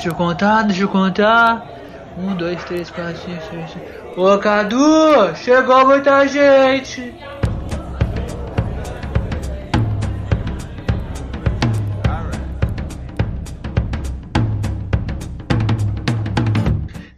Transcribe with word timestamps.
Deixa 0.00 0.08
eu 0.08 0.14
contar, 0.14 0.62
deixa 0.62 0.82
eu 0.84 0.88
contar. 0.88 1.68
Um, 2.16 2.34
dois, 2.34 2.64
três, 2.64 2.90
quatro, 2.90 3.20
cinco, 3.20 3.42
seis, 3.50 3.70
sete. 3.70 4.18
Ô 4.18 4.38
Cadu, 4.38 5.36
chegou 5.36 5.86
muita 5.86 6.26
gente. 6.26 7.12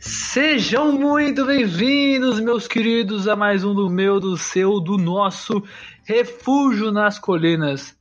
Sejam 0.00 0.90
muito 0.90 1.46
bem-vindos, 1.46 2.40
meus 2.40 2.66
queridos, 2.66 3.28
a 3.28 3.36
mais 3.36 3.62
um 3.62 3.72
do 3.72 3.88
meu, 3.88 4.18
do 4.18 4.36
seu, 4.36 4.80
do 4.80 4.98
nosso 4.98 5.62
Refúgio 6.04 6.90
nas 6.90 7.16
Colinas. 7.16 7.96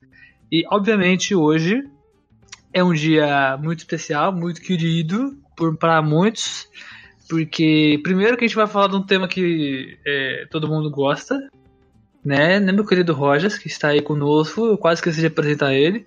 E, 0.52 0.66
obviamente, 0.72 1.36
hoje 1.36 1.84
é 2.74 2.84
um 2.84 2.94
dia 2.94 3.58
muito 3.58 3.80
especial, 3.80 4.32
muito 4.32 4.62
querido 4.62 5.38
para 5.80 6.02
muitos, 6.02 6.68
porque, 7.30 8.00
primeiro, 8.04 8.36
que 8.36 8.46
a 8.46 8.48
gente 8.48 8.56
vai 8.56 8.68
falar 8.68 8.88
de 8.88 8.96
um 8.96 9.06
tema 9.06 9.28
que 9.28 9.98
é, 10.06 10.48
todo 10.50 10.68
mundo 10.68 10.90
gosta, 10.90 11.40
né, 12.24 12.60
né, 12.60 12.72
meu 12.72 12.86
querido 12.86 13.14
Rogers, 13.14 13.58
que 13.58 13.68
está 13.68 13.90
aí 13.90 14.02
conosco, 14.02 14.68
eu 14.68 14.78
quase 14.78 15.00
esqueci 15.00 15.22
de 15.22 15.28
apresentar 15.28 15.74
ele, 15.74 16.06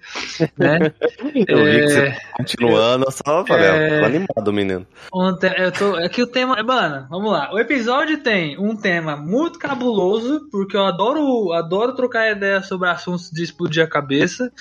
né? 0.56 0.78
eu 1.48 1.58
é, 1.58 1.70
vi 1.70 1.80
que 1.80 1.88
você 1.88 2.10
tá 2.10 2.20
continuando, 2.36 3.04
eu 3.06 3.10
só 3.10 3.44
falei, 3.44 3.66
é, 3.66 4.04
animado, 4.04 4.52
menino. 4.52 4.86
Ontem, 5.12 5.52
eu 5.56 5.72
tô, 5.72 5.98
é 5.98 6.08
que 6.08 6.22
o 6.22 6.26
tema, 6.26 6.62
mano, 6.62 7.06
vamos 7.10 7.32
lá, 7.32 7.52
o 7.52 7.58
episódio 7.58 8.22
tem 8.22 8.56
um 8.58 8.76
tema 8.76 9.16
muito 9.16 9.58
cabuloso, 9.58 10.48
porque 10.52 10.76
eu 10.76 10.84
adoro, 10.84 11.52
adoro 11.52 11.96
trocar 11.96 12.30
ideia 12.30 12.62
sobre 12.62 12.88
assuntos 12.88 13.30
de 13.30 13.42
explodir 13.42 13.82
a 13.82 13.88
cabeça, 13.88 14.52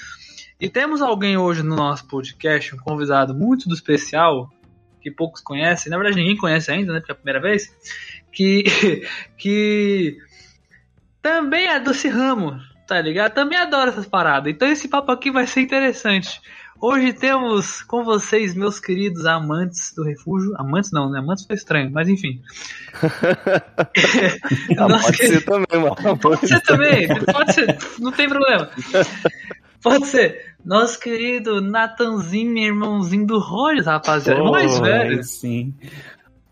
e 0.60 0.70
temos 0.70 1.02
alguém 1.02 1.38
hoje 1.38 1.64
no 1.64 1.76
nosso 1.76 2.08
podcast, 2.08 2.76
um 2.76 2.80
convidado 2.80 3.34
muito 3.34 3.68
do 3.68 3.76
especial, 3.76 4.50
que 5.02 5.12
poucos 5.12 5.42
conhecem, 5.42 5.90
na 5.90 5.98
verdade 5.98 6.18
ninguém 6.18 6.38
conhece 6.38 6.72
ainda, 6.72 6.94
né, 6.94 7.00
porque 7.00 7.12
é 7.12 7.14
a 7.14 7.18
primeira 7.18 7.42
vez, 7.42 7.76
que, 8.32 8.64
que 9.38 10.18
também 11.22 11.68
é 11.68 11.80
desse 11.80 12.08
ramo, 12.08 12.60
tá 12.88 13.00
ligado? 13.02 13.34
Também 13.34 13.58
adoro 13.58 13.90
essas 13.90 14.08
paradas. 14.08 14.52
Então 14.52 14.68
esse 14.68 14.88
papo 14.88 15.12
aqui 15.12 15.32
vai 15.32 15.48
ser 15.48 15.62
interessante. 15.62 16.42
Hoje 16.82 17.14
temos 17.14 17.82
com 17.82 18.04
vocês, 18.04 18.54
meus 18.54 18.78
queridos 18.78 19.26
amantes 19.26 19.94
do 19.96 20.04
refúgio. 20.04 20.54
Amantes 20.58 20.92
não, 20.92 21.10
né? 21.10 21.20
Amantes 21.20 21.46
foi 21.46 21.56
estranho, 21.56 21.90
mas 21.90 22.10
enfim. 22.10 22.42
pode 24.76 25.18
ser 25.18 25.46
também, 25.46 25.80
mano. 25.82 26.18
Pode 26.18 26.46
ser 26.46 26.60
também, 26.62 27.08
pode 27.08 27.54
ser, 27.54 27.78
não 28.00 28.12
tem 28.12 28.28
problema. 28.28 28.70
Pode 29.84 30.08
ser. 30.08 30.56
Nosso 30.64 30.98
querido 30.98 31.60
Natanzinho, 31.60 32.58
irmãozinho 32.58 33.28
do 33.28 33.38
Rogers, 33.38 33.86
rapaziada. 33.86 34.42
Oh, 34.42 34.50
mais 34.50 34.80
velho. 34.80 35.22
Sim. 35.24 35.74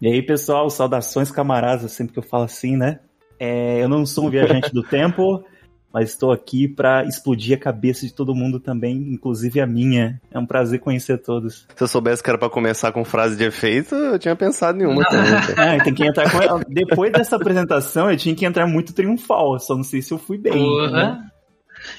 E 0.02 0.08
aí, 0.08 0.22
pessoal, 0.22 0.70
saudações 0.70 1.32
camaradas, 1.32 1.92
sempre 1.94 2.14
que 2.14 2.20
eu 2.20 2.24
falo 2.24 2.44
assim, 2.44 2.76
né? 2.76 3.00
É, 3.40 3.82
eu 3.82 3.88
não 3.88 4.06
sou 4.06 4.28
um 4.28 4.30
viajante 4.30 4.74
do 4.74 4.84
tempo, 4.84 5.44
mas 5.94 6.10
estou 6.10 6.32
aqui 6.32 6.68
para 6.68 7.06
explodir 7.06 7.56
a 7.56 7.60
cabeça 7.60 8.06
de 8.06 8.14
todo 8.14 8.36
mundo 8.36 8.60
também, 8.60 8.98
inclusive 8.98 9.62
a 9.62 9.66
minha. 9.66 10.20
É 10.30 10.38
um 10.38 10.46
prazer 10.46 10.80
conhecer 10.80 11.18
todos. 11.20 11.66
Se 11.74 11.84
eu 11.84 11.88
soubesse 11.88 12.22
que 12.22 12.30
era 12.30 12.38
para 12.38 12.50
começar 12.50 12.92
com 12.92 13.06
frase 13.06 13.38
de 13.38 13.46
efeito, 13.46 13.96
eu 13.96 14.20
tinha 14.20 14.36
pensado 14.36 14.82
em 14.82 14.86
uma 14.86 15.04
também. 15.06 15.34
é, 15.58 15.84
tem 15.84 15.94
que 15.94 16.06
entrar 16.06 16.30
com... 16.30 16.62
Depois 16.68 17.14
dessa 17.14 17.38
apresentação, 17.38 18.12
eu 18.12 18.18
tinha 18.18 18.36
que 18.36 18.46
entrar 18.46 18.68
muito 18.68 18.94
triunfal, 18.94 19.58
só 19.58 19.76
não 19.76 19.84
sei 19.84 20.02
se 20.02 20.12
eu 20.12 20.18
fui 20.18 20.38
bem. 20.38 20.62
Uhum. 20.62 20.92
Né? 20.92 21.32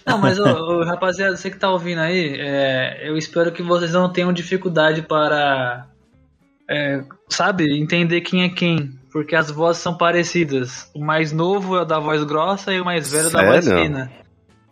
Não, 0.07 0.19
mas 0.19 0.39
ô, 0.39 0.45
ô, 0.45 0.85
rapaziada, 0.85 1.37
você 1.37 1.51
que 1.51 1.59
tá 1.59 1.71
ouvindo 1.71 2.01
aí, 2.01 2.37
é, 2.39 3.09
eu 3.09 3.17
espero 3.17 3.53
que 3.53 3.63
vocês 3.63 3.93
não 3.93 4.13
tenham 4.13 4.33
dificuldade 4.33 5.03
para, 5.03 5.87
é, 6.69 7.05
sabe, 7.29 7.79
entender 7.79 8.21
quem 8.21 8.45
é 8.45 8.49
quem 8.49 9.01
porque 9.13 9.37
as 9.37 9.51
vozes 9.51 9.83
são 9.83 9.95
parecidas. 9.95 10.91
O 10.95 11.05
mais 11.05 11.33
novo 11.33 11.77
é 11.77 11.83
o 11.83 11.85
da 11.85 11.99
voz 12.01 12.25
grossa 12.25 12.73
e 12.73 12.81
o 12.81 12.85
mais 12.85 13.11
velho 13.11 13.29
é 13.29 13.31
da 13.31 13.45
voz 13.45 13.69
fina. 13.69 14.11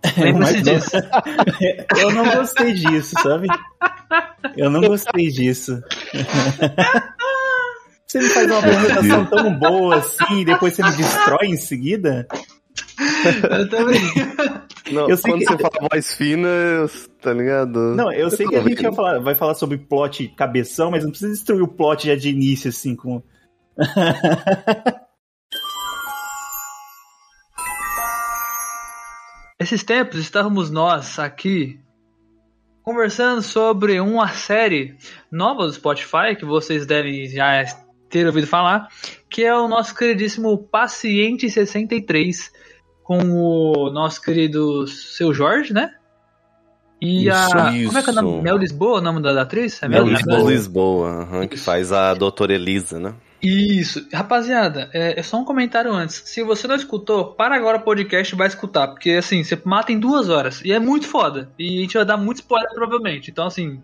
Lembre-se 0.17 0.63
disso. 0.63 0.97
Eu 1.99 2.11
não 2.11 2.25
gostei 2.25 2.73
disso, 2.73 3.15
sabe? 3.23 3.49
Eu 4.57 4.71
não 4.71 4.81
gostei 4.81 5.29
disso. 5.29 5.83
Você 8.07 8.19
me 8.19 8.29
faz 8.31 8.51
uma 8.51 8.59
apresentação 8.59 9.27
tão 9.27 9.55
boa 9.55 9.99
assim 9.99 10.41
e 10.41 10.45
depois 10.45 10.75
você 10.75 10.83
me 10.83 10.91
destrói 10.97 11.47
em 11.47 11.57
seguida? 11.57 12.27
Eu 13.49 13.69
também. 13.69 14.01
Não, 14.93 15.09
eu 15.09 15.17
sei 15.17 15.33
quando 15.33 15.41
que... 15.41 15.47
você 15.47 15.59
fala 15.59 15.89
voz 15.91 16.15
fina, 16.15 16.49
tá 17.21 17.33
ligado? 17.33 17.95
Não, 17.95 18.13
eu, 18.13 18.21
eu 18.21 18.31
sei 18.31 18.47
que 18.47 18.57
a 18.57 18.63
gente 18.63 18.83
vai 18.83 18.93
falar, 18.93 19.19
vai 19.21 19.35
falar 19.35 19.55
sobre 19.55 19.79
plot 19.79 20.29
cabeção, 20.37 20.91
mas 20.91 21.05
não 21.05 21.11
precisa 21.11 21.33
destruir 21.33 21.63
o 21.63 21.69
plot 21.69 22.07
já 22.07 22.17
de 22.17 22.31
início, 22.31 22.69
assim, 22.69 22.95
com 22.97 23.23
Esses 29.59 29.85
tempos 29.85 30.19
estávamos 30.19 30.71
nós 30.71 31.19
aqui 31.19 31.79
conversando 32.83 33.43
sobre 33.43 34.01
uma 34.01 34.29
série 34.29 34.97
nova 35.31 35.67
do 35.67 35.73
Spotify 35.73 36.35
que 36.37 36.47
vocês 36.47 36.87
devem 36.87 37.29
já 37.29 37.63
ter 38.09 38.27
ouvido 38.27 38.47
falar, 38.47 38.89
que 39.29 39.45
é 39.45 39.55
o 39.55 39.69
nosso 39.69 39.95
queridíssimo 39.95 40.57
Paciente 40.59 41.49
63 41.51 42.51
com 43.11 43.19
o 43.29 43.91
nosso 43.91 44.23
querido 44.23 44.87
seu 44.87 45.35
Jorge, 45.35 45.73
né? 45.73 45.93
E 47.01 47.27
isso, 47.27 47.59
a. 47.59 47.73
Isso. 47.73 47.87
Como 47.87 47.99
é 47.99 48.03
que 48.05 48.09
é 48.11 48.13
o 48.13 48.15
nome? 48.15 48.43
Mel 48.43 48.57
Lisboa, 48.57 48.99
o 48.99 49.01
nome 49.01 49.21
da 49.21 49.43
atriz? 49.43 49.83
É 49.83 49.89
Mel, 49.89 50.07
Mel 50.07 50.15
Lisboa, 50.15 50.51
Lisboa 50.53 51.29
uhum, 51.29 51.49
que 51.49 51.57
faz 51.57 51.91
a 51.91 52.15
doutora 52.15 52.55
Elisa, 52.55 53.01
né? 53.01 53.15
Isso. 53.43 54.07
Rapaziada, 54.13 54.89
é, 54.93 55.19
é, 55.19 55.23
só 55.25 55.39
um 55.39 55.45
comentário 55.45 55.93
antes. 55.93 56.23
Se 56.27 56.45
você 56.45 56.69
não 56.69 56.77
escutou, 56.77 57.33
para 57.35 57.57
agora 57.57 57.79
o 57.79 57.83
podcast 57.83 58.33
e 58.33 58.39
vai 58.39 58.47
escutar. 58.47 58.87
Porque, 58.87 59.11
assim, 59.11 59.43
você 59.43 59.61
mata 59.65 59.91
em 59.91 59.99
duas 59.99 60.29
horas. 60.29 60.63
E 60.65 60.71
é 60.71 60.79
muito 60.79 61.09
foda. 61.09 61.51
E 61.59 61.79
a 61.79 61.81
gente 61.81 61.95
vai 61.95 62.05
dar 62.05 62.17
muito 62.17 62.37
spoiler, 62.37 62.71
provavelmente. 62.73 63.29
Então, 63.29 63.47
assim. 63.47 63.83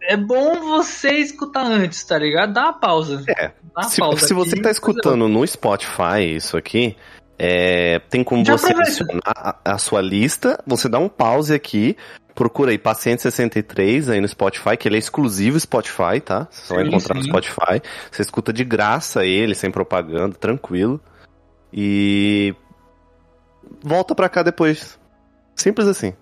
É 0.00 0.16
bom 0.16 0.54
você 0.60 1.10
escutar 1.16 1.66
antes, 1.66 2.02
tá 2.04 2.16
ligado? 2.16 2.54
Dá 2.54 2.62
uma 2.62 2.72
pausa. 2.72 3.22
É. 3.28 3.50
Uma 3.76 3.82
se, 3.82 4.00
pausa 4.00 4.26
se 4.26 4.32
você 4.32 4.56
tá 4.56 4.70
escutando 4.70 5.28
no 5.28 5.46
Spotify 5.46 6.36
isso 6.36 6.56
aqui, 6.56 6.96
é, 7.38 8.00
tem 8.10 8.24
como 8.24 8.44
Já 8.44 8.58
você 8.58 8.72
adicionar 8.72 9.22
a, 9.24 9.56
a 9.64 9.78
sua 9.78 10.00
lista, 10.00 10.60
você 10.66 10.88
dá 10.88 10.98
um 10.98 11.08
pause 11.08 11.54
aqui, 11.54 11.96
procura 12.34 12.72
aí 12.72 12.78
Paciente 12.78 13.22
63 13.22 14.08
aí 14.08 14.20
no 14.20 14.26
Spotify, 14.26 14.76
que 14.76 14.88
ele 14.88 14.96
é 14.96 14.98
exclusivo 14.98 15.58
Spotify, 15.58 16.20
tá? 16.24 16.48
Você 16.50 16.66
só 16.66 16.74
vai 16.74 16.84
encontrar 16.84 17.14
sim. 17.14 17.20
no 17.20 17.26
Spotify. 17.26 17.80
Você 18.10 18.22
escuta 18.22 18.52
de 18.52 18.64
graça 18.64 19.24
ele, 19.24 19.54
sem 19.54 19.70
propaganda, 19.70 20.34
tranquilo. 20.34 21.00
E 21.72 22.54
volta 23.82 24.14
pra 24.14 24.28
cá 24.28 24.42
depois. 24.42 24.98
Simples 25.54 25.86
assim. 25.86 26.14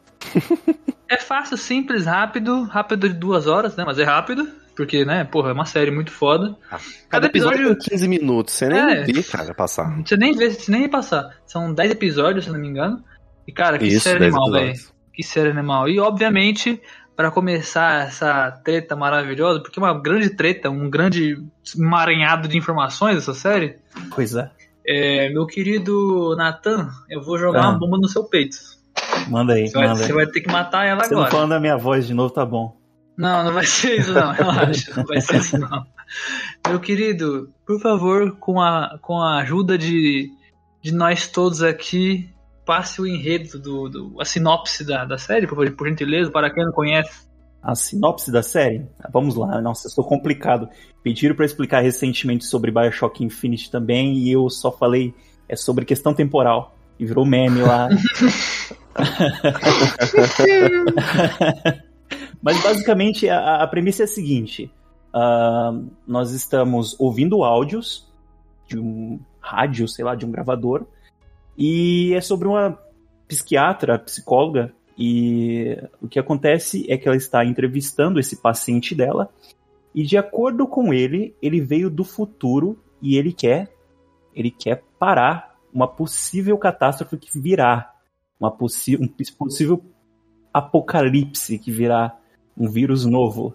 é 1.09 1.19
fácil, 1.19 1.56
simples, 1.56 2.05
rápido, 2.05 2.65
rápido 2.65 3.09
de 3.09 3.15
duas 3.15 3.47
horas, 3.47 3.75
né? 3.76 3.84
Mas 3.87 3.99
é 3.99 4.05
rápido, 4.05 4.47
porque, 4.76 5.04
né, 5.04 5.25
porra, 5.25 5.50
é 5.50 5.53
uma 5.53 5.64
série 5.64 5.91
muito 5.91 6.12
foda. 6.12 6.56
Ah, 6.70 6.78
cada, 6.78 6.82
cada 7.09 7.26
episódio, 7.26 7.72
episódio 7.72 7.91
15 7.91 8.09
minutos, 8.09 8.54
você 8.54 8.69
nem 8.69 8.78
é, 8.78 9.03
vê, 9.04 9.22
cara, 9.22 9.54
passar. 9.54 9.97
Você 10.04 10.16
nem 10.16 10.37
vê, 10.37 10.50
você 10.50 10.70
nem 10.70 10.82
vê 10.82 10.88
passar. 10.88 11.37
São 11.47 11.72
10 11.72 11.92
episódios, 11.92 12.44
se 12.44 12.53
não 12.53 12.60
me 12.60 12.69
engano. 12.69 13.03
E, 13.48 13.53
cara, 13.53 13.78
que 13.78 13.87
Isso, 13.87 14.00
série 14.00 14.25
animal, 14.25 14.53
velho 14.53 14.75
que 15.16 15.22
ser 15.22 15.48
animal. 15.48 15.88
E, 15.88 15.98
obviamente, 15.98 16.81
para 17.16 17.31
começar 17.31 18.06
essa 18.06 18.50
treta 18.62 18.94
maravilhosa, 18.94 19.60
porque 19.60 19.81
é 19.81 19.82
uma 19.82 19.98
grande 19.98 20.28
treta, 20.31 20.69
um 20.69 20.90
grande 20.90 21.43
emaranhado 21.75 22.46
de 22.46 22.58
informações 22.58 23.17
essa 23.17 23.32
série. 23.32 23.78
Pois 24.14 24.37
é. 24.37 24.50
é 24.87 25.31
meu 25.31 25.46
querido 25.46 26.37
Nathan, 26.37 26.90
eu 27.08 27.23
vou 27.23 27.38
jogar 27.38 27.64
ah. 27.64 27.70
uma 27.70 27.78
bomba 27.78 27.96
no 27.96 28.08
seu 28.08 28.25
peito. 28.25 28.58
Manda 29.28 29.55
aí, 29.55 29.67
você 29.67 29.78
manda 29.78 29.94
vai, 29.94 30.02
aí. 30.02 30.06
Você 30.06 30.12
vai 30.12 30.26
ter 30.26 30.40
que 30.43 30.52
matar 30.52 30.84
ela 30.84 31.00
você 31.00 31.14
agora. 31.14 31.17
Você 31.17 31.23
não 31.25 31.31
falando 31.31 31.50
da 31.50 31.61
minha 31.61 31.76
voz 31.78 32.06
de 32.06 32.12
novo, 32.12 32.32
tá 32.32 32.44
bom. 32.44 32.75
Não, 33.16 33.44
não 33.44 33.52
vai 33.52 33.64
ser 33.64 34.00
isso 34.00 34.12
não, 34.12 34.32
relaxa. 34.32 34.92
não 34.96 35.04
vai 35.04 35.20
ser 35.20 35.36
isso 35.36 35.58
não. 35.58 35.86
Meu 36.68 36.78
querido, 36.78 37.50
por 37.66 37.80
favor, 37.80 38.36
com 38.38 38.60
a, 38.60 38.98
com 39.00 39.18
a 39.18 39.38
ajuda 39.38 39.78
de, 39.78 40.30
de 40.82 40.92
nós 40.92 41.26
todos 41.26 41.62
aqui, 41.62 42.28
passe 42.64 43.00
o 43.00 43.06
enredo, 43.06 43.58
do, 43.58 43.88
do, 43.88 44.20
a 44.20 44.24
sinopse 44.24 44.84
da, 44.84 45.04
da 45.04 45.16
série, 45.16 45.46
por, 45.46 45.70
por 45.72 45.88
gentileza, 45.88 46.30
para 46.30 46.52
quem 46.52 46.64
não 46.64 46.72
conhece. 46.72 47.26
A 47.62 47.74
sinopse 47.74 48.30
da 48.30 48.42
série? 48.42 48.86
Vamos 49.10 49.34
lá, 49.34 49.60
nossa, 49.60 49.88
estou 49.88 50.04
complicado. 50.04 50.68
Pediram 51.02 51.34
para 51.34 51.46
explicar 51.46 51.80
recentemente 51.80 52.44
sobre 52.44 52.70
Bioshock 52.70 53.24
Infinite 53.24 53.70
também 53.70 54.18
e 54.18 54.30
eu 54.30 54.48
só 54.50 54.70
falei 54.70 55.14
é 55.48 55.56
sobre 55.56 55.84
questão 55.84 56.12
temporal. 56.12 56.74
E 56.98 57.04
virou 57.04 57.26
meme 57.26 57.60
lá. 57.60 57.90
Mas 62.43 62.62
basicamente 62.62 63.29
a, 63.29 63.62
a, 63.62 63.67
premissa 63.67 64.03
é 64.03 64.05
a 64.05 64.09
seguinte: 64.09 64.71
uh, 65.15 65.88
nós 66.06 66.33
estamos 66.33 66.99
ouvindo 66.99 67.44
áudios 67.44 68.06
de 68.67 68.79
um 68.79 69.21
rádio, 69.41 69.88
sei 69.88 70.05
lá, 70.05 70.15
de 70.15 70.27
um 70.27 70.31
gravador, 70.31 70.87
e 71.56 72.12
é 72.15 72.21
sobre 72.21 72.49
uma 72.49 72.79
psiquiatra, 73.29 73.99
psicóloga, 73.99 74.73
E 74.99 75.77
o 76.00 76.09
que 76.09 76.19
acontece 76.19 76.87
é 76.91 76.97
que 76.97 77.06
ela 77.06 77.17
está 77.17 77.44
entrevistando 77.44 78.19
esse 78.19 78.37
paciente 78.37 78.94
dela, 78.94 79.31
e 79.94 80.03
de 80.03 80.17
acordo 80.17 80.67
com 80.67 80.93
ele, 80.93 81.35
ele 81.41 81.61
veio 81.61 81.88
do 81.88 82.05
futuro 82.05 82.79
e 83.00 83.17
ele 83.17 83.33
quer, 83.33 83.73
ele 84.35 84.50
quer 84.50 84.83
parar 84.99 85.56
uma 85.73 85.88
possível 85.88 86.56
catástrofe 86.59 87.17
que 87.17 87.38
virá, 87.38 87.94
uma 88.38 88.50
possi 88.50 88.97
um 88.97 89.09
possível 89.38 89.83
apocalipse 90.53 91.59
que 91.59 91.71
virá, 91.71 92.17
um 92.56 92.69
vírus 92.69 93.05
novo. 93.05 93.55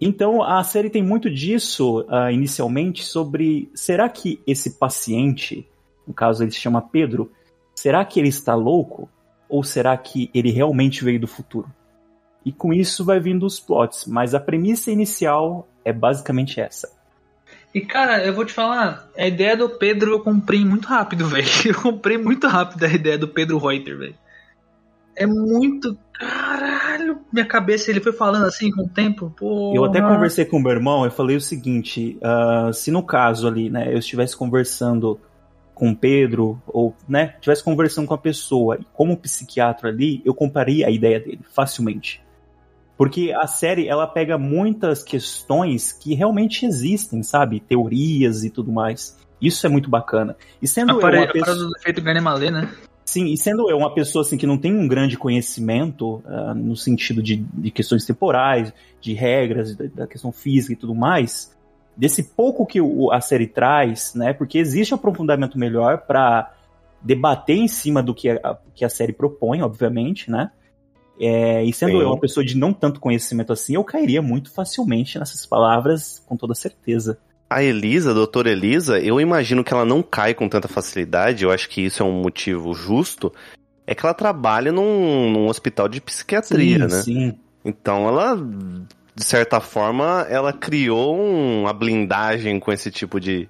Então 0.00 0.42
a 0.42 0.62
série 0.62 0.90
tem 0.90 1.02
muito 1.02 1.30
disso 1.30 2.00
uh, 2.02 2.30
inicialmente 2.30 3.04
sobre 3.04 3.70
será 3.74 4.08
que 4.08 4.40
esse 4.46 4.78
paciente, 4.78 5.66
no 6.06 6.12
caso 6.12 6.44
ele 6.44 6.50
se 6.50 6.58
chama 6.58 6.82
Pedro, 6.82 7.32
será 7.74 8.04
que 8.04 8.20
ele 8.20 8.28
está 8.28 8.54
louco 8.54 9.08
ou 9.48 9.62
será 9.64 9.96
que 9.96 10.30
ele 10.34 10.50
realmente 10.50 11.02
veio 11.02 11.20
do 11.20 11.26
futuro? 11.26 11.70
E 12.44 12.52
com 12.52 12.72
isso 12.72 13.04
vai 13.04 13.18
vindo 13.18 13.46
os 13.46 13.58
plots, 13.58 14.06
mas 14.06 14.34
a 14.34 14.40
premissa 14.40 14.90
inicial 14.90 15.66
é 15.84 15.92
basicamente 15.92 16.60
essa. 16.60 16.94
E 17.74 17.80
cara, 17.80 18.24
eu 18.24 18.34
vou 18.34 18.44
te 18.44 18.52
falar, 18.52 19.08
a 19.16 19.26
ideia 19.26 19.56
do 19.56 19.68
Pedro 19.68 20.12
eu 20.12 20.20
comprei 20.20 20.64
muito 20.64 20.86
rápido, 20.86 21.26
velho. 21.28 21.46
Eu 21.64 21.74
comprei 21.74 22.16
muito 22.16 22.46
rápido 22.46 22.84
a 22.84 22.88
ideia 22.88 23.18
do 23.18 23.28
Pedro 23.28 23.58
Reuter, 23.58 23.98
velho. 23.98 24.14
É 25.14 25.26
muito. 25.26 25.98
Caralho, 26.12 26.75
minha 27.32 27.46
cabeça, 27.46 27.90
ele 27.90 28.00
foi 28.00 28.12
falando 28.12 28.44
assim 28.44 28.70
com 28.70 28.82
o 28.82 28.88
tempo. 28.88 29.32
Pô, 29.36 29.72
eu 29.74 29.84
até 29.84 30.00
conversei 30.00 30.44
com 30.44 30.56
o 30.56 30.60
meu 30.60 30.72
irmão, 30.72 31.04
eu 31.04 31.10
falei 31.10 31.36
o 31.36 31.40
seguinte: 31.40 32.18
uh, 32.22 32.72
se 32.72 32.90
no 32.90 33.02
caso 33.02 33.48
ali, 33.48 33.68
né, 33.68 33.92
eu 33.92 33.98
estivesse 33.98 34.36
conversando 34.36 35.20
com 35.74 35.90
o 35.90 35.96
Pedro, 35.96 36.60
ou, 36.66 36.94
né, 37.06 37.34
estivesse 37.34 37.62
conversando 37.62 38.06
com 38.06 38.14
a 38.14 38.18
pessoa, 38.18 38.78
como 38.94 39.16
psiquiatra 39.16 39.90
ali, 39.90 40.22
eu 40.24 40.34
compraria 40.34 40.86
a 40.86 40.90
ideia 40.90 41.20
dele, 41.20 41.40
facilmente. 41.52 42.24
Porque 42.96 43.30
a 43.30 43.46
série, 43.46 43.86
ela 43.86 44.06
pega 44.06 44.38
muitas 44.38 45.04
questões 45.04 45.92
que 45.92 46.14
realmente 46.14 46.64
existem, 46.64 47.22
sabe? 47.22 47.60
Teorias 47.60 48.42
e 48.42 48.48
tudo 48.48 48.72
mais. 48.72 49.18
Isso 49.40 49.66
é 49.66 49.68
muito 49.68 49.90
bacana. 49.90 50.34
E 50.62 50.66
sendo 50.66 50.92
a 50.92 50.94
eu 50.94 50.98
uma 50.98 51.26
pessoa... 51.26 51.56
do 51.56 51.76
efeito 51.76 52.02
Malê, 52.22 52.50
né? 52.50 52.70
Sim, 53.06 53.26
e 53.26 53.36
sendo 53.36 53.70
eu 53.70 53.78
uma 53.78 53.94
pessoa 53.94 54.22
assim 54.22 54.36
que 54.36 54.48
não 54.48 54.58
tem 54.58 54.74
um 54.74 54.88
grande 54.88 55.16
conhecimento 55.16 56.16
uh, 56.26 56.52
no 56.56 56.76
sentido 56.76 57.22
de, 57.22 57.36
de, 57.36 57.70
questões 57.70 58.04
temporais, 58.04 58.72
de 59.00 59.14
regras, 59.14 59.76
da, 59.76 59.84
da, 59.94 60.06
questão 60.08 60.32
física 60.32 60.72
e 60.72 60.76
tudo 60.76 60.92
mais, 60.92 61.56
desse 61.96 62.24
pouco 62.34 62.66
que 62.66 62.80
o, 62.80 63.12
a 63.12 63.20
série 63.20 63.46
traz, 63.46 64.12
né? 64.12 64.32
Porque 64.32 64.58
existe 64.58 64.92
um 64.92 64.96
aprofundamento 64.96 65.56
melhor 65.56 65.98
para 65.98 66.52
debater 67.00 67.56
em 67.56 67.68
cima 67.68 68.02
do 68.02 68.12
que 68.12 68.28
a, 68.28 68.58
que 68.74 68.84
a 68.84 68.88
série 68.88 69.12
propõe, 69.12 69.62
obviamente, 69.62 70.28
né? 70.28 70.50
É, 71.18 71.64
e 71.64 71.72
sendo 71.72 71.92
Sim. 71.92 72.00
eu 72.00 72.08
uma 72.08 72.18
pessoa 72.18 72.44
de 72.44 72.56
não 72.56 72.72
tanto 72.72 72.98
conhecimento 72.98 73.52
assim, 73.52 73.76
eu 73.76 73.84
cairia 73.84 74.20
muito 74.20 74.52
facilmente 74.52 75.16
nessas 75.16 75.46
palavras, 75.46 76.22
com 76.26 76.36
toda 76.36 76.56
certeza. 76.56 77.18
A 77.48 77.62
Elisa, 77.62 78.10
a 78.10 78.14
doutora 78.14 78.50
Elisa, 78.50 78.98
eu 78.98 79.20
imagino 79.20 79.62
que 79.62 79.72
ela 79.72 79.84
não 79.84 80.02
cai 80.02 80.34
com 80.34 80.48
tanta 80.48 80.66
facilidade, 80.66 81.44
eu 81.44 81.50
acho 81.52 81.68
que 81.68 81.80
isso 81.80 82.02
é 82.02 82.06
um 82.06 82.20
motivo 82.20 82.74
justo, 82.74 83.32
é 83.86 83.94
que 83.94 84.04
ela 84.04 84.14
trabalha 84.14 84.72
num, 84.72 85.30
num 85.30 85.46
hospital 85.46 85.88
de 85.88 86.00
psiquiatria, 86.00 86.88
sim, 86.88 86.96
né? 86.96 87.02
Sim. 87.02 87.38
Então 87.64 88.08
ela, 88.08 88.36
de 88.36 89.24
certa 89.24 89.60
forma, 89.60 90.26
ela 90.28 90.52
criou 90.52 91.16
uma 91.16 91.72
blindagem 91.72 92.58
com 92.58 92.72
esse 92.72 92.90
tipo 92.90 93.20
de, 93.20 93.48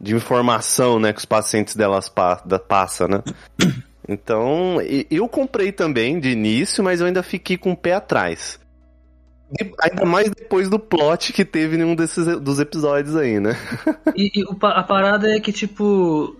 de 0.00 0.14
informação, 0.14 1.00
né, 1.00 1.12
que 1.12 1.18
os 1.18 1.24
pacientes 1.24 1.74
delas 1.74 2.08
pa, 2.08 2.40
da, 2.44 2.58
passam, 2.58 3.08
né? 3.08 3.22
Então, 4.08 4.76
eu 5.10 5.28
comprei 5.28 5.72
também 5.72 6.20
de 6.20 6.28
início, 6.28 6.84
mas 6.84 7.00
eu 7.00 7.08
ainda 7.08 7.24
fiquei 7.24 7.56
com 7.56 7.72
o 7.72 7.76
pé 7.76 7.94
atrás. 7.94 8.56
Ainda 9.80 10.04
mais 10.04 10.28
depois 10.30 10.68
do 10.68 10.78
plot 10.78 11.32
que 11.32 11.44
teve 11.44 11.76
em 11.76 11.84
um 11.84 11.94
desses 11.94 12.40
dos 12.40 12.58
episódios 12.58 13.14
aí, 13.14 13.38
né? 13.38 13.52
e, 14.16 14.40
e 14.40 14.44
a 14.62 14.82
parada 14.82 15.30
é 15.30 15.38
que, 15.38 15.52
tipo, 15.52 16.36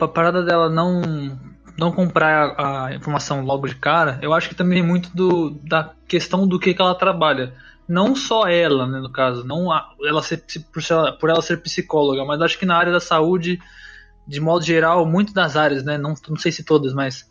a 0.00 0.08
parada 0.08 0.42
dela 0.42 0.68
não 0.68 1.38
não 1.76 1.90
comprar 1.90 2.54
a, 2.56 2.94
informação 2.94 3.44
logo 3.44 3.66
de 3.66 3.74
cara, 3.74 4.18
eu 4.22 4.32
acho 4.32 4.48
que 4.48 4.54
também 4.54 4.80
é 4.80 4.82
muito 4.82 5.10
do, 5.14 5.50
da 5.50 5.92
questão 6.06 6.46
do 6.46 6.58
que, 6.58 6.72
que 6.72 6.80
ela 6.80 6.94
trabalha. 6.94 7.52
Não 7.86 8.14
só 8.14 8.46
ela, 8.46 8.86
né, 8.86 9.00
no 9.00 9.10
caso, 9.10 9.44
não 9.44 9.70
a, 9.70 9.92
ela 10.04 10.22
ser, 10.22 10.42
por, 10.72 10.82
por 11.18 11.30
ela 11.30 11.42
ser 11.42 11.60
psicóloga, 11.62 12.24
mas 12.24 12.40
acho 12.40 12.58
que 12.58 12.64
na 12.64 12.76
área 12.76 12.92
da 12.92 13.00
saúde, 13.00 13.60
de 14.26 14.40
modo 14.40 14.64
geral, 14.64 15.04
muito 15.04 15.34
das 15.34 15.56
áreas, 15.56 15.84
né, 15.84 15.98
não, 15.98 16.14
não 16.28 16.36
sei 16.36 16.52
se 16.52 16.64
todas, 16.64 16.94
mas 16.94 17.28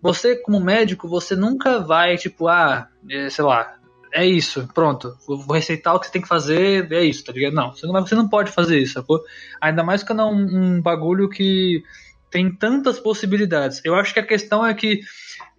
você 0.00 0.36
como 0.36 0.60
médico, 0.60 1.08
você 1.08 1.34
nunca 1.34 1.80
vai, 1.80 2.16
tipo, 2.16 2.46
ah, 2.46 2.88
é, 3.10 3.30
sei 3.30 3.44
lá, 3.44 3.77
é 4.12 4.26
isso, 4.26 4.68
pronto, 4.74 5.16
vou 5.26 5.54
receitar 5.54 5.94
o 5.94 6.00
que 6.00 6.06
você 6.06 6.12
tem 6.12 6.22
que 6.22 6.28
fazer, 6.28 6.90
é 6.92 7.04
isso, 7.04 7.24
tá 7.24 7.32
ligado? 7.32 7.54
Não, 7.54 7.72
você 7.72 7.86
não, 7.86 7.92
você 7.92 8.14
não 8.14 8.28
pode 8.28 8.50
fazer 8.50 8.78
isso, 8.78 8.94
sacou? 8.94 9.20
Ainda 9.60 9.82
mais 9.82 10.02
quando 10.02 10.22
é 10.22 10.24
um, 10.24 10.76
um 10.76 10.82
bagulho 10.82 11.28
que 11.28 11.82
tem 12.30 12.50
tantas 12.50 12.98
possibilidades. 12.98 13.80
Eu 13.84 13.94
acho 13.94 14.12
que 14.12 14.20
a 14.20 14.26
questão 14.26 14.64
é 14.64 14.74
que 14.74 15.00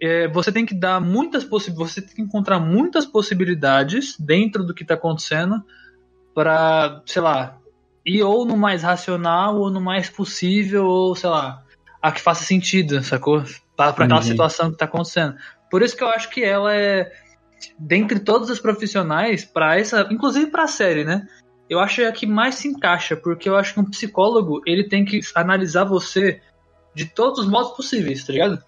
é, 0.01 0.27
você 0.27 0.51
tem 0.51 0.65
que 0.65 0.73
dar 0.73 0.99
muitas 0.99 1.43
possibilidades, 1.43 1.93
você 1.93 2.01
tem 2.01 2.15
que 2.15 2.21
encontrar 2.21 2.59
muitas 2.59 3.05
possibilidades 3.05 4.15
dentro 4.19 4.63
do 4.63 4.73
que 4.73 4.83
está 4.83 4.93
acontecendo 4.93 5.63
para, 6.33 7.01
sei 7.05 7.21
lá, 7.21 7.57
ir 8.05 8.23
ou 8.23 8.45
no 8.45 8.55
mais 8.55 8.83
racional 8.83 9.57
ou 9.57 9.69
no 9.69 9.81
mais 9.81 10.09
possível 10.09 10.85
ou 10.85 11.15
sei 11.15 11.29
lá, 11.29 11.63
a 12.01 12.11
que 12.11 12.21
faça 12.21 12.43
sentido, 12.43 13.01
sacou? 13.03 13.43
Para 13.75 13.89
aquela 13.89 14.15
uhum. 14.15 14.21
situação 14.21 14.67
que 14.67 14.73
está 14.73 14.85
acontecendo. 14.85 15.35
Por 15.69 15.81
isso 15.81 15.95
que 15.95 16.03
eu 16.03 16.09
acho 16.09 16.29
que 16.29 16.43
ela 16.43 16.75
é 16.75 17.11
dentre 17.77 18.19
todos 18.19 18.49
os 18.49 18.59
profissionais, 18.59 19.45
para 19.45 19.77
essa, 19.77 20.07
inclusive 20.11 20.47
para 20.47 20.63
a 20.63 20.67
série, 20.67 21.03
né? 21.03 21.27
Eu 21.69 21.79
acho 21.79 22.01
é 22.01 22.07
a 22.07 22.11
que 22.11 22.25
mais 22.25 22.55
se 22.55 22.67
encaixa, 22.67 23.15
porque 23.15 23.47
eu 23.47 23.55
acho 23.55 23.73
que 23.73 23.79
um 23.79 23.89
psicólogo 23.89 24.61
ele 24.65 24.83
tem 24.85 25.05
que 25.05 25.19
analisar 25.35 25.83
você 25.83 26.41
de 26.95 27.05
todos 27.05 27.39
os 27.39 27.47
modos 27.47 27.71
possíveis, 27.75 28.25
tá 28.25 28.33
ligado? 28.33 28.63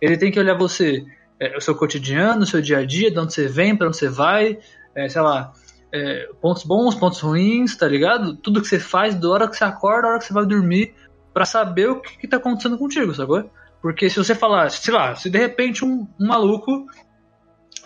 Ele 0.00 0.16
tem 0.16 0.32
que 0.32 0.40
olhar 0.40 0.56
você, 0.56 1.04
é, 1.38 1.56
o 1.56 1.60
seu 1.60 1.74
cotidiano, 1.74 2.42
o 2.42 2.46
seu 2.46 2.62
dia 2.62 2.78
a 2.78 2.84
dia, 2.84 3.10
de 3.10 3.18
onde 3.18 3.34
você 3.34 3.46
vem, 3.46 3.76
para 3.76 3.88
onde 3.88 3.96
você 3.96 4.08
vai, 4.08 4.58
é, 4.94 5.08
sei 5.08 5.20
lá, 5.20 5.52
é, 5.92 6.28
pontos 6.40 6.64
bons, 6.64 6.94
pontos 6.94 7.20
ruins, 7.20 7.76
tá 7.76 7.86
ligado? 7.86 8.36
Tudo 8.36 8.62
que 8.62 8.68
você 8.68 8.80
faz, 8.80 9.14
da 9.14 9.28
hora 9.28 9.48
que 9.48 9.56
você 9.56 9.64
acorda, 9.64 10.02
da 10.02 10.08
hora 10.08 10.18
que 10.18 10.24
você 10.24 10.32
vai 10.32 10.46
dormir, 10.46 10.94
para 11.34 11.44
saber 11.44 11.90
o 11.90 12.00
que, 12.00 12.16
que 12.18 12.28
tá 12.28 12.38
acontecendo 12.38 12.78
contigo, 12.78 13.14
sacou? 13.14 13.50
Porque 13.82 14.08
se 14.08 14.16
você 14.16 14.34
falar, 14.34 14.70
sei 14.70 14.94
lá, 14.94 15.14
se 15.14 15.28
de 15.28 15.38
repente 15.38 15.84
um, 15.84 16.06
um 16.18 16.26
maluco 16.26 16.86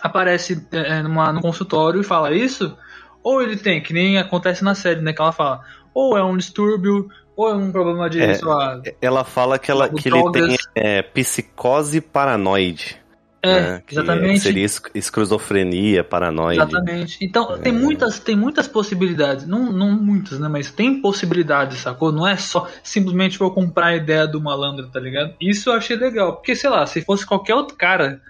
aparece 0.01 0.67
é, 0.71 1.01
numa, 1.01 1.31
no 1.31 1.41
consultório 1.41 2.01
e 2.01 2.03
fala 2.03 2.33
isso, 2.33 2.77
ou 3.23 3.41
ele 3.41 3.57
tem, 3.57 3.81
que 3.81 3.93
nem 3.93 4.17
acontece 4.17 4.63
na 4.63 4.75
série, 4.75 5.01
né? 5.01 5.13
Que 5.13 5.21
ela 5.21 5.31
fala, 5.31 5.61
ou 5.93 6.17
é 6.17 6.23
um 6.23 6.37
distúrbio, 6.37 7.09
ou 7.35 7.49
é 7.49 7.53
um 7.53 7.71
problema 7.71 8.09
de, 8.09 8.21
é, 8.21 8.37
lá, 8.41 8.81
Ela 9.01 9.23
fala 9.23 9.57
que, 9.57 9.71
ela, 9.71 9.89
que 9.89 10.09
ele 10.09 10.31
tem 10.31 10.57
é, 10.75 11.01
psicose 11.01 12.01
paranoide. 12.01 13.01
É, 13.43 13.61
né? 13.61 13.83
exatamente. 13.89 14.39
Seria 14.39 14.67
esquizofrenia, 14.93 16.03
paranoide. 16.03 16.61
Exatamente. 16.61 17.17
Então, 17.21 17.55
é. 17.55 17.57
tem, 17.57 17.73
muitas, 17.73 18.19
tem 18.19 18.35
muitas 18.35 18.67
possibilidades. 18.67 19.47
Não, 19.47 19.71
não 19.71 19.91
muitas, 19.91 20.39
né? 20.39 20.47
Mas 20.47 20.69
tem 20.69 21.01
possibilidades, 21.01 21.79
sacou? 21.79 22.11
Não 22.11 22.27
é 22.27 22.37
só 22.37 22.67
simplesmente 22.83 23.39
vou 23.39 23.51
comprar 23.51 23.87
a 23.87 23.95
ideia 23.95 24.27
do 24.27 24.39
malandro, 24.39 24.87
tá 24.89 24.99
ligado? 24.99 25.33
Isso 25.41 25.71
eu 25.71 25.73
achei 25.73 25.95
legal. 25.95 26.35
Porque, 26.35 26.55
sei 26.55 26.69
lá, 26.69 26.85
se 26.85 27.01
fosse 27.01 27.25
qualquer 27.25 27.55
outro 27.55 27.75
cara, 27.75 28.21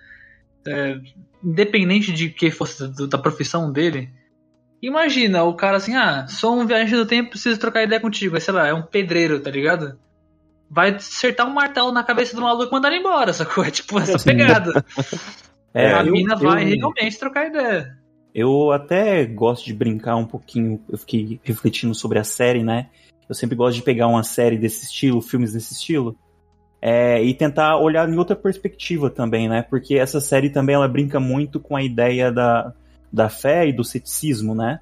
é, 0.66 0.98
independente 1.44 2.12
de 2.12 2.30
que 2.30 2.52
fosse 2.52 2.88
da 3.08 3.18
profissão 3.18 3.72
dele, 3.72 4.10
imagina 4.82 5.44
o 5.44 5.56
cara 5.56 5.78
assim, 5.78 5.96
ah, 5.96 6.28
sou 6.28 6.60
um 6.60 6.66
viajante 6.66 6.96
do 6.96 7.06
tempo, 7.06 7.32
preciso 7.32 7.60
trocar 7.60 7.84
ideia 7.84 8.02
contigo. 8.02 8.36
Aí, 8.36 8.42
sei 8.42 8.54
lá, 8.54 8.68
é 8.68 8.74
um 8.74 8.82
pedreiro, 8.82 9.40
tá 9.40 9.52
ligado? 9.52 10.00
Vai 10.70 10.96
acertar 10.96 11.48
um 11.48 11.54
martelo 11.54 11.92
na 11.92 12.04
cabeça 12.04 12.36
do 12.36 12.42
maluco 12.42 12.70
e 12.70 12.72
mandar 12.72 12.90
ele 12.90 13.00
embora, 13.00 13.34
sacou? 13.34 13.64
É 13.64 13.72
tipo 13.72 14.00
essa 14.00 14.18
pegada. 14.18 14.86
é, 15.74 15.94
a 15.94 16.04
eu, 16.04 16.12
mina 16.12 16.36
vai 16.36 16.64
eu, 16.64 16.78
realmente 16.78 17.20
trocar 17.20 17.48
ideia. 17.48 17.98
Eu 18.34 18.72
até 18.72 19.26
gosto 19.26 19.66
de 19.66 19.74
brincar 19.74 20.16
um 20.16 20.26
pouquinho, 20.26 20.82
eu 20.90 20.98
fiquei 20.98 21.40
refletindo 21.44 21.94
sobre 21.94 22.18
a 22.18 22.24
série, 22.24 22.64
né? 22.64 22.90
Eu 23.28 23.36
sempre 23.36 23.56
gosto 23.56 23.76
de 23.76 23.84
pegar 23.84 24.08
uma 24.08 24.24
série 24.24 24.58
desse 24.58 24.86
estilo, 24.86 25.22
filmes 25.22 25.54
desse 25.54 25.74
estilo, 25.74 26.18
é, 26.82 27.24
e 27.24 27.34
tentar 27.34 27.78
olhar 27.78 28.10
em 28.10 28.18
outra 28.18 28.36
perspectiva 28.36 29.10
também, 29.10 29.48
né? 29.48 29.62
Porque 29.62 29.96
essa 29.96 30.20
série 30.20 30.50
também 30.50 30.74
ela 30.74 30.88
brinca 30.88 31.20
muito 31.20 31.60
com 31.60 31.76
a 31.76 31.84
ideia 31.84 32.32
da, 32.32 32.74
da 33.14 33.30
fé 33.30 33.68
e 33.68 33.74
do 33.74 33.84
ceticismo, 33.84 34.56
né? 34.56 34.80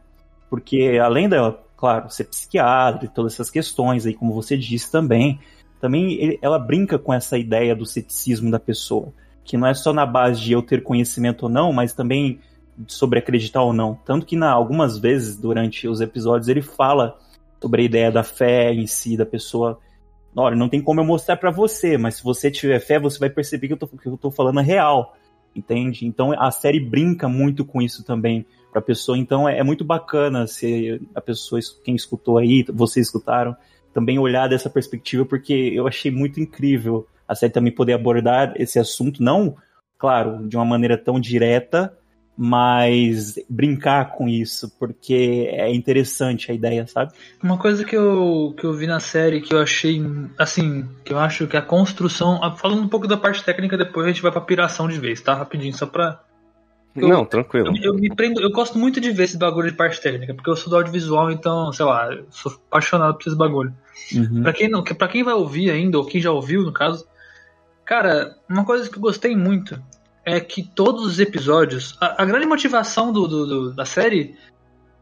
Porque 0.50 0.98
além 1.03 1.27
dela, 1.27 1.62
claro, 1.75 2.10
ser 2.10 2.24
psiquiatra 2.25 3.06
e 3.06 3.10
todas 3.10 3.34
essas 3.34 3.50
questões 3.50 4.06
aí, 4.06 4.13
como 4.13 4.34
você 4.34 4.58
disse 4.58 4.89
também, 4.89 5.39
também 5.82 6.13
ele, 6.13 6.39
ela 6.41 6.58
brinca 6.58 6.98
com 6.98 7.13
essa 7.13 7.38
ideia 7.38 7.75
do 7.75 7.86
ceticismo 7.86 8.50
da 8.50 8.60
pessoa, 8.60 9.13
que 9.44 9.58
não 9.58 9.68
é 9.68 9.74
só 9.74 9.91
na 9.91 10.06
base 10.06 10.41
de 10.41 10.53
eu 10.53 10.62
ter 10.62 10.82
conhecimento 10.82 11.44
ou 11.44 11.50
não, 11.50 11.74
mas 11.74 11.91
também 11.91 12.39
sobre 12.88 13.20
acreditar 13.20 13.62
ou 13.62 13.74
não. 13.74 14.00
Tanto 14.06 14.25
que 14.25 14.38
na, 14.38 14.50
algumas 14.50 14.98
vezes 14.98 15.36
durante 15.36 15.86
os 15.86 16.00
episódios 16.00 16.48
ele 16.48 16.62
fala 16.62 17.18
sobre 17.62 17.82
a 17.82 17.86
ideia 17.86 18.10
da 18.10 18.24
fé 18.24 18.74
em 18.74 18.88
si, 18.88 19.18
da 19.18 19.25
pessoa 19.25 19.77
olha, 20.36 20.55
não 20.55 20.69
tem 20.69 20.81
como 20.81 21.01
eu 21.01 21.05
mostrar 21.05 21.38
para 21.38 21.51
você, 21.51 21.98
mas 21.98 22.15
se 22.15 22.24
você 22.24 22.50
tiver 22.50 22.79
fé, 22.79 23.00
você 23.00 23.19
vai 23.19 23.29
perceber 23.29 23.67
que 23.67 23.74
eu 23.74 23.77
tô, 23.77 23.88
que 23.88 24.07
eu 24.07 24.17
tô 24.17 24.31
falando 24.31 24.59
real. 24.59 25.15
entende? 25.55 26.05
Então 26.05 26.31
a 26.39 26.51
série 26.51 26.79
brinca 26.79 27.27
muito 27.27 27.65
com 27.65 27.81
isso 27.81 28.03
também 28.03 28.45
para 28.71 28.79
a 28.79 28.83
pessoa. 28.83 29.17
Então 29.17 29.48
é, 29.48 29.59
é, 29.59 29.63
muito 29.63 29.83
bacana 29.83 30.48
se 30.48 31.01
a 31.13 31.21
pessoa, 31.21 31.59
quem 31.83 31.95
escutou 31.95 32.38
aí, 32.38 32.65
vocês 32.71 33.07
escutaram, 33.07 33.55
também 33.93 34.19
olhar 34.19 34.48
dessa 34.48 34.69
perspectiva, 34.69 35.25
porque 35.25 35.53
eu 35.53 35.88
achei 35.88 36.12
muito 36.12 36.39
incrível 36.39 37.07
a 37.27 37.36
série 37.36 37.53
também 37.53 37.74
poder 37.74 37.93
abordar 37.93 38.53
esse 38.55 38.79
assunto, 38.79 39.21
não, 39.21 39.55
claro, 39.98 40.48
de 40.48 40.55
uma 40.55 40.65
maneira 40.65 40.98
tão 40.98 41.19
direta, 41.19 41.95
mas 42.41 43.38
brincar 43.50 44.13
com 44.13 44.25
isso, 44.25 44.74
porque 44.79 45.50
é 45.51 45.69
interessante 45.75 46.50
a 46.50 46.55
ideia, 46.55 46.88
sabe? 46.88 47.12
Uma 47.43 47.58
coisa 47.58 47.84
que 47.84 47.93
eu, 47.93 48.55
que 48.58 48.65
eu 48.65 48.72
vi 48.72 48.88
na 48.88 49.01
série 49.01 49.41
que 49.41 49.53
eu 49.53 49.60
achei, 49.60 50.01
assim, 50.38 50.88
que 51.03 51.12
eu 51.12 51.19
acho 51.19 51.48
que 51.48 51.58
a 51.58 51.62
construção. 51.62 52.39
Falando 52.55 52.81
um 52.81 52.88
pouco 52.88 53.10
da 53.10 53.17
parte 53.17 53.43
técnica, 53.43 53.77
depois 53.77 54.05
a 54.05 54.10
gente 54.10 54.22
vai 54.22 54.31
pra 54.31 54.39
piração 54.39 54.88
de 54.88 54.98
vez, 54.98 55.19
tá? 55.19 55.34
Rapidinho, 55.34 55.75
só 55.75 55.86
pra. 55.86 56.22
Eu, 56.96 57.10
não, 57.10 57.25
tranquilo. 57.25 57.75
Eu, 57.75 57.91
eu, 57.91 57.93
me 57.93 58.08
prendo, 58.15 58.39
eu 58.39 58.51
gosto 58.51 58.79
muito 58.79 59.01
de 59.01 59.12
ver 59.12 59.25
esse 59.25 59.38
bagulho 59.38 59.69
de 59.69 59.75
parte 59.75 60.00
técnica, 60.00 60.34
porque 60.34 60.50
eu 60.50 60.55
sou 60.55 60.69
do 60.69 60.77
audiovisual, 60.77 61.29
então, 61.29 61.74
sei 61.74 61.86
lá, 61.86 62.10
sou 62.29 62.53
apaixonado 62.69 63.17
por 63.17 63.27
esse 63.27 63.38
bagulho. 63.38 63.75
Uhum. 64.15 64.43
Pra, 64.43 64.53
quem 64.53 64.69
não, 64.69 64.81
pra 64.81 65.10
quem 65.10 65.24
vai 65.24 65.34
ouvir 65.34 65.72
ainda, 65.72 65.98
ou 65.98 66.05
quem 66.05 66.22
já 66.22 66.31
ouviu, 66.31 66.63
no 66.63 66.72
caso, 66.72 67.05
cara, 67.84 68.38
uma 68.50 68.63
coisa 68.63 68.89
que 68.89 68.96
eu 68.96 69.01
gostei 69.01 69.36
muito 69.36 69.77
é 70.29 70.39
que 70.39 70.63
todos 70.63 71.05
os 71.05 71.19
episódios. 71.19 71.98
A, 72.00 72.21
a 72.21 72.25
grande 72.25 72.45
motivação 72.45 73.12
do, 73.12 73.27
do, 73.27 73.45
do, 73.45 73.74
da 73.74 73.86
série 73.86 74.36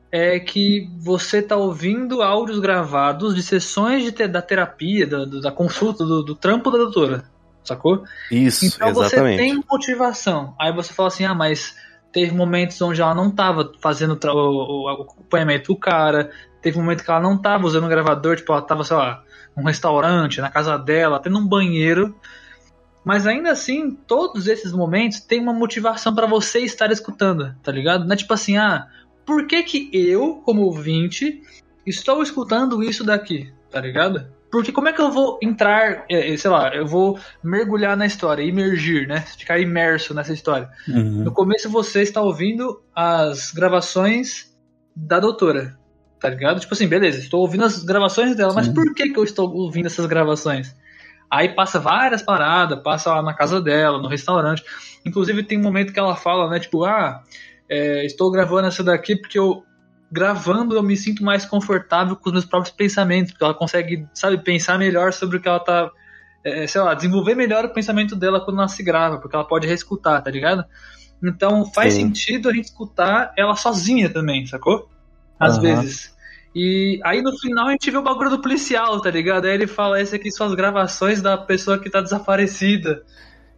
é 0.10 0.40
que 0.40 0.90
você 1.00 1.42
tá 1.42 1.58
ouvindo 1.58 2.22
áudios 2.22 2.60
gravados 2.60 3.36
de 3.36 3.44
sessões 3.44 4.04
de 4.04 4.12
te, 4.14 4.28
da 4.28 4.42
terapia, 4.42 5.06
da, 5.06 5.26
da 5.26 5.52
consulta, 5.52 6.06
do, 6.06 6.24
do, 6.24 6.34
trampo 6.34 6.72
da 6.72 6.78
doutora. 6.78 7.26
Sacou? 7.64 8.06
Isso, 8.32 8.66
então 8.66 8.90
exatamente. 8.90 9.38
você 9.38 9.38
tem 9.38 9.64
motivação. 9.70 10.56
Aí 10.58 10.72
você 10.72 10.94
fala 10.94 11.10
assim: 11.10 11.26
ah, 11.26 11.34
mas 11.34 11.76
teve 12.14 12.34
momentos 12.34 12.82
onde 12.82 13.02
ela 13.02 13.14
não 13.14 13.30
tava 13.30 13.74
fazendo 13.82 14.18
o, 14.24 14.38
o, 14.38 14.84
o 14.84 14.90
acompanhamento 14.90 15.74
do 15.74 15.78
cara, 15.78 16.32
teve 16.62 16.80
um 16.80 16.82
momento 16.84 17.04
que 17.04 17.12
ela 17.12 17.20
não 17.20 17.38
tava 17.38 17.66
usando 17.66 17.84
o 17.84 17.90
gravador, 17.90 18.38
tipo, 18.38 18.54
ela 18.54 18.62
tava, 18.62 18.86
sei 18.86 18.96
lá, 18.96 19.22
num 19.58 19.66
restaurante, 19.66 20.40
na 20.40 20.50
casa 20.50 20.78
dela, 20.78 21.18
até 21.18 21.30
num 21.30 21.46
banheiro. 21.46 22.16
Mas 23.08 23.26
ainda 23.26 23.52
assim, 23.52 23.92
todos 24.06 24.48
esses 24.48 24.74
momentos 24.74 25.22
têm 25.22 25.40
uma 25.40 25.54
motivação 25.54 26.14
para 26.14 26.28
você 26.28 26.60
estar 26.60 26.92
escutando, 26.92 27.56
tá 27.64 27.72
ligado? 27.72 28.04
Não 28.04 28.12
é 28.12 28.18
tipo 28.18 28.34
assim, 28.34 28.58
ah, 28.58 28.86
por 29.26 29.48
que 29.48 29.64
que 29.64 29.90
eu, 29.94 30.42
como 30.44 30.64
ouvinte, 30.64 31.42
estou 31.86 32.22
escutando 32.22 32.84
isso 32.84 33.06
daqui, 33.06 33.50
tá 33.72 33.80
ligado? 33.80 34.28
Porque 34.52 34.74
como 34.74 34.90
é 34.90 34.92
que 34.92 35.00
eu 35.00 35.10
vou 35.10 35.40
entrar, 35.42 36.04
é, 36.10 36.34
é, 36.34 36.36
sei 36.36 36.52
lá, 36.52 36.76
eu 36.76 36.86
vou 36.86 37.18
mergulhar 37.42 37.96
na 37.96 38.06
história, 38.06 38.44
imergir, 38.44 39.08
né? 39.08 39.22
Ficar 39.22 39.58
imerso 39.58 40.14
nessa 40.14 40.34
história. 40.34 40.70
Uhum. 40.86 41.24
No 41.24 41.32
começo 41.32 41.70
você 41.70 42.02
está 42.02 42.22
ouvindo 42.22 42.84
as 42.94 43.52
gravações 43.52 44.54
da 44.94 45.18
doutora, 45.22 45.80
tá 46.20 46.28
ligado? 46.28 46.60
Tipo 46.60 46.74
assim, 46.74 46.90
beleza, 46.90 47.20
estou 47.20 47.40
ouvindo 47.40 47.64
as 47.64 47.86
gravações 47.86 48.36
dela, 48.36 48.50
Sim. 48.50 48.58
mas 48.58 48.68
por 48.68 48.94
que 48.94 49.08
que 49.08 49.18
eu 49.18 49.24
estou 49.24 49.50
ouvindo 49.50 49.86
essas 49.86 50.08
gravações? 50.08 50.76
Aí 51.30 51.50
passa 51.50 51.80
várias 51.80 52.22
paradas, 52.22 52.82
passa 52.82 53.14
lá 53.14 53.22
na 53.22 53.34
casa 53.34 53.62
dela, 53.62 54.02
no 54.02 54.08
restaurante. 54.08 54.64
Inclusive 55.06 55.44
tem 55.44 55.60
um 55.60 55.64
momento 55.64 55.92
que 55.92 56.00
ela 56.00 56.16
fala, 56.16 56.50
né? 56.50 56.60
Tipo, 56.60 56.86
ah, 56.86 57.22
é, 57.70 58.06
estou 58.06 58.32
gravando 58.32 58.68
essa 58.68 58.84
daqui 58.84 59.16
porque 59.16 59.38
eu 59.38 59.64
gravando 60.10 60.76
eu 60.76 60.84
me 60.84 60.96
sinto 60.96 61.24
mais 61.24 61.46
confortável 61.46 62.16
com 62.16 62.30
os 62.30 62.34
meus 62.34 62.46
próprios 62.46 62.74
pensamentos, 62.74 63.32
porque 63.32 63.44
ela 63.44 63.54
consegue, 63.54 64.08
sabe, 64.14 64.38
pensar 64.38 64.78
melhor 64.78 65.12
sobre 65.12 65.38
o 65.38 65.42
que 65.42 65.48
ela 65.48 65.60
tá, 65.60 65.92
é, 66.44 66.66
sei 66.66 66.80
lá, 66.82 66.94
desenvolver 66.94 67.36
melhor 67.36 67.66
o 67.66 67.74
pensamento 67.74 68.16
dela 68.16 68.40
quando 68.40 68.58
ela 68.58 68.70
se 68.70 68.82
grava, 68.84 69.20
porque 69.20 69.36
ela 69.36 69.46
pode 69.46 69.68
reescutar, 69.68 70.24
tá 70.24 70.32
ligado? 70.32 70.64
Então 71.22 71.66
faz 71.66 71.94
Sim. 71.94 72.08
sentido 72.08 72.48
a 72.48 72.54
gente 72.54 72.66
escutar 72.66 73.34
ela 73.38 73.56
sozinha 73.56 74.10
também, 74.10 74.46
sacou? 74.46 74.90
Às 75.40 75.58
uhum. 75.58 75.64
vezes. 75.64 76.17
E 76.60 77.00
aí 77.04 77.22
no 77.22 77.38
final 77.38 77.68
a 77.68 77.72
gente 77.72 77.92
vê 77.92 77.98
o 78.00 78.02
bagulho 78.02 78.32
do 78.32 78.42
policial, 78.42 79.00
tá 79.00 79.12
ligado? 79.12 79.46
Aí 79.46 79.54
ele 79.54 79.68
fala: 79.68 80.02
esse 80.02 80.16
aqui 80.16 80.32
são 80.32 80.48
as 80.48 80.56
gravações 80.56 81.22
da 81.22 81.38
pessoa 81.38 81.78
que 81.78 81.88
tá 81.88 82.02
desaparecida. 82.02 83.04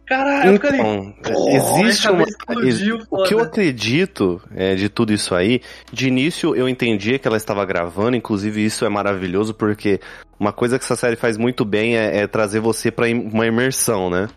Caralho, 0.04 0.56
então, 0.56 1.14
existe 1.48 2.10
uma. 2.10 2.24
Explodiu, 2.24 2.98
o 3.10 3.22
que 3.22 3.32
eu 3.32 3.40
acredito 3.40 4.42
é, 4.54 4.74
de 4.74 4.90
tudo 4.90 5.14
isso 5.14 5.34
aí, 5.34 5.62
de 5.90 6.08
início 6.08 6.54
eu 6.54 6.68
entendia 6.68 7.18
que 7.18 7.26
ela 7.26 7.38
estava 7.38 7.64
gravando, 7.64 8.16
inclusive 8.16 8.62
isso 8.62 8.84
é 8.84 8.88
maravilhoso, 8.90 9.54
porque 9.54 9.98
uma 10.38 10.52
coisa 10.52 10.78
que 10.78 10.84
essa 10.84 10.96
série 10.96 11.16
faz 11.16 11.38
muito 11.38 11.64
bem 11.64 11.96
é, 11.96 12.18
é 12.18 12.26
trazer 12.26 12.60
você 12.60 12.90
para 12.90 13.06
uma 13.08 13.46
imersão, 13.46 14.10
né? 14.10 14.28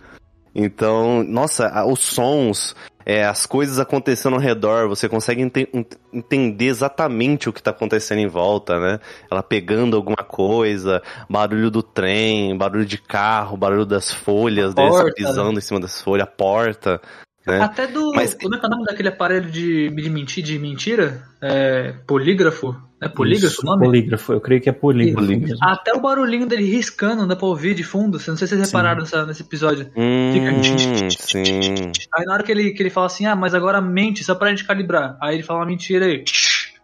Então, 0.55 1.22
nossa, 1.24 1.84
os 1.86 2.00
sons, 2.00 2.75
é, 3.06 3.26
as 3.26 3.46
coisas 3.46 3.80
acontecendo 3.80 4.34
ao 4.34 4.40
redor, 4.40 4.88
você 4.88 5.10
consegue 5.10 5.42
ente 5.42 5.68
entender 6.12 6.66
exatamente 6.66 7.50
o 7.50 7.54
que 7.54 7.60
está 7.60 7.72
acontecendo 7.72 8.20
em 8.20 8.28
volta, 8.28 8.80
né? 8.80 9.00
Ela 9.30 9.44
pegando 9.44 9.96
alguma 9.96 10.24
coisa, 10.24 11.02
barulho 11.30 11.70
do 11.70 11.84
trem, 11.84 12.58
barulho 12.58 12.86
de 12.86 12.98
carro, 12.98 13.58
barulho 13.58 13.86
das 13.86 14.12
folhas, 14.12 14.74
dele 14.74 15.14
pisando 15.14 15.52
né? 15.52 15.58
em 15.58 15.62
cima 15.62 15.80
das 15.80 16.02
folhas, 16.02 16.28
a 16.28 16.32
porta. 16.32 17.02
Né? 17.46 17.60
Até 17.60 17.88
do. 17.88 18.14
Mas... 18.14 18.34
Como 18.34 18.56
é 18.56 18.60
que 18.60 18.66
é 18.66 18.68
o 18.68 18.72
nome 18.72 18.86
daquele 18.86 19.10
aparelho 19.10 19.52
de, 19.52 19.90
de, 19.90 20.10
mentir, 20.10 20.44
de 20.44 20.58
mentira? 20.58 21.24
É, 21.42 21.94
polígrafo? 22.08 22.76
É 23.02 23.10
polígrafo 23.10 23.62
o 23.62 23.66
nome? 23.66 23.86
Polígrafo, 23.86 24.32
eu 24.32 24.40
creio 24.40 24.62
que 24.62 24.70
é 24.70 24.72
polígrafo. 24.72 25.28
polígrafo. 25.28 25.60
Até 25.62 25.94
o 25.94 26.00
barulhinho 26.00 26.48
dele 26.48 26.64
riscando 26.64 27.28
dá 27.28 27.36
pra 27.36 27.48
ouvir 27.48 27.76
de 27.76 27.84
fundo. 27.84 28.14
Não 28.14 28.20
sei 28.20 28.48
se 28.48 28.48
vocês 28.48 28.68
repararam 28.68 29.02
nessa, 29.02 29.26
nesse 29.26 29.42
episódio. 29.42 29.92
Hum, 29.96 30.32
Fica. 30.32 31.10
Sim. 31.20 31.92
Aí 32.16 32.26
na 32.26 32.34
hora 32.34 32.44
que 32.44 32.52
ele, 32.52 32.72
que 32.72 32.82
ele 32.82 32.90
fala 32.90 33.08
assim, 33.08 33.26
ah, 33.26 33.36
mas 33.36 33.54
agora 33.54 33.82
mente, 33.82 34.24
só 34.24 34.36
pra 34.36 34.50
gente 34.50 34.64
calibrar. 34.64 35.18
Aí 35.22 35.36
ele 35.36 35.44
fala 35.44 35.60
uma 35.60 35.66
mentira 35.66 36.06
aí. 36.06 36.24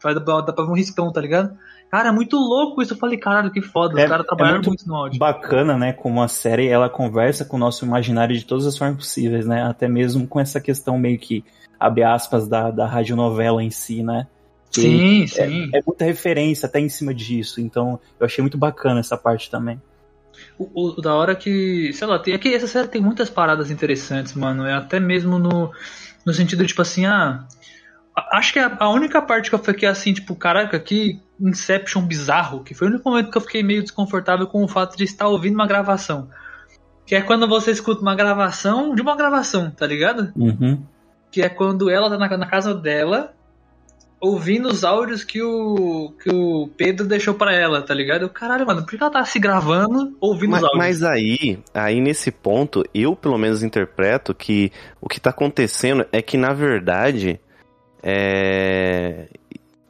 Faz, 0.02 0.16
dá, 0.16 0.42
dá 0.42 0.52
pra 0.52 0.66
ver 0.66 0.72
um 0.72 0.76
riscão, 0.76 1.12
tá 1.12 1.22
ligado? 1.22 1.58
Cara, 1.92 2.10
é 2.10 2.12
muito 2.12 2.38
louco 2.38 2.82
isso. 2.82 2.94
Eu 2.94 2.98
falei, 2.98 3.18
caralho, 3.18 3.52
que 3.52 3.62
foda. 3.62 4.00
É, 4.00 4.04
Os 4.04 4.10
caras 4.10 4.26
trabalharam 4.26 4.58
é 4.58 4.60
muito, 4.60 4.70
muito 4.70 4.88
no 4.88 4.96
áudio. 4.96 5.20
Bacana, 5.20 5.78
né? 5.78 5.92
Como 5.92 6.22
a 6.22 6.28
série 6.28 6.68
ela 6.68 6.88
conversa 6.88 7.44
com 7.44 7.58
o 7.58 7.60
nosso 7.60 7.84
imaginário 7.84 8.38
de 8.38 8.46
todas 8.46 8.66
as 8.68 8.78
formas 8.78 8.98
possíveis, 8.98 9.48
né? 9.48 9.64
Até 9.64 9.88
mesmo 9.88 10.28
com 10.28 10.40
essa 10.40 10.62
questão 10.62 11.00
meio 11.00 11.18
que, 11.18 11.44
abre 11.80 12.04
aspas, 12.04 12.48
da, 12.48 12.70
da 12.70 12.86
radionovela 12.86 13.64
em 13.64 13.72
si, 13.72 14.04
né? 14.04 14.28
Que 14.72 14.82
sim, 14.82 15.24
é, 15.24 15.28
sim. 15.28 15.70
É 15.74 15.82
muita 15.86 16.06
referência 16.06 16.68
até 16.68 16.80
em 16.80 16.90
cima 16.90 17.12
disso. 17.12 17.60
Então, 17.60 18.00
eu 18.20 18.26
achei 18.26 18.42
muito 18.44 18.58
bacana 18.58 19.00
essa 19.00 19.18
parte 19.18 19.50
também. 19.50 19.82
O, 20.60 20.90
o 20.90 21.02
da 21.02 21.16
hora 21.16 21.36
que, 21.36 21.92
sei 21.94 22.08
lá, 22.08 22.20
tem, 22.20 22.36
é 22.36 22.54
essa 22.54 22.68
série 22.68 22.88
tem 22.88 23.02
muitas 23.02 23.32
paradas 23.32 23.72
interessantes, 23.72 24.36
mano. 24.36 24.66
É 24.66 24.74
até 24.74 25.00
mesmo 25.00 25.40
no, 25.40 25.72
no 26.24 26.34
sentido, 26.34 26.66
tipo 26.68 26.82
assim, 26.84 27.06
ah. 27.06 27.46
Acho 28.32 28.54
que 28.54 28.60
a, 28.60 28.90
única 28.90 29.22
parte 29.22 29.50
que 29.50 29.56
eu 29.56 29.60
fiquei 29.60 29.88
assim, 29.88 30.14
tipo, 30.14 30.36
caraca, 30.36 30.80
que 30.80 31.20
Inception 31.40 32.02
bizarro, 32.02 32.64
que 32.64 32.74
foi 32.74 32.88
o 32.88 32.92
único 32.92 33.10
momento 33.10 33.32
que 33.32 33.38
eu 33.38 33.42
fiquei 33.42 33.64
meio 33.64 33.82
desconfortável 33.82 34.48
com 34.48 34.64
o 34.64 34.68
fato 34.68 34.98
de 34.98 35.04
estar 35.04 35.28
ouvindo 35.28 35.56
uma 35.56 35.68
gravação. 35.68 36.30
Que 37.06 37.16
é 37.16 37.22
quando 37.22 37.48
você 37.48 37.72
escuta 37.72 38.02
uma 38.02 38.16
gravação 38.16 38.94
de 38.94 39.02
uma 39.02 39.16
gravação, 39.16 39.72
tá 39.72 39.88
ligado? 39.88 40.32
Uhum. 40.36 40.84
Que 41.32 41.42
é 41.42 41.50
quando 41.50 41.90
ela 41.90 42.10
tá 42.10 42.18
na, 42.18 42.38
na 42.38 42.46
casa 42.46 42.74
dela 42.74 43.34
ouvindo 44.20 44.68
os 44.68 44.84
áudios 44.84 45.24
que 45.24 45.42
o, 45.42 46.14
que 46.22 46.30
o 46.30 46.70
Pedro 46.76 47.08
deixou 47.08 47.34
para 47.34 47.54
ela, 47.54 47.82
tá 47.82 47.94
ligado? 47.94 48.30
Caralho, 48.30 48.66
mano, 48.66 48.82
por 48.82 48.90
que 48.90 49.02
ela 49.02 49.12
tá 49.12 49.24
se 49.24 49.40
gravando 49.40 50.16
ouvindo 50.20 50.52
mas, 50.52 50.62
os 50.62 50.66
áudios? 50.66 50.86
Mas 50.86 51.04
aí, 51.04 51.60
aí 51.74 52.02
nesse 52.02 52.32
ponto, 52.32 52.84
eu 52.94 53.16
pelo 53.16 53.38
menos 53.38 53.64
interpreto 53.64 54.34
que 54.34 54.72
o 55.00 55.08
que 55.08 55.20
tá 55.20 55.30
acontecendo 55.30 56.06
é 56.12 56.22
que, 56.22 56.38
na 56.38 56.54
verdade, 56.54 57.40
é... 58.04 59.28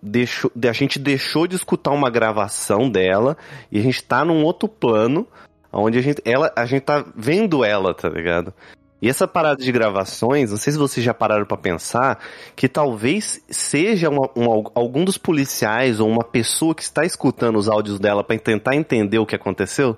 Deixou, 0.02 0.50
a 0.68 0.72
gente 0.72 0.98
deixou 0.98 1.46
de 1.46 1.58
escutar 1.58 1.92
uma 1.92 2.10
gravação 2.10 2.90
dela 2.90 3.36
e 3.70 3.78
a 3.78 3.82
gente 3.82 4.02
tá 4.02 4.24
num 4.24 4.44
outro 4.44 4.70
plano 4.70 5.28
onde 5.74 6.00
a 6.00 6.02
gente, 6.02 6.22
ela, 6.24 6.52
a 6.56 6.66
gente 6.66 6.84
tá 6.84 7.06
vendo 7.16 7.66
ela, 7.66 7.94
tá 7.94 8.08
ligado? 8.08 8.54
E 9.02 9.08
essa 9.08 9.28
parada 9.28 9.64
de 9.64 9.72
gravações, 9.72 10.52
não 10.52 10.58
sei 10.58 10.74
se 10.74 10.80
vocês 10.80 11.06
já 11.06 11.14
pararam 11.14 11.46
para 11.46 11.56
pensar, 11.56 12.20
que 12.56 12.68
talvez 12.68 13.42
seja 13.50 14.10
uma, 14.10 14.30
uma, 14.36 14.70
algum 14.76 15.06
dos 15.06 15.18
policiais 15.18 16.02
ou 16.02 16.10
uma 16.10 16.24
pessoa 16.24 16.76
que 16.76 16.84
está 16.84 17.06
escutando 17.06 17.58
os 17.58 17.70
áudios 17.70 17.98
dela 17.98 18.24
para 18.24 18.38
tentar 18.38 18.76
entender 18.76 19.18
o 19.20 19.26
que 19.26 19.36
aconteceu. 19.36 19.98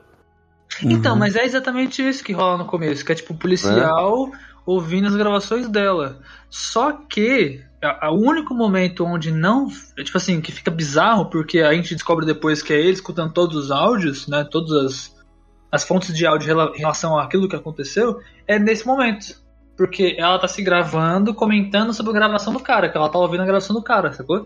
Então, 0.83 1.13
uhum. 1.13 1.19
mas 1.19 1.35
é 1.35 1.43
exatamente 1.43 2.07
isso 2.07 2.23
que 2.23 2.31
rola 2.31 2.57
no 2.57 2.65
começo, 2.65 3.03
que 3.03 3.11
é 3.11 3.15
tipo 3.15 3.33
o 3.33 3.37
policial 3.37 4.27
é? 4.27 4.50
Ouvindo 4.65 5.07
as 5.07 5.15
gravações 5.15 5.67
dela. 5.67 6.19
Só 6.49 6.91
que 6.91 7.61
o 8.03 8.15
único 8.15 8.53
momento 8.53 9.05
onde 9.05 9.31
não, 9.31 9.67
tipo 10.03 10.17
assim, 10.17 10.39
que 10.41 10.51
fica 10.51 10.69
bizarro, 10.69 11.29
porque 11.29 11.59
a 11.59 11.73
gente 11.73 11.95
descobre 11.95 12.25
depois 12.25 12.61
que 12.61 12.73
é 12.73 12.79
ele 12.79 12.91
escutando 12.91 13.33
todos 13.33 13.55
os 13.55 13.71
áudios, 13.71 14.27
né, 14.27 14.43
todas 14.43 14.71
as 14.71 15.21
as 15.71 15.85
fontes 15.85 16.13
de 16.15 16.25
áudio 16.25 16.51
em 16.75 16.79
relação 16.79 17.17
àquilo 17.17 17.47
que 17.47 17.55
aconteceu 17.55 18.19
é 18.45 18.59
nesse 18.59 18.85
momento. 18.85 19.39
Porque 19.77 20.15
ela 20.19 20.37
tá 20.37 20.47
se 20.47 20.61
gravando, 20.61 21.33
comentando 21.33 21.93
sobre 21.93 22.11
a 22.11 22.15
gravação 22.15 22.51
do 22.51 22.59
cara, 22.59 22.89
que 22.89 22.97
ela 22.97 23.09
tá 23.09 23.17
ouvindo 23.17 23.41
a 23.41 23.45
gravação 23.45 23.75
do 23.75 23.81
cara, 23.81 24.11
sacou? 24.11 24.45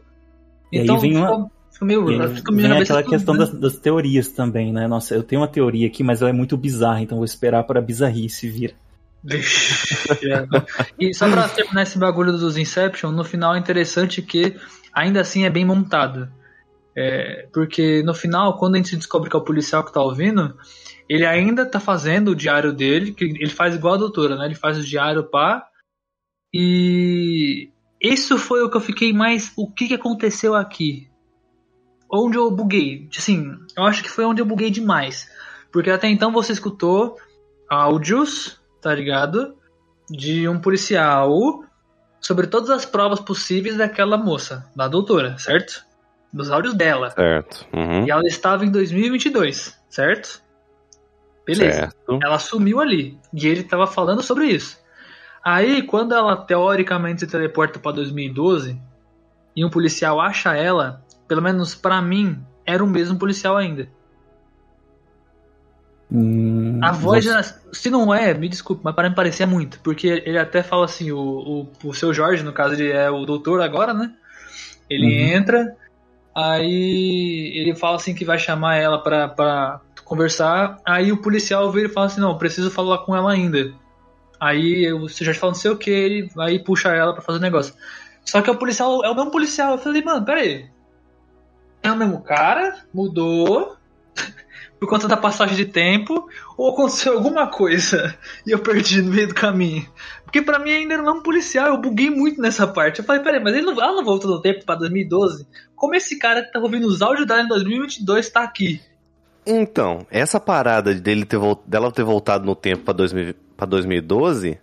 Então, 0.72 1.00
vem 1.00 1.17
uma... 1.17 1.50
fica 1.72 1.84
meio. 1.84 2.29
Fica 2.29 2.53
vem 2.53 2.72
aquela 2.72 3.03
questão 3.03 3.36
das, 3.36 3.51
das, 3.51 3.77
teorias 3.77 4.29
também, 4.29 4.72
né? 4.72 4.88
Nossa, 4.88 5.15
eu 5.15 5.24
tenho 5.24 5.41
uma 5.41 5.48
teoria 5.48 5.88
aqui, 5.88 6.03
mas 6.03 6.22
ela 6.22 6.29
é 6.29 6.34
muito 6.34 6.55
bizarra, 6.55 7.01
então 7.01 7.17
vou 7.17 7.25
esperar 7.25 7.63
para 7.63 7.79
a 7.79 7.84
bizarrice 7.84 8.48
vir. 8.48 8.75
E 11.00 11.13
só 11.13 11.29
pra 11.29 11.50
terminar 11.50 11.84
esse 11.84 11.98
bagulho 11.98 12.32
dos 12.32 12.58
Inception, 12.58 13.12
no 13.12 13.24
final 13.24 13.55
é 13.55 13.60
interessante 13.60 14.22
que 14.22 14.55
ainda 14.94 15.22
assim 15.22 15.46
é 15.46 15.50
bem 15.50 15.65
montado. 15.65 16.29
É, 16.98 17.48
porque 17.53 18.01
no 18.03 18.13
final, 18.13 18.58
quando 18.58 18.75
a 18.75 18.77
gente 18.77 18.96
descobre 18.96 19.29
que 19.29 19.36
é 19.36 19.39
o 19.39 19.44
policial 19.44 19.84
que 19.84 19.91
tá 19.91 20.01
ouvindo, 20.01 20.58
ele 21.10 21.25
ainda 21.25 21.65
tá 21.65 21.79
fazendo 21.79 22.29
o 22.29 22.36
diário 22.36 22.72
dele, 22.72 23.12
que 23.12 23.25
ele 23.25 23.50
faz 23.50 23.75
igual 23.75 23.96
a 23.96 23.98
doutora, 23.98 24.38
né? 24.38 24.46
Ele 24.46 24.55
faz 24.55 24.77
o 24.77 24.84
diário 24.84 25.24
pá. 25.24 25.67
E 26.53 27.70
isso 28.01 28.38
foi 28.38 28.63
o 28.63 28.70
que 28.70 28.77
eu 28.77 28.82
fiquei 28.82 29.12
mais. 29.12 29.51
O 29.58 29.70
que, 29.70 29.88
que 29.88 29.94
aconteceu 29.94 30.55
aqui? 30.55 31.10
Onde 32.10 32.38
eu 32.38 32.50
buguei? 32.50 33.10
Assim, 33.17 33.51
eu 33.75 33.84
acho 33.84 34.01
que 34.01 34.10
foi 34.10 34.24
onde 34.24 34.41
eu 34.41 34.46
buguei 34.46 34.70
demais. 34.70 35.29
Porque 35.72 35.89
até 35.89 36.08
então 36.08 36.32
você 36.32 36.53
escutou 36.53 37.17
áudios, 37.70 38.62
tá 38.86 38.94
ligado? 38.94 39.56
De 40.08 40.48
um 40.48 40.60
policial 40.60 41.63
sobre 42.22 42.46
todas 42.46 42.70
as 42.70 42.86
provas 42.86 43.20
possíveis 43.20 43.77
daquela 43.77 44.15
moça, 44.15 44.70
da 44.75 44.88
doutora, 44.88 45.39
certo? 45.39 45.84
Dos 46.32 46.51
áudios 46.51 46.75
dela. 46.75 47.10
Certo. 47.10 47.65
Uhum. 47.74 48.06
E 48.06 48.12
ela 48.12 48.22
estava 48.27 48.63
em 48.63 48.70
2022, 48.70 49.75
certo? 49.89 50.39
Beleza. 51.48 51.80
Certo. 51.80 52.20
Ela 52.24 52.38
sumiu 52.38 52.80
ali. 52.80 53.18
E 53.34 53.48
ele 53.48 53.62
estava 53.62 53.88
falando 53.88 54.22
sobre 54.22 54.46
isso. 54.46 54.80
Aí, 55.44 55.82
quando 55.82 56.13
ela 56.13 56.38
teoricamente 56.38 57.22
se 57.22 57.27
teleporta 57.27 57.80
para 57.80 57.94
2012 57.94 58.80
e 59.56 59.65
um 59.65 59.70
policial 59.70 60.22
acha 60.22 60.56
ela, 60.56 61.04
pelo 61.27 61.42
menos 61.42 61.74
para 61.74 62.00
mim, 62.04 62.39
era 62.63 62.84
o 62.84 62.88
mesmo 62.88 63.18
policial 63.18 63.58
ainda. 63.58 63.89
Hum, 66.12 66.79
a 66.83 66.91
voz, 66.91 67.25
se 67.74 67.89
não 67.89 68.13
é, 68.13 68.33
me 68.33 68.47
desculpe, 68.47 68.81
mas 68.83 68.93
para 68.93 69.09
mim 69.09 69.15
parecia 69.15 69.47
muito, 69.47 69.79
porque 69.79 70.07
ele 70.25 70.38
até 70.38 70.62
fala 70.62 70.85
assim, 70.85 71.12
o, 71.12 71.19
o, 71.83 71.88
o 71.89 71.93
seu 71.93 72.13
Jorge, 72.13 72.43
no 72.43 72.53
caso 72.53 72.75
ele 72.75 72.91
é 72.91 73.09
o 73.09 73.25
doutor 73.25 73.62
agora, 73.62 73.93
né? 73.93 74.13
Ele 74.89 75.07
uhum. 75.07 75.38
entra, 75.38 75.75
aí 76.33 77.51
ele 77.55 77.75
fala 77.75 77.95
assim 77.95 78.13
que 78.13 78.24
vai 78.24 78.38
chamar 78.38 78.75
ela 78.75 79.01
pra, 79.01 79.27
pra 79.27 79.81
conversar, 80.03 80.77
aí 80.85 81.12
o 81.12 81.21
policial 81.21 81.71
vira 81.71 81.88
e 81.88 81.91
fala 81.91 82.05
assim, 82.05 82.21
não, 82.21 82.38
preciso 82.38 82.69
falar 82.69 83.00
com 83.00 83.15
ela 83.15 83.31
ainda. 83.31 83.74
Aí 84.39 84.91
o 84.93 85.09
seu 85.09 85.25
Jorge 85.25 85.39
fala 85.39 85.53
não 85.53 85.59
sei 85.59 85.71
o 85.71 85.77
que, 85.77 85.89
ele 85.89 86.29
aí 86.38 86.59
puxa 86.59 86.89
ela 86.89 87.13
pra 87.13 87.21
fazer 87.24 87.39
o 87.39 87.41
negócio. 87.41 87.74
Só 88.24 88.41
que 88.41 88.50
o 88.50 88.57
policial 88.57 89.03
é 89.03 89.09
o 89.09 89.15
mesmo 89.15 89.31
policial. 89.31 89.74
Eu 89.74 89.77
falei, 89.77 90.03
mano, 90.03 90.25
peraí. 90.25 90.69
É 91.81 91.91
o 91.91 91.95
mesmo 91.95 92.21
cara, 92.21 92.83
mudou, 92.93 93.75
por 94.79 94.89
conta 94.89 95.08
da 95.08 95.17
passagem 95.17 95.55
de 95.55 95.65
tempo 95.65 96.27
ou 96.58 96.72
aconteceu 96.72 97.13
alguma 97.13 97.48
coisa 97.48 98.15
e 98.46 98.51
eu 98.51 98.60
perdi 98.60 99.01
no 99.01 99.12
meio 99.12 99.27
do 99.27 99.34
caminho. 99.34 99.88
Porque 100.24 100.41
para 100.41 100.60
mim 100.60 100.72
ainda 100.72 100.96
era 100.96 101.12
um 101.12 101.22
policial, 101.22 101.67
eu 101.67 101.77
buguei 101.77 102.10
muito 102.10 102.41
nessa 102.41 102.67
parte. 102.67 103.00
Eu 103.00 103.05
falei, 103.05 103.22
peraí, 103.22 103.41
mas 103.41 103.55
ele 103.55 103.65
não, 103.65 103.74
ela 103.74 103.96
não 103.96 104.03
voltou 104.03 104.29
no 104.29 104.41
tempo 104.41 104.65
para 104.65 104.75
2012? 104.75 105.48
Como 105.75 105.96
esse 105.96 106.17
cara 106.20 106.44
que 106.44 106.51
tá 106.51 106.60
ouvindo 106.60 106.88
os 106.88 107.01
áudios 107.01 107.27
dela 107.27 107.41
em 107.41 107.48
2022 107.48 108.29
tá 108.29 108.44
aqui? 108.44 108.82
Então, 109.46 110.05
essa 110.10 110.39
parada 110.39 110.94
dele 110.94 111.24
ter, 111.24 111.39
dela 111.65 111.91
ter 111.91 112.03
voltado 112.03 112.46
no 112.46 112.55
tempo 112.55 112.84
para 112.84 112.94
2012, 113.67 114.60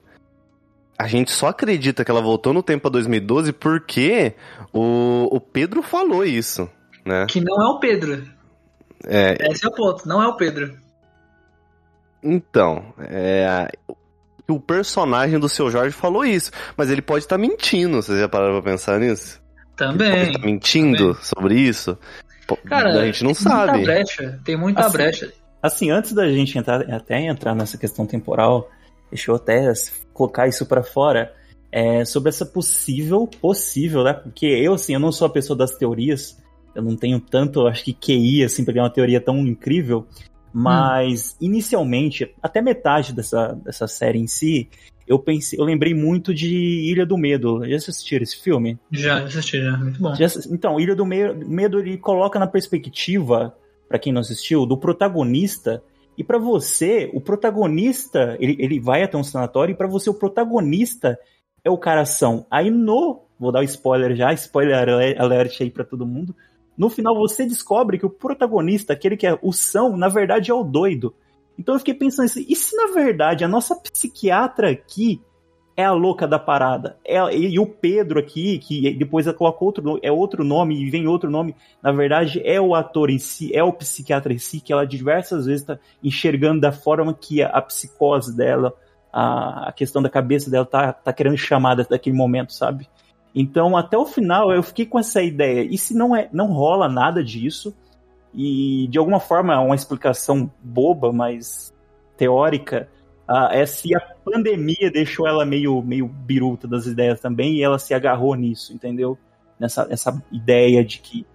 a 0.98 1.06
gente 1.06 1.30
só 1.30 1.48
acredita 1.48 2.04
que 2.04 2.10
ela 2.10 2.20
voltou 2.20 2.52
no 2.52 2.62
tempo 2.62 2.82
para 2.82 2.90
2012 2.92 3.52
porque 3.52 4.34
o, 4.72 5.28
o 5.30 5.40
Pedro 5.40 5.82
falou 5.82 6.24
isso, 6.24 6.68
né? 7.04 7.26
Que 7.28 7.40
não 7.40 7.62
é 7.62 7.68
o 7.70 7.78
Pedro. 7.78 8.24
É... 9.06 9.36
Esse 9.50 9.64
é 9.64 9.68
o 9.68 9.72
ponto, 9.72 10.06
não 10.06 10.22
é 10.22 10.26
o 10.26 10.36
Pedro. 10.36 10.76
Então, 12.22 12.94
é... 12.98 13.68
o 14.48 14.60
personagem 14.60 15.38
do 15.38 15.48
seu 15.48 15.70
Jorge 15.70 15.94
falou 15.94 16.24
isso, 16.24 16.50
mas 16.76 16.90
ele 16.90 17.02
pode 17.02 17.24
estar 17.24 17.36
tá 17.36 17.40
mentindo, 17.40 18.02
vocês 18.02 18.18
já 18.18 18.28
pararam 18.28 18.60
pra 18.60 18.70
pensar 18.70 19.00
nisso? 19.00 19.42
Também. 19.76 20.32
Tá 20.32 20.38
mentindo 20.38 21.14
também. 21.14 21.22
sobre 21.22 21.54
isso? 21.58 21.98
Cara, 22.66 23.00
a 23.00 23.06
gente 23.06 23.24
não 23.24 23.32
tem 23.32 23.42
sabe. 23.42 23.72
Muita 23.78 23.92
brecha, 23.92 24.40
tem 24.44 24.56
muita 24.56 24.80
assim, 24.86 24.92
brecha. 24.92 25.32
Assim, 25.62 25.90
antes 25.90 26.12
da 26.12 26.28
gente 26.28 26.58
entrar, 26.58 26.82
até 26.92 27.20
entrar 27.20 27.54
nessa 27.54 27.78
questão 27.78 28.06
temporal, 28.06 28.70
deixa 29.10 29.30
eu 29.30 29.36
até 29.36 29.72
colocar 30.12 30.48
isso 30.48 30.66
para 30.66 30.82
fora. 30.82 31.34
É, 31.74 32.04
sobre 32.04 32.28
essa 32.28 32.44
possível, 32.44 33.26
possível, 33.26 34.04
né? 34.04 34.12
Porque 34.12 34.44
eu, 34.44 34.74
assim, 34.74 34.92
eu 34.92 35.00
não 35.00 35.10
sou 35.10 35.26
a 35.26 35.30
pessoa 35.30 35.56
das 35.56 35.72
teorias, 35.72 36.36
eu 36.74 36.82
não 36.82 36.96
tenho 36.96 37.20
tanto, 37.20 37.66
acho 37.66 37.84
que 37.84 37.92
QI, 37.92 38.44
assim, 38.44 38.64
pra 38.64 38.74
ter 38.74 38.80
uma 38.80 38.90
teoria 38.90 39.20
tão 39.20 39.38
incrível. 39.38 40.06
Mas, 40.52 41.32
hum. 41.32 41.46
inicialmente, 41.46 42.34
até 42.42 42.60
metade 42.60 43.12
dessa, 43.12 43.58
dessa 43.64 43.86
série 43.86 44.18
em 44.18 44.26
si, 44.26 44.68
eu 45.06 45.18
pensei, 45.18 45.58
eu 45.58 45.64
lembrei 45.64 45.94
muito 45.94 46.34
de 46.34 46.48
Ilha 46.48 47.06
do 47.06 47.16
Medo. 47.16 47.66
Já 47.68 47.76
assistiram 47.76 48.22
esse 48.22 48.40
filme? 48.40 48.78
Já, 48.90 49.22
assisti, 49.22 49.60
já. 49.60 49.76
Muito 49.76 50.00
bom. 50.00 50.14
Já, 50.14 50.26
então, 50.50 50.78
Ilha 50.78 50.94
do 50.94 51.06
Medo, 51.06 51.78
ele 51.78 51.96
coloca 51.96 52.38
na 52.38 52.46
perspectiva, 52.46 53.54
para 53.88 53.98
quem 53.98 54.12
não 54.12 54.20
assistiu, 54.20 54.66
do 54.66 54.76
protagonista. 54.76 55.82
E 56.16 56.22
para 56.22 56.38
você, 56.38 57.10
o 57.14 57.20
protagonista, 57.20 58.36
ele, 58.38 58.56
ele 58.58 58.78
vai 58.78 59.02
até 59.02 59.16
um 59.16 59.24
sanatório, 59.24 59.72
e 59.72 59.76
para 59.76 59.88
você, 59.88 60.10
o 60.10 60.14
protagonista 60.14 61.18
é 61.64 61.70
o 61.70 61.78
cara 61.78 62.04
são. 62.04 62.46
Aí 62.50 62.70
no. 62.70 63.22
Vou 63.38 63.50
dar 63.50 63.58
o 63.58 63.62
um 63.62 63.64
spoiler 63.64 64.14
já, 64.14 64.32
spoiler 64.34 64.88
alert 65.18 65.60
aí 65.60 65.70
pra 65.70 65.84
todo 65.84 66.06
mundo. 66.06 66.34
No 66.76 66.88
final 66.88 67.14
você 67.14 67.44
descobre 67.44 67.98
que 67.98 68.06
o 68.06 68.10
protagonista, 68.10 68.92
aquele 68.92 69.16
que 69.16 69.26
é 69.26 69.38
o 69.42 69.52
são, 69.52 69.96
na 69.96 70.08
verdade 70.08 70.50
é 70.50 70.54
o 70.54 70.64
doido. 70.64 71.14
Então 71.58 71.74
eu 71.74 71.78
fiquei 71.78 71.94
pensando 71.94 72.26
assim, 72.26 72.44
e 72.48 72.56
se 72.56 72.74
na 72.76 72.92
verdade 72.92 73.44
a 73.44 73.48
nossa 73.48 73.76
psiquiatra 73.76 74.70
aqui 74.70 75.20
é 75.76 75.84
a 75.84 75.92
louca 75.92 76.26
da 76.26 76.38
parada? 76.38 76.98
É, 77.04 77.18
e, 77.34 77.58
o 77.58 77.66
Pedro 77.66 78.18
aqui, 78.18 78.58
que 78.58 78.92
depois 78.94 79.26
ela 79.26 79.36
coloca 79.36 79.64
outro, 79.64 79.98
é 80.02 80.10
outro 80.12 80.44
nome 80.44 80.80
e 80.80 80.90
vem 80.90 81.06
outro 81.06 81.30
nome, 81.30 81.54
na 81.82 81.92
verdade 81.92 82.40
é 82.44 82.60
o 82.60 82.74
ator 82.74 83.10
em 83.10 83.18
si, 83.18 83.54
é 83.54 83.62
o 83.62 83.72
psiquiatra 83.72 84.32
em 84.32 84.38
si, 84.38 84.60
que 84.60 84.72
ela 84.72 84.86
diversas 84.86 85.46
vezes 85.46 85.62
está 85.62 85.78
enxergando 86.02 86.60
da 86.60 86.72
forma 86.72 87.14
que 87.14 87.42
a, 87.42 87.48
a 87.48 87.62
psicose 87.62 88.36
dela, 88.36 88.74
a, 89.12 89.68
a, 89.68 89.72
questão 89.72 90.02
da 90.02 90.10
cabeça 90.10 90.50
dela 90.50 90.66
tá, 90.66 90.92
tá 90.92 91.12
querendo 91.12 91.36
chamar 91.36 91.74
daquele 91.74 92.16
momento, 92.16 92.52
sabe? 92.52 92.88
Então, 93.34 93.76
até 93.76 93.96
o 93.96 94.04
final, 94.04 94.52
eu 94.52 94.62
fiquei 94.62 94.84
com 94.84 94.98
essa 94.98 95.22
ideia. 95.22 95.62
E 95.62 95.78
se 95.78 95.94
não, 95.94 96.14
é, 96.14 96.28
não 96.32 96.52
rola 96.52 96.88
nada 96.88 97.24
disso, 97.24 97.74
e 98.34 98.86
de 98.88 98.98
alguma 98.98 99.20
forma 99.20 99.54
é 99.54 99.58
uma 99.58 99.74
explicação 99.74 100.50
boba, 100.62 101.12
mas 101.12 101.72
teórica, 102.16 102.88
é 103.50 103.64
se 103.64 103.94
a 103.94 104.00
pandemia 104.24 104.90
deixou 104.90 105.26
ela 105.26 105.44
meio, 105.44 105.82
meio 105.82 106.06
biruta 106.06 106.66
das 106.68 106.86
ideias 106.86 107.20
também 107.20 107.54
e 107.54 107.62
ela 107.62 107.78
se 107.78 107.94
agarrou 107.94 108.34
nisso, 108.34 108.72
entendeu? 108.72 109.18
Nessa, 109.58 109.86
nessa 109.86 110.22
ideia 110.30 110.84
de 110.84 110.98
que. 110.98 111.26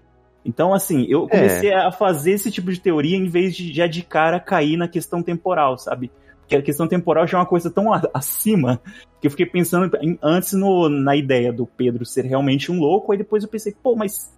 Então, 0.46 0.74
assim, 0.74 1.06
eu 1.10 1.28
comecei 1.28 1.72
é. 1.72 1.76
a 1.76 1.92
fazer 1.92 2.32
esse 2.32 2.52
tipo 2.52 2.72
de 2.72 2.80
teoria 2.80 3.18
em 3.18 3.28
vez 3.28 3.56
de 3.56 3.74
já 3.74 3.88
de 3.88 4.02
cara 4.02 4.40
cair 4.40 4.78
na 4.78 4.88
questão 4.88 5.22
temporal, 5.22 5.78
sabe? 5.78 6.12
Porque 6.48 6.56
a 6.56 6.62
questão 6.62 6.88
temporal 6.88 7.28
já 7.28 7.38
é 7.38 7.42
uma 7.42 7.46
coisa 7.46 7.70
tão 7.70 7.92
acima 8.14 8.80
que 9.20 9.28
eu 9.28 9.32
fiquei 9.32 9.46
pensando 9.46 9.94
em, 10.02 10.18
antes 10.24 10.54
no, 10.54 10.88
na 10.88 11.14
ideia 11.14 11.52
do 11.52 11.66
Pedro 11.66 12.06
ser 12.06 12.24
realmente 12.24 12.72
um 12.72 12.80
louco, 12.80 13.12
aí 13.12 13.18
depois 13.18 13.44
eu 13.44 13.50
pensei, 13.50 13.76
pô, 13.84 13.96
mas 13.98 14.34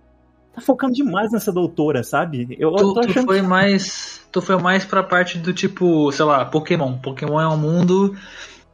tá 0.53 0.59
focando 0.59 0.93
demais 0.93 1.31
nessa 1.31 1.51
doutora, 1.51 2.03
sabe? 2.03 2.57
Eu, 2.59 2.71
tu, 2.71 2.93
tô 2.95 2.99
achando 3.01 3.13
tu 3.13 3.25
foi 3.25 3.41
que... 3.41 3.47
mais 3.47 4.19
Tu 4.31 4.41
foi 4.41 4.57
mais 4.57 4.85
pra 4.85 5.01
parte 5.01 5.39
do 5.39 5.53
tipo, 5.53 6.11
sei 6.11 6.25
lá, 6.25 6.45
Pokémon. 6.45 6.97
Pokémon 6.97 7.41
é 7.41 7.47
um 7.47 7.57
mundo 7.57 8.15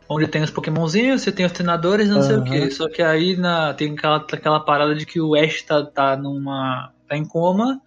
onde 0.08 0.28
tem 0.28 0.43
os 0.43 0.52
Pokémonzinhos, 0.52 1.21
você 1.21 1.32
tem 1.32 1.45
os 1.45 1.52
treinadores 1.52 2.10
não 2.10 2.17
uhum. 2.17 2.24
sei 2.24 2.36
o 2.38 2.43
que. 2.43 2.71
Só 2.71 2.89
que 2.89 3.02
aí 3.02 3.38
na, 3.38 3.74
tem 3.74 3.93
aquela, 3.93 4.17
aquela 4.17 4.60
parada 4.60 4.93
de 4.93 5.06
que 5.06 5.21
o 5.21 5.34
Ash 5.34 5.62
tá, 5.62 5.84
tá 5.86 6.17
numa. 6.17 6.91
tá 7.08 7.15
em 7.15 7.26
coma, 7.26 7.82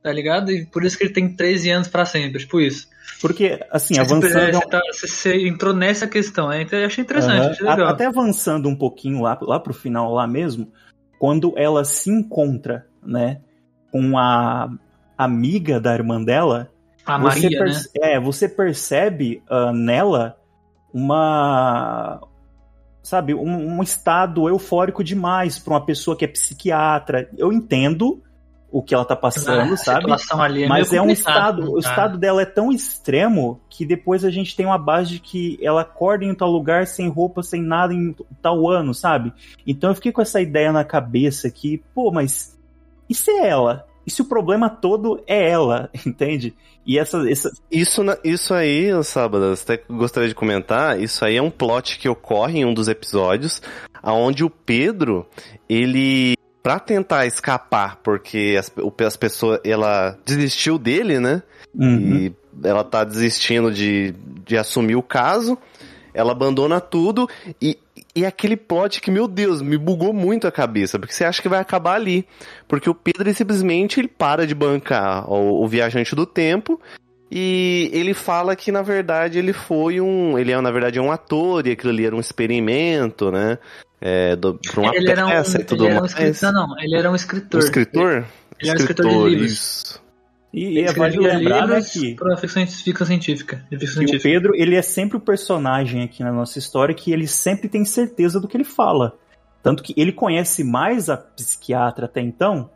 tá 0.00 0.12
ligado? 0.12 0.52
E 0.52 0.64
por 0.64 0.84
isso 0.84 0.96
que 0.96 1.04
ele 1.04 1.12
tem 1.12 1.34
13 1.34 1.70
anos 1.70 1.88
para 1.88 2.04
sempre, 2.04 2.38
tipo 2.38 2.60
isso. 2.60 2.88
Porque, 3.22 3.64
assim, 3.70 3.94
você 3.94 4.00
avançando. 4.00 4.36
É, 4.36 4.52
você, 4.52 4.66
tá, 4.66 4.80
você, 4.92 5.48
entrou 5.48 5.72
nessa 5.72 6.08
questão, 6.08 6.48
né? 6.48 6.62
Então 6.62 6.76
eu 6.76 6.86
achei 6.86 7.04
interessante, 7.04 7.40
uhum. 7.40 7.50
achei 7.50 7.66
legal. 7.66 7.88
Até 7.88 8.06
avançando 8.06 8.68
um 8.68 8.74
pouquinho 8.74 9.22
lá, 9.22 9.38
lá 9.40 9.60
pro 9.60 9.72
final, 9.72 10.12
lá 10.12 10.26
mesmo, 10.26 10.72
quando 11.20 11.54
ela 11.56 11.84
se 11.84 12.10
encontra, 12.10 12.84
né, 13.00 13.40
com 13.92 14.18
a 14.18 14.68
amiga 15.16 15.80
da 15.80 15.94
irmã 15.94 16.22
dela. 16.22 16.68
A 17.06 17.16
Maria, 17.16 17.64
né? 17.64 17.70
É, 18.00 18.18
você 18.20 18.48
percebe 18.48 19.40
uh, 19.48 19.72
nela 19.72 20.36
uma. 20.92 22.20
Sabe, 23.04 23.34
um, 23.34 23.78
um 23.78 23.82
estado 23.82 24.48
eufórico 24.48 25.02
demais 25.02 25.58
para 25.58 25.74
uma 25.74 25.84
pessoa 25.84 26.16
que 26.16 26.24
é 26.24 26.28
psiquiatra. 26.28 27.28
Eu 27.36 27.52
entendo 27.52 28.22
o 28.72 28.82
que 28.82 28.94
ela 28.94 29.04
tá 29.04 29.14
passando, 29.14 29.74
ah, 29.74 29.76
sabe? 29.76 30.06
É 30.06 30.66
Mas 30.66 30.92
é 30.94 31.02
um 31.02 31.10
estado, 31.10 31.74
o 31.74 31.78
estado 31.78 32.16
dela 32.16 32.40
é 32.40 32.46
tão 32.46 32.72
extremo 32.72 33.60
que 33.68 33.84
depois 33.84 34.24
a 34.24 34.30
gente 34.30 34.56
tem 34.56 34.64
uma 34.64 34.78
base 34.78 35.10
de 35.10 35.20
que 35.20 35.58
ela 35.62 35.82
acorda 35.82 36.24
em 36.24 36.30
um 36.30 36.34
tal 36.34 36.50
lugar 36.50 36.86
sem 36.86 37.06
roupa, 37.06 37.42
sem 37.42 37.62
nada 37.62 37.92
em 37.92 38.16
tal 38.40 38.68
ano, 38.70 38.94
sabe? 38.94 39.30
Então 39.66 39.90
eu 39.90 39.94
fiquei 39.94 40.10
com 40.10 40.22
essa 40.22 40.40
ideia 40.40 40.72
na 40.72 40.84
cabeça 40.84 41.50
que, 41.50 41.82
pô, 41.94 42.10
mas 42.10 42.58
e 43.10 43.14
se 43.14 43.30
é 43.30 43.48
ela? 43.48 43.86
E 44.06 44.10
se 44.10 44.22
o 44.22 44.24
problema 44.24 44.70
todo 44.70 45.22
é 45.26 45.50
ela, 45.50 45.90
entende? 46.06 46.54
E 46.84 46.98
essa, 46.98 47.30
essa... 47.30 47.52
Isso, 47.70 48.02
isso 48.24 48.54
aí, 48.54 48.90
Sábado, 49.04 49.52
até 49.52 49.80
gostaria 49.88 50.30
de 50.30 50.34
comentar, 50.34 50.98
isso 50.98 51.24
aí 51.24 51.36
é 51.36 51.42
um 51.42 51.50
plot 51.50 51.98
que 51.98 52.08
ocorre 52.08 52.60
em 52.60 52.64
um 52.64 52.72
dos 52.72 52.88
episódios, 52.88 53.60
aonde 54.02 54.42
o 54.42 54.50
Pedro, 54.50 55.26
ele 55.68 56.34
para 56.62 56.78
tentar 56.78 57.26
escapar, 57.26 57.96
porque 58.02 58.56
as, 58.58 58.72
as 59.06 59.16
pessoas, 59.16 59.60
ela 59.64 60.16
desistiu 60.24 60.78
dele, 60.78 61.18
né? 61.18 61.42
Uhum. 61.74 62.16
E 62.16 62.34
ela 62.62 62.84
tá 62.84 63.02
desistindo 63.02 63.72
de, 63.72 64.14
de 64.44 64.56
assumir 64.56 64.94
o 64.94 65.02
caso, 65.02 65.58
ela 66.14 66.32
abandona 66.32 66.80
tudo 66.80 67.28
e, 67.60 67.78
e 68.14 68.24
aquele 68.24 68.56
plot 68.56 69.00
que, 69.00 69.10
meu 69.10 69.26
Deus, 69.26 69.62
me 69.62 69.78
bugou 69.78 70.12
muito 70.12 70.46
a 70.46 70.52
cabeça, 70.52 70.98
porque 70.98 71.14
você 71.14 71.24
acha 71.24 71.40
que 71.40 71.48
vai 71.48 71.60
acabar 71.60 71.94
ali. 71.94 72.26
Porque 72.68 72.88
o 72.88 72.94
Pedro 72.94 73.22
ele, 73.22 73.34
simplesmente 73.34 73.98
ele 73.98 74.08
para 74.08 74.46
de 74.46 74.54
bancar 74.54 75.28
o, 75.28 75.64
o 75.64 75.66
viajante 75.66 76.14
do 76.14 76.26
tempo 76.26 76.80
e 77.34 77.88
ele 77.94 78.12
fala 78.12 78.54
que 78.54 78.70
na 78.70 78.82
verdade 78.82 79.38
ele 79.38 79.54
foi 79.54 80.02
um. 80.02 80.38
Ele 80.38 80.52
é, 80.52 80.60
na 80.60 80.70
verdade, 80.70 81.00
um 81.00 81.10
ator 81.10 81.66
e 81.66 81.70
aquilo 81.70 81.90
ali 81.90 82.04
era 82.04 82.14
um 82.14 82.20
experimento, 82.20 83.32
né? 83.32 83.58
É, 84.04 84.34
do, 84.34 84.54
pra 84.54 84.80
uma 84.80 84.96
ele 84.96 85.14
peça 85.14 85.58
um, 85.58 85.60
e 85.60 85.64
tudo 85.64 85.84
ele 85.84 85.94
mais. 85.94 86.02
Um 86.02 86.06
escritor, 86.06 86.52
não, 86.52 86.78
ele 86.80 86.96
era 86.96 87.08
um 87.08 87.14
escritor. 87.14 87.60
Um 87.60 87.64
escritor? 87.64 88.12
Ele, 88.12 88.26
ele 88.60 88.70
era 88.70 88.72
um 88.72 88.80
escritor 88.80 89.08
de 89.08 89.28
livros. 89.30 89.52
Isso. 89.52 90.02
E, 90.52 90.80
e 90.80 90.82
é 90.82 90.92
vale 90.92 91.18
lembrar 91.18 91.68
né, 91.68 91.80
que, 91.80 92.14
para 92.16 92.36
ficção, 92.36 92.66
ficção 92.66 93.06
científica. 93.06 93.64
Ficção 93.70 94.04
que 94.04 94.16
o 94.16 94.20
Pedro, 94.20 94.54
ele 94.56 94.74
é 94.74 94.82
sempre 94.82 95.16
o 95.16 95.20
personagem 95.20 96.02
aqui 96.02 96.22
na 96.22 96.32
nossa 96.32 96.58
história 96.58 96.94
que 96.94 97.12
ele 97.12 97.28
sempre 97.28 97.68
tem 97.68 97.84
certeza 97.84 98.40
do 98.40 98.48
que 98.48 98.56
ele 98.56 98.64
fala. 98.64 99.16
Tanto 99.62 99.82
que 99.82 99.94
ele 99.96 100.12
conhece 100.12 100.64
mais 100.64 101.08
a 101.08 101.16
psiquiatra 101.16 102.06
até 102.06 102.20
então, 102.20 102.68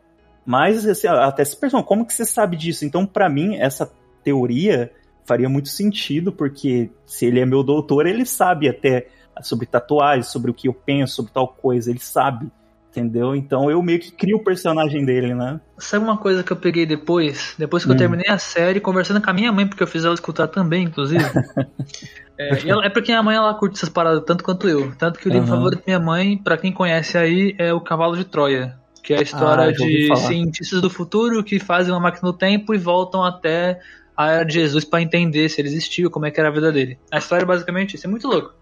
mas 0.47 0.87
assim, 0.87 1.09
até 1.09 1.45
se 1.45 1.59
perguntam, 1.59 1.83
como 1.83 2.07
que 2.07 2.15
você 2.15 2.25
sabe 2.25 2.57
disso? 2.57 2.85
Então, 2.85 3.05
para 3.05 3.29
mim, 3.29 3.57
essa 3.57 3.91
teoria 4.23 4.93
faria 5.27 5.49
muito 5.49 5.69
sentido, 5.69 6.33
porque 6.33 6.89
se 7.05 7.27
ele 7.27 7.41
é 7.41 7.45
meu 7.45 7.65
doutor, 7.65 8.07
ele 8.07 8.25
sabe 8.25 8.69
até 8.69 9.09
sobre 9.43 9.67
tatuagem, 9.67 10.23
sobre 10.23 10.51
o 10.51 10.55
que 10.55 10.69
eu 10.69 10.75
penso, 10.75 11.17
sobre 11.17 11.33
tal 11.33 11.49
coisa, 11.49 11.91
ele 11.91 11.99
sabe, 11.99 12.51
entendeu? 12.91 13.35
Então 13.35 13.71
eu 13.71 13.83
meio 13.83 14.01
que 14.01 14.11
crio 14.11 14.39
o 14.39 14.45
personagem 14.45 15.05
dele, 15.05 15.35
né? 15.35 15.61
Sabe 15.79 16.05
uma 16.05 16.17
coisa 16.17 16.43
que 16.43 16.53
eu 16.53 16.57
peguei 16.57 16.87
depois? 16.87 17.55
Depois 17.59 17.85
que 17.85 17.91
hum. 17.91 17.93
eu 17.93 17.99
terminei 17.99 18.29
a 18.29 18.39
série, 18.39 18.81
conversando 18.81 19.21
com 19.21 19.31
a 19.31 19.35
minha 19.35 19.53
mãe, 19.53 19.67
porque 19.67 19.83
eu 19.83 19.87
fiz 19.87 20.05
ela 20.05 20.15
escutar 20.15 20.49
também, 20.49 20.85
inclusive. 20.85 21.25
é, 22.39 22.69
ela, 22.69 22.87
é 22.87 22.89
porque 22.89 23.13
a 23.13 23.23
mãe 23.23 23.37
ela 23.37 23.55
curte 23.55 23.77
essas 23.77 23.89
paradas 23.89 24.25
tanto 24.25 24.43
quanto 24.43 24.69
eu. 24.69 24.95
Tanto 24.97 25.19
que 25.19 25.29
o 25.29 25.33
livro 25.33 25.49
uhum. 25.49 25.57
favorito 25.57 25.81
da 25.81 25.85
minha 25.87 26.01
mãe, 26.01 26.39
para 26.39 26.57
quem 26.57 26.73
conhece 26.73 27.19
aí, 27.19 27.55
é 27.59 27.73
O 27.73 27.81
Cavalo 27.81 28.17
de 28.17 28.25
Troia. 28.25 28.77
Que 29.03 29.15
é 29.15 29.19
a 29.19 29.23
história 29.23 29.67
ah, 29.67 29.73
de 29.73 30.17
cientistas 30.17 30.81
do 30.81 30.91
futuro 30.91 31.45
que 31.45 31.61
fazem 31.61 31.93
uma 31.93 32.01
máquina 32.01 32.33
do 32.33 32.37
tempo 32.37 32.75
e 32.75 32.79
voltam 32.79 33.23
até 33.23 33.79
a 34.17 34.31
era 34.31 34.45
de 34.45 34.55
Jesus 34.55 34.85
para 34.85 35.03
entender 35.03 35.49
se 35.49 35.61
ele 35.61 35.69
existiu, 35.69 36.11
como 36.11 36.27
é 36.27 36.31
que 36.31 36.41
era 36.41 36.49
a 36.49 36.53
vida 36.53 36.73
dele. 36.73 36.99
A 37.13 37.19
história 37.19 37.45
é 37.45 37.47
basicamente 37.47 37.95
isso, 37.95 38.07
é 38.07 38.11
muito 38.11 38.27
louco. 38.27 38.55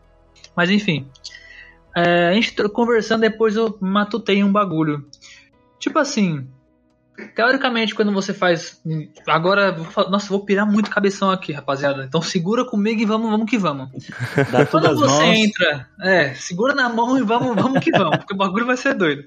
Mas 0.57 0.71
enfim. 0.71 1.09
É, 1.97 2.29
a 2.29 2.35
gente 2.35 2.55
conversando 2.69 3.21
depois 3.21 3.57
eu 3.57 3.77
matutei 3.81 4.43
um 4.43 4.53
bagulho. 4.53 5.09
Tipo 5.79 5.99
assim. 5.99 6.49
Teoricamente, 7.37 7.95
quando 7.95 8.13
você 8.13 8.35
faz. 8.35 8.83
Agora, 9.29 9.71
vou, 9.71 10.11
nossa, 10.11 10.29
vou 10.29 10.45
pirar 10.45 10.67
muito 10.67 10.91
cabeção 10.91 11.31
aqui, 11.31 11.53
rapaziada. 11.53 12.05
Então 12.05 12.21
segura 12.21 12.65
comigo 12.65 13.01
e 13.01 13.05
vamos, 13.05 13.31
vamos 13.31 13.49
que 13.49 13.57
vamos. 13.57 13.89
Dá 14.51 14.67
quando 14.67 14.97
você 14.97 15.23
mãos. 15.23 15.39
entra, 15.39 15.89
é, 16.01 16.35
segura 16.35 16.75
na 16.75 16.89
mão 16.89 17.17
e 17.17 17.23
vamos, 17.23 17.55
vamos 17.55 17.79
que 17.79 17.93
vamos, 17.93 18.17
porque 18.17 18.35
o 18.35 18.37
bagulho 18.37 18.67
vai 18.67 18.77
ser 18.77 18.95
doido. 18.95 19.23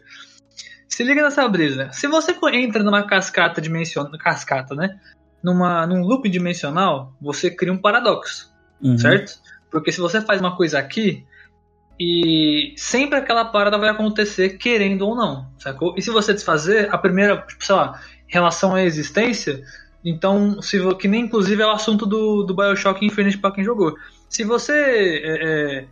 Se 0.89 1.03
liga 1.03 1.21
nessa 1.21 1.47
brisa. 1.47 1.89
Se 1.93 2.07
você 2.07 2.35
entra 2.53 2.83
numa 2.83 3.03
cascata 3.03 3.61
dimensional. 3.61 4.11
Cascata, 4.17 4.75
né? 4.75 4.99
Numa, 5.43 5.85
num 5.85 6.01
loop 6.01 6.27
dimensional, 6.27 7.13
você 7.21 7.51
cria 7.51 7.71
um 7.71 7.77
paradoxo. 7.77 8.51
Uhum. 8.81 8.97
Certo? 8.97 9.39
Porque 9.71 9.91
se 9.91 9.99
você 9.99 10.21
faz 10.21 10.39
uma 10.39 10.55
coisa 10.55 10.79
aqui, 10.79 11.25
e 11.99 12.73
sempre 12.77 13.17
aquela 13.17 13.45
parada 13.45 13.77
vai 13.77 13.89
acontecer, 13.89 14.57
querendo 14.57 15.07
ou 15.07 15.15
não, 15.15 15.49
sacou? 15.57 15.95
E 15.97 16.01
se 16.01 16.09
você 16.11 16.33
desfazer, 16.33 16.93
a 16.93 16.97
primeira, 16.97 17.45
sei 17.59 17.75
lá, 17.75 17.99
relação 18.27 18.75
à 18.75 18.83
existência, 18.83 19.63
então, 20.05 20.61
se, 20.61 20.79
que 20.95 21.07
nem 21.07 21.25
inclusive 21.25 21.61
é 21.61 21.65
o 21.65 21.71
assunto 21.71 22.05
do, 22.05 22.43
do 22.43 22.55
Bioshock 22.55 23.05
Infinite 23.05 23.39
para 23.39 23.51
quem 23.51 23.63
jogou. 23.63 23.95
Se 24.29 24.43
você. 24.43 24.73
É, 24.73 25.43
é, 25.43 25.85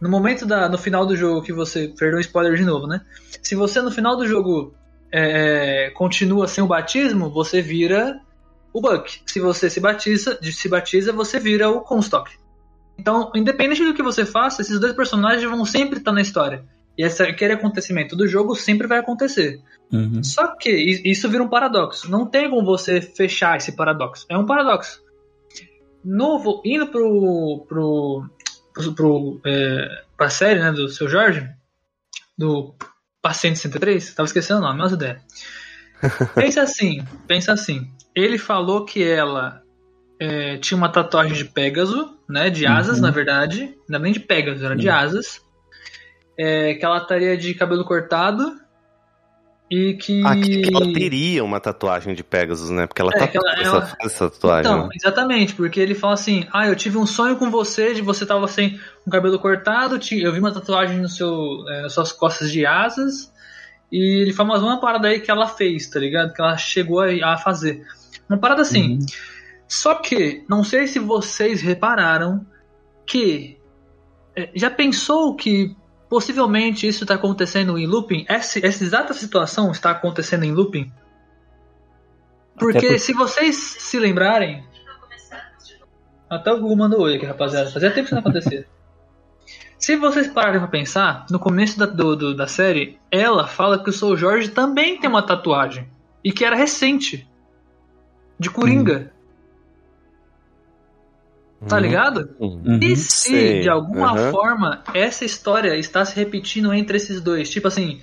no 0.00 0.08
momento 0.08 0.46
da. 0.46 0.68
No 0.68 0.78
final 0.78 1.06
do 1.06 1.16
jogo 1.16 1.42
que 1.42 1.52
você. 1.52 1.92
Perdão, 1.98 2.20
spoiler 2.20 2.54
de 2.54 2.64
novo, 2.64 2.86
né? 2.86 3.00
Se 3.42 3.54
você 3.54 3.80
no 3.80 3.90
final 3.90 4.16
do 4.16 4.26
jogo 4.26 4.74
é, 5.10 5.90
continua 5.94 6.46
sem 6.46 6.62
o 6.62 6.66
batismo, 6.66 7.30
você 7.30 7.62
vira 7.62 8.20
o 8.72 8.80
Buck. 8.80 9.20
Se 9.26 9.40
você 9.40 9.70
se 9.70 9.80
batiza, 9.80 10.38
se 10.42 10.68
batiza, 10.68 11.12
você 11.12 11.40
vira 11.40 11.68
o 11.68 11.80
Comstock. 11.80 12.30
Então, 12.98 13.30
independente 13.34 13.84
do 13.84 13.94
que 13.94 14.02
você 14.02 14.24
faça, 14.24 14.62
esses 14.62 14.80
dois 14.80 14.94
personagens 14.94 15.48
vão 15.48 15.64
sempre 15.64 15.98
estar 15.98 16.12
na 16.12 16.20
história. 16.20 16.64
E 16.96 17.04
esse, 17.04 17.22
aquele 17.22 17.52
acontecimento 17.52 18.16
do 18.16 18.26
jogo 18.26 18.54
sempre 18.54 18.86
vai 18.86 18.98
acontecer. 18.98 19.60
Uhum. 19.92 20.24
Só 20.24 20.56
que 20.56 20.70
isso 20.70 21.28
vira 21.28 21.42
um 21.42 21.48
paradoxo. 21.48 22.10
Não 22.10 22.26
tem 22.26 22.48
como 22.48 22.64
você 22.64 23.00
fechar 23.00 23.56
esse 23.56 23.72
paradoxo. 23.72 24.24
É 24.28 24.36
um 24.36 24.46
paradoxo. 24.46 25.00
Novo, 26.02 26.62
indo 26.64 26.86
pro, 26.86 27.66
pro, 27.68 28.30
pro, 28.72 28.94
pro 28.94 29.40
é, 29.44 30.04
pra 30.16 30.30
série 30.30 30.60
né, 30.60 30.72
do 30.72 30.88
seu 30.88 31.08
Jorge, 31.08 31.48
do 32.38 32.74
Paciente 33.20 33.58
103, 33.58 34.14
tava 34.14 34.26
esquecendo 34.26 34.60
o 34.60 34.62
nome, 34.62 34.78
mas 34.78 34.92
ideia. 34.92 35.20
pensa 36.34 36.62
assim, 36.62 37.04
pensa 37.26 37.52
assim. 37.52 37.90
Ele 38.14 38.38
falou 38.38 38.84
que 38.84 39.02
ela 39.02 39.62
é, 40.18 40.56
tinha 40.58 40.76
uma 40.76 40.88
tatuagem 40.88 41.34
de 41.34 41.44
Pégaso, 41.44 42.16
né? 42.28 42.50
De 42.50 42.66
asas, 42.66 42.96
uhum. 42.96 43.02
na 43.02 43.10
verdade. 43.10 43.74
Não 43.88 43.98
é 43.98 44.02
nem 44.02 44.12
de 44.12 44.20
Pégaso, 44.20 44.64
era 44.64 44.74
uhum. 44.74 44.80
de 44.80 44.88
asas. 44.88 45.40
É, 46.38 46.74
que 46.74 46.84
ela 46.84 46.98
estaria 46.98 47.36
de 47.36 47.54
cabelo 47.54 47.84
cortado. 47.84 48.60
E 49.68 49.94
que... 49.94 50.24
Ah, 50.24 50.36
que 50.36 50.62
ela 50.72 50.92
teria 50.92 51.42
uma 51.42 51.58
tatuagem 51.58 52.14
de 52.14 52.22
Pegasus, 52.22 52.70
né? 52.70 52.86
Porque 52.86 53.02
ela 53.02 53.10
é, 53.12 53.18
tá 53.18 53.30
ela, 53.34 53.60
ela... 53.60 53.96
essa 54.00 54.30
tatuagem. 54.30 54.70
Então, 54.70 54.84
né? 54.84 54.90
exatamente, 54.94 55.54
porque 55.54 55.80
ele 55.80 55.94
fala 55.94 56.14
assim: 56.14 56.46
Ah, 56.52 56.68
eu 56.68 56.76
tive 56.76 56.98
um 56.98 57.06
sonho 57.06 57.36
com 57.36 57.50
você, 57.50 57.92
de 57.92 58.00
você 58.00 58.24
tava 58.24 58.46
sem 58.46 58.78
um 59.04 59.10
cabelo 59.10 59.40
cortado, 59.40 59.98
eu 60.12 60.32
vi 60.32 60.38
uma 60.38 60.52
tatuagem 60.52 60.98
no 60.98 61.08
seu, 61.08 61.64
é, 61.68 61.82
nas 61.82 61.94
suas 61.94 62.12
costas 62.12 62.52
de 62.52 62.64
asas. 62.64 63.32
E 63.90 64.22
ele 64.22 64.32
fala 64.32 64.50
mais 64.50 64.62
uma 64.62 64.80
parada 64.80 65.08
aí 65.08 65.20
que 65.20 65.30
ela 65.30 65.48
fez, 65.48 65.88
tá 65.88 65.98
ligado? 65.98 66.32
Que 66.32 66.40
ela 66.40 66.56
chegou 66.56 67.00
a, 67.00 67.32
a 67.32 67.36
fazer. 67.36 67.84
Uma 68.28 68.38
parada 68.38 68.62
assim. 68.62 68.98
Uhum. 68.98 69.06
Só 69.68 69.94
que, 69.96 70.44
não 70.48 70.62
sei 70.62 70.86
se 70.86 70.98
vocês 70.98 71.60
repararam 71.60 72.46
que. 73.06 73.58
É, 74.34 74.50
já 74.54 74.70
pensou 74.70 75.34
que 75.34 75.74
possivelmente 76.08 76.86
isso 76.86 77.04
está 77.04 77.14
acontecendo 77.14 77.76
em 77.78 77.86
looping? 77.86 78.24
Essa, 78.28 78.64
essa 78.64 78.84
exata 78.84 79.14
situação 79.14 79.70
está 79.70 79.90
acontecendo 79.90 80.44
em 80.44 80.52
looping? 80.52 80.92
Porque 82.58 82.88
por... 82.88 82.98
se 82.98 83.12
vocês 83.12 83.56
se 83.56 83.98
lembrarem. 83.98 84.64
Até 86.28 86.52
o 86.52 86.60
Google 86.60 86.76
mandou 86.76 87.02
oi 87.02 87.16
aqui, 87.16 87.26
rapaziada. 87.26 87.70
Fazia 87.70 87.90
tempo 87.90 88.08
que 88.08 88.14
isso 88.14 88.14
não 88.14 88.20
acontecia. 88.20 88.66
Se 89.78 89.94
vocês 89.94 90.26
pararem 90.26 90.58
pra 90.58 90.68
pensar, 90.68 91.26
no 91.30 91.38
começo 91.38 91.78
da, 91.78 91.86
do, 91.86 92.16
do, 92.16 92.34
da 92.34 92.46
série, 92.46 92.98
ela 93.10 93.46
fala 93.46 93.82
que 93.82 93.90
o 93.90 93.92
Soul 93.92 94.16
Jorge 94.16 94.48
também 94.48 94.98
tem 94.98 95.08
uma 95.08 95.22
tatuagem. 95.22 95.88
E 96.24 96.32
que 96.32 96.44
era 96.44 96.56
recente. 96.56 97.28
De 98.40 98.50
Coringa. 98.50 99.12
Hum. 99.12 99.15
Tá 101.66 101.76
uhum. 101.76 101.82
ligado? 101.82 102.30
Uhum. 102.38 102.78
E 102.82 102.96
se, 102.96 103.30
Sei. 103.30 103.60
de 103.60 103.68
alguma 103.68 104.12
uhum. 104.12 104.30
forma, 104.30 104.82
essa 104.92 105.24
história 105.24 105.76
está 105.76 106.04
se 106.04 106.14
repetindo 106.14 106.72
entre 106.72 106.96
esses 106.96 107.20
dois? 107.20 107.48
Tipo 107.48 107.68
assim, 107.68 108.00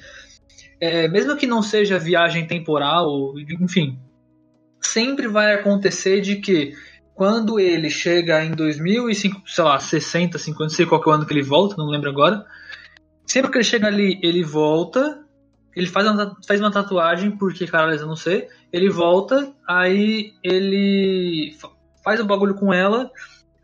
é, 0.80 1.08
mesmo 1.08 1.36
que 1.36 1.46
não 1.46 1.62
seja 1.62 2.00
viagem 2.00 2.48
temporal, 2.48 3.34
enfim, 3.62 4.00
sempre 4.82 5.28
vai 5.28 5.54
acontecer 5.54 6.20
de 6.22 6.38
que 6.38 6.74
quando 7.14 7.60
ele 7.60 7.90
chega 7.90 8.44
em 8.44 8.52
2005, 8.52 9.44
sei 9.46 9.64
lá, 9.64 9.80
60, 9.80 10.38
50, 10.38 10.64
não 10.64 10.70
sei 10.70 10.86
qual 10.86 11.02
que 11.02 11.08
é 11.08 11.12
o 11.12 11.16
ano 11.16 11.26
que 11.26 11.34
ele 11.34 11.44
volta, 11.44 11.76
não 11.78 11.88
lembro 11.88 12.10
agora. 12.10 12.44
Sempre 13.26 13.52
que 13.52 13.58
ele 13.58 13.64
chega 13.64 13.88
ali, 13.88 14.20
ele 14.24 14.44
volta, 14.44 15.24
ele 15.76 15.88
faz 15.88 16.08
uma, 16.08 16.36
faz 16.46 16.60
uma 16.60 16.72
tatuagem, 16.72 17.32
porque 17.32 17.68
caralho, 17.68 18.00
eu 18.00 18.08
não 18.08 18.16
sei. 18.16 18.48
Ele 18.72 18.90
volta, 18.90 19.54
aí 19.68 20.34
ele 20.44 21.56
faz 22.04 22.20
o 22.20 22.26
bagulho 22.26 22.56
com 22.56 22.74
ela, 22.74 23.12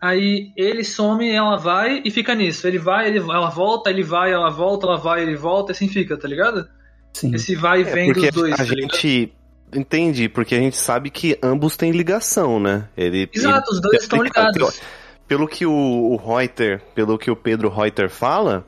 Aí 0.01 0.51
ele 0.55 0.83
some, 0.83 1.29
ela 1.29 1.57
vai 1.57 2.01
e 2.05 2.11
fica 2.11 2.33
nisso. 2.33 2.67
Ele 2.67 2.79
vai, 2.79 3.07
ele, 3.07 3.17
ela 3.17 3.49
volta, 3.49 3.89
ele 3.89 4.03
vai, 4.03 4.31
ela 4.31 4.49
volta, 4.49 4.87
ela 4.87 4.97
vai, 4.97 5.21
ele 5.21 5.35
volta, 5.35 5.73
assim 5.73 5.89
fica, 5.89 6.17
tá 6.17 6.27
ligado? 6.27 6.67
Sim. 7.13 7.35
Esse 7.35 7.55
vai 7.55 7.79
e 7.79 7.81
é, 7.81 7.85
vem 7.85 8.09
é 8.09 8.13
dos 8.13 8.31
dois. 8.31 8.53
A 8.53 8.57
tá 8.57 8.63
gente 8.63 9.33
entende, 9.73 10.29
porque 10.29 10.55
a 10.55 10.59
gente 10.59 10.77
sabe 10.77 11.09
que 11.09 11.37
ambos 11.43 11.75
têm 11.75 11.91
ligação, 11.91 12.59
né? 12.59 12.87
Ele, 12.95 13.29
Exato, 13.33 13.69
ele, 13.69 13.75
os 13.75 13.81
dois 13.81 14.03
estão 14.03 14.23
ligados. 14.23 14.81
Pelo 15.27 15.47
que 15.47 15.65
o, 15.65 15.71
o 15.71 16.15
Reuter, 16.15 16.81
pelo 16.95 17.17
que 17.17 17.29
o 17.29 17.35
Pedro 17.35 17.69
Reuter 17.69 18.09
fala, 18.09 18.65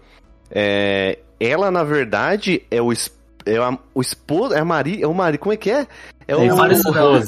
é, 0.49 1.17
ela 1.39 1.71
na 1.71 1.83
verdade 1.83 2.61
é 2.69 2.81
o 2.81 2.91
é 3.45 3.57
a, 3.57 3.77
o 3.93 4.01
esposo. 4.01 4.53
É 4.53 4.59
a 4.59 4.65
Maria. 4.65 5.03
É 5.03 5.07
o 5.07 5.13
marido. 5.13 5.39
Como 5.39 5.53
é 5.53 5.57
que 5.57 5.71
é? 5.71 5.87
É, 6.27 6.35
o, 6.35 6.43
é, 6.43 6.53
marido 6.53 6.91
dela. 6.91 7.19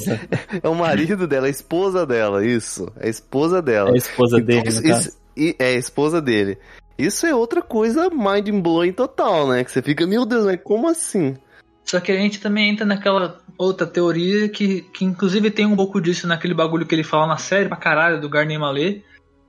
é 0.63 0.69
o 0.69 0.75
marido 0.75 1.27
dela, 1.27 1.47
a 1.47 1.49
esposa 1.49 2.05
dela, 2.05 2.45
isso. 2.45 2.91
É 2.99 3.07
a 3.07 3.09
esposa 3.09 3.61
dela. 3.61 3.89
É 3.89 3.93
a 3.93 3.97
esposa 3.97 4.39
dele, 4.39 4.69
isso, 4.69 4.87
isso, 4.87 5.55
É 5.59 5.65
a 5.65 5.71
esposa 5.73 6.21
dele. 6.21 6.57
Isso 6.97 7.25
é 7.25 7.33
outra 7.33 7.61
coisa 7.61 8.09
mind 8.09 8.49
blowing 8.61 8.93
total, 8.93 9.47
né? 9.49 9.63
Que 9.63 9.71
você 9.71 9.81
fica, 9.81 10.05
meu 10.05 10.25
Deus, 10.25 10.45
mas 10.45 10.59
como 10.63 10.87
assim? 10.87 11.35
Só 11.83 11.99
que 11.99 12.11
a 12.11 12.15
gente 12.15 12.39
também 12.39 12.69
entra 12.69 12.85
naquela 12.85 13.41
outra 13.57 13.85
teoria 13.85 14.47
que, 14.47 14.81
que 14.93 15.03
inclusive 15.03 15.51
tem 15.51 15.65
um 15.65 15.75
pouco 15.75 15.99
disso 15.99 16.27
naquele 16.27 16.53
bagulho 16.53 16.85
que 16.85 16.95
ele 16.95 17.03
fala 17.03 17.27
na 17.27 17.37
série 17.37 17.67
pra 17.67 17.77
caralho 17.77 18.21
do 18.21 18.29
Garnier 18.29 18.59
Mallet. 18.59 19.03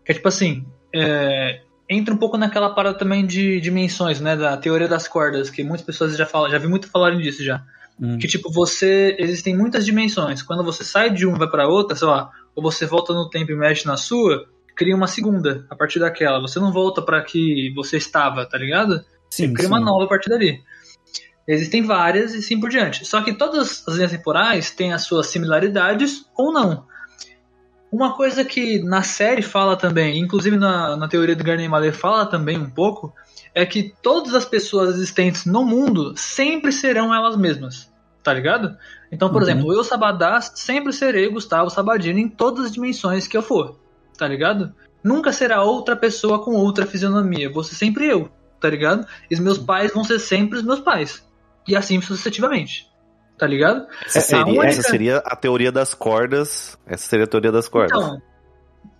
Que 0.05 0.13
é 0.13 0.15
tipo 0.15 0.29
assim, 0.29 0.65
é, 0.93 1.61
entra 1.89 2.15
um 2.15 2.17
pouco 2.17 2.37
naquela 2.37 2.71
parada 2.71 2.97
também 2.97 3.27
de 3.27 3.61
dimensões, 3.61 4.21
né? 4.21 4.37
Da 4.37 4.57
teoria 4.57 4.89
das 4.89 5.07
cordas, 5.07 5.51
que 5.51 5.63
muitas 5.63 5.85
pessoas 5.85 6.17
já 6.17 6.27
falam, 6.27 6.51
já 6.51 6.59
vi 6.59 6.67
muito 6.67 6.89
falarem 6.89 7.19
disso 7.19 7.43
já. 7.43 7.63
Hum. 8.01 8.19
Que 8.19 8.27
tipo, 8.27 8.51
você. 8.51 9.17
Existem 9.19 9.57
muitas 9.57 9.85
dimensões. 9.85 10.43
Quando 10.43 10.65
você 10.65 10.85
sai 10.85 11.11
de 11.11 11.27
uma 11.27 11.37
e 11.37 11.39
vai 11.39 11.49
pra 11.51 11.69
outra, 11.69 11.97
sei 11.97 12.09
lá, 12.09 12.31
ou 12.55 12.63
você 12.63 12.87
volta 12.87 13.13
no 13.13 13.29
tempo 13.29 13.53
e 13.53 13.57
mexe 13.57 13.87
na 13.87 13.97
sua, 13.97 14.47
cria 14.75 14.97
uma 14.97 15.07
segunda 15.07 15.67
a 15.71 15.77
partir 15.77 15.99
daquela. 15.99 16.41
Você 16.41 16.59
não 16.59 16.73
volta 16.73 17.03
para 17.03 17.23
que 17.23 17.73
você 17.75 17.97
estava, 17.97 18.47
tá 18.47 18.59
ligado? 18.59 19.05
Sim, 19.31 19.49
você 19.49 19.55
cria 19.55 19.69
sim. 19.69 19.73
uma 19.75 19.81
nova 19.81 20.05
a 20.05 20.09
partir 20.09 20.31
dali. 20.31 20.63
Existem 21.47 21.83
várias 21.83 22.35
e 22.35 22.39
assim 22.39 22.59
por 22.59 22.71
diante. 22.71 23.05
Só 23.05 23.21
que 23.23 23.35
todas 23.35 23.87
as 23.87 23.95
linhas 23.97 24.11
temporais 24.11 24.71
têm 24.71 24.93
as 24.93 25.03
suas 25.03 25.27
similaridades 25.27 26.25
ou 26.37 26.53
não. 26.53 26.87
Uma 27.95 28.13
coisa 28.17 28.45
que 28.45 28.83
na 28.83 29.05
série 29.05 29.41
fala 29.41 29.77
também, 29.77 30.19
inclusive 30.19 30.57
na, 30.57 30.97
na 30.97 31.07
teoria 31.07 31.37
do 31.37 31.45
Garnier 31.45 31.71
Mallet 31.71 31.97
fala 31.97 32.27
também 32.27 32.59
um 32.59 32.69
pouco, 32.69 33.15
é 33.55 33.65
que 33.65 33.95
todas 34.03 34.35
as 34.35 34.45
pessoas 34.45 34.97
existentes 34.97 35.47
no 35.47 35.65
mundo 35.65 36.13
sempre 36.17 36.73
serão 36.73 37.15
elas 37.15 37.37
mesmas. 37.37 37.89
Tá 38.21 38.35
ligado? 38.35 38.77
Então, 39.13 39.31
por 39.31 39.37
uhum. 39.37 39.49
exemplo, 39.49 39.73
eu, 39.73 39.85
Sabadás, 39.85 40.51
sempre 40.57 40.93
serei 40.93 41.29
Gustavo 41.29 41.71
Sabadini 41.71 42.23
em 42.23 42.29
todas 42.29 42.65
as 42.65 42.73
dimensões 42.73 43.29
que 43.29 43.37
eu 43.37 43.43
for. 43.43 43.79
Tá 44.19 44.27
ligado? 44.27 44.75
Nunca 45.01 45.31
será 45.31 45.63
outra 45.63 45.95
pessoa 45.95 46.43
com 46.43 46.51
outra 46.51 46.87
fisionomia. 46.87 47.49
Vou 47.49 47.63
ser 47.63 47.77
sempre 47.77 48.09
eu. 48.09 48.29
Tá 48.59 48.69
ligado? 48.69 49.07
E 49.31 49.35
os 49.35 49.41
meus 49.41 49.59
pais 49.59 49.95
vão 49.95 50.03
ser 50.03 50.19
sempre 50.19 50.59
os 50.59 50.65
meus 50.65 50.81
pais. 50.81 51.25
E 51.69 51.77
assim 51.77 52.01
sucessivamente 52.01 52.93
tá 53.39 53.47
ligado? 53.47 53.87
Essa 54.07 54.21
seria, 54.21 54.47
única... 54.47 54.67
essa 54.67 54.83
seria 54.83 55.19
a 55.19 55.37
teoria 55.37 55.73
das 55.73 55.95
cordas. 55.95 56.79
Essa 56.87 57.09
seria 57.09 57.25
a 57.25 57.29
teoria 57.29 57.53
das 57.53 57.69
cordas. 57.69 57.97
Então, 57.97 58.23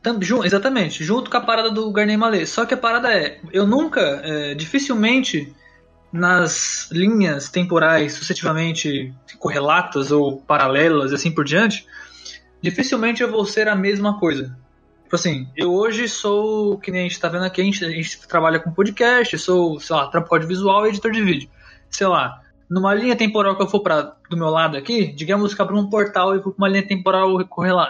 tam, 0.03 0.45
exatamente, 0.45 1.03
junto 1.03 1.31
com 1.31 1.37
a 1.37 1.41
parada 1.41 1.71
do 1.71 1.91
Garnier 1.91 2.19
Mallet. 2.19 2.47
Só 2.47 2.67
que 2.67 2.75
a 2.75 2.77
parada 2.77 3.13
é, 3.13 3.41
eu 3.53 3.67
nunca, 3.67 4.01
é, 4.01 4.55
dificilmente, 4.55 5.55
nas 6.13 6.89
linhas 6.93 7.49
temporais 7.49 8.13
suscetivamente 8.13 9.13
correlatas 9.39 10.13
ou 10.13 10.37
paralelas 10.43 11.11
e 11.11 11.15
assim 11.17 11.33
por 11.33 11.45
diante, 11.45 11.87
dificilmente 12.63 13.21
eu 13.23 13.31
vou 13.31 13.45
ser 13.45 13.67
a 13.67 13.75
mesma 13.75 14.21
coisa. 14.21 14.57
Tipo 15.03 15.17
assim, 15.17 15.49
eu 15.57 15.73
hoje 15.73 16.09
sou, 16.09 16.79
que 16.79 16.91
nem 16.91 17.01
a 17.01 17.05
gente 17.05 17.19
tá 17.19 17.29
vendo 17.29 17.45
aqui, 17.45 17.61
a 17.61 17.65
gente, 17.65 17.85
a 17.85 17.91
gente 17.91 18.27
trabalha 18.29 18.61
com 18.61 18.71
podcast, 18.71 19.37
sou, 19.39 19.81
sei 19.81 19.97
lá, 19.97 20.07
trampo 20.07 20.39
visual 20.41 20.87
e 20.87 20.91
editor 20.91 21.11
de 21.11 21.23
vídeo. 21.23 21.49
Sei 21.91 22.07
lá, 22.07 22.44
numa 22.69 22.95
linha 22.95 23.17
temporal 23.17 23.57
que 23.57 23.63
eu 23.63 23.69
for 23.69 23.81
para 23.81 24.17
do 24.29 24.37
meu 24.37 24.49
lado 24.49 24.77
aqui, 24.77 25.13
digamos 25.13 25.55
que 25.55 25.63
abro 25.63 25.79
um 25.79 25.89
portal 25.89 26.35
e 26.35 26.39
vou 26.39 26.53
para 26.53 26.65
uma 26.65 26.69
linha 26.69 26.87
temporal 26.87 27.41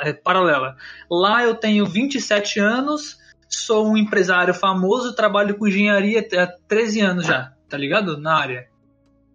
é, 0.02 0.12
paralela. 0.12 0.76
Lá 1.10 1.44
eu 1.44 1.54
tenho 1.54 1.86
27 1.86 2.60
anos, 2.60 3.18
sou 3.48 3.88
um 3.88 3.96
empresário 3.96 4.52
famoso, 4.52 5.14
trabalho 5.14 5.56
com 5.56 5.66
engenharia 5.66 6.26
há 6.38 6.46
13 6.68 7.00
anos 7.00 7.26
já, 7.26 7.52
tá 7.68 7.76
ligado? 7.76 8.18
Na 8.18 8.36
área. 8.36 8.68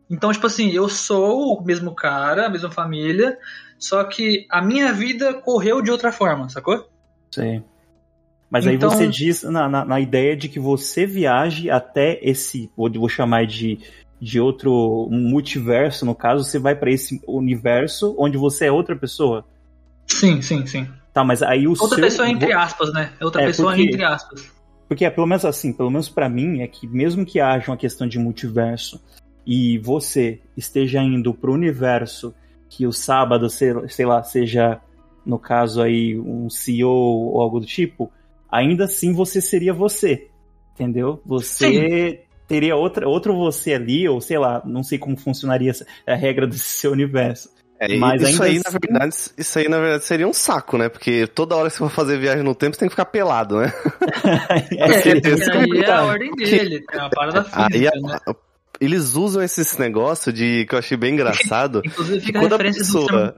Então, 0.09 0.31
tipo 0.31 0.47
assim, 0.47 0.71
eu 0.71 0.89
sou 0.89 1.53
o 1.53 1.63
mesmo 1.63 1.93
cara, 1.93 2.47
a 2.47 2.49
mesma 2.49 2.71
família, 2.71 3.37
só 3.77 4.03
que 4.03 4.47
a 4.49 4.61
minha 4.61 4.91
vida 4.91 5.33
correu 5.33 5.81
de 5.81 5.91
outra 5.91 6.11
forma, 6.11 6.49
sacou? 6.49 6.89
Sim. 7.31 7.63
Mas 8.49 8.65
então... 8.65 8.89
aí 8.89 8.95
você 8.95 9.07
diz 9.07 9.43
na, 9.43 9.69
na, 9.69 9.85
na, 9.85 9.99
ideia 9.99 10.35
de 10.35 10.49
que 10.49 10.59
você 10.59 11.05
viaje 11.05 11.69
até 11.69 12.19
esse, 12.23 12.71
vou 12.75 13.07
chamar 13.07 13.45
de 13.45 13.79
de 14.19 14.39
outro 14.39 15.07
um 15.09 15.29
multiverso, 15.29 16.05
no 16.05 16.13
caso, 16.13 16.43
você 16.43 16.59
vai 16.59 16.75
para 16.75 16.91
esse 16.91 17.21
universo 17.25 18.15
onde 18.17 18.37
você 18.37 18.65
é 18.65 18.71
outra 18.71 18.95
pessoa? 18.95 19.45
Sim, 20.05 20.41
sim, 20.41 20.65
sim. 20.65 20.87
Tá, 21.13 21.23
mas 21.23 21.41
aí 21.41 21.67
o 21.67 21.71
outra 21.71 21.87
seu... 21.87 21.99
pessoa 21.99 22.29
entre 22.29 22.51
aspas, 22.51 22.93
né? 22.93 23.13
É 23.19 23.25
outra 23.25 23.43
é, 23.43 23.45
pessoa 23.45 23.71
porque... 23.71 23.83
entre 23.83 24.03
aspas. 24.03 24.51
Porque 24.87 25.05
é 25.05 25.09
pelo 25.09 25.27
menos 25.27 25.45
assim, 25.45 25.71
pelo 25.71 25.89
menos 25.89 26.09
para 26.09 26.27
mim 26.27 26.61
é 26.61 26.67
que 26.67 26.87
mesmo 26.87 27.25
que 27.25 27.39
haja 27.39 27.71
uma 27.71 27.77
questão 27.77 28.07
de 28.07 28.17
multiverso 28.19 29.01
e 29.45 29.77
você 29.77 30.41
esteja 30.57 31.01
indo 31.01 31.33
pro 31.33 31.53
universo 31.53 32.33
que 32.67 32.85
o 32.85 32.91
sábado, 32.91 33.49
sei 33.49 34.05
lá, 34.05 34.21
seja 34.23 34.81
no 35.25 35.39
caso 35.39 35.81
aí 35.81 36.19
um 36.19 36.49
CEO 36.49 36.89
ou 36.89 37.41
algo 37.41 37.59
do 37.59 37.65
tipo, 37.65 38.11
ainda 38.51 38.85
assim 38.85 39.13
você 39.13 39.39
seria 39.39 39.73
você. 39.73 40.27
Entendeu? 40.73 41.21
Você 41.25 42.21
Sim 42.23 42.28
teria 42.49 42.75
outra, 42.75 43.07
outro 43.07 43.37
você 43.37 43.73
ali, 43.73 44.09
ou 44.09 44.19
sei 44.19 44.39
lá, 44.39 44.61
não 44.65 44.83
sei 44.83 44.97
como 44.97 45.15
funcionaria 45.15 45.71
a 46.05 46.15
regra 46.15 46.45
desse 46.47 46.63
seu 46.63 46.91
universo. 46.91 47.49
É, 47.79 47.95
Mas 47.95 48.21
isso 48.21 48.43
aí, 48.43 48.57
assim... 48.57 48.61
na 48.65 48.71
verdade, 48.77 49.15
isso 49.37 49.59
aí, 49.59 49.69
na 49.69 49.79
verdade, 49.79 50.03
seria 50.03 50.27
um 50.27 50.33
saco, 50.33 50.77
né? 50.77 50.89
Porque 50.89 51.25
toda 51.27 51.55
hora 51.55 51.69
que 51.69 51.75
você 51.75 51.77
for 51.77 51.89
fazer 51.89 52.19
viagem 52.19 52.43
no 52.43 52.53
tempo, 52.53 52.75
você 52.75 52.81
tem 52.81 52.89
que 52.89 52.93
ficar 52.93 53.05
pelado, 53.05 53.61
né? 53.61 53.71
é, 54.75 54.75
é, 54.75 55.57
aí 55.57 55.81
é 55.81 55.91
a 55.91 56.03
ordem 56.03 56.35
dele, 56.35 56.83
é 56.91 56.97
uma 56.97 57.09
parada 57.09 57.43
física, 57.45 57.67
aí, 57.71 58.01
né? 58.01 58.19
Eles 58.81 59.15
usam 59.15 59.41
esses 59.41 59.77
negócios 59.77 60.33
de 60.33 60.65
que 60.65 60.75
eu 60.75 60.79
achei 60.79 60.97
bem 60.97 61.13
engraçado. 61.13 61.81
Inclusive 61.85 62.19
fica 62.19 62.39
quando 62.39 62.55
a 62.55 62.59
pessoa, 62.59 63.35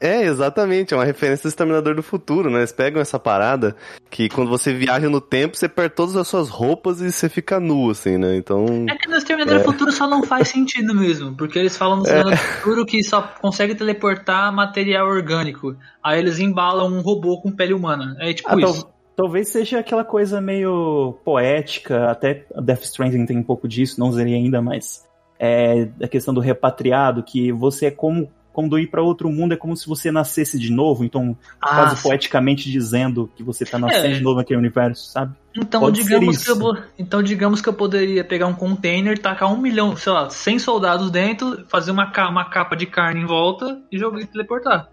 é, 0.00 0.22
exatamente, 0.22 0.94
é 0.94 0.96
uma 0.96 1.04
referência 1.04 1.42
do 1.42 1.48
Exterminador 1.48 1.94
do 1.94 2.02
Futuro, 2.02 2.48
né? 2.50 2.60
Eles 2.60 2.72
pegam 2.72 3.02
essa 3.02 3.18
parada 3.18 3.76
que 4.08 4.30
quando 4.30 4.48
você 4.48 4.72
viaja 4.72 5.10
no 5.10 5.20
tempo, 5.20 5.56
você 5.56 5.68
perde 5.68 5.94
todas 5.94 6.16
as 6.16 6.26
suas 6.26 6.48
roupas 6.48 7.02
e 7.02 7.12
você 7.12 7.28
fica 7.28 7.60
nu, 7.60 7.90
assim, 7.90 8.16
né? 8.16 8.34
Então. 8.34 8.64
É 8.88 8.96
que 8.96 9.08
no 9.08 9.16
Exterminador 9.16 9.56
é... 9.56 9.58
do 9.58 9.64
Futuro 9.64 9.92
só 9.92 10.08
não 10.08 10.22
faz 10.22 10.48
sentido 10.48 10.94
mesmo, 10.94 11.36
porque 11.36 11.58
eles 11.58 11.76
falam 11.76 11.98
no 11.98 12.02
Exterminador 12.04 12.32
é... 12.32 12.36
do 12.36 12.42
Futuro 12.42 12.86
que 12.86 13.04
só 13.04 13.20
consegue 13.42 13.74
teleportar 13.74 14.50
material 14.54 15.06
orgânico. 15.06 15.76
Aí 16.02 16.18
eles 16.18 16.38
embalam 16.38 16.90
um 16.90 17.02
robô 17.02 17.38
com 17.38 17.52
pele 17.52 17.74
humana. 17.74 18.16
É 18.20 18.32
tipo 18.32 18.48
ah, 18.48 18.58
isso. 18.58 18.82
Tal, 18.82 18.94
talvez 19.14 19.48
seja 19.48 19.80
aquela 19.80 20.04
coisa 20.04 20.40
meio 20.40 21.18
poética, 21.22 22.10
até 22.10 22.46
Death 22.62 22.84
Stranding 22.84 23.26
tem 23.26 23.36
um 23.36 23.42
pouco 23.42 23.68
disso, 23.68 24.00
não 24.00 24.08
usaria 24.08 24.36
ainda, 24.36 24.62
mas. 24.62 25.08
É 25.42 25.88
a 26.02 26.06
questão 26.06 26.34
do 26.34 26.40
repatriado, 26.40 27.22
que 27.22 27.50
você 27.50 27.86
é 27.86 27.90
como 27.90 28.30
quando 28.52 28.78
ir 28.78 28.88
para 28.88 29.02
outro 29.02 29.30
mundo 29.30 29.54
é 29.54 29.56
como 29.56 29.76
se 29.76 29.86
você 29.86 30.10
nascesse 30.10 30.58
de 30.58 30.70
novo, 30.70 31.04
então 31.04 31.36
ah, 31.60 31.68
quase 31.68 32.02
poeticamente 32.02 32.70
dizendo 32.70 33.30
que 33.36 33.42
você 33.42 33.64
tá 33.64 33.78
nascendo 33.78 34.08
é. 34.08 34.12
de 34.12 34.20
novo 34.20 34.36
naquele 34.36 34.58
universo, 34.58 35.10
sabe? 35.10 35.34
Então 35.56 35.80
Pode 35.80 36.02
digamos 36.02 36.44
que 36.44 36.50
eu 36.50 36.76
então 36.98 37.22
digamos 37.22 37.60
que 37.60 37.68
eu 37.68 37.72
poderia 37.72 38.24
pegar 38.24 38.46
um 38.46 38.54
container, 38.54 39.18
tacar 39.18 39.52
um 39.52 39.56
milhão, 39.56 39.96
sei 39.96 40.12
lá, 40.12 40.30
100 40.30 40.58
soldados 40.58 41.10
dentro, 41.10 41.64
fazer 41.68 41.90
uma, 41.90 42.12
uma 42.28 42.44
capa 42.44 42.76
de 42.76 42.86
carne 42.86 43.22
em 43.22 43.26
volta 43.26 43.80
e 43.90 43.98
jogar 43.98 44.20
e 44.20 44.26
teleportar. 44.26 44.88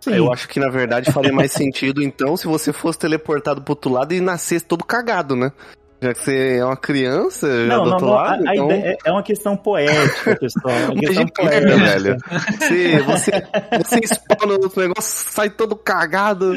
Sim. 0.00 0.14
Eu 0.14 0.32
acho 0.32 0.48
que 0.48 0.60
na 0.60 0.68
verdade 0.68 1.12
faria 1.12 1.32
mais 1.32 1.50
sentido 1.52 2.02
então 2.02 2.36
se 2.36 2.46
você 2.46 2.72
fosse 2.72 2.98
teleportado 2.98 3.60
pro 3.62 3.72
outro 3.72 3.92
lado 3.92 4.14
e 4.14 4.20
nascesse 4.20 4.64
todo 4.64 4.84
cagado, 4.84 5.34
né? 5.34 5.52
Já 6.00 6.12
que 6.14 6.20
você 6.20 6.56
é 6.58 6.64
uma 6.64 6.76
criança, 6.76 7.66
já 7.66 7.76
não, 7.76 7.84
do 7.84 7.90
outro 7.90 8.06
não, 8.06 8.14
lado. 8.14 8.48
A, 8.48 8.54
então... 8.54 8.70
é, 8.70 8.96
é 9.04 9.12
uma 9.12 9.22
questão 9.22 9.56
poética, 9.56 10.36
pessoal. 10.36 10.74
É 10.74 10.84
uma 10.84 10.94
questão 10.94 11.26
poética, 11.26 11.76
velho. 11.76 12.16
Se 12.60 12.98
você, 13.00 13.30
você 13.78 14.00
espana 14.04 14.52
outro 14.52 14.80
negócio, 14.80 15.32
sai 15.32 15.50
todo 15.50 15.74
cagado, 15.74 16.54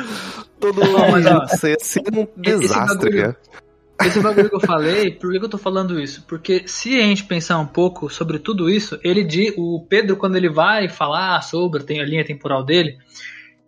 todo. 0.60 0.80
Não, 0.82 1.12
mas, 1.12 1.26
ó, 1.26 1.46
isso 1.46 1.68
ia 1.68 1.78
ser 1.80 2.04
um 2.14 2.28
desastre, 2.38 3.22
cara. 3.22 3.38
Esse 4.06 4.20
bagulho 4.20 4.50
que 4.50 4.56
eu 4.56 4.62
falei, 4.62 5.12
por 5.12 5.32
que 5.32 5.38
eu 5.38 5.50
tô 5.50 5.58
falando 5.58 6.00
isso? 6.00 6.24
Porque 6.28 6.64
se 6.66 7.00
a 7.00 7.04
gente 7.04 7.24
pensar 7.24 7.60
um 7.60 7.68
pouco 7.68 8.10
sobre 8.10 8.40
tudo 8.40 8.70
isso, 8.70 9.00
ele 9.04 9.24
diz, 9.24 9.54
o 9.58 9.86
Pedro, 9.88 10.18
quando 10.18 10.36
ele 10.36 10.50
vai 10.50 10.90
falar 10.90 11.42
sobre 11.42 11.84
tem 11.84 12.00
a 12.00 12.06
linha 12.06 12.26
temporal 12.26 12.64
dele, 12.64 12.98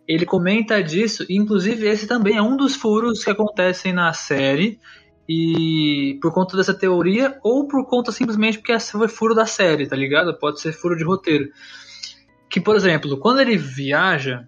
ele 0.08 0.26
comenta 0.26 0.82
disso, 0.82 1.24
e 1.28 1.36
inclusive 1.36 1.86
esse 1.86 2.06
também 2.06 2.36
é 2.36 2.42
um 2.42 2.56
dos 2.56 2.74
furos 2.74 3.22
que 3.22 3.30
acontecem 3.30 3.92
na 3.92 4.12
série, 4.12 4.78
e 5.28 6.18
por 6.20 6.32
conta 6.32 6.56
dessa 6.56 6.74
teoria, 6.74 7.38
ou 7.42 7.66
por 7.66 7.86
conta 7.86 8.12
simplesmente 8.12 8.58
porque 8.58 8.72
essa 8.72 8.98
foi 8.98 9.08
furo 9.08 9.34
da 9.34 9.46
série, 9.46 9.86
tá 9.86 9.96
ligado? 9.96 10.38
Pode 10.38 10.60
ser 10.60 10.72
furo 10.72 10.96
de 10.96 11.04
roteiro. 11.04 11.48
Que, 12.50 12.60
por 12.60 12.76
exemplo, 12.76 13.16
quando 13.18 13.40
ele 13.40 13.56
viaja, 13.56 14.46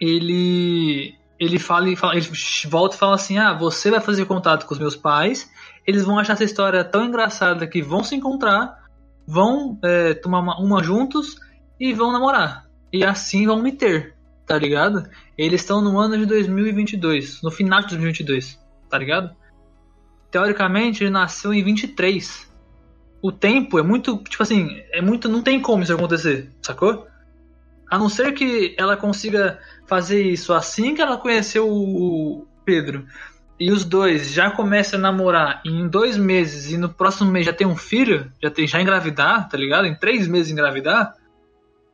ele 0.00 1.14
ele, 1.38 1.58
fala, 1.58 1.88
ele 1.88 2.28
volta 2.68 2.94
e 2.94 2.98
fala 2.98 3.14
assim: 3.14 3.38
Ah, 3.38 3.54
você 3.54 3.90
vai 3.90 4.00
fazer 4.00 4.26
contato 4.26 4.66
com 4.66 4.74
os 4.74 4.80
meus 4.80 4.94
pais, 4.94 5.50
eles 5.86 6.04
vão 6.04 6.18
achar 6.18 6.34
essa 6.34 6.44
história 6.44 6.84
tão 6.84 7.04
engraçada 7.04 7.66
que 7.66 7.80
vão 7.80 8.04
se 8.04 8.14
encontrar, 8.14 8.84
vão 9.26 9.78
é, 9.82 10.12
tomar 10.12 10.40
uma, 10.40 10.60
uma 10.60 10.82
juntos 10.82 11.36
e 11.78 11.94
vão 11.94 12.12
namorar. 12.12 12.68
E 12.92 13.02
assim 13.02 13.46
vão 13.46 13.62
me 13.62 13.72
ter, 13.72 14.14
tá 14.46 14.58
ligado? 14.58 15.08
Eles 15.38 15.62
estão 15.62 15.80
no 15.80 15.98
ano 15.98 16.18
de 16.18 16.26
2022, 16.26 17.40
no 17.42 17.50
final 17.50 17.80
de 17.80 17.88
2022, 17.88 18.60
tá 18.90 18.98
ligado? 18.98 19.34
Teoricamente 20.30 21.02
ele 21.04 21.10
nasceu 21.10 21.52
em 21.52 21.62
23. 21.62 22.48
o 23.22 23.30
tempo 23.30 23.78
é 23.78 23.82
muito, 23.82 24.16
tipo 24.24 24.42
assim, 24.42 24.80
é 24.92 25.02
muito, 25.02 25.28
não 25.28 25.42
tem 25.42 25.60
como 25.60 25.82
isso 25.82 25.92
acontecer, 25.92 26.50
sacou? 26.62 27.06
A 27.90 27.98
não 27.98 28.08
ser 28.08 28.32
que 28.32 28.74
ela 28.78 28.96
consiga 28.96 29.58
fazer 29.86 30.22
isso 30.22 30.52
assim 30.52 30.94
que 30.94 31.02
ela 31.02 31.18
conheceu 31.18 31.68
o 31.68 32.46
Pedro 32.64 33.04
e 33.60 33.70
os 33.70 33.84
dois 33.84 34.32
já 34.32 34.50
começam 34.50 34.98
a 34.98 35.02
namorar 35.02 35.60
em 35.66 35.86
dois 35.86 36.16
meses 36.16 36.72
e 36.72 36.78
no 36.78 36.88
próximo 36.88 37.30
mês 37.30 37.44
já 37.44 37.52
tem 37.52 37.66
um 37.66 37.76
filho, 37.76 38.32
já 38.42 38.50
tem 38.50 38.66
já 38.66 38.80
engravidar, 38.80 39.48
tá 39.50 39.58
ligado? 39.58 39.86
Em 39.86 39.94
três 39.94 40.26
meses 40.26 40.50
engravidar, 40.50 41.14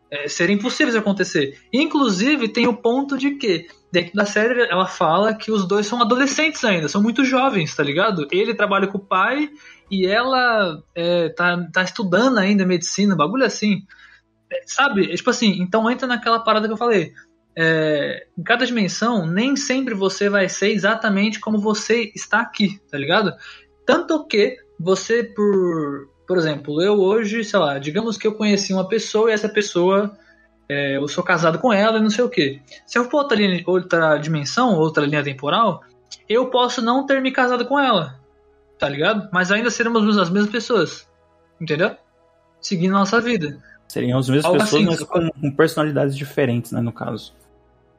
é, 0.09 0.29
seria 0.29 0.55
impossível 0.55 0.90
isso 0.90 0.99
acontecer. 0.99 1.59
Inclusive, 1.72 2.49
tem 2.49 2.68
o 2.68 2.77
ponto 2.77 3.18
de 3.18 3.33
que, 3.33 3.66
dentro 3.90 4.14
da 4.14 4.27
série, 4.27 4.62
ela 4.62 4.87
fala 4.87 5.35
que 5.35 5.51
os 5.51 5.66
dois 5.66 5.87
são 5.87 6.01
adolescentes 6.01 6.64
ainda, 6.64 6.88
são 6.88 7.03
muito 7.03 7.25
jovens, 7.25 7.75
tá 7.75 7.83
ligado? 7.83 8.27
Ele 8.31 8.55
trabalha 8.55 8.87
com 8.87 8.99
o 8.99 9.05
pai 9.05 9.49
e 9.90 10.07
ela 10.07 10.83
é, 10.94 11.29
tá, 11.31 11.68
tá 11.72 11.83
estudando 11.83 12.38
ainda 12.38 12.66
medicina, 12.66 13.16
bagulho 13.16 13.44
assim. 13.44 13.83
É, 14.53 14.62
sabe? 14.66 15.12
É, 15.12 15.14
tipo 15.14 15.31
assim, 15.31 15.61
então 15.61 15.90
entra 15.90 16.07
naquela 16.07 16.40
parada 16.40 16.66
que 16.66 16.72
eu 16.72 16.79
falei. 16.79 17.12
É, 17.59 18.27
em 18.37 18.42
cada 18.42 18.66
dimensão, 18.66 19.27
nem 19.27 19.57
sempre 19.57 19.94
você 19.94 20.29
vai 20.29 20.49
ser 20.49 20.72
exatamente 20.72 21.40
como 21.40 21.59
você 21.59 22.12
está 22.14 22.40
aqui, 22.40 22.79
tá 22.90 22.99
ligado? 22.99 23.33
Tanto 23.87 24.27
que 24.27 24.59
você, 24.79 25.25
por, 25.25 26.09
por 26.27 26.37
exemplo, 26.37 26.83
eu 26.83 27.01
hoje, 27.01 27.42
sei 27.44 27.59
lá, 27.59 27.79
digamos 27.79 28.18
que 28.18 28.27
eu 28.27 28.35
conheci 28.35 28.75
uma 28.75 28.87
pessoa 28.87 29.31
e 29.31 29.33
essa 29.33 29.49
pessoa, 29.49 30.14
é, 30.68 30.96
eu 30.96 31.07
sou 31.09 31.22
casado 31.22 31.59
com 31.59 31.72
ela 31.72 31.98
e 31.98 32.02
não 32.02 32.11
sei 32.11 32.24
o 32.24 32.29
que. 32.29 32.61
Se 32.87 32.98
eu 32.98 33.09
for 33.09 33.18
outra, 33.18 33.37
linha, 33.37 33.62
outra 33.66 34.18
dimensão, 34.18 34.74
outra 34.74 35.07
linha 35.07 35.22
temporal, 35.22 35.83
eu 36.29 36.46
posso 36.50 36.83
não 36.83 37.07
ter 37.07 37.20
me 37.20 37.31
casado 37.31 37.64
com 37.66 37.79
ela, 37.79 38.18
tá 38.79 38.88
ligado? 38.88 39.29
Mas 39.33 39.50
ainda 39.50 39.70
seremos 39.70 40.16
as 40.18 40.31
mesmas 40.31 40.50
pessoas, 40.50 41.09
entendeu? 41.61 41.96
Seguindo 42.61 42.96
a 42.96 43.00
nossa 43.00 43.20
vida. 43.20 43.59
Seriam 43.88 44.18
as 44.18 44.29
mesmas 44.29 44.44
Algo 44.44 44.59
pessoas, 44.59 44.83
assim, 44.83 44.87
mas 44.87 45.02
com, 45.02 45.31
com, 45.31 45.50
personalidades 45.52 46.16
diferentes, 46.16 46.72
né, 46.72 46.81
no 46.81 46.92
caso. 46.92 47.33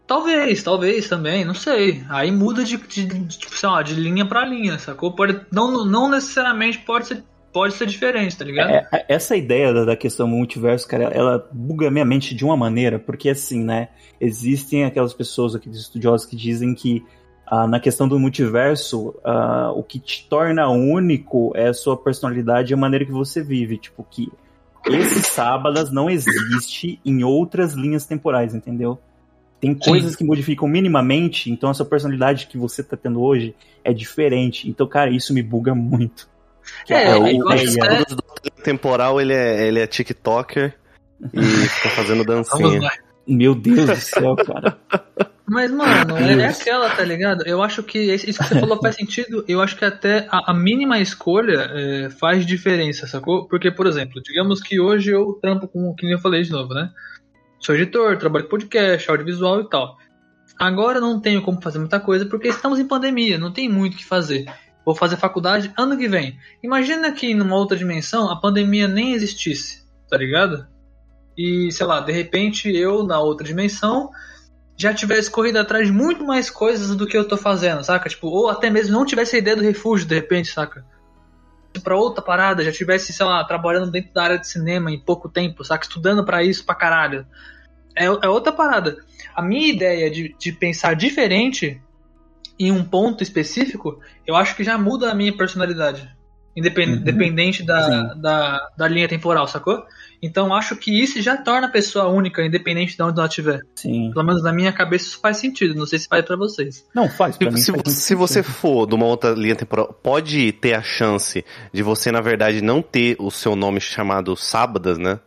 Talvez, 0.05 0.63
talvez 0.63 1.07
também, 1.09 1.43
não 1.43 1.53
sei. 1.53 2.03
Aí 2.09 2.31
muda 2.31 2.63
de, 2.63 2.77
de, 2.77 3.05
de, 3.05 3.37
tipo, 3.37 3.53
lá, 3.67 3.81
de 3.81 3.93
linha 3.93 4.25
para 4.25 4.45
linha, 4.45 4.77
sacou? 4.79 5.13
Pode, 5.13 5.41
não, 5.51 5.85
não 5.85 6.09
necessariamente 6.09 6.79
pode 6.79 7.07
ser, 7.07 7.23
pode 7.57 7.73
ser 7.73 7.87
diferente, 7.87 8.37
tá 8.37 8.45
ligado? 8.45 8.69
É, 8.69 8.87
é, 8.93 9.05
essa 9.09 9.35
ideia 9.35 9.73
da, 9.73 9.83
da 9.83 9.95
questão 9.95 10.27
multiverso, 10.27 10.87
cara, 10.87 11.05
ela 11.05 11.49
buga 11.51 11.89
minha 11.89 12.05
mente 12.05 12.35
de 12.35 12.45
uma 12.45 12.55
maneira, 12.55 12.99
porque 12.99 13.29
assim, 13.29 13.63
né, 13.63 13.87
existem 14.21 14.85
aquelas 14.85 15.11
pessoas, 15.11 15.55
aqueles 15.55 15.79
estudiosos 15.79 16.27
que 16.27 16.35
dizem 16.35 16.75
que 16.75 17.03
ah, 17.47 17.65
na 17.65 17.79
questão 17.79 18.07
do 18.07 18.19
multiverso, 18.19 19.15
ah, 19.23 19.71
o 19.75 19.81
que 19.81 19.97
te 19.99 20.27
torna 20.29 20.69
único 20.69 21.51
é 21.55 21.69
a 21.69 21.73
sua 21.73 21.97
personalidade 21.97 22.71
e 22.71 22.75
a 22.75 22.77
maneira 22.77 23.05
que 23.05 23.11
você 23.11 23.41
vive. 23.41 23.79
Tipo, 23.79 24.03
que 24.03 24.31
esse 24.85 25.23
sábados 25.23 25.91
não 25.91 26.11
existe 26.11 26.99
em 27.03 27.23
outras 27.23 27.73
linhas 27.73 28.05
temporais, 28.05 28.53
entendeu? 28.53 28.99
Tem 29.59 29.73
coisas 29.73 30.11
Sim. 30.11 30.17
que 30.19 30.23
modificam 30.23 30.67
minimamente, 30.67 31.49
então 31.49 31.71
a 31.71 31.73
sua 31.73 31.87
personalidade 31.87 32.45
que 32.45 32.55
você 32.59 32.83
tá 32.83 32.95
tendo 32.95 33.19
hoje 33.19 33.55
é 33.83 33.91
diferente. 33.91 34.69
Então, 34.69 34.85
cara, 34.85 35.09
isso 35.09 35.33
me 35.33 35.41
buga 35.41 35.73
muito. 35.73 36.29
É, 36.89 37.11
é, 37.11 37.15
o, 37.15 37.47
o 37.47 38.63
temporal 38.63 39.19
ele 39.19 39.33
é, 39.33 39.67
ele 39.67 39.79
é 39.79 39.87
TikToker 39.87 40.73
e 41.33 41.41
fica 41.41 41.89
fazendo 41.89 42.23
dancinha. 42.25 42.89
Meu 43.27 43.53
Deus 43.53 43.85
do 43.85 43.95
céu, 43.95 44.35
cara. 44.35 44.77
Mas, 45.49 45.71
mano, 45.71 46.17
é 46.17 46.47
aquela, 46.47 46.89
tá 46.89 47.03
ligado? 47.03 47.45
Eu 47.45 47.63
acho 47.63 47.81
que 47.81 47.99
isso 47.99 48.25
que 48.25 48.47
você 48.47 48.59
falou 48.59 48.81
faz 48.81 48.95
sentido. 48.95 49.45
Eu 49.47 49.61
acho 49.61 49.77
que 49.77 49.85
até 49.85 50.27
a, 50.29 50.51
a 50.51 50.53
mínima 50.53 50.99
escolha 50.99 51.69
é, 51.73 52.09
faz 52.09 52.45
diferença, 52.45 53.07
sacou? 53.07 53.47
Porque, 53.47 53.71
por 53.71 53.87
exemplo, 53.87 54.21
digamos 54.21 54.61
que 54.61 54.79
hoje 54.79 55.11
eu 55.11 55.39
trampo 55.41 55.67
com 55.67 55.89
o 55.89 55.95
que 55.95 56.11
eu 56.11 56.19
falei 56.19 56.41
de 56.41 56.51
novo, 56.51 56.73
né? 56.73 56.89
Sou 57.59 57.75
editor, 57.75 58.17
trabalho 58.17 58.45
com 58.45 58.51
podcast, 58.51 59.09
audiovisual 59.09 59.61
e 59.61 59.69
tal. 59.69 59.97
Agora 60.59 60.99
não 60.99 61.19
tenho 61.19 61.41
como 61.41 61.61
fazer 61.61 61.79
muita 61.79 61.99
coisa 61.99 62.25
porque 62.25 62.49
estamos 62.49 62.79
em 62.79 62.87
pandemia, 62.87 63.37
não 63.37 63.51
tem 63.51 63.69
muito 63.69 63.93
o 63.93 63.97
que 63.97 64.05
fazer. 64.05 64.45
Vou 64.87 64.95
fazer 64.95 65.17
faculdade 65.17 65.69
ano 65.77 65.97
que 65.97 66.07
vem. 66.07 66.39
Imagina 66.63 67.11
que 67.11 67.33
numa 67.33 67.57
outra 67.57 67.75
dimensão 67.75 68.31
a 68.31 68.39
pandemia 68.39 68.87
nem 68.87 69.11
existisse, 69.11 69.85
tá 70.09 70.15
ligado? 70.15 70.65
E 71.37 71.69
sei 71.73 71.85
lá, 71.85 71.99
de 71.99 72.13
repente 72.13 72.73
eu 72.73 73.03
na 73.03 73.19
outra 73.19 73.45
dimensão 73.45 74.09
já 74.77 74.93
tivesse 74.93 75.29
corrido 75.29 75.57
atrás 75.57 75.87
de 75.87 75.91
muito 75.91 76.23
mais 76.23 76.49
coisas 76.49 76.95
do 76.95 77.05
que 77.05 77.17
eu 77.17 77.27
tô 77.27 77.35
fazendo, 77.35 77.83
saca? 77.83 78.07
Tipo, 78.07 78.27
ou 78.27 78.49
até 78.49 78.69
mesmo 78.69 78.93
não 78.93 79.05
tivesse 79.05 79.35
a 79.35 79.39
ideia 79.39 79.57
do 79.57 79.61
refúgio 79.61 80.07
de 80.07 80.15
repente, 80.15 80.47
saca? 80.53 80.85
para 81.83 81.97
outra 81.97 82.23
parada, 82.23 82.63
já 82.63 82.71
tivesse, 82.71 83.11
sei 83.11 83.25
lá, 83.25 83.43
trabalhando 83.43 83.91
dentro 83.91 84.13
da 84.13 84.23
área 84.23 84.39
de 84.39 84.47
cinema 84.47 84.89
em 84.89 84.97
pouco 84.97 85.27
tempo, 85.27 85.65
saca? 85.65 85.83
Estudando 85.83 86.23
para 86.23 86.41
isso 86.43 86.65
pra 86.65 86.73
caralho. 86.73 87.27
É, 87.93 88.05
é, 88.05 88.29
outra 88.29 88.53
parada. 88.53 89.03
A 89.35 89.41
minha 89.41 89.67
ideia 89.67 90.09
de, 90.09 90.33
de 90.39 90.53
pensar 90.53 90.95
diferente 90.95 91.81
em 92.59 92.71
um 92.71 92.83
ponto 92.83 93.23
específico, 93.23 93.99
eu 94.25 94.35
acho 94.35 94.55
que 94.55 94.63
já 94.63 94.77
muda 94.77 95.11
a 95.11 95.15
minha 95.15 95.35
personalidade. 95.35 96.09
Independente 96.55 97.61
uhum. 97.61 97.67
da, 97.67 98.13
da, 98.15 98.69
da 98.75 98.87
linha 98.87 99.07
temporal, 99.07 99.47
sacou? 99.47 99.85
Então 100.23 100.55
acho 100.55 100.75
que 100.75 100.91
isso 100.91 101.21
já 101.21 101.37
torna 101.37 101.67
a 101.67 101.71
pessoa 101.71 102.07
única, 102.07 102.43
independente 102.43 102.95
de 102.95 103.03
onde 103.03 103.19
ela 103.19 103.27
estiver. 103.27 103.61
Sim. 103.75 104.09
Pelo 104.11 104.25
menos 104.25 104.41
na 104.41 104.51
minha 104.51 104.73
cabeça 104.73 105.05
isso 105.05 105.19
faz 105.19 105.37
sentido. 105.37 105.75
Não 105.75 105.85
sei 105.85 105.99
se 105.99 106.07
faz 106.07 106.25
para 106.25 106.35
vocês. 106.35 106.83
Não, 106.95 107.07
faz. 107.07 107.37
Pra 107.37 107.51
se, 107.51 107.71
mim, 107.71 107.79
faz 107.83 107.93
se, 107.93 108.01
se 108.01 108.15
você 108.15 108.41
for 108.41 108.87
de 108.87 108.95
uma 108.95 109.05
outra 109.05 109.31
linha 109.31 109.55
temporal, 109.55 109.93
pode 109.93 110.51
ter 110.53 110.73
a 110.73 110.81
chance 110.81 111.45
de 111.71 111.83
você, 111.83 112.11
na 112.11 112.21
verdade, 112.21 112.59
não 112.59 112.81
ter 112.81 113.15
o 113.19 113.29
seu 113.29 113.55
nome 113.55 113.79
chamado 113.79 114.35
Sábadas, 114.35 114.97
né? 114.97 115.19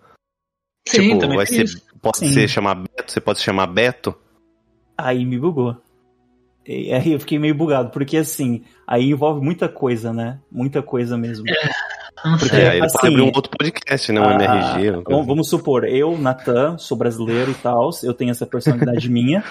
Sim, 0.88 1.16
tipo, 1.16 1.28
vai 1.28 1.46
ser, 1.46 1.66
pode 2.02 2.18
Sim. 2.18 2.32
ser 2.32 2.48
chamar 2.48 2.74
Beto, 2.74 3.12
você 3.12 3.20
pode 3.20 3.38
se 3.38 3.44
chamar 3.44 3.68
Beto. 3.68 4.16
Aí 4.98 5.24
me 5.24 5.38
bugou. 5.38 5.80
Aí 6.66 7.12
eu 7.12 7.20
fiquei 7.20 7.38
meio 7.38 7.54
bugado, 7.54 7.90
porque 7.90 8.16
assim, 8.16 8.62
aí 8.86 9.10
envolve 9.10 9.44
muita 9.44 9.68
coisa, 9.68 10.12
né? 10.12 10.38
Muita 10.50 10.82
coisa 10.82 11.16
mesmo. 11.16 11.48
É. 11.48 11.70
Porque 12.38 12.54
é, 12.54 12.84
assim, 12.84 13.06
abrir 13.06 13.22
um 13.22 13.32
outro 13.34 13.50
podcast, 13.56 14.12
né? 14.12 14.20
Um 14.20 14.24
a, 14.24 14.34
MRG. 14.34 15.02
Vamos, 15.08 15.26
vamos 15.26 15.48
supor, 15.48 15.84
eu, 15.84 16.18
Natan, 16.18 16.76
sou 16.76 16.96
brasileiro 16.96 17.50
e 17.50 17.54
tal, 17.54 17.90
eu 18.02 18.12
tenho 18.12 18.30
essa 18.30 18.46
personalidade 18.46 19.08
minha. 19.10 19.42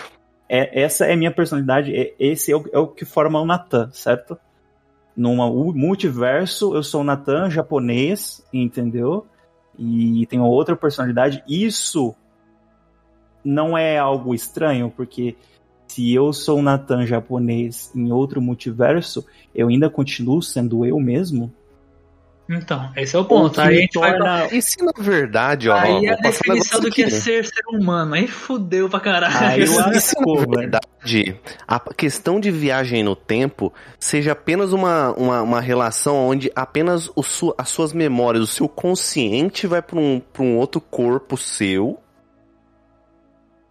É, 0.48 0.84
essa 0.84 1.06
é 1.06 1.16
minha 1.16 1.32
personalidade, 1.32 1.96
é, 1.96 2.14
esse 2.20 2.52
é 2.52 2.56
o, 2.56 2.64
é 2.72 2.78
o 2.78 2.88
que 2.88 3.06
forma 3.06 3.42
o 3.42 3.46
Natan, 3.46 3.90
certo? 3.92 4.38
Numa 5.16 5.50
multiverso, 5.50 6.76
eu 6.76 6.84
sou 6.84 7.02
o 7.02 7.04
Natan 7.04 7.50
japonês, 7.50 8.46
entendeu? 8.54 9.26
E 9.78 10.26
tenho 10.28 10.44
outra 10.44 10.76
personalidade. 10.76 11.44
Isso 11.48 12.16
não 13.44 13.78
é 13.78 13.98
algo 13.98 14.34
estranho, 14.34 14.94
porque 14.96 15.36
se 15.90 16.14
eu 16.14 16.32
sou 16.32 16.60
o 16.60 16.62
Natan 16.62 17.06
japonês 17.06 17.92
em 17.96 18.12
outro 18.12 18.42
multiverso, 18.42 19.26
eu 19.54 19.68
ainda 19.68 19.90
continuo 19.90 20.42
sendo 20.42 20.86
eu 20.86 21.00
mesmo? 21.00 21.52
Então, 22.50 22.92
esse 22.96 23.16
é 23.16 23.20
o 23.20 23.26
ponto. 23.26 23.62
Aí 23.62 23.78
a 23.78 23.80
gente 23.82 23.94
torna... 23.94 24.18
vai... 24.18 24.48
E 24.58 24.62
se 24.62 24.84
na 24.84 24.92
verdade, 24.98 25.70
ó. 25.70 25.76
Aí 25.76 26.08
a 26.10 26.16
definição 26.16 26.80
do 26.80 26.90
que 26.90 27.04
é 27.04 27.10
ser 27.10 27.46
ser 27.46 27.62
humano. 27.68 28.16
Aí 28.16 28.28
fudeu 28.28 28.90
pra 28.90 29.00
caralho. 29.00 29.38
Aí 29.38 29.62
eu 29.62 29.80
acho 29.80 30.16
na 30.20 30.46
verdade, 30.60 31.36
a 31.68 31.80
questão 31.94 32.40
de 32.40 32.50
viagem 32.50 33.04
no 33.04 33.16
tempo 33.16 33.72
seja 34.00 34.32
apenas 34.32 34.74
uma, 34.74 35.12
uma, 35.12 35.42
uma 35.44 35.62
relação 35.62 36.16
onde 36.28 36.52
apenas 36.56 37.12
o 37.16 37.22
su, 37.22 37.54
as 37.56 37.70
suas 37.70 37.94
memórias, 37.94 38.44
o 38.44 38.48
seu 38.48 38.68
consciente 38.68 39.68
vai 39.68 39.82
pra 39.84 40.00
um, 40.00 40.20
pra 40.20 40.42
um 40.42 40.58
outro 40.58 40.82
corpo 40.82 41.38
seu. 41.38 42.00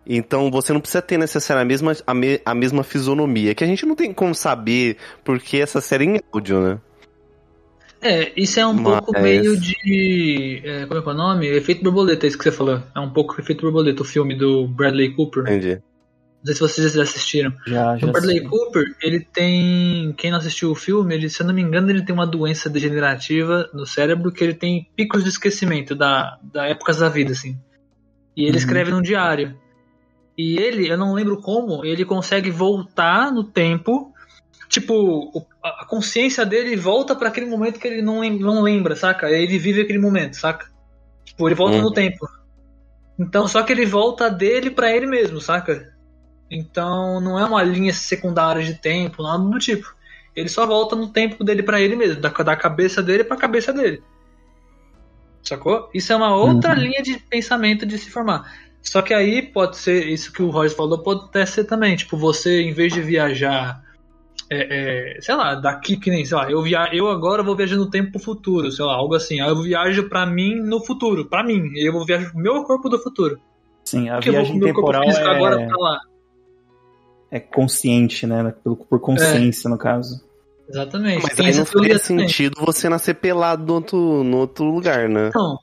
Então 0.09 0.51
você 0.51 0.73
não 0.73 0.81
precisa 0.81 1.03
ter 1.03 1.19
necessariamente 1.19 1.83
a 1.83 1.85
mesma, 1.85 2.05
a, 2.07 2.15
me, 2.15 2.41
a 2.45 2.55
mesma 2.55 2.83
fisionomia, 2.83 3.55
que 3.55 3.63
a 3.63 3.67
gente 3.67 3.85
não 3.85 3.95
tem 3.95 4.13
como 4.13 4.35
saber 4.35 4.97
porque 5.23 5.59
essa 5.59 5.83
série 5.83 6.07
é 6.07 6.09
em 6.09 6.21
áudio, 6.33 6.61
né? 6.61 6.81
É, 8.01 8.33
isso 8.37 8.61
é 8.61 8.67
um 8.67 8.75
Mas... 8.75 9.01
pouco 9.01 9.21
meio 9.21 9.57
de. 9.57 10.63
É, 10.65 10.87
como 10.87 11.01
é 11.01 11.03
que 11.03 11.09
é 11.09 11.13
o 11.13 11.17
nome? 11.17 11.47
Efeito 11.49 11.83
borboleta, 11.83 12.27
é 12.27 12.29
isso 12.29 12.39
que 12.39 12.45
você 12.45 12.53
falou. 12.53 12.81
É 12.95 13.01
um 13.01 13.11
pouco 13.11 13.39
efeito 13.41 13.63
borboleta, 13.63 14.03
o 14.03 14.05
filme 14.05 14.37
do 14.37 14.69
Bradley 14.69 15.15
Cooper. 15.15 15.43
Entendi. 15.43 15.83
Não 16.39 16.45
sei 16.45 16.55
se 16.55 16.61
vocês 16.61 16.93
já 16.93 17.03
assistiram. 17.03 17.53
Já, 17.67 17.97
já 17.97 18.07
o 18.07 18.13
Bradley. 18.13 18.41
Cooper, 18.43 18.85
ele 19.03 19.21
tem. 19.21 20.15
Quem 20.17 20.31
não 20.31 20.39
assistiu 20.39 20.71
o 20.71 20.77
filme, 20.77 21.13
ele, 21.13 21.29
se 21.29 21.43
eu 21.43 21.47
não 21.47 21.53
me 21.53 21.61
engano, 21.61 21.91
ele 21.91 22.03
tem 22.03 22.15
uma 22.15 22.27
doença 22.27 22.71
degenerativa 22.71 23.69
no 23.75 23.85
cérebro 23.85 24.31
que 24.31 24.45
ele 24.45 24.55
tem 24.55 24.89
picos 24.95 25.25
de 25.25 25.31
esquecimento 25.31 25.97
da, 25.97 26.39
da 26.41 26.67
épocas 26.67 26.99
da 26.99 27.09
vida, 27.09 27.33
assim. 27.33 27.59
E 28.37 28.43
ele 28.43 28.53
uhum. 28.53 28.59
escreve 28.59 28.93
num 28.93 29.03
diário. 29.03 29.57
E 30.39 30.57
ele, 30.57 30.89
eu 30.89 30.97
não 30.97 31.13
lembro 31.13 31.43
como, 31.43 31.85
ele 31.85 32.05
consegue 32.05 32.51
voltar 32.51 33.33
no 33.33 33.43
tempo 33.43 34.15
tipo, 34.69 35.47
a 35.63 35.85
consciência 35.87 36.45
dele 36.45 36.77
volta 36.77 37.17
para 37.17 37.29
aquele 37.29 37.47
momento 37.47 37.81
que 37.81 37.89
ele 37.89 38.03
não 38.03 38.21
lembra, 38.21 38.47
não 38.47 38.63
lembra, 38.63 38.95
saca? 38.95 39.31
Ele 39.31 39.59
vive 39.59 39.81
aquele 39.81 39.99
momento, 39.99 40.35
saca? 40.35 40.71
Tipo, 41.25 41.49
ele 41.49 41.55
volta 41.55 41.79
hum. 41.79 41.83
no 41.83 41.93
tempo. 41.93 42.29
Então, 43.19 43.49
só 43.49 43.63
que 43.63 43.73
ele 43.73 43.87
volta 43.87 44.31
dele 44.31 44.71
para 44.71 44.95
ele 44.95 45.07
mesmo, 45.07 45.41
saca? 45.41 45.93
Então, 46.51 47.21
não 47.21 47.39
é 47.39 47.45
uma 47.45 47.63
linha 47.63 47.93
secundária 47.93 48.63
de 48.63 48.75
tempo, 48.75 49.23
nada 49.23 49.43
do 49.43 49.59
tipo. 49.59 49.95
Ele 50.37 50.49
só 50.49 50.67
volta 50.67 50.95
no 50.95 51.09
tempo 51.09 51.43
dele 51.43 51.63
para 51.63 51.81
ele 51.81 51.97
mesmo, 51.97 52.21
da, 52.21 52.29
da 52.29 52.57
cabeça 52.57 53.03
dele 53.03 53.25
pra 53.25 53.37
cabeça 53.37 53.73
dele. 53.73 54.03
Sacou? 55.43 55.91
Isso 55.95 56.13
é 56.13 56.17
uma 56.17 56.35
outra 56.35 56.75
uhum. 56.75 56.81
linha 56.81 57.03
de 57.03 57.19
pensamento 57.19 57.87
de 57.87 57.99
se 57.99 58.11
formar. 58.11 58.68
Só 58.89 59.03
que 59.03 59.13
aí 59.13 59.43
pode 59.43 59.77
ser, 59.77 60.09
isso 60.09 60.33
que 60.33 60.43
o 60.43 60.49
Roger 60.49 60.75
falou, 60.75 60.99
pode 60.99 61.25
até 61.27 61.45
ser 61.45 61.65
também. 61.65 61.95
Tipo, 61.95 62.17
você, 62.17 62.63
em 62.63 62.73
vez 62.73 62.91
de 62.91 63.03
viajar, 63.03 63.83
é, 64.51 65.17
é, 65.17 65.21
sei 65.21 65.35
lá, 65.35 65.55
daqui 65.55 65.99
que 65.99 66.09
nem, 66.09 66.25
sei 66.25 66.39
lá, 66.39 66.51
eu, 66.51 66.63
via, 66.63 66.89
eu 66.95 67.09
agora 67.09 67.43
vou 67.43 67.55
viajar 67.55 67.77
no 67.77 67.91
tempo 67.91 68.13
pro 68.13 68.21
futuro, 68.21 68.73
sei 68.73 68.83
lá, 68.83 68.95
algo 68.95 69.15
assim. 69.15 69.41
Aí 69.41 69.49
eu 69.51 69.63
viajo 69.63 70.09
pra 70.09 70.25
mim 70.25 70.55
no 70.55 70.83
futuro, 70.83 71.27
pra 71.27 71.45
mim. 71.45 71.71
E 71.75 71.87
eu 71.87 71.93
vou 71.93 72.07
viajar 72.07 72.31
pro 72.31 72.41
meu 72.41 72.65
corpo 72.65 72.89
do 72.89 72.99
futuro. 72.99 73.39
Sim, 73.85 74.09
a 74.09 74.15
Porque 74.15 74.31
viagem 74.31 74.59
temporal 74.59 75.03
é... 75.03 75.23
agora 75.23 75.69
tá 75.69 75.77
lá. 75.77 76.01
É 77.31 77.39
consciente, 77.39 78.27
né? 78.27 78.55
Por, 78.65 78.77
por 78.77 79.01
consciência, 79.01 79.69
é. 79.69 79.71
no 79.71 79.77
caso. 79.77 80.27
Exatamente. 80.67 81.23
Mas 81.23 81.41
aí 81.41 81.55
não 81.55 81.67
faria 81.67 81.99
sentido 81.99 82.65
você 82.65 82.89
nascer 82.89 83.17
pelado 83.17 83.67
no 83.67 83.75
outro, 83.75 84.25
no 84.25 84.37
outro 84.39 84.65
lugar, 84.65 85.11
né? 85.11 85.31
Não. 85.35 85.59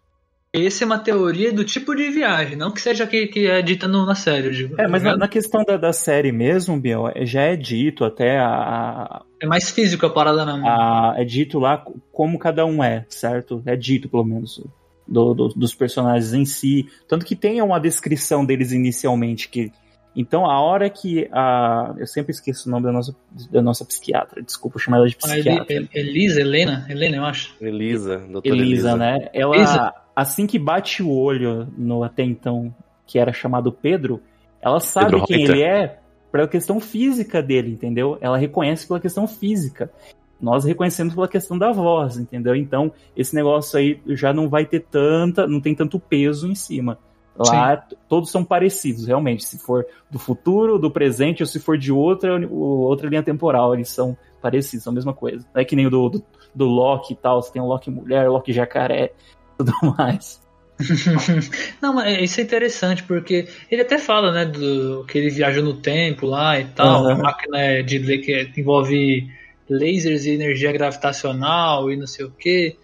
Essa 0.56 0.84
é 0.84 0.86
uma 0.86 0.99
teoria 0.99 1.51
do 1.51 1.64
tipo 1.64 1.93
de 1.93 2.10
viagem, 2.10 2.56
não 2.56 2.72
que 2.72 2.82
seja 2.82 3.06
que, 3.06 3.28
que 3.28 3.47
é 3.47 3.62
dita 3.62 3.88
no, 3.88 4.06
na 4.06 4.16
série. 4.16 4.51
Digo, 4.51 4.76
é, 4.80 4.88
mas 4.88 5.03
tá 5.03 5.12
na, 5.12 5.18
na, 5.18 5.28
questão 5.28 5.64
da, 5.64 5.76
da 5.76 5.91
série 5.91 6.32
mesmo, 6.32 6.80
Biel, 6.80 7.12
é, 7.14 7.26
já 7.26 7.41
é 7.41 7.56
dito 7.56 8.06
até 8.06 8.38
a. 8.39 9.24
É 9.41 9.45
mais 9.45 9.70
físico 9.70 10.06
a 10.06 10.10
parada 10.10 10.45
na 10.45 10.58
mão. 10.58 11.16
É 11.16 11.26
dito 11.26 11.60
lá 11.60 11.84
como 12.12 12.39
cada 12.39 12.66
um 12.66 12.84
é, 12.84 13.06
certo? 13.10 13.62
É 13.66 13.76
dito, 13.76 14.08
pelo 14.08 14.24
menos, 14.24 14.64
do, 15.08 15.34
do, 15.34 15.47
dos 15.49 15.76
personagens 15.76 16.34
em 16.34 16.45
si. 16.45 16.88
Tanto 17.08 17.26
que 17.26 17.36
tem 17.36 17.62
uma 17.62 17.80
descrição 17.80 18.45
deles 18.45 18.72
inicialmente 18.72 19.49
que 19.49 19.72
então, 20.16 20.49
a 20.49 20.61
hora 20.61 20.89
que 20.89 21.28
a. 21.32 21.93
Eu 21.97 22.07
sempre 22.07 22.32
esqueço 22.32 22.70
o 22.70 22.72
nome 22.72 22.86
da 22.86 22.91
nossa, 22.91 23.16
da 23.51 23.61
nossa 23.61 23.84
psiquiatra, 23.84 24.41
desculpa 24.41 24.80
chamar 24.80 24.97
ela 24.97 25.09
de 25.09 25.18
ah, 25.22 25.28
psiquiatra. 25.28 25.66
Ah, 25.70 25.88
Elisa, 25.93 26.39
Helena? 26.39 26.86
Helena, 26.89 27.18
eu 27.18 27.26
acho. 27.26 27.55
Elisa, 27.59 28.20
doutora 28.20 28.55
Elisa. 28.55 28.91
Elisa, 28.91 28.95
né? 28.95 29.30
Ela, 29.34 29.55
Elisa. 29.55 29.93
assim 30.16 30.47
que 30.47 30.57
bate 30.57 31.03
o 31.03 31.11
olho 31.11 31.68
no 31.78 32.03
até 32.03 32.24
então, 32.24 32.74
que 33.05 33.20
era 33.20 33.34
chamado 33.34 33.74
Pedro, 33.74 34.22
ela 34.61 34.80
sabe 34.80 35.11
Pedro 35.11 35.26
quem 35.26 35.38
Reuter. 35.39 35.55
ele 35.55 35.63
é 35.63 35.99
pela 36.32 36.47
questão 36.47 36.80
física 36.80 37.41
dele, 37.43 37.72
entendeu? 37.72 38.18
Ela 38.22 38.38
reconhece 38.38 38.88
pela 38.88 38.99
questão 38.99 39.28
física. 39.28 39.91
Nós 40.39 40.63
reconhecemos 40.66 41.13
pela 41.13 41.28
questão 41.28 41.57
da 41.57 41.72
voz, 41.72 42.18
entendeu? 42.18 42.55
Então, 42.55 42.91
esse 43.16 43.34
negócio 43.36 43.80
aí 43.80 43.99
já 44.07 44.34
não 44.34 44.49
vai 44.49 44.66
ter 44.66 44.82
tanta, 44.82 45.47
não 45.47 45.59
tem 45.59 45.76
tanto 45.76 45.99
peso 45.99 46.47
em 46.49 46.55
cima. 46.55 46.99
Lá 47.38 47.86
Sim. 47.90 47.96
todos 48.08 48.32
são 48.32 48.44
parecidos, 48.44 49.06
realmente. 49.06 49.44
Se 49.44 49.58
for 49.58 49.86
do 50.10 50.18
futuro, 50.18 50.80
do 50.80 50.90
presente, 50.90 51.44
ou 51.44 51.48
se 51.48 51.60
for 51.60 51.78
de 51.78 51.92
outra, 51.92 52.40
outra 52.50 53.10
linha 53.10 53.24
temporal, 53.24 53.74
eles 53.74 53.90
são 53.90 54.18
parecidos, 54.42 54.84
são 54.84 54.92
a 54.92 54.94
mesma 54.94 55.14
coisa. 55.14 55.46
Não 55.54 55.62
é 55.62 55.66
que 55.66 55.76
nem 55.76 55.86
o 55.86 55.90
do, 55.90 56.10
do, 56.10 56.24
do 56.54 56.66
Loki 56.66 57.14
e 57.14 57.16
tal, 57.16 57.42
você 57.42 57.52
tem 57.52 57.62
o 57.62 57.66
Loki 57.66 57.92
mulher, 57.92 58.30
Loki 58.30 58.54
jacaré, 58.54 59.12
tudo 59.58 59.74
mais. 59.98 60.44
Não, 61.82 61.94
mas 61.94 62.22
isso 62.22 62.40
é 62.40 62.44
interessante, 62.44 63.04
porque 63.04 63.48
ele 63.72 63.82
até 63.82 63.98
fala, 63.98 64.32
né, 64.32 64.46
do 64.46 65.06
que 65.06 65.18
ele 65.18 65.30
viaja 65.30 65.62
no 65.62 65.74
tempo 65.76 66.26
lá 66.26 66.60
e 66.60 66.66
tal, 66.66 67.04
uhum. 67.04 67.12
a 67.12 67.16
máquina 67.16 67.84
de 67.84 68.18
que 68.20 68.52
envolve 68.58 69.30
lasers 69.70 70.26
e 70.26 70.32
energia 70.32 70.72
gravitacional 70.72 71.92
e 71.92 71.98
não 71.98 72.08
sei 72.08 72.26
o 72.26 72.32
que. 72.32 72.78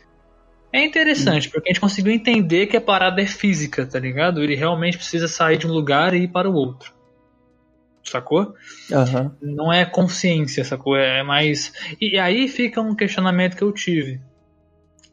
É 0.73 0.83
interessante, 0.85 1.49
porque 1.49 1.69
a 1.69 1.73
gente 1.73 1.81
conseguiu 1.81 2.13
entender 2.13 2.67
que 2.67 2.77
a 2.77 2.81
parada 2.81 3.21
é 3.21 3.25
física, 3.25 3.85
tá 3.85 3.99
ligado? 3.99 4.41
Ele 4.41 4.55
realmente 4.55 4.97
precisa 4.97 5.27
sair 5.27 5.57
de 5.57 5.67
um 5.67 5.71
lugar 5.71 6.13
e 6.13 6.23
ir 6.23 6.27
para 6.29 6.49
o 6.49 6.53
outro. 6.53 6.93
Sacou? 8.03 8.55
Uhum. 8.89 9.31
Não 9.41 9.73
é 9.73 9.85
consciência, 9.85 10.63
sacou? 10.63 10.95
É 10.95 11.23
mais. 11.23 11.73
E 11.99 12.17
aí 12.17 12.47
fica 12.47 12.81
um 12.81 12.95
questionamento 12.95 13.55
que 13.55 13.63
eu 13.63 13.71
tive. 13.71 14.19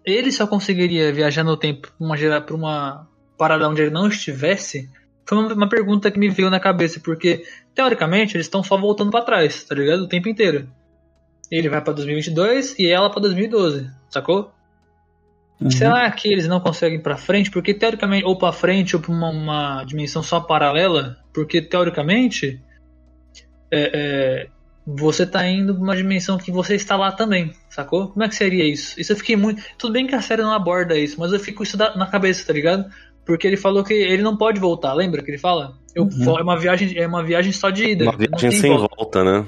Ele 0.05 0.33
só 0.33 0.47
conseguiria 0.47 1.13
viajar 1.13 1.45
no 1.45 1.57
tempo 1.57 1.93
para 1.99 2.07
uma, 2.07 2.47
uma 2.51 3.09
parada 3.37 3.69
onde 3.69 3.83
ele 3.83 3.91
não 3.91 4.09
estivesse? 4.09 4.89
Foi 5.27 5.37
uma 5.37 5.69
pergunta 5.69 6.11
que 6.11 6.19
me 6.19 6.31
veio 6.31 6.49
na 6.49 6.59
cabeça, 6.59 6.99
porque 7.01 7.45
teoricamente 7.75 8.35
eles 8.35 8.47
estão 8.47 8.63
só 8.63 8.79
voltando 8.79 9.11
para 9.11 9.25
trás, 9.25 9.65
tá 9.65 9.75
ligado? 9.75 10.05
O 10.05 10.09
tempo 10.09 10.29
inteiro. 10.29 10.69
Ele 11.51 11.69
vai 11.69 11.83
para 11.83 11.93
2022 11.93 12.79
e 12.79 12.87
ela 12.87 13.11
para 13.11 13.23
2012, 13.23 13.91
sacou? 14.09 14.51
Uhum. 15.61 15.71
Será 15.71 16.11
que 16.11 16.33
eles 16.33 16.47
não 16.47 16.61
conseguem 16.61 17.01
para 17.01 17.17
frente? 17.17 17.51
Porque 17.51 17.75
teoricamente, 17.75 18.25
ou 18.25 18.37
para 18.39 18.53
frente 18.53 18.95
ou 18.95 19.03
para 19.03 19.13
uma, 19.13 19.31
uma, 19.31 19.85
dimensão 19.85 20.23
só 20.23 20.41
paralela? 20.41 21.19
Porque 21.33 21.61
teoricamente, 21.61 22.63
é, 23.71 23.91
é, 23.93 24.49
você 24.87 25.27
tá 25.27 25.47
indo 25.47 25.75
pra 25.75 25.83
uma 25.83 25.97
dimensão 25.97 26.39
que 26.39 26.53
você 26.53 26.77
está 26.77 26.97
lá 26.97 27.11
também, 27.11 27.53
sacou? 27.69 28.09
Como 28.09 28.23
é 28.23 28.29
que 28.29 28.37
seria 28.37 28.65
isso? 28.65 29.01
Isso 29.01 29.13
eu 29.13 29.17
fiquei 29.17 29.37
muito. 29.37 29.63
Tudo 29.77 29.93
bem 29.93 30.07
que 30.07 30.15
a 30.15 30.23
série 30.23 30.43
não 30.43 30.53
aborda 30.53 30.97
isso, 30.97 31.19
mas 31.19 31.33
eu 31.33 31.41
fico 31.41 31.63
isso 31.63 31.77
na 31.77 32.07
cabeça, 32.07 32.47
tá 32.47 32.53
ligado? 32.53 32.87
Porque 33.27 33.47
ele 33.47 33.57
falou 33.57 33.85
que 33.85 33.93
ele 33.93 34.23
não 34.23 34.37
pode 34.37 34.59
voltar, 34.61 34.95
lembra 34.95 35.23
que 35.23 35.31
ele 35.31 35.39
fala? 35.39 35.77
Eu, 35.95 36.05
uhum. 36.05 36.39
É 36.39 36.43
uma 36.43 36.57
viagem, 36.57 36.97
é 36.97 37.07
uma 37.07 37.23
viagem 37.23 37.53
só 37.53 37.69
de 37.69 37.85
ida. 37.85 38.05
Uma 38.05 38.17
viagem 38.17 38.51
sem 38.53 38.71
volta. 38.71 38.95
volta, 38.97 39.25
né? 39.25 39.47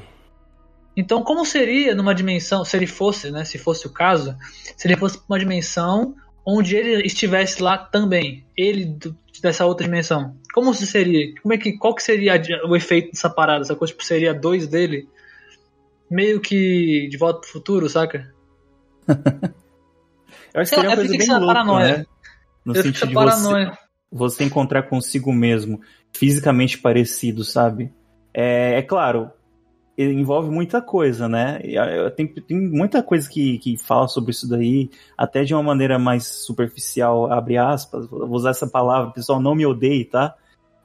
Então, 1.00 1.22
como 1.22 1.46
seria 1.46 1.94
numa 1.94 2.14
dimensão, 2.14 2.62
se 2.62 2.76
ele 2.76 2.86
fosse, 2.86 3.30
né, 3.30 3.42
se 3.42 3.56
fosse 3.56 3.86
o 3.86 3.90
caso, 3.90 4.36
se 4.76 4.86
ele 4.86 4.98
fosse 4.98 5.18
uma 5.26 5.38
dimensão 5.38 6.14
onde 6.46 6.76
ele 6.76 7.06
estivesse 7.06 7.62
lá 7.62 7.78
também, 7.78 8.44
ele 8.54 8.98
dessa 9.40 9.64
outra 9.64 9.86
dimensão, 9.86 10.36
como 10.52 10.74
seria? 10.74 11.34
Como 11.40 11.54
é 11.54 11.56
que, 11.56 11.72
qual 11.78 11.94
que 11.94 12.02
seria 12.02 12.34
o 12.66 12.76
efeito 12.76 13.12
dessa 13.12 13.30
parada? 13.30 13.62
Essa 13.62 13.74
coisa 13.74 13.94
tipo, 13.94 14.04
seria 14.04 14.34
dois 14.34 14.66
dele, 14.66 15.08
meio 16.10 16.38
que 16.38 17.08
de 17.08 17.16
volta 17.16 17.40
pro 17.40 17.48
futuro, 17.48 17.88
saca? 17.88 18.30
Eu 20.52 20.60
acho 20.60 20.70
que 20.70 20.76
seria 20.76 20.90
uma 20.90 20.96
coisa 20.96 21.16
bem 21.16 21.28
louca, 21.30 21.46
paranoia. 21.46 21.98
né? 21.98 22.06
No 22.64 22.74
eu 22.74 22.82
sentido 22.82 23.06
de 23.06 23.14
você, 23.14 23.72
você 24.10 24.44
encontrar 24.44 24.82
consigo 24.82 25.32
mesmo, 25.32 25.80
fisicamente 26.12 26.76
parecido, 26.76 27.44
sabe? 27.44 27.92
É, 28.34 28.78
é 28.78 28.82
claro, 28.82 29.30
envolve 29.96 30.50
muita 30.50 30.80
coisa, 30.80 31.28
né? 31.28 31.60
Tem, 32.16 32.26
tem 32.26 32.58
muita 32.58 33.02
coisa 33.02 33.28
que, 33.28 33.58
que 33.58 33.76
fala 33.76 34.08
sobre 34.08 34.30
isso 34.30 34.48
daí, 34.48 34.90
até 35.16 35.44
de 35.44 35.54
uma 35.54 35.62
maneira 35.62 35.98
mais 35.98 36.26
superficial, 36.26 37.30
abre 37.30 37.58
aspas, 37.58 38.08
vou 38.08 38.32
usar 38.32 38.50
essa 38.50 38.66
palavra, 38.66 39.12
pessoal 39.12 39.40
não 39.40 39.54
me 39.54 39.66
odeie, 39.66 40.04
tá? 40.04 40.34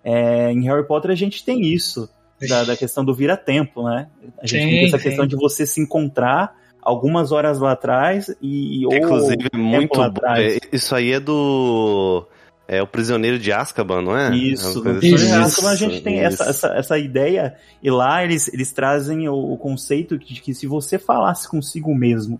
É, 0.03 0.51
em 0.51 0.63
Harry 0.63 0.85
Potter 0.85 1.11
a 1.11 1.15
gente 1.15 1.43
tem 1.43 1.61
isso, 1.61 2.09
da, 2.47 2.63
da 2.63 2.77
questão 2.77 3.03
do 3.05 3.13
vira-tempo, 3.13 3.83
né? 3.83 4.09
A 4.39 4.45
gente 4.45 4.63
sim, 4.63 4.69
tem 4.69 4.85
essa 4.85 4.97
sim. 4.97 5.03
questão 5.03 5.25
de 5.25 5.35
você 5.35 5.65
se 5.65 5.81
encontrar 5.81 6.55
algumas 6.81 7.31
horas 7.31 7.59
lá 7.59 7.71
atrás 7.71 8.29
e... 8.41 8.83
Inclusive, 8.85 9.49
muito 9.55 9.97
bom. 9.97 10.35
É, 10.35 10.59
isso 10.71 10.93
aí 10.93 11.13
é 11.13 11.19
do 11.19 12.27
é 12.67 12.81
o 12.81 12.87
prisioneiro 12.87 13.37
de 13.37 13.51
Azkaban, 13.51 14.01
não 14.01 14.17
é? 14.17 14.35
Isso, 14.35 14.83
no 14.83 14.95
prisioneiro 14.99 15.17
de 15.17 15.33
Azkaban 15.33 15.71
a 15.71 15.75
gente 15.75 16.01
tem 16.01 16.19
essa, 16.19 16.45
essa, 16.45 16.67
essa, 16.69 16.97
ideia, 16.97 17.55
e 17.81 17.91
lá 17.91 18.23
eles, 18.23 18.51
eles 18.53 18.71
trazem 18.71 19.29
o, 19.29 19.35
o 19.35 19.57
conceito 19.57 20.17
de 20.17 20.41
que 20.41 20.53
se 20.53 20.65
você 20.65 20.97
falasse 20.97 21.47
consigo 21.47 21.93
mesmo, 21.95 22.39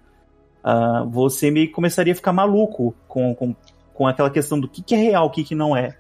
uh, 0.63 1.07
você 1.09 1.51
meio 1.51 1.67
que 1.67 1.73
começaria 1.73 2.13
a 2.13 2.15
ficar 2.15 2.34
maluco 2.34 2.95
com, 3.07 3.36
com, 3.36 3.55
com 3.93 4.07
aquela 4.07 4.30
questão 4.30 4.59
do 4.59 4.67
que, 4.67 4.82
que 4.82 4.95
é 4.95 4.97
real, 4.97 5.28
o 5.28 5.30
que, 5.30 5.43
que 5.43 5.55
não 5.55 5.78
é. 5.78 5.95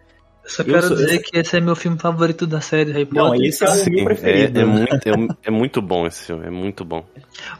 Só 0.47 0.63
quero 0.63 0.87
sou, 0.87 0.95
dizer 0.95 1.19
que 1.19 1.37
esse 1.37 1.57
é 1.57 1.59
meu 1.59 1.75
filme 1.75 1.97
favorito 1.97 2.45
da 2.45 2.61
série 2.61 2.91
Harry 2.91 3.05
Potter. 3.05 3.23
Não, 3.23 3.35
esse 3.35 3.63
é 3.63 3.67
o 3.67 3.91
meu 3.91 4.05
preferido. 4.05 4.59
É, 4.59 4.61
é, 4.61 4.65
muito, 4.65 4.93
é, 4.93 5.37
é, 5.45 5.51
muito 5.51 5.81
bom 5.81 6.05
esse 6.05 6.25
filme, 6.25 6.45
é 6.45 6.49
muito 6.49 6.85
bom. 6.85 7.03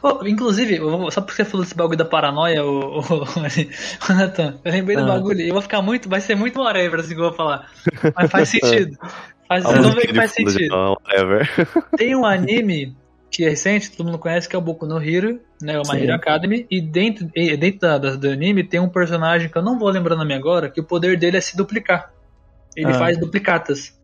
Oh, 0.02 0.24
inclusive, 0.24 0.78
só 1.10 1.20
porque 1.20 1.42
você 1.42 1.44
falou 1.44 1.64
desse 1.64 1.76
bagulho 1.76 1.98
da 1.98 2.04
paranoia, 2.04 2.64
o, 2.64 3.00
o, 3.00 3.02
o 3.02 4.14
Nathan, 4.14 4.54
eu 4.64 4.72
lembrei 4.72 4.96
ah. 4.96 5.00
do 5.00 5.06
bagulho, 5.06 5.40
eu 5.40 5.52
vou 5.52 5.62
ficar 5.62 5.82
muito, 5.82 6.08
vai 6.08 6.20
ser 6.20 6.36
muito 6.36 6.60
whatever 6.60 7.00
assim 7.00 7.14
que 7.14 7.20
eu 7.20 7.24
vou 7.24 7.32
falar. 7.32 7.68
Mas 8.14 8.30
faz 8.30 8.48
sentido. 8.50 8.96
Faz, 9.48 9.64
vocês 9.64 9.84
vão 9.84 9.92
ver 9.92 10.06
que 10.06 10.14
faz 10.14 10.30
sentido. 10.32 10.96
Tem 11.96 12.14
um 12.16 12.24
anime 12.24 12.96
que 13.30 13.44
é 13.44 13.50
recente, 13.50 13.90
todo 13.90 14.06
mundo 14.06 14.18
conhece, 14.18 14.48
que 14.48 14.56
é 14.56 14.58
o 14.58 14.62
Boku 14.62 14.86
no 14.86 15.02
Hero, 15.02 15.40
né, 15.60 15.78
o 15.78 15.82
My 15.90 16.02
Hero 16.02 16.14
Academy, 16.14 16.66
e 16.70 16.80
dentro, 16.80 17.26
dentro 17.26 17.80
da, 17.80 17.98
da, 17.98 18.16
do 18.16 18.30
anime 18.30 18.64
tem 18.64 18.80
um 18.80 18.88
personagem 18.88 19.50
que 19.50 19.58
eu 19.58 19.62
não 19.62 19.78
vou 19.78 19.90
lembrar 19.90 20.14
o 20.14 20.18
nome 20.18 20.32
agora, 20.32 20.70
que 20.70 20.80
o 20.80 20.84
poder 20.84 21.18
dele 21.18 21.36
é 21.36 21.40
se 21.40 21.56
duplicar. 21.56 22.15
Ele 22.76 22.90
ah. 22.90 22.94
faz 22.94 23.18
duplicatas. 23.18 23.96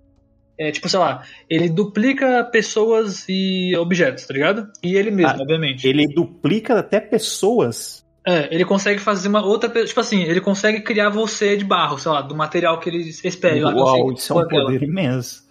É 0.59 0.71
tipo, 0.71 0.89
sei 0.89 0.99
lá, 0.99 1.23
ele 1.49 1.69
duplica 1.69 2.45
pessoas 2.45 3.25
e 3.29 3.75
objetos, 3.77 4.27
tá 4.27 4.35
ligado? 4.35 4.69
E 4.83 4.97
ele 4.97 5.11
mesmo, 5.11 5.33
ah, 5.33 5.43
obviamente. 5.43 5.89
Ele 5.89 6.07
duplica 6.07 6.79
até 6.79 7.01
pessoas? 7.01 8.05
É, 8.25 8.55
ele 8.55 8.65
consegue 8.65 9.01
fazer 9.01 9.29
uma 9.29 9.45
outra. 9.45 9.69
Tipo 9.85 10.01
assim, 10.01 10.23
ele 10.23 10.41
consegue 10.41 10.81
criar 10.81 11.09
você 11.09 11.57
de 11.57 11.65
barro, 11.65 11.99
sei 11.99 12.13
lá, 12.13 12.23
do 12.23 12.37
material 12.37 12.79
que 12.79 12.89
ele 12.89 12.99
espere. 13.25 13.65
Uau, 13.65 14.13
isso 14.13 14.33
é 14.33 14.37
um 14.37 14.49
poder 14.49 14.83
imenso. 14.83 15.43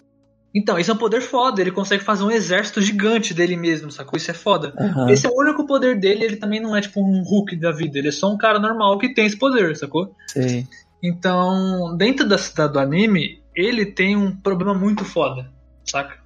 Então, 0.54 0.78
isso 0.78 0.90
é 0.90 0.94
um 0.94 0.98
poder 0.98 1.20
foda. 1.20 1.60
Ele 1.60 1.70
consegue 1.70 2.04
fazer 2.04 2.24
um 2.24 2.30
exército 2.30 2.80
gigante 2.80 3.32
dele 3.32 3.56
mesmo, 3.56 3.90
sacou? 3.90 4.16
Isso 4.16 4.30
é 4.30 4.34
foda. 4.34 4.72
Uhum. 4.78 5.08
Esse 5.08 5.26
é 5.26 5.30
o 5.30 5.38
único 5.38 5.66
poder 5.66 5.98
dele. 5.98 6.24
Ele 6.24 6.36
também 6.36 6.60
não 6.60 6.76
é 6.76 6.80
tipo 6.80 7.00
um 7.00 7.22
Hulk 7.22 7.56
da 7.56 7.72
vida. 7.72 7.98
Ele 7.98 8.08
é 8.08 8.12
só 8.12 8.30
um 8.30 8.36
cara 8.36 8.58
normal 8.58 8.98
que 8.98 9.14
tem 9.14 9.26
esse 9.26 9.36
poder, 9.36 9.76
sacou? 9.76 10.14
Sim. 10.28 10.66
Então, 11.02 11.96
dentro 11.96 12.28
da 12.28 12.38
cidade 12.38 12.74
do 12.74 12.78
anime, 12.78 13.42
ele 13.54 13.84
tem 13.86 14.16
um 14.16 14.34
problema 14.34 14.72
muito 14.72 15.04
foda, 15.04 15.50
saca? 15.84 16.16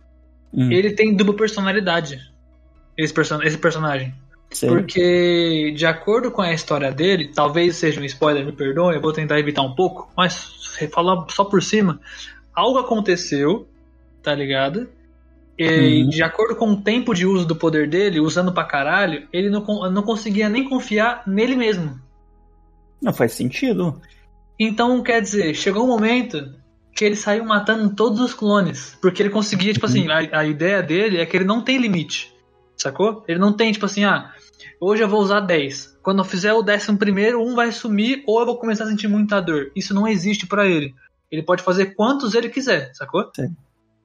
Hum. 0.52 0.70
Ele 0.70 0.92
tem 0.92 1.14
dupla 1.14 1.34
personalidade. 1.34 2.20
Esse, 2.96 3.12
person 3.12 3.42
esse 3.42 3.58
personagem. 3.58 4.14
Sim. 4.50 4.68
Porque, 4.68 5.74
de 5.76 5.86
acordo 5.86 6.30
com 6.30 6.42
a 6.42 6.52
história 6.52 6.92
dele, 6.92 7.32
talvez 7.34 7.76
seja 7.76 8.00
um 8.00 8.04
spoiler, 8.04 8.44
me 8.44 8.52
perdoe, 8.52 8.94
eu 8.94 9.00
vou 9.00 9.12
tentar 9.12 9.38
evitar 9.38 9.62
um 9.62 9.74
pouco, 9.74 10.10
mas 10.16 10.78
falar 10.92 11.26
só 11.30 11.44
por 11.44 11.62
cima, 11.62 12.00
algo 12.54 12.78
aconteceu, 12.78 13.68
tá 14.22 14.34
ligado? 14.34 14.88
E, 15.58 16.02
uhum. 16.02 16.08
de 16.10 16.22
acordo 16.22 16.54
com 16.54 16.70
o 16.72 16.80
tempo 16.80 17.14
de 17.14 17.26
uso 17.26 17.46
do 17.46 17.56
poder 17.56 17.88
dele, 17.88 18.20
usando 18.20 18.52
pra 18.52 18.64
caralho, 18.64 19.26
ele 19.32 19.48
não, 19.48 19.62
não 19.90 20.02
conseguia 20.02 20.48
nem 20.48 20.68
confiar 20.68 21.22
nele 21.26 21.56
mesmo. 21.56 21.98
Não 23.00 23.12
faz 23.12 23.32
sentido. 23.32 24.00
Então, 24.58 25.02
quer 25.02 25.20
dizer, 25.20 25.54
chegou 25.54 25.84
um 25.84 25.88
momento 25.88 26.54
que 26.94 27.04
ele 27.04 27.14
saiu 27.14 27.44
matando 27.44 27.94
todos 27.94 28.20
os 28.20 28.32
clones. 28.32 28.96
Porque 29.02 29.22
ele 29.22 29.30
conseguia, 29.30 29.72
tipo 29.72 29.84
assim, 29.84 30.08
a, 30.08 30.40
a 30.40 30.46
ideia 30.46 30.82
dele 30.82 31.18
é 31.18 31.26
que 31.26 31.36
ele 31.36 31.44
não 31.44 31.60
tem 31.60 31.76
limite. 31.76 32.34
Sacou? 32.76 33.22
Ele 33.28 33.38
não 33.38 33.52
tem, 33.52 33.70
tipo 33.70 33.84
assim, 33.84 34.04
ah, 34.04 34.32
hoje 34.80 35.02
eu 35.02 35.08
vou 35.08 35.20
usar 35.20 35.40
10. 35.40 35.98
Quando 36.02 36.18
eu 36.18 36.24
fizer 36.24 36.54
o 36.54 36.62
décimo 36.62 36.96
primeiro, 36.96 37.42
um 37.42 37.54
vai 37.54 37.70
sumir 37.70 38.22
ou 38.26 38.40
eu 38.40 38.46
vou 38.46 38.58
começar 38.58 38.84
a 38.84 38.88
sentir 38.88 39.08
muita 39.08 39.40
dor. 39.40 39.70
Isso 39.76 39.94
não 39.94 40.08
existe 40.08 40.46
para 40.46 40.66
ele. 40.66 40.94
Ele 41.30 41.42
pode 41.42 41.62
fazer 41.62 41.94
quantos 41.94 42.34
ele 42.34 42.48
quiser, 42.48 42.90
sacou? 42.94 43.30
Sim. 43.34 43.54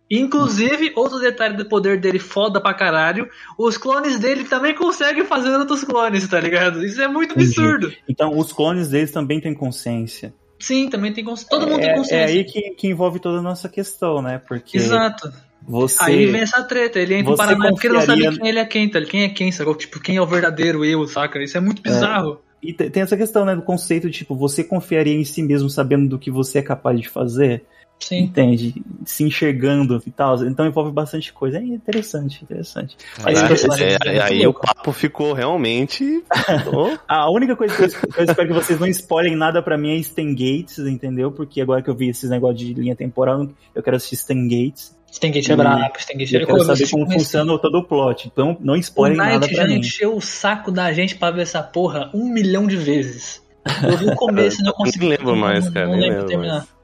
Inclusive, 0.10 0.92
outro 0.94 1.20
detalhe 1.20 1.56
do 1.56 1.70
poder 1.70 1.98
dele 1.98 2.20
foda 2.20 2.60
pra 2.60 2.74
caralho, 2.74 3.30
os 3.58 3.78
clones 3.78 4.20
dele 4.20 4.44
também 4.44 4.76
conseguem 4.76 5.24
fazer 5.24 5.56
outros 5.56 5.86
clones, 5.86 6.28
tá 6.28 6.38
ligado? 6.38 6.86
Isso 6.86 7.02
é 7.02 7.08
muito 7.08 7.34
Entendi. 7.34 7.58
absurdo. 7.62 7.94
Então, 8.10 8.38
os 8.38 8.52
clones 8.52 8.90
deles 8.90 9.12
também 9.12 9.40
têm 9.40 9.54
consciência. 9.54 10.34
Sim, 10.62 10.90
também 10.90 11.12
tem 11.12 11.24
consciência. 11.24 11.50
Todo 11.50 11.68
mundo 11.68 11.82
é, 11.82 11.88
tem 11.88 11.96
consciência. 11.96 12.16
É 12.16 12.38
aí 12.38 12.44
que, 12.44 12.72
que 12.72 12.88
envolve 12.88 13.20
toda 13.20 13.40
a 13.40 13.42
nossa 13.42 13.68
questão, 13.68 14.22
né? 14.22 14.40
Porque. 14.48 14.78
Exato. 14.78 15.32
Você, 15.68 16.04
aí 16.04 16.26
vem 16.26 16.42
essa 16.42 16.64
treta, 16.64 17.00
ele 17.00 17.16
entra 17.16 17.34
em 17.34 17.38
paranoia 17.38 17.70
porque 17.72 17.86
ele 17.86 17.94
não 17.94 18.02
sabe 18.02 18.38
quem 18.38 18.48
ele 18.48 18.60
é 18.60 18.66
quem, 18.66 18.90
tá? 18.90 19.02
Quem 19.02 19.24
é 19.24 19.30
quem, 19.30 19.52
sabe? 19.52 19.74
Tipo, 19.76 20.00
quem 20.00 20.16
é 20.16 20.22
o 20.22 20.26
verdadeiro 20.26 20.84
eu, 20.84 21.08
saca? 21.08 21.42
Isso 21.42 21.56
é 21.56 21.62
muito 21.62 21.82
é. 21.86 21.90
bizarro. 21.90 22.42
É. 22.48 22.68
E 22.68 22.74
tem 22.74 23.02
essa 23.02 23.18
questão, 23.18 23.44
né, 23.44 23.56
do 23.56 23.62
conceito, 23.62 24.10
tipo, 24.10 24.36
você 24.36 24.64
confiaria 24.64 25.16
em 25.16 25.24
si 25.24 25.42
mesmo 25.42 25.70
sabendo 25.70 26.08
do 26.08 26.20
que 26.20 26.30
você 26.30 26.60
é 26.60 26.62
capaz 26.62 27.00
de 27.00 27.10
fazer? 27.10 27.64
Sim. 28.02 28.24
Entende? 28.24 28.84
Se 29.06 29.24
enxergando 29.24 30.02
e 30.06 30.12
tal. 30.12 30.44
Então 30.44 30.66
envolve 30.66 30.92
bastante 30.92 31.32
coisa. 31.32 31.60
É 31.60 31.62
interessante, 31.62 32.44
interessante. 32.44 32.98
Aí, 33.24 33.36
é, 33.36 34.18
é, 34.18 34.22
aí 34.22 34.48
o 34.48 34.54
papo 34.54 34.92
ficou 34.92 35.34
realmente. 35.34 36.24
a 37.08 37.32
única 37.32 37.56
coisa 37.56 37.76
que 37.76 37.84
eu, 37.84 38.10
eu, 38.18 38.26
espero 38.26 38.48
que 38.48 38.54
vocês 38.54 38.80
não 38.80 38.88
spoilem 38.88 39.36
nada 39.36 39.62
pra 39.62 39.78
mim 39.78 39.92
é 39.92 39.96
Stan 39.98 40.32
Gates, 40.32 40.80
entendeu? 40.80 41.32
Porque 41.32 41.62
agora 41.62 41.82
que 41.82 41.90
eu 41.90 41.96
vi 41.96 42.10
esses 42.10 42.30
negócios 42.30 42.60
de 42.60 42.74
linha 42.74 42.96
temporal, 42.96 43.48
eu 43.74 43.84
quero 43.84 43.96
assistir 43.96 44.16
Stan 44.16 44.48
Gates. 44.48 45.00
Stan 45.12 45.28
Gates 45.28 45.50
é 45.50 45.56
brabo, 45.56 45.94
Stan 45.98 46.14
Gates 46.14 46.34
é 46.34 46.38
Eu 46.38 46.48
quero 46.48 46.64
saber 46.64 46.90
como 46.90 47.12
funciona 47.12 47.60
todo 47.60 47.78
o 47.78 47.84
plot. 47.84 48.28
Então 48.28 48.58
não 48.60 48.76
spoilem 48.78 49.18
nada 49.18 49.48
pra 49.48 49.68
mim. 49.68 49.74
O 49.74 49.74
já 49.74 49.80
encheu 49.80 50.16
o 50.16 50.22
saco 50.22 50.72
da 50.72 50.92
gente 50.92 51.16
pra 51.16 51.30
ver 51.30 51.44
essa 51.44 51.62
porra 51.62 52.10
um 52.14 52.34
milhão 52.34 52.66
de 52.66 52.78
vezes. 52.78 53.42
Eu 53.84 53.98
vi 53.98 54.06
o 54.06 54.16
começo 54.18 54.62
e 54.62 54.64
não 54.64 54.74
consegui. 54.74 55.06
Não 55.06 55.10
lembro 55.10 55.36
mais, 55.36 55.70
cara. 55.70 55.86
Não, 55.86 55.94
não 55.94 56.02
lembro 56.02 56.26
terminar. 56.26 56.58
Mais. 56.60 56.81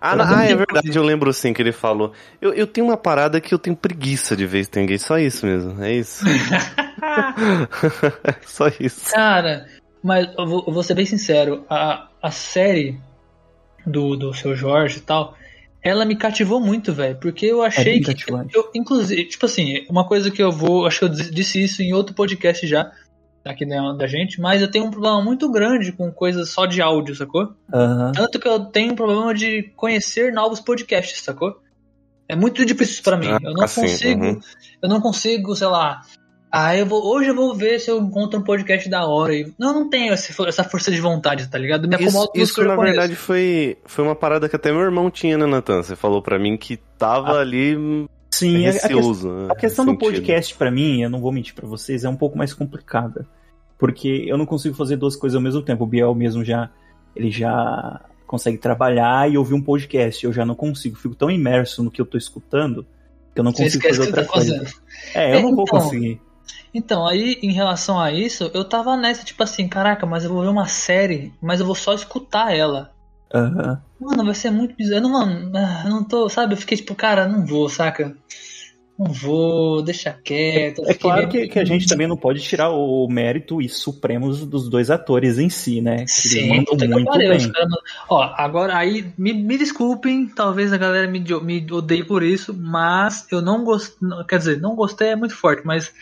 Ah, 0.00 0.14
não, 0.14 0.24
ah, 0.24 0.44
é 0.44 0.54
verdade, 0.54 0.96
eu 0.96 1.02
lembro 1.02 1.32
sim 1.32 1.52
que 1.52 1.60
ele 1.60 1.72
falou. 1.72 2.12
Eu, 2.40 2.52
eu 2.52 2.66
tenho 2.66 2.86
uma 2.86 2.96
parada 2.96 3.40
que 3.40 3.52
eu 3.52 3.58
tenho 3.58 3.76
preguiça 3.76 4.36
de 4.36 4.46
ver 4.46 4.60
Stargate, 4.60 5.02
só 5.02 5.18
isso 5.18 5.44
mesmo, 5.44 5.82
é 5.82 5.92
isso. 5.94 6.24
só 8.46 8.68
isso. 8.80 9.10
Cara, 9.10 9.66
mas 10.02 10.28
eu 10.36 10.46
vou, 10.46 10.64
eu 10.66 10.72
vou, 10.72 10.82
ser 10.82 10.94
bem 10.94 11.06
sincero, 11.06 11.64
a, 11.68 12.08
a 12.22 12.30
série 12.30 12.98
do, 13.86 14.16
do 14.16 14.34
seu 14.34 14.54
Jorge 14.54 14.98
e 14.98 15.02
tal, 15.02 15.36
ela 15.82 16.04
me 16.04 16.16
cativou 16.16 16.60
muito, 16.60 16.92
velho, 16.92 17.16
porque 17.16 17.46
eu 17.46 17.64
é 17.64 17.68
achei 17.68 17.98
é 17.98 18.00
que. 18.00 18.32
Eu, 18.54 18.70
inclusive, 18.74 19.24
tipo 19.24 19.46
assim, 19.46 19.86
uma 19.88 20.06
coisa 20.06 20.30
que 20.30 20.42
eu 20.42 20.52
vou. 20.52 20.86
Acho 20.86 21.00
que 21.00 21.04
eu 21.04 21.08
disse 21.08 21.62
isso 21.62 21.82
em 21.82 21.92
outro 21.92 22.14
podcast 22.14 22.66
já 22.66 22.92
aqui 23.48 23.64
da, 23.64 23.92
da 23.92 24.06
gente, 24.06 24.40
mas 24.40 24.60
eu 24.60 24.70
tenho 24.70 24.84
um 24.84 24.90
problema 24.90 25.22
muito 25.22 25.50
grande 25.50 25.92
com 25.92 26.12
coisas 26.12 26.50
só 26.50 26.66
de 26.66 26.82
áudio, 26.82 27.14
sacou? 27.14 27.54
Uhum. 27.72 28.12
Tanto 28.12 28.38
que 28.38 28.46
eu 28.46 28.60
tenho 28.66 28.92
um 28.92 28.96
problema 28.96 29.34
de 29.34 29.72
conhecer 29.74 30.32
novos 30.32 30.60
podcasts, 30.60 31.22
sacou? 31.22 31.60
É 32.28 32.36
muito 32.36 32.64
difícil 32.64 33.02
para 33.02 33.16
mim. 33.16 33.28
Eu 33.42 33.54
não 33.54 33.64
assim, 33.64 33.82
consigo, 33.82 34.24
uhum. 34.24 34.40
eu 34.82 34.88
não 34.88 35.00
consigo, 35.00 35.56
sei 35.56 35.66
lá. 35.66 36.02
Ah, 36.50 36.76
eu 36.76 36.86
vou, 36.86 37.04
hoje 37.04 37.28
eu 37.28 37.34
vou 37.34 37.54
ver 37.54 37.78
se 37.78 37.90
eu 37.90 37.98
encontro 37.98 38.40
um 38.40 38.42
podcast 38.42 38.88
da 38.88 39.06
hora. 39.06 39.32
Não, 39.58 39.74
não 39.74 39.90
tenho 39.90 40.12
essa 40.12 40.64
força 40.64 40.90
de 40.90 41.00
vontade, 41.00 41.46
tá 41.48 41.58
ligado? 41.58 41.86
Me 41.86 41.96
isso, 42.02 42.30
isso 42.34 42.64
na 42.64 42.76
verdade 42.76 43.14
foi, 43.14 43.76
foi 43.84 44.04
uma 44.04 44.14
parada 44.14 44.48
que 44.48 44.56
até 44.56 44.72
meu 44.72 44.80
irmão 44.80 45.10
tinha, 45.10 45.36
né, 45.36 45.46
Natan? 45.46 45.82
Você 45.82 45.94
falou 45.94 46.22
para 46.22 46.38
mim 46.38 46.56
que 46.56 46.78
tava 46.98 47.32
ah. 47.32 47.40
ali 47.40 48.06
Sim, 48.30 48.58
receoso, 48.62 49.28
a, 49.28 49.32
a, 49.32 49.36
né, 49.36 49.48
a 49.50 49.56
questão 49.56 49.84
do 49.84 49.98
podcast 49.98 50.54
para 50.54 50.70
mim, 50.70 51.02
eu 51.02 51.10
não 51.10 51.20
vou 51.20 51.32
mentir 51.32 51.54
para 51.54 51.66
vocês, 51.66 52.04
é 52.04 52.08
um 52.08 52.16
pouco 52.16 52.36
mais 52.36 52.54
complicada 52.54 53.26
porque 53.78 54.24
eu 54.26 54.36
não 54.36 54.44
consigo 54.44 54.74
fazer 54.74 54.96
duas 54.96 55.16
coisas 55.16 55.36
ao 55.36 55.42
mesmo 55.42 55.62
tempo. 55.62 55.84
O 55.84 55.86
Biel 55.86 56.14
mesmo 56.14 56.44
já 56.44 56.70
ele 57.14 57.30
já 57.30 58.00
consegue 58.26 58.58
trabalhar 58.58 59.30
e 59.30 59.38
ouvir 59.38 59.54
um 59.54 59.62
podcast. 59.62 60.24
Eu 60.24 60.32
já 60.32 60.44
não 60.44 60.54
consigo, 60.54 60.96
fico 60.96 61.14
tão 61.14 61.30
imerso 61.30 61.82
no 61.82 61.90
que 61.90 62.00
eu 62.00 62.06
tô 62.06 62.18
escutando 62.18 62.86
que 63.34 63.40
eu 63.40 63.44
não 63.44 63.52
consigo 63.52 63.82
fazer 63.82 64.00
outra 64.00 64.24
tá 64.24 64.32
coisa. 64.32 64.64
É, 65.14 65.36
eu 65.36 65.42
não 65.42 65.54
vou 65.54 65.64
então, 65.64 65.78
conseguir. 65.78 66.20
Então, 66.74 67.06
aí 67.06 67.38
em 67.42 67.52
relação 67.52 67.98
a 67.98 68.12
isso, 68.12 68.50
eu 68.52 68.64
tava 68.64 68.96
nessa, 68.96 69.24
tipo 69.24 69.42
assim, 69.42 69.68
caraca, 69.68 70.04
mas 70.04 70.24
eu 70.24 70.30
vou 70.30 70.42
ver 70.42 70.48
uma 70.48 70.66
série, 70.66 71.32
mas 71.40 71.60
eu 71.60 71.66
vou 71.66 71.74
só 71.74 71.94
escutar 71.94 72.54
ela. 72.54 72.92
Uhum. 73.32 73.76
Mano, 74.00 74.24
vai 74.24 74.34
ser 74.34 74.50
muito 74.50 74.74
bizarro. 74.74 75.08
Mano, 75.08 75.52
eu 75.84 75.90
não 75.90 76.02
tô, 76.02 76.28
sabe? 76.28 76.54
Eu 76.54 76.56
fiquei 76.56 76.76
tipo, 76.76 76.94
cara, 76.94 77.28
não 77.28 77.46
vou, 77.46 77.68
saca? 77.68 78.16
Não 78.98 79.12
vou, 79.12 79.80
deixa 79.80 80.12
quieto. 80.12 80.82
É 80.84 80.92
claro 80.92 81.28
que, 81.28 81.46
que, 81.46 81.58
a 81.60 81.64
gente 81.64 81.86
também 81.86 82.08
não 82.08 82.16
pode 82.16 82.40
tirar 82.40 82.70
o 82.70 83.06
mérito 83.08 83.62
e 83.62 83.68
supremos 83.68 84.44
dos 84.44 84.68
dois 84.68 84.90
atores 84.90 85.38
em 85.38 85.48
si, 85.48 85.80
né? 85.80 86.04
Que 86.04 86.10
Sim, 86.10 86.48
mandam 86.48 86.88
muito 86.88 87.16
bem. 87.16 87.52
Ó, 88.08 88.22
agora 88.36 88.76
aí, 88.76 89.06
me, 89.16 89.32
me 89.32 89.56
desculpem, 89.56 90.26
talvez 90.26 90.72
a 90.72 90.76
galera 90.76 91.06
me, 91.06 91.20
me 91.20 91.66
odeie 91.70 92.02
por 92.02 92.24
isso, 92.24 92.52
mas 92.52 93.24
eu 93.30 93.40
não 93.40 93.62
gostei, 93.62 93.96
quer 94.28 94.38
dizer, 94.38 94.60
não 94.60 94.74
gostei 94.74 95.08
é 95.10 95.16
muito 95.16 95.36
forte, 95.36 95.62
mas 95.64 95.92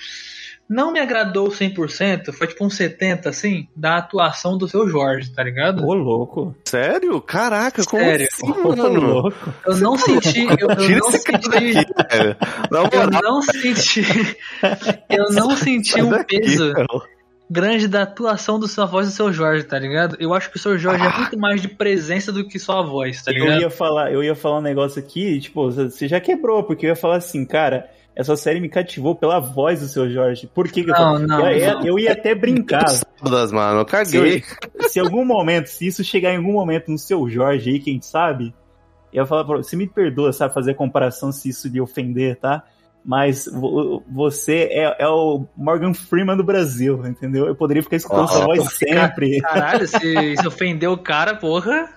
não 0.68 0.92
me 0.92 1.00
agradou 1.00 1.48
100%, 1.48 2.32
foi 2.32 2.48
tipo 2.48 2.64
um 2.64 2.68
70%, 2.68 3.26
assim, 3.26 3.68
da 3.74 3.98
atuação 3.98 4.58
do 4.58 4.68
seu 4.68 4.88
Jorge, 4.88 5.30
tá 5.30 5.42
ligado? 5.42 5.86
Ô, 5.86 5.94
louco. 5.94 6.54
Sério? 6.64 7.20
Caraca, 7.20 7.84
como 7.84 8.02
Sério? 8.02 8.28
assim, 8.30 8.48
mano? 8.48 9.00
louco. 9.00 9.54
Eu 9.64 9.76
não 9.76 9.96
senti, 9.96 10.44
eu, 10.44 10.68
eu 10.68 10.98
não 10.98 11.10
senti, 11.12 11.86
eu 12.68 12.72
não 12.72 13.42
senti, 13.42 13.88
eu 15.08 15.30
não 15.30 15.56
senti 15.56 16.02
um 16.02 16.24
peso 16.24 16.72
grande 17.48 17.86
da 17.86 18.02
atuação 18.02 18.58
do 18.58 18.66
sua 18.66 18.86
voz 18.86 19.06
do 19.06 19.12
seu 19.14 19.32
Jorge, 19.32 19.64
tá 19.64 19.78
ligado? 19.78 20.16
Eu 20.18 20.34
acho 20.34 20.50
que 20.50 20.56
o 20.56 20.60
seu 20.60 20.76
Jorge 20.76 21.04
é 21.04 21.06
ah. 21.06 21.12
é 21.14 21.18
muito 21.18 21.38
mais 21.38 21.62
de 21.62 21.68
presença 21.68 22.32
do 22.32 22.46
que 22.46 22.58
só 22.58 22.80
a 22.80 22.82
voz, 22.82 23.22
tá 23.22 23.30
ligado? 23.30 23.52
Eu 23.52 23.60
ia 23.60 23.70
falar, 23.70 24.12
eu 24.12 24.22
ia 24.22 24.34
falar 24.34 24.58
um 24.58 24.62
negócio 24.62 25.00
aqui, 25.00 25.40
tipo, 25.40 25.70
você 25.70 26.08
já 26.08 26.20
quebrou, 26.20 26.64
porque 26.64 26.86
eu 26.86 26.90
ia 26.90 26.96
falar 26.96 27.16
assim, 27.16 27.44
cara, 27.44 27.88
essa 28.16 28.34
série 28.34 28.60
me 28.60 28.68
cativou 28.70 29.14
pela 29.14 29.38
voz 29.38 29.80
do 29.80 29.86
seu 29.86 30.10
Jorge. 30.10 30.46
Por 30.46 30.66
que, 30.68 30.82
que 30.82 30.90
não, 30.90 31.20
eu, 31.20 31.28
não, 31.28 31.50
eu, 31.50 31.58
ia, 31.58 31.72
eu, 31.84 31.98
ia 31.98 32.12
até 32.12 32.34
brincar. 32.34 32.86
Das 33.22 33.52
mano, 33.52 33.80
eu 33.80 33.84
caguei. 33.84 34.42
Se, 34.42 34.88
se 34.88 35.00
algum 35.00 35.22
momento, 35.22 35.66
se 35.66 35.86
isso 35.86 36.02
chegar 36.02 36.32
em 36.32 36.38
algum 36.38 36.54
momento 36.54 36.90
no 36.90 36.96
seu 36.96 37.28
Jorge 37.28 37.68
aí, 37.68 37.78
quem 37.78 38.00
sabe, 38.00 38.54
eu 39.12 39.22
ia 39.22 39.26
falar 39.26 39.44
pra 39.44 39.58
você, 39.58 39.76
me 39.76 39.86
perdoa, 39.86 40.32
sabe, 40.32 40.54
fazer 40.54 40.72
comparação 40.72 41.30
se 41.30 41.50
isso 41.50 41.68
lhe 41.68 41.78
ofender, 41.78 42.36
tá? 42.36 42.64
Mas 43.06 43.48
você 44.12 44.68
é, 44.72 44.96
é, 44.98 45.08
o 45.08 45.46
Morgan 45.56 45.94
Freeman 45.94 46.36
do 46.36 46.42
Brasil, 46.42 47.06
entendeu? 47.06 47.46
Eu 47.46 47.54
poderia 47.54 47.80
ficar 47.80 47.94
escutando 47.94 48.24
oh, 48.24 48.28
sua 48.28 48.44
voz 48.46 48.72
sempre. 48.72 49.40
Caralho, 49.40 49.86
se, 49.86 50.36
se 50.36 50.46
ofendeu 50.46 50.90
o 50.90 50.98
cara, 50.98 51.36
porra. 51.36 51.88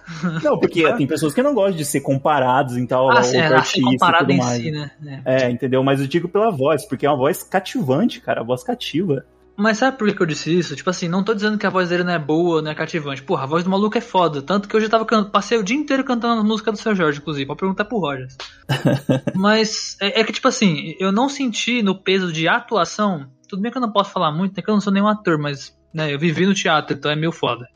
Não, 0.44 0.60
porque 0.60 0.94
tem 0.94 1.08
pessoas 1.08 1.34
que 1.34 1.42
não 1.42 1.56
gostam 1.56 1.78
de 1.78 1.84
ser 1.84 2.02
comparados 2.02 2.78
em 2.78 2.86
tal 2.86 3.10
ah, 3.10 3.22
é, 3.26 3.42
artista 3.42 3.90
e 3.90 4.18
tudo 4.20 4.34
mais. 4.36 4.62
Si, 4.62 4.70
né? 4.70 4.92
É. 5.26 5.46
é, 5.46 5.50
entendeu? 5.50 5.84
Mas 5.84 6.00
eu 6.00 6.06
digo 6.06 6.30
pela 6.30 6.52
voz, 6.52 6.86
porque 6.86 7.08
é 7.08 7.10
uma 7.10 7.18
voz 7.18 7.42
cativante, 7.42 8.22
cara, 8.22 8.42
a 8.42 8.44
voz 8.44 8.64
cativa. 8.64 9.26
Mas 9.60 9.78
sabe 9.78 9.98
por 9.98 10.10
que 10.10 10.22
eu 10.22 10.26
disse 10.26 10.58
isso? 10.58 10.74
Tipo 10.74 10.90
assim, 10.90 11.10
não 11.10 11.22
tô 11.22 11.34
dizendo 11.34 11.58
que 11.58 11.68
a 11.68 11.70
voz 11.70 11.90
dele 11.90 12.06
não 12.06 12.14
é 12.14 12.18
boa, 12.18 12.62
não 12.62 12.72
é 12.72 12.76
cativante. 12.76 13.22
Porra, 13.22 13.44
a 13.44 13.46
voz 13.46 13.62
do 13.62 13.70
maluco 13.70 13.98
é 13.98 14.02
foda. 14.02 14.42
Tanto 14.42 14.70
que 14.70 14.76
eu 14.76 14.80
já 14.80 14.88
tava 14.88 15.06
cantando, 15.06 15.32
passei 15.32 15.58
o 15.58 15.64
dia 15.64 15.76
inteiro 15.76 16.02
cantando 16.02 16.40
a 16.40 16.44
música 16.46 16.72
do 16.72 16.78
seu 16.78 16.96
Jorge, 16.96 17.20
inclusive. 17.20 17.46
Pode 17.46 17.60
perguntar 17.60 17.84
pro 17.84 18.00
Rogers. 18.00 18.38
Mas 19.36 19.98
é, 20.00 20.22
é, 20.22 20.24
que, 20.24 20.32
tipo 20.32 20.48
assim, 20.48 20.96
eu 20.98 21.12
não 21.12 21.28
senti 21.28 21.84
no 21.84 21.94
peso 21.94 22.32
de 22.32 22.48
atuação. 22.48 23.30
Tudo 23.50 23.62
bem 23.62 23.70
que 23.70 23.78
eu 23.78 23.82
não 23.82 23.92
posso 23.92 24.12
falar 24.12 24.32
muito, 24.32 24.56
né? 24.56 24.64
Que 24.64 24.70
eu 24.70 24.76
não 24.76 24.80
sou 24.80 24.94
nenhum 24.94 25.10
ator, 25.10 25.38
mas 25.38 25.78
né, 25.94 26.14
eu 26.14 26.18
vivi 26.18 26.46
no 26.46 26.54
teatro, 26.54 26.96
então 26.96 27.12
é 27.12 27.16
meio 27.16 27.34
foda. 27.34 27.68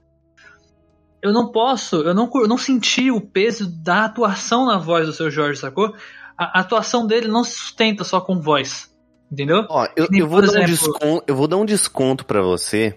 Eu 1.22 1.34
não 1.34 1.52
posso, 1.52 1.98
eu 1.98 2.14
não, 2.14 2.30
eu 2.34 2.48
não 2.48 2.58
senti 2.58 3.12
o 3.12 3.20
peso 3.20 3.70
da 3.84 4.06
atuação 4.06 4.68
na 4.68 4.78
voz 4.78 5.06
do 5.06 5.12
seu 5.12 5.30
Jorge, 5.30 5.60
sacou? 5.60 5.94
A, 6.38 6.60
a 6.60 6.62
atuação 6.62 7.06
dele 7.06 7.28
não 7.28 7.44
se 7.44 7.58
sustenta 7.58 8.06
só 8.06 8.22
com 8.22 8.40
voz. 8.40 8.93
Entendeu? 9.34 9.66
Ó, 9.68 9.88
eu, 9.96 10.08
eu, 10.14 10.28
vou, 10.28 10.44
dar 10.44 10.62
um 10.62 10.66
desconto, 10.66 11.24
eu 11.26 11.36
vou 11.36 11.48
dar 11.48 11.58
um 11.58 11.66
desconto 11.66 12.24
pra 12.24 12.40
você, 12.44 12.96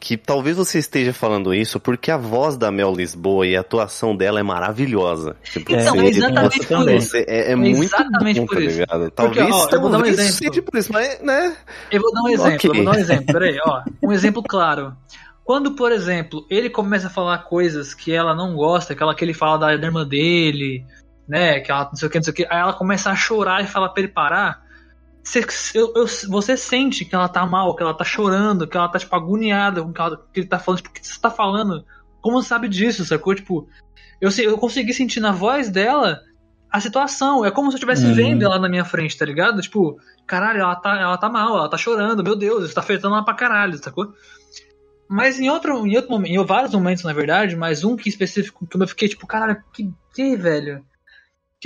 que 0.00 0.16
talvez 0.16 0.56
você 0.56 0.78
esteja 0.78 1.12
falando 1.12 1.52
isso 1.52 1.78
porque 1.78 2.10
a 2.10 2.16
voz 2.16 2.56
da 2.56 2.70
Mel 2.70 2.94
Lisboa 2.94 3.46
e 3.46 3.54
a 3.54 3.60
atuação 3.60 4.16
dela 4.16 4.40
é 4.40 4.42
maravilhosa. 4.42 5.36
Tipo, 5.44 5.74
então, 5.74 6.00
é 6.00 6.06
exatamente 6.06 6.66
por 6.66 6.88
isso. 6.88 7.16
É, 7.18 7.52
é 7.52 7.56
muito 7.56 7.82
exatamente 7.82 8.40
bom, 8.40 8.46
por 8.46 8.56
tá 8.56 8.62
isso. 8.62 8.80
Ligado? 8.80 9.10
Talvez, 9.10 9.46
porque, 9.46 9.52
ó, 9.52 9.76
eu 9.76 9.80
vou 9.82 9.90
dar 9.90 9.98
um 9.98 10.06
exemplo. 10.06 10.32
seja 10.32 10.62
por 10.62 10.78
isso, 10.78 10.92
mas, 10.94 11.20
né? 11.20 11.56
Eu 11.90 12.00
vou 12.00 12.10
dar 12.10 12.22
um 12.22 12.28
exemplo, 12.28 12.54
okay. 12.54 12.70
eu 12.70 12.74
vou 12.74 12.84
dar 12.84 12.90
um 12.92 13.00
exemplo. 13.00 13.26
Peraí, 13.26 13.58
ó. 13.62 13.82
Um 14.02 14.12
exemplo 14.12 14.42
claro. 14.42 14.96
Quando, 15.44 15.76
por 15.76 15.92
exemplo, 15.92 16.46
ele 16.48 16.70
começa 16.70 17.08
a 17.08 17.10
falar 17.10 17.38
coisas 17.38 17.92
que 17.92 18.12
ela 18.12 18.34
não 18.34 18.54
gosta, 18.54 18.94
aquela 18.94 19.14
que 19.14 19.22
ele 19.22 19.34
fala 19.34 19.58
da 19.58 19.74
irmã 19.74 20.06
dele, 20.06 20.84
né, 21.28 21.60
que 21.60 21.70
ela 21.70 21.84
não 21.84 21.96
sei 21.96 22.08
o 22.08 22.10
que, 22.10 22.18
não 22.18 22.24
sei 22.24 22.32
o 22.32 22.34
que, 22.34 22.46
aí 22.48 22.60
ela 22.60 22.72
começa 22.72 23.10
a 23.10 23.16
chorar 23.16 23.62
e 23.62 23.66
fala 23.66 23.88
pra 23.88 24.02
ele 24.02 24.12
parar, 24.12 24.65
você, 25.26 25.44
eu, 25.74 25.92
eu, 25.96 26.06
você 26.28 26.56
sente 26.56 27.04
que 27.04 27.14
ela 27.14 27.28
tá 27.28 27.44
mal, 27.44 27.74
que 27.74 27.82
ela 27.82 27.92
tá 27.92 28.04
chorando, 28.04 28.66
que 28.66 28.76
ela 28.76 28.88
tá, 28.88 28.98
tipo, 28.98 29.14
agoniada 29.16 29.82
com 29.82 29.90
o 29.90 29.92
que 30.32 30.40
ele 30.40 30.46
tá 30.46 30.58
falando. 30.58 30.78
Tipo, 30.78 30.90
o 30.90 30.92
que 30.92 31.06
você 31.06 31.20
tá 31.20 31.30
falando? 31.30 31.84
Como 32.20 32.40
você 32.40 32.48
sabe 32.48 32.68
disso, 32.68 33.04
sacou? 33.04 33.34
Tipo, 33.34 33.68
eu, 34.20 34.30
eu 34.38 34.56
consegui 34.56 34.94
sentir 34.94 35.18
na 35.18 35.32
voz 35.32 35.68
dela 35.68 36.20
a 36.70 36.80
situação. 36.80 37.44
É 37.44 37.50
como 37.50 37.70
se 37.70 37.74
eu 37.74 37.78
estivesse 37.78 38.06
uhum. 38.06 38.14
vendo 38.14 38.44
ela 38.44 38.58
na 38.58 38.68
minha 38.68 38.84
frente, 38.84 39.18
tá 39.18 39.24
ligado? 39.24 39.60
Tipo, 39.60 39.98
caralho, 40.26 40.60
ela 40.60 40.76
tá, 40.76 40.96
ela 40.96 41.18
tá 41.18 41.28
mal, 41.28 41.56
ela 41.56 41.68
tá 41.68 41.76
chorando, 41.76 42.22
meu 42.22 42.36
Deus, 42.36 42.64
isso 42.64 42.74
tá 42.74 42.80
afetando 42.80 43.14
ela 43.16 43.24
pra 43.24 43.34
caralho, 43.34 43.76
sacou? 43.78 44.12
Mas 45.08 45.40
em 45.40 45.48
outro, 45.48 45.86
em 45.86 45.96
outro 45.96 46.10
momento, 46.10 46.32
em 46.32 46.44
vários 46.44 46.72
momentos, 46.72 47.02
na 47.02 47.12
verdade, 47.12 47.56
mas 47.56 47.82
um 47.84 47.96
que 47.96 48.08
específico, 48.08 48.66
que 48.66 48.76
eu 48.76 48.88
fiquei 48.88 49.08
tipo, 49.08 49.26
caralho, 49.26 49.62
que, 49.72 49.92
que 50.14 50.36
velho? 50.36 50.84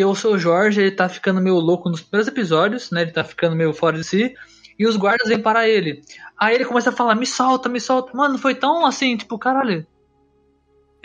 Que 0.00 0.04
o 0.06 0.14
seu 0.14 0.38
Jorge 0.38 0.80
ele 0.80 0.92
tá 0.92 1.10
ficando 1.10 1.42
meio 1.42 1.56
louco 1.56 1.90
nos 1.90 2.00
primeiros 2.00 2.26
episódios, 2.26 2.90
né? 2.90 3.02
Ele 3.02 3.10
tá 3.10 3.22
ficando 3.22 3.54
meio 3.54 3.74
fora 3.74 3.98
de 3.98 4.04
si. 4.04 4.34
E 4.78 4.86
os 4.86 4.96
guardas 4.96 5.28
vêm 5.28 5.42
para 5.42 5.68
ele. 5.68 6.00
Aí 6.38 6.54
ele 6.54 6.64
começa 6.64 6.88
a 6.88 6.92
falar: 6.92 7.14
me 7.14 7.26
solta, 7.26 7.68
me 7.68 7.78
solta. 7.78 8.16
Mano, 8.16 8.38
foi 8.38 8.54
tão 8.54 8.86
assim, 8.86 9.14
tipo, 9.14 9.38
caralho. 9.38 9.86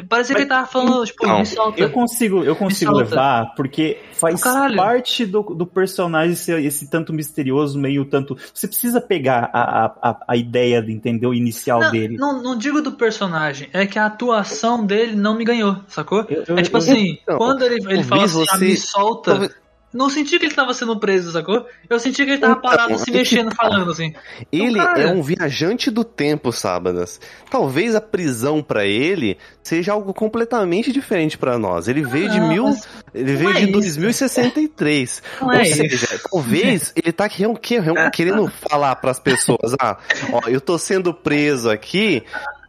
Parecia 0.09 0.35
que 0.35 0.41
ele 0.41 0.49
tava 0.49 0.67
falando, 0.67 1.05
tipo, 1.05 1.25
não, 1.25 1.39
me 1.39 1.45
solta. 1.45 1.79
Eu 1.79 1.89
consigo, 1.89 2.43
eu 2.43 2.55
consigo 2.55 2.91
levar, 2.91 3.55
porque 3.55 3.97
faz 4.11 4.41
parte 4.41 5.25
do, 5.25 5.41
do 5.41 5.65
personagem 5.65 6.35
ser 6.35 6.63
esse 6.63 6.89
tanto 6.89 7.13
misterioso, 7.13 7.79
meio 7.79 8.03
tanto. 8.05 8.37
Você 8.53 8.67
precisa 8.67 8.99
pegar 8.99 9.49
a, 9.53 9.85
a, 10.01 10.17
a 10.29 10.35
ideia, 10.35 10.83
entendeu? 10.87 11.33
Inicial 11.33 11.79
não, 11.79 11.91
dele. 11.91 12.17
Não, 12.17 12.41
não 12.41 12.57
digo 12.57 12.81
do 12.81 12.91
personagem, 12.91 13.69
é 13.71 13.85
que 13.85 13.97
a 13.97 14.05
atuação 14.07 14.85
dele 14.85 15.15
não 15.15 15.35
me 15.35 15.45
ganhou, 15.45 15.77
sacou? 15.87 16.25
Eu, 16.29 16.43
eu, 16.47 16.57
é 16.57 16.61
tipo 16.61 16.75
eu, 16.75 16.81
assim, 16.81 17.17
quando 17.37 17.63
ele, 17.63 17.75
ele 17.89 18.03
fala 18.03 18.25
assim, 18.25 18.45
ah, 18.49 18.57
me 18.57 18.75
solta 18.75 19.49
não 19.95 20.09
senti 20.09 20.37
que 20.37 20.45
ele 20.45 20.53
tava 20.53 20.73
sendo 20.73 20.99
preso, 20.99 21.31
sacou? 21.31 21.65
Eu 21.89 21.99
senti 22.01 22.25
que 22.25 22.31
ele 22.31 22.37
tava 22.37 22.57
então, 22.57 22.69
parado, 22.69 22.97
se 22.99 23.09
mexendo, 23.09 23.49
tá. 23.49 23.55
falando 23.55 23.91
assim. 23.91 24.13
Ele 24.51 24.77
então, 24.77 24.95
é 24.95 25.07
um 25.07 25.21
viajante 25.23 25.89
do 25.89 26.03
tempo, 26.03 26.51
Sábadas. 26.51 27.19
Talvez 27.49 27.95
a 27.95 28.01
prisão 28.01 28.61
para 28.61 28.85
ele 28.85 29.37
seja 29.63 29.93
algo 29.93 30.13
completamente 30.13 30.91
diferente 30.91 31.37
para 31.37 31.57
nós. 31.57 31.87
Ele 31.87 32.01
veio 32.03 32.29
de 32.29 32.41
mil, 32.41 32.75
ele 33.13 33.35
veio 33.37 33.51
é 33.51 33.61
de 33.61 33.67
2063. 33.67 35.23
Não 35.39 35.47
Ou 35.47 35.53
é 35.53 35.63
seja, 35.63 35.85
isso. 35.85 36.29
talvez 36.29 36.91
ele 36.93 37.13
tá 37.13 37.29
querendo 37.29 38.51
falar 38.69 38.97
para 38.97 39.11
as 39.11 39.19
pessoas, 39.19 39.75
ah, 39.79 39.97
ó, 40.33 40.41
eu 40.49 40.59
tô 40.59 40.77
sendo 40.77 41.13
preso 41.13 41.69
aqui, 41.69 42.21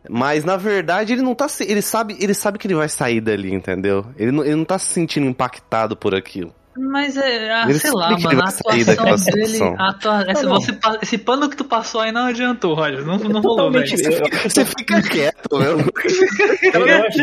mas 0.09 0.45
na 0.45 0.57
verdade 0.57 1.13
ele 1.13 1.23
não 1.23 1.35
tá. 1.35 1.49
Ele 1.59 1.83
sabe, 1.83 2.17
ele 2.21 2.35
sabe 2.35 2.57
que 2.57 2.69
ele 2.69 2.77
vai 2.77 2.89
sair 2.89 3.21
dali, 3.21 3.53
entendeu? 3.53 4.07
Ele 4.17 4.31
não, 4.31 4.45
ele 4.45 4.55
não 4.55 4.65
tá 4.65 4.79
se 4.79 4.87
sentindo 4.93 5.27
impactado 5.27 5.97
por 5.97 6.15
aquilo. 6.15 6.55
Mas 6.79 7.17
é, 7.17 7.51
ah, 7.53 7.73
sei 7.73 7.91
lá, 7.91 8.11
mano, 8.19 8.41
a 8.43 8.49
atuação 8.49 9.33
dele. 9.33 9.63
A 9.79 9.89
atua... 9.89 10.25
esse, 10.31 10.47
você, 10.47 10.79
esse 11.03 11.19
pano 11.19 11.49
que 11.49 11.57
tu 11.57 11.65
passou 11.65 12.01
aí 12.01 12.13
não 12.13 12.27
adiantou, 12.27 12.75
Roger. 12.75 13.05
Não, 13.05 13.19
não 13.19 13.41
rolou, 13.41 13.71
velho. 13.71 13.87
Você 13.87 14.65
fica 14.65 15.03
quieto, 15.03 15.59
meu. 15.59 15.79
Eu, 15.79 16.87
eu 16.87 17.07
acho, 17.07 17.23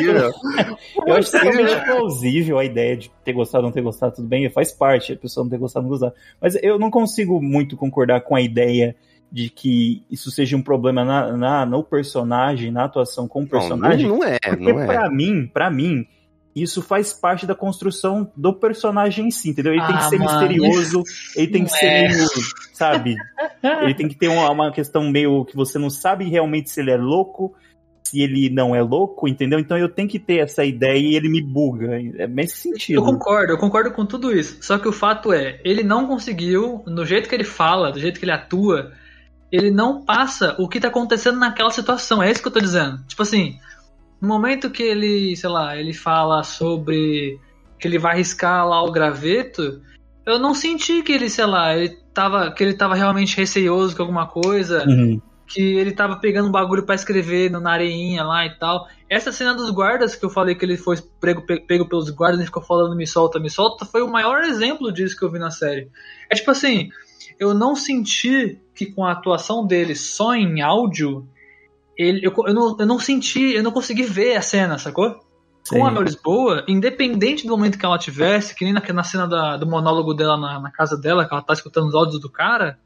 eu 1.06 1.16
acho 1.16 1.32
totalmente 1.32 1.86
plausível 1.86 2.58
a 2.58 2.66
ideia 2.66 2.98
de 2.98 3.12
ter 3.24 3.34
gostado 3.34 3.64
ou 3.64 3.70
não 3.70 3.74
ter 3.74 3.82
gostado, 3.82 4.16
tudo 4.16 4.28
bem, 4.28 4.50
faz 4.50 4.72
parte, 4.72 5.14
a 5.14 5.18
pessoa 5.18 5.44
não 5.44 5.52
ter 5.52 5.58
gostado 5.58 5.86
ou 5.86 5.92
não 5.92 6.00
gostar. 6.00 6.14
Mas 6.42 6.58
eu 6.62 6.80
não 6.80 6.90
consigo 6.90 7.42
muito 7.42 7.78
concordar 7.78 8.22
com 8.22 8.36
a 8.36 8.42
ideia 8.42 8.96
de 9.32 9.50
que 9.50 10.04
isso 10.12 10.30
seja 10.30 10.56
um 10.56 10.62
problema 10.62 11.04
na, 11.04 11.36
na 11.36 11.66
no 11.66 11.84
personagem, 11.84 12.72
na 12.72 12.86
atuação 12.86 13.28
com 13.28 13.42
o 13.42 13.48
personagem. 13.48 14.08
Não, 14.08 14.18
não 14.18 14.24
é, 14.24 14.38
porque 14.40 14.74
não 14.74 14.82
é. 14.82 14.86
Pra 14.86 15.10
mim, 15.10 15.50
para 15.52 15.72
mim, 15.72 16.08
isso 16.56 16.82
faz 16.82 17.12
parte 17.12 17.48
da 17.48 17.56
construção 17.56 18.32
do 18.36 18.54
personagem 18.54 19.28
em 19.28 19.32
si, 19.32 19.50
entendeu? 19.50 19.74
Ele 19.74 19.82
ah, 19.82 19.88
tem 19.88 19.98
que 19.98 20.04
ah, 20.04 20.10
ser 20.10 20.20
mano, 20.20 20.32
misterioso, 20.32 21.04
ele 21.36 21.48
tem 21.48 21.64
que 21.64 21.72
ser 21.72 21.86
é. 21.86 22.08
meio, 22.08 22.28
sabe? 22.74 23.16
ele 23.82 23.96
tem 23.96 24.08
que 24.08 24.16
ter 24.16 24.28
uma, 24.28 24.50
uma, 24.52 24.72
questão 24.72 25.10
meio 25.10 25.46
que 25.46 25.56
você 25.56 25.80
não 25.80 25.90
sabe 25.90 26.30
realmente 26.30 26.70
se 26.70 26.80
ele 26.80 26.92
é 26.92 26.98
louco, 26.98 27.56
se 28.04 28.22
ele 28.22 28.50
não 28.50 28.76
é 28.76 28.82
louco, 28.82 29.28
entendeu? 29.28 29.60
Então 29.60 29.78
eu 29.78 29.90
tenho 29.90 30.08
que 30.08 30.20
ter 30.20 30.38
essa 30.38 30.64
ideia 30.64 31.00
e 31.00 31.16
ele 31.16 31.30
me 31.30 31.42
buga. 31.42 32.00
É 32.18 32.28
nesse 32.28 32.58
sentido. 32.58 32.98
Eu 32.98 33.04
concordo, 33.04 33.54
eu 33.54 33.58
concordo 33.58 33.92
com 33.92 34.06
tudo 34.06 34.32
isso. 34.32 34.58
Só 34.62 34.78
que 34.78 34.88
o 34.88 34.94
fato 34.94 35.34
é, 35.34 35.60
ele 35.64 35.84
não 35.84 36.08
conseguiu, 36.08 36.84
no 36.86 37.06
jeito 37.06 37.28
que 37.28 37.34
ele 37.34 37.44
fala, 37.44 37.92
do 37.92 38.00
jeito 38.00 38.20
que 38.20 38.26
ele 38.26 38.32
atua, 38.32 38.92
ele 39.52 39.72
não 39.72 40.04
passa 40.04 40.56
o 40.60 40.68
que 40.68 40.80
tá 40.80 40.90
acontecendo 40.90 41.40
naquela 41.40 41.72
situação. 41.72 42.22
É 42.22 42.30
isso 42.30 42.42
que 42.42 42.48
eu 42.48 42.54
tô 42.54 42.60
dizendo. 42.60 43.04
Tipo 43.08 43.24
assim, 43.24 43.58
no 44.24 44.30
momento 44.30 44.72
que 44.72 44.82
ele, 44.82 45.36
sei 45.36 45.50
lá, 45.50 45.76
ele 45.76 45.92
fala 45.92 46.44
sobre 46.44 47.38
que 47.78 47.90
ele 47.90 48.00
vai 48.00 48.16
riscar 48.16 48.66
lá 48.66 48.82
o 48.82 48.90
graveto, 48.90 49.82
eu 50.26 50.40
não 50.40 50.54
senti 50.54 51.04
que 51.04 51.12
ele, 51.12 51.30
sei 51.30 51.46
lá, 51.46 51.76
ele 51.76 51.90
tava, 52.14 52.50
que 52.54 52.64
ele 52.64 52.74
tava 52.74 52.96
realmente 52.96 53.36
receioso 53.36 53.94
com 53.94 54.04
alguma 54.04 54.26
coisa, 54.26 54.86
uhum. 54.88 55.22
que 55.46 55.62
ele 55.62 55.92
tava 55.92 56.16
pegando 56.22 56.48
um 56.48 56.54
bagulho 56.54 56.86
para 56.86 56.96
escrever 56.96 57.52
na 57.52 57.70
areinha 57.70 58.24
lá 58.24 58.46
e 58.46 58.58
tal. 58.58 58.88
Essa 59.10 59.30
cena 59.30 59.54
dos 59.54 59.70
guardas 59.70 60.16
que 60.16 60.24
eu 60.24 60.30
falei 60.30 60.56
que 60.56 60.64
ele 60.64 60.78
foi 60.78 60.96
pego, 61.20 61.46
pego 61.46 61.90
pelos 61.90 62.10
guardas 62.10 62.40
e 62.40 62.46
ficou 62.46 62.64
falando 62.64 62.96
me 62.96 63.06
solta, 63.06 63.42
me 63.42 63.50
solta, 63.50 63.84
foi 63.84 64.04
o 64.04 64.10
maior 64.10 64.42
exemplo 64.46 64.90
disso 64.90 65.20
que 65.20 65.26
eu 65.26 65.32
vi 65.32 65.38
na 65.38 65.52
série. 65.52 65.90
É 66.32 66.36
tipo 66.36 66.50
assim, 66.50 66.88
eu 67.38 67.54
não 67.54 67.76
senti 67.76 68.58
que 68.74 68.86
com 68.86 69.04
a 69.04 69.12
atuação 69.12 69.68
dele 69.68 69.96
só 69.96 70.34
em 70.34 70.62
áudio 70.62 71.28
ele, 71.98 72.26
eu, 72.26 72.34
eu, 72.48 72.54
não, 72.54 72.78
eu 72.80 72.86
não 72.86 73.00
senti, 73.00 73.54
eu 73.54 73.64
não 73.64 73.72
consegui 73.72 74.04
ver 74.04 74.36
a 74.36 74.42
cena, 74.42 74.78
sacou? 74.78 75.20
Sim. 75.64 75.80
Com 75.80 75.86
a 75.86 75.92
Mel 75.92 76.04
Lisboa, 76.04 76.66
independente 76.68 77.48
do 77.48 77.52
momento 77.56 77.78
que 77.78 77.86
ela 77.86 77.98
tivesse, 77.98 78.54
que 78.54 78.66
nem 78.66 78.74
na, 78.74 78.82
na 78.82 79.04
cena 79.04 79.28
da, 79.28 79.56
do 79.56 79.66
monólogo 79.66 80.14
dela 80.14 80.38
na, 80.38 80.60
na, 80.60 80.72
casa 80.72 80.98
dela, 80.98 81.26
que 81.26 81.34
ela 81.34 81.42
tá 81.42 81.54
escutando 81.54 81.88
os 81.88 81.96
áudios 81.96 82.20
do 82.20 82.30
cara, 82.30 82.78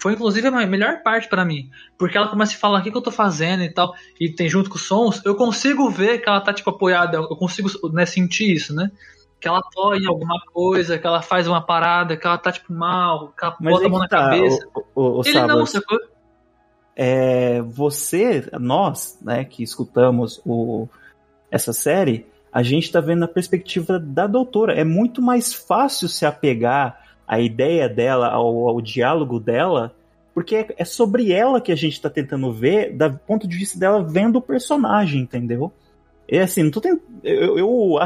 foi 0.00 0.14
inclusive 0.14 0.48
a 0.48 0.66
melhor 0.66 1.02
parte 1.02 1.28
para 1.28 1.44
mim. 1.44 1.68
Porque 1.98 2.16
ela 2.16 2.28
começa 2.28 2.56
a 2.56 2.58
falar 2.58 2.80
o 2.80 2.82
que, 2.82 2.90
que, 2.90 2.96
eu 2.96 3.02
tô 3.02 3.10
fazendo 3.10 3.62
e 3.62 3.70
tal, 3.70 3.94
e 4.18 4.30
tem 4.30 4.48
junto 4.48 4.70
com 4.70 4.76
os 4.76 4.82
sons, 4.82 5.22
eu 5.26 5.34
consigo 5.34 5.90
ver 5.90 6.18
que 6.18 6.28
ela 6.28 6.40
tá, 6.40 6.54
tipo, 6.54 6.70
apoiada, 6.70 7.18
eu 7.18 7.36
consigo 7.36 7.68
né, 7.92 8.06
sentir 8.06 8.50
isso, 8.50 8.74
né? 8.74 8.90
Que 9.38 9.48
ela 9.48 9.58
apoia 9.58 10.08
alguma 10.08 10.40
coisa, 10.52 10.98
que 10.98 11.06
ela 11.06 11.20
faz 11.20 11.46
uma 11.46 11.60
parada, 11.60 12.16
que 12.16 12.26
ela 12.26 12.38
tá, 12.38 12.50
tipo, 12.50 12.72
mal, 12.72 13.32
que 13.32 13.44
ela 13.44 13.56
Mas 13.60 13.74
bota 13.74 13.86
a 13.86 13.88
mão 13.90 13.98
na 13.98 14.08
tá, 14.08 14.16
cabeça. 14.16 14.68
O, 14.74 14.80
o, 14.94 15.18
o 15.18 15.22
Ele 15.26 15.32
Sabas, 15.34 15.56
não, 15.56 15.66
sacou? 15.66 15.98
É, 16.96 17.60
você, 17.62 18.48
nós, 18.60 19.18
né, 19.22 19.44
que 19.44 19.62
escutamos 19.62 20.40
o, 20.44 20.88
essa 21.50 21.72
série, 21.72 22.26
a 22.52 22.62
gente 22.62 22.84
está 22.84 23.00
vendo 23.00 23.24
a 23.24 23.28
perspectiva 23.28 23.98
da 23.98 24.26
doutora. 24.26 24.74
É 24.74 24.84
muito 24.84 25.22
mais 25.22 25.54
fácil 25.54 26.08
se 26.08 26.26
apegar 26.26 27.00
à 27.26 27.40
ideia 27.40 27.88
dela, 27.88 28.28
ao, 28.28 28.68
ao 28.68 28.80
diálogo 28.80 29.40
dela, 29.40 29.94
porque 30.34 30.56
é, 30.56 30.66
é, 30.76 30.84
sobre 30.84 31.32
ela 31.32 31.60
que 31.60 31.72
a 31.72 31.76
gente 31.76 31.94
está 31.94 32.10
tentando 32.10 32.52
ver, 32.52 32.94
do 32.96 33.18
ponto 33.26 33.48
de 33.48 33.56
vista 33.56 33.78
dela 33.78 34.02
vendo 34.02 34.36
o 34.36 34.42
personagem, 34.42 35.22
entendeu? 35.22 35.72
É 36.28 36.40
assim, 36.40 36.62
não 36.62 36.70
tô 36.70 36.80
tentando. 36.80 37.02
Eu, 37.22 37.58
eu, 37.58 37.98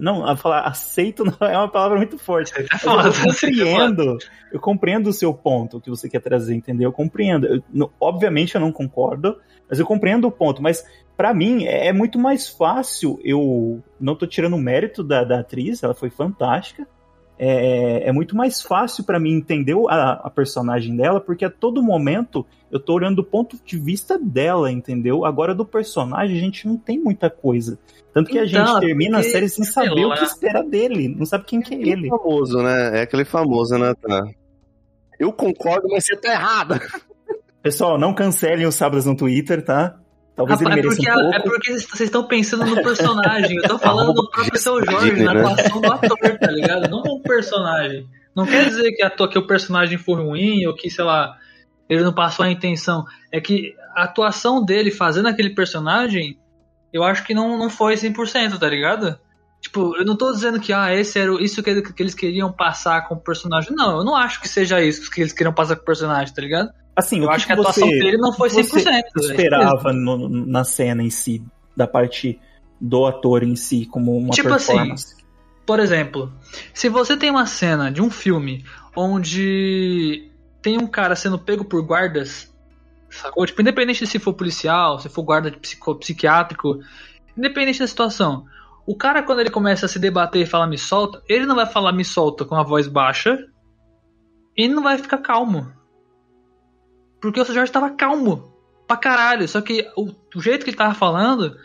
não, 0.00 0.26
a 0.26 0.36
falar 0.36 0.62
aceito 0.62 1.24
não 1.24 1.36
é 1.46 1.56
uma 1.56 1.68
palavra 1.68 1.96
muito 1.96 2.18
forte. 2.18 2.52
Eu, 2.56 2.62
eu 2.62 3.12
compreendo. 3.12 4.18
Eu 4.52 4.60
compreendo 4.60 5.10
o 5.10 5.12
seu 5.12 5.34
ponto 5.34 5.80
que 5.80 5.90
você 5.90 6.08
quer 6.08 6.20
trazer, 6.20 6.54
entendeu? 6.54 6.88
Eu 6.88 6.92
compreendo. 6.92 7.46
Eu, 7.46 7.92
obviamente 8.00 8.54
eu 8.54 8.60
não 8.60 8.72
concordo, 8.72 9.36
mas 9.68 9.78
eu 9.78 9.86
compreendo 9.86 10.26
o 10.26 10.32
ponto. 10.32 10.62
Mas 10.62 10.84
para 11.16 11.34
mim 11.34 11.64
é, 11.64 11.88
é, 11.88 11.92
muito 11.92 12.18
mais 12.18 12.48
fácil. 12.48 13.18
Eu 13.22 13.82
não 14.00 14.16
tô 14.16 14.26
tirando 14.26 14.54
o 14.54 14.60
mérito 14.60 15.04
da, 15.04 15.22
da 15.24 15.40
atriz, 15.40 15.82
ela 15.82 15.94
foi 15.94 16.10
fantástica 16.10 16.86
é, 17.38 18.08
é 18.08 18.12
muito 18.12 18.36
mais 18.36 18.62
fácil 18.62 19.04
para 19.04 19.18
mim 19.18 19.32
entender 19.32 19.76
a, 19.88 20.12
a, 20.12 20.30
personagem 20.30 20.96
dela, 20.96 21.20
porque 21.20 21.44
a 21.44 21.50
todo 21.50 21.82
momento 21.82 22.46
eu 22.70 22.78
tô 22.78 22.94
olhando 22.94 23.16
do 23.16 23.24
ponto 23.24 23.58
de 23.64 23.78
vista 23.78 24.18
dela, 24.18 24.70
entendeu? 24.70 25.24
Agora 25.24 25.54
do 25.54 25.64
personagem 25.64 26.36
a 26.36 26.40
gente 26.40 26.66
não 26.66 26.76
tem 26.76 26.98
muita 26.98 27.28
coisa. 27.28 27.78
Tanto 28.12 28.30
que 28.30 28.38
então, 28.38 28.62
a 28.62 28.66
gente 28.68 28.80
termina 28.80 29.18
porque, 29.18 29.28
a 29.28 29.32
série 29.32 29.48
sem 29.48 29.64
saber 29.64 30.04
o 30.04 30.14
que 30.14 30.24
espera 30.24 30.62
dele, 30.62 31.08
não 31.08 31.26
sabe 31.26 31.44
quem 31.44 31.60
que 31.60 31.74
é 31.74 31.78
ele. 31.78 32.06
É 32.06 32.10
famoso, 32.10 32.62
né? 32.62 32.98
É 32.98 33.02
aquele 33.02 33.24
famoso, 33.24 33.76
né? 33.76 33.94
Tá. 33.94 34.24
Eu 35.18 35.32
concordo, 35.32 35.88
mas 35.88 36.04
você 36.04 36.16
tá 36.16 36.32
errada. 36.32 36.80
Pessoal, 37.62 37.98
não 37.98 38.14
cancelem 38.14 38.66
os 38.66 38.74
sábados 38.74 39.06
no 39.06 39.16
Twitter, 39.16 39.64
tá? 39.64 39.98
Talvez 40.36 40.60
Rapaz, 40.60 40.76
ele 40.76 40.86
é 40.86 40.90
porque, 40.90 41.10
um 41.10 41.14
pouco. 41.14 41.34
É 41.34 41.40
porque 41.40 41.72
vocês 41.72 42.00
estão 42.00 42.24
pensando 42.26 42.66
no 42.66 42.82
personagem. 42.82 43.56
Eu 43.56 43.68
tô 43.68 43.78
falando 43.78 44.12
do 44.12 44.28
próprio 44.28 44.58
seu 44.58 44.84
Jorge, 44.84 45.22
na 45.22 45.32
atuação 45.32 45.80
do 45.80 45.92
ator, 45.92 46.38
tá 46.38 46.50
ligado? 46.50 46.90
Não 46.90 47.02
no 47.02 47.20
personagem. 47.20 48.08
Não 48.34 48.44
quer 48.44 48.64
dizer 48.68 48.90
que, 48.92 49.02
a, 49.02 49.10
que 49.10 49.38
o 49.38 49.46
personagem 49.46 49.96
foi 49.96 50.22
ruim 50.22 50.66
ou 50.66 50.74
que, 50.74 50.90
sei 50.90 51.04
lá, 51.04 51.36
Ele 51.88 52.02
não 52.02 52.12
passou 52.12 52.44
a 52.44 52.50
intenção. 52.50 53.04
É 53.30 53.40
que 53.40 53.76
a 53.94 54.04
atuação 54.04 54.64
dele 54.64 54.90
fazendo 54.90 55.28
aquele 55.28 55.50
personagem, 55.50 56.36
eu 56.92 57.04
acho 57.04 57.22
que 57.24 57.32
não, 57.32 57.56
não 57.56 57.70
foi 57.70 57.94
100%, 57.94 58.58
tá 58.58 58.68
ligado? 58.68 59.16
Tipo, 59.60 59.96
eu 59.96 60.04
não 60.04 60.16
tô 60.16 60.32
dizendo 60.32 60.60
que 60.60 60.72
ah, 60.72 60.92
esse 60.92 61.18
era 61.18 61.32
isso 61.40 61.62
que, 61.62 61.80
que 61.80 62.02
eles 62.02 62.14
queriam 62.14 62.52
passar 62.52 63.06
com 63.08 63.14
o 63.14 63.20
personagem. 63.20 63.72
Não, 63.72 63.98
eu 63.98 64.04
não 64.04 64.16
acho 64.16 64.40
que 64.40 64.48
seja 64.48 64.82
isso 64.82 65.08
que 65.08 65.20
eles 65.20 65.32
queriam 65.32 65.54
passar 65.54 65.76
com 65.76 65.82
o 65.82 65.86
personagem, 65.86 66.34
tá 66.34 66.42
ligado? 66.42 66.70
Assim, 66.96 67.20
eu 67.20 67.30
acho 67.30 67.46
que, 67.46 67.52
que 67.52 67.58
a 67.58 67.60
atuação 67.60 67.88
você, 67.88 67.98
dele 67.98 68.16
não 68.18 68.32
foi 68.32 68.48
100%. 68.48 69.02
Você 69.16 69.32
esperava 69.32 69.92
no, 69.92 70.28
na 70.28 70.64
cena 70.64 71.02
em 71.02 71.10
si, 71.10 71.44
da 71.76 71.86
parte 71.86 72.40
do 72.80 73.06
ator 73.06 73.42
em 73.42 73.56
si, 73.56 73.86
como 73.86 74.16
uma 74.16 74.30
tipo 74.30 74.52
assim, 74.52 74.72
performance. 74.72 75.14
Assim, 75.14 75.24
por 75.66 75.80
exemplo, 75.80 76.32
se 76.72 76.88
você 76.88 77.16
tem 77.16 77.30
uma 77.30 77.46
cena 77.46 77.90
de 77.90 78.02
um 78.02 78.10
filme 78.10 78.64
onde 78.94 80.30
tem 80.62 80.78
um 80.78 80.86
cara 80.86 81.16
sendo 81.16 81.38
pego 81.38 81.64
por 81.64 81.82
guardas, 81.82 82.52
sacou? 83.10 83.44
Tipo, 83.46 83.62
independente 83.62 84.06
se 84.06 84.18
for 84.18 84.34
policial, 84.34 84.98
se 85.00 85.08
for 85.08 85.22
guarda 85.22 85.50
de 85.50 85.58
psico, 85.58 85.94
psiquiátrico, 85.96 86.78
independente 87.36 87.80
da 87.80 87.86
situação, 87.86 88.44
o 88.86 88.94
cara, 88.94 89.22
quando 89.22 89.40
ele 89.40 89.50
começa 89.50 89.86
a 89.86 89.88
se 89.88 89.98
debater 89.98 90.42
e 90.42 90.46
falar 90.46 90.66
me 90.66 90.78
solta, 90.78 91.22
ele 91.28 91.46
não 91.46 91.56
vai 91.56 91.66
falar 91.66 91.92
me 91.92 92.04
solta 92.04 92.44
com 92.44 92.54
a 92.54 92.62
voz 92.62 92.86
baixa 92.86 93.38
e 94.56 94.68
não 94.68 94.82
vai 94.82 94.98
ficar 94.98 95.18
calmo. 95.18 95.72
Porque 97.24 97.40
o 97.40 97.44
Sr. 97.44 97.54
Jorge 97.54 97.72
tava 97.72 97.88
calmo 97.88 98.52
pra 98.86 98.98
caralho. 98.98 99.48
Só 99.48 99.62
que 99.62 99.90
o, 99.96 100.10
o, 100.36 100.42
jeito 100.42 100.62
que 100.62 100.68
ele 100.68 100.76
tava 100.76 100.92
falando, 100.92 101.56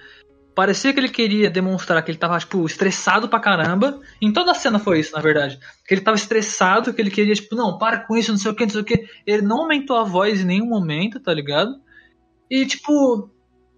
parecia 0.56 0.94
que 0.94 1.00
ele 1.02 1.10
queria 1.10 1.50
demonstrar 1.50 2.02
que 2.02 2.10
ele 2.10 2.18
tava, 2.18 2.40
tipo, 2.40 2.66
estressado 2.66 3.28
pra 3.28 3.42
caramba. 3.42 4.00
Em 4.22 4.32
toda 4.32 4.52
a 4.52 4.56
cena 4.56 4.80
foi 4.80 5.02
isso, 5.02 5.14
na 5.14 5.22
verdade. 5.22 5.60
Que 5.86 5.96
ele 5.96 6.02
tava 6.02 6.16
estressado, 6.16 6.94
que 6.94 7.02
ele 7.02 7.12
queria, 7.12 7.36
tipo, 7.36 7.58
não, 7.58 7.78
para 7.78 8.00
com 8.00 8.16
isso, 8.16 8.32
não 8.32 8.40
sei 8.40 8.52
o 8.52 8.56
que, 8.56 8.64
não 8.64 8.72
sei 8.72 8.82
o 8.82 8.86
que. 8.86 9.06
Ele 9.28 9.42
não 9.42 9.64
aumentou 9.64 9.98
a 9.98 10.06
voz 10.06 10.40
em 10.40 10.46
nenhum 10.46 10.68
momento, 10.68 11.20
tá 11.20 11.34
ligado? 11.34 11.76
E, 12.50 12.66
tipo, 12.66 13.30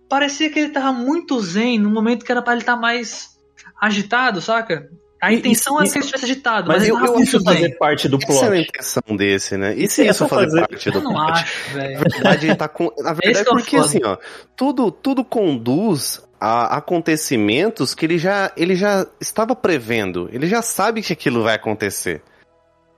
parecia 0.07 0.51
que 0.51 0.59
ele 0.59 0.69
tava 0.69 0.93
muito 0.93 1.39
zen 1.39 1.79
no 1.79 1.89
momento 1.89 2.23
que 2.23 2.31
era 2.31 2.43
pra 2.43 2.53
ele 2.53 2.61
estar 2.61 2.75
tá 2.75 2.79
mais 2.79 3.39
agitado, 3.81 4.39
saca? 4.39 4.87
A 5.21 5.31
intenção 5.31 5.79
é 5.79 5.83
que 5.83 5.91
ele 5.91 5.99
estivesse 5.99 6.25
agitado, 6.25 6.67
mas, 6.67 6.79
mas 6.79 6.89
eu, 6.89 6.97
eu 6.97 7.15
acho 7.17 7.43
fazer 7.43 7.77
parte 7.77 8.09
do 8.09 8.17
plot. 8.17 8.31
Essa 8.31 8.45
é 8.47 8.57
a 8.57 8.61
intenção 8.61 9.15
desse, 9.15 9.55
né? 9.55 9.75
E 9.77 9.87
se 9.87 10.07
isso 10.07 10.27
fazer, 10.27 10.45
fazer 10.45 10.67
parte 10.67 10.89
do 10.89 10.97
eu 10.97 11.03
não 11.03 11.13
plot? 11.13 11.31
Acho, 11.31 11.73
velho. 11.73 11.93
Na 11.93 11.99
verdade, 11.99 12.47
ele 12.47 12.55
tá 12.55 12.67
com. 12.67 12.91
Na 12.97 13.13
verdade, 13.13 13.47
é 13.47 13.51
porque 13.51 13.77
assim, 13.77 13.99
ó, 14.03 14.17
tudo, 14.55 14.91
tudo 14.91 15.23
conduz 15.23 16.23
a 16.39 16.77
acontecimentos 16.77 17.93
que 17.93 18.03
ele 18.03 18.17
já, 18.17 18.51
ele 18.57 18.75
já 18.75 19.05
estava 19.19 19.55
prevendo. 19.55 20.27
Ele 20.33 20.47
já 20.47 20.63
sabe 20.63 21.03
que 21.03 21.13
aquilo 21.13 21.43
vai 21.43 21.53
acontecer. 21.53 22.23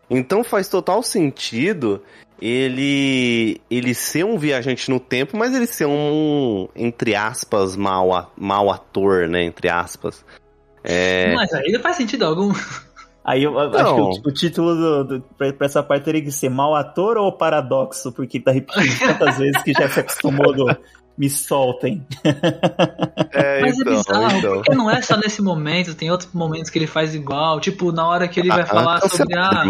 Então 0.09 0.45
faz 0.45 0.69
total 0.69 1.03
sentido 1.03 2.01
ele 2.41 3.61
ele 3.69 3.93
ser 3.93 4.23
um 4.23 4.37
viajante 4.37 4.89
no 4.89 4.99
tempo, 4.99 5.35
mas 5.35 5.53
ele 5.53 5.67
ser 5.67 5.87
um 5.87 6.69
entre 6.73 7.15
aspas 7.15 7.75
mal, 7.75 8.31
mal 8.37 8.71
ator, 8.71 9.27
né, 9.27 9.43
entre 9.43 9.69
aspas. 9.69 10.23
É... 10.83 11.33
Mas 11.33 11.53
aí 11.53 11.71
não 11.71 11.79
faz 11.79 11.95
sentido 11.95 12.25
algum. 12.25 12.51
Aí 13.23 13.43
eu 13.43 13.57
acho 13.57 13.95
que 13.95 14.01
o, 14.01 14.29
o 14.29 14.33
título 14.33 14.75
do, 14.75 15.03
do, 15.05 15.21
pra, 15.37 15.53
pra, 15.53 15.65
essa 15.65 15.81
parte 15.81 16.03
teria 16.03 16.21
que 16.21 16.31
ser 16.31 16.49
mal 16.49 16.75
ator 16.75 17.17
ou 17.17 17.31
paradoxo, 17.31 18.11
porque 18.11 18.37
tá 18.37 18.51
repetindo 18.51 18.99
tantas 18.99 19.37
vezes 19.37 19.63
que 19.63 19.71
já 19.71 19.87
se 19.87 20.01
acostumou 20.01 20.53
do 20.53 20.65
me 21.17 21.29
soltem. 21.29 22.05
É, 23.35 23.61
Mas 23.61 23.79
é 23.79 23.81
então, 23.81 23.93
é 23.93 23.97
bizarro, 23.97 24.37
então. 24.37 24.53
porque 24.55 24.75
não 24.75 24.91
é 24.91 25.01
só 25.01 25.17
nesse 25.17 25.41
momento, 25.41 25.95
tem 25.95 26.11
outros 26.11 26.31
momentos 26.33 26.69
que 26.69 26.77
ele 26.77 26.85
faz 26.85 27.15
igual, 27.15 27.59
tipo, 27.59 27.91
na 27.91 28.07
hora 28.07 28.27
que 28.27 28.39
ele 28.39 28.49
vai 28.49 28.61
ah, 28.61 28.65
falar 28.65 29.01
sobre 29.09 29.35
a, 29.37 29.47
a, 29.47 29.61
a 29.61 29.65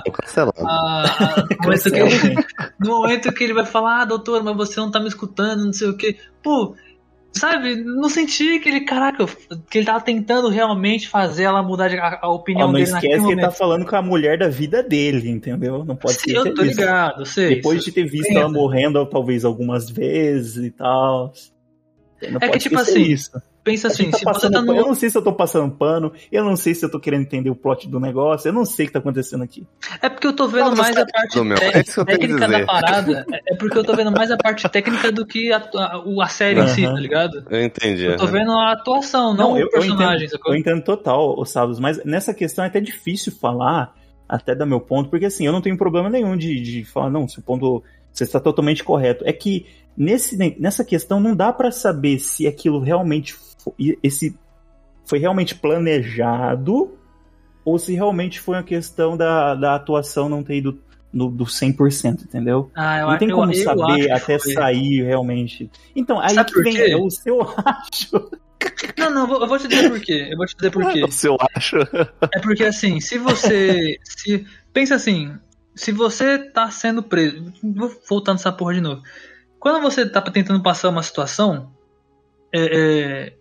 no, 1.42 1.64
momento 1.64 1.92
que 1.92 2.00
ele, 2.00 2.36
no 2.80 2.88
momento 2.88 3.32
que 3.32 3.44
ele 3.44 3.54
vai 3.54 3.66
falar, 3.66 4.02
ah, 4.02 4.06
doutor, 4.06 4.44
mas 4.44 4.56
você 4.56 4.80
não 4.80 4.92
tá 4.92 5.00
me 5.00 5.08
escutando, 5.08 5.66
não 5.66 5.72
sei 5.72 5.88
o 5.88 5.96
que. 5.96 6.18
Pô, 6.44 6.76
Sabe, 7.36 7.76
não 7.84 8.10
senti 8.10 8.60
que 8.60 8.70
ele, 8.70 8.82
caraca, 8.82 9.26
que 9.70 9.80
ele 9.80 9.86
tava 9.86 10.02
tentando 10.02 10.50
realmente 10.50 11.10
fazer 11.10 11.44
ela 11.44 11.64
mudar 11.64 11.92
a, 11.92 12.20
a 12.22 12.30
opinião 12.30 12.70
oh, 12.70 12.72
não 12.72 12.80
dele 12.80 12.86
esquece 12.86 13.26
que 13.26 13.32
ele 13.32 13.42
tá 13.42 13.50
falando 13.50 13.86
com 13.86 13.96
a 13.96 14.02
mulher 14.04 14.38
da 14.38 14.48
vida 14.48 14.84
dele, 14.84 15.30
entendeu? 15.30 15.84
Não 15.84 15.96
pode 15.96 16.14
ser. 16.14 16.36
Eu 16.36 16.54
tô 16.54 16.62
ligado, 16.62 17.26
sei. 17.26 17.56
Depois 17.56 17.80
isso. 17.80 17.86
de 17.86 17.92
ter 17.92 18.06
visto 18.06 18.32
ela 18.32 18.48
morrendo 18.48 19.04
talvez 19.08 19.44
algumas 19.44 19.90
vezes 19.90 20.64
e 20.64 20.70
tal. 20.70 21.34
Não 22.22 22.40
é 22.40 22.50
que 22.50 22.60
tipo 22.60 22.78
assim, 22.78 23.02
isso. 23.02 23.32
Pensa 23.64 23.88
assim, 23.88 24.12
tá 24.12 24.18
se 24.18 24.26
você 24.26 24.52
tá 24.52 24.62
no... 24.62 24.76
Eu 24.76 24.86
não 24.86 24.96
sei 24.96 25.10
se 25.10 25.18
eu 25.18 25.22
tô 25.22 25.34
passando 25.34 25.74
pano, 25.74 26.12
eu 26.32 26.44
não 26.44 26.56
sei 26.56 26.76
se 26.76 26.84
eu 26.84 26.92
tô 26.92 27.00
querendo 27.00 27.22
entender 27.22 27.50
o 27.50 27.56
plot 27.56 27.88
do 27.88 28.00
negócio, 28.00 28.50
eu 28.50 28.54
não 28.54 28.66
sei 28.66 28.86
o 28.86 28.88
que 28.88 28.94
tá 28.94 29.00
acontecendo 29.00 29.44
aqui. 29.44 29.66
É 30.02 30.10
porque 30.10 30.28
eu 30.28 30.34
tô 30.34 30.48
vendo 30.48 30.72
não, 30.72 30.76
mais 30.76 30.98
a 30.98 31.06
parte 31.06 31.40
meu, 31.42 31.58
é 31.58 31.84
técnica 31.84 32.48
da 32.48 32.66
parada, 32.66 33.26
é, 33.32 33.54
é 33.54 33.56
porque 33.56 33.78
eu 33.78 33.84
tô 33.84 33.96
vendo 33.96 34.12
mais 34.12 34.30
a 34.32 34.38
parte 34.38 34.68
técnica 34.68 35.12
do 35.12 35.26
que 35.26 35.52
a, 35.54 35.58
a, 35.58 36.04
a 36.24 36.28
série 36.28 36.60
uhum. 36.60 36.66
em 36.66 36.70
si, 36.70 36.84
tá 36.84 36.94
ligado? 36.94 37.46
Eu 37.50 37.64
entendi. 37.64 38.06
Eu 38.06 38.18
tô 38.18 38.28
vendo 38.28 38.52
a 38.52 38.74
atuação, 38.74 39.34
não, 39.34 39.52
não 39.52 39.58
eu, 39.58 39.68
o 39.68 39.70
personagem. 39.70 40.28
Eu 40.28 40.36
entendo, 40.36 40.42
eu 40.48 40.56
entendo 40.56 40.84
total, 40.84 41.46
Sábados, 41.46 41.80
mas 41.80 42.04
nessa 42.04 42.34
questão 42.34 42.64
é 42.64 42.68
até 42.68 42.80
difícil 42.80 43.32
falar, 43.32 43.96
até 44.28 44.56
da 44.56 44.66
meu 44.66 44.80
ponto, 44.80 45.10
porque 45.10 45.26
assim, 45.26 45.46
eu 45.46 45.52
não 45.52 45.62
tenho 45.62 45.78
problema 45.78 46.10
nenhum 46.10 46.36
de, 46.36 46.60
de 46.60 46.84
falar, 46.84 47.10
não, 47.10 47.28
se 47.28 47.40
o 47.40 47.42
ponto 47.42 47.84
você 48.14 48.24
está 48.24 48.40
totalmente 48.40 48.84
correto. 48.84 49.24
É 49.28 49.34
que 49.34 49.66
nesse, 49.98 50.38
nessa 50.60 50.86
questão 50.86 51.20
não 51.20 51.36
dá 51.36 51.52
para 51.52 51.72
saber 51.72 52.20
se 52.20 52.48
aquilo 52.48 52.80
realmente 52.80 53.34
foi, 53.34 53.53
esse 54.02 54.36
foi 55.06 55.20
realmente 55.20 55.56
planejado 55.56 56.98
ou 57.66 57.80
se 57.80 57.94
realmente 57.94 58.40
foi 58.40 58.58
uma 58.58 58.64
questão 58.64 59.16
da, 59.16 59.56
da 59.56 59.76
atuação 59.76 60.28
não 60.28 60.44
ter 60.44 60.58
ido 60.58 60.80
no, 61.12 61.30
do 61.30 61.46
100%, 61.46 62.24
entendeu? 62.24 62.72
Ah, 62.76 63.00
eu, 63.00 63.08
não 63.08 63.18
tem 63.18 63.30
como 63.30 63.54
eu, 63.54 63.64
saber 63.64 64.12
até 64.12 64.40
sair 64.40 65.04
realmente. 65.04 65.70
Então, 65.96 66.20
aí 66.20 66.34
Sabe 66.34 66.52
que 66.52 66.62
vem 66.62 66.78
é 66.78 66.98
o 66.98 67.10
seu 67.10 67.42
acho. 67.42 68.32
Não, 68.98 69.10
não, 69.10 69.42
eu 69.42 69.48
vou 69.48 69.60
te 69.60 69.68
dizer 69.68 69.90
por 69.90 70.00
quê. 70.00 70.30
Eu 70.32 70.38
vou 70.38 70.46
te 70.46 70.56
dizer 70.56 70.72
por 70.72 70.92
quê. 70.92 71.04
O 71.06 71.12
seu 71.12 71.38
acho. 71.56 71.78
É 72.34 72.40
porque 72.42 72.64
assim, 72.64 73.00
se 73.00 73.18
você. 73.18 74.00
se, 74.04 74.46
pensa 74.72 74.96
assim, 74.96 75.38
se 75.76 75.92
você 75.92 76.40
tá 76.40 76.70
sendo 76.72 77.04
preso. 77.04 77.54
Vou 77.62 77.92
voltando 78.10 78.40
essa 78.40 78.52
porra 78.52 78.74
de 78.74 78.82
novo. 78.82 79.04
Quando 79.60 79.82
você 79.82 80.08
tá 80.10 80.22
tentando 80.22 80.64
passar 80.64 80.90
uma 80.90 81.04
situação. 81.04 81.72
É, 82.56 82.62
é, 82.62 83.34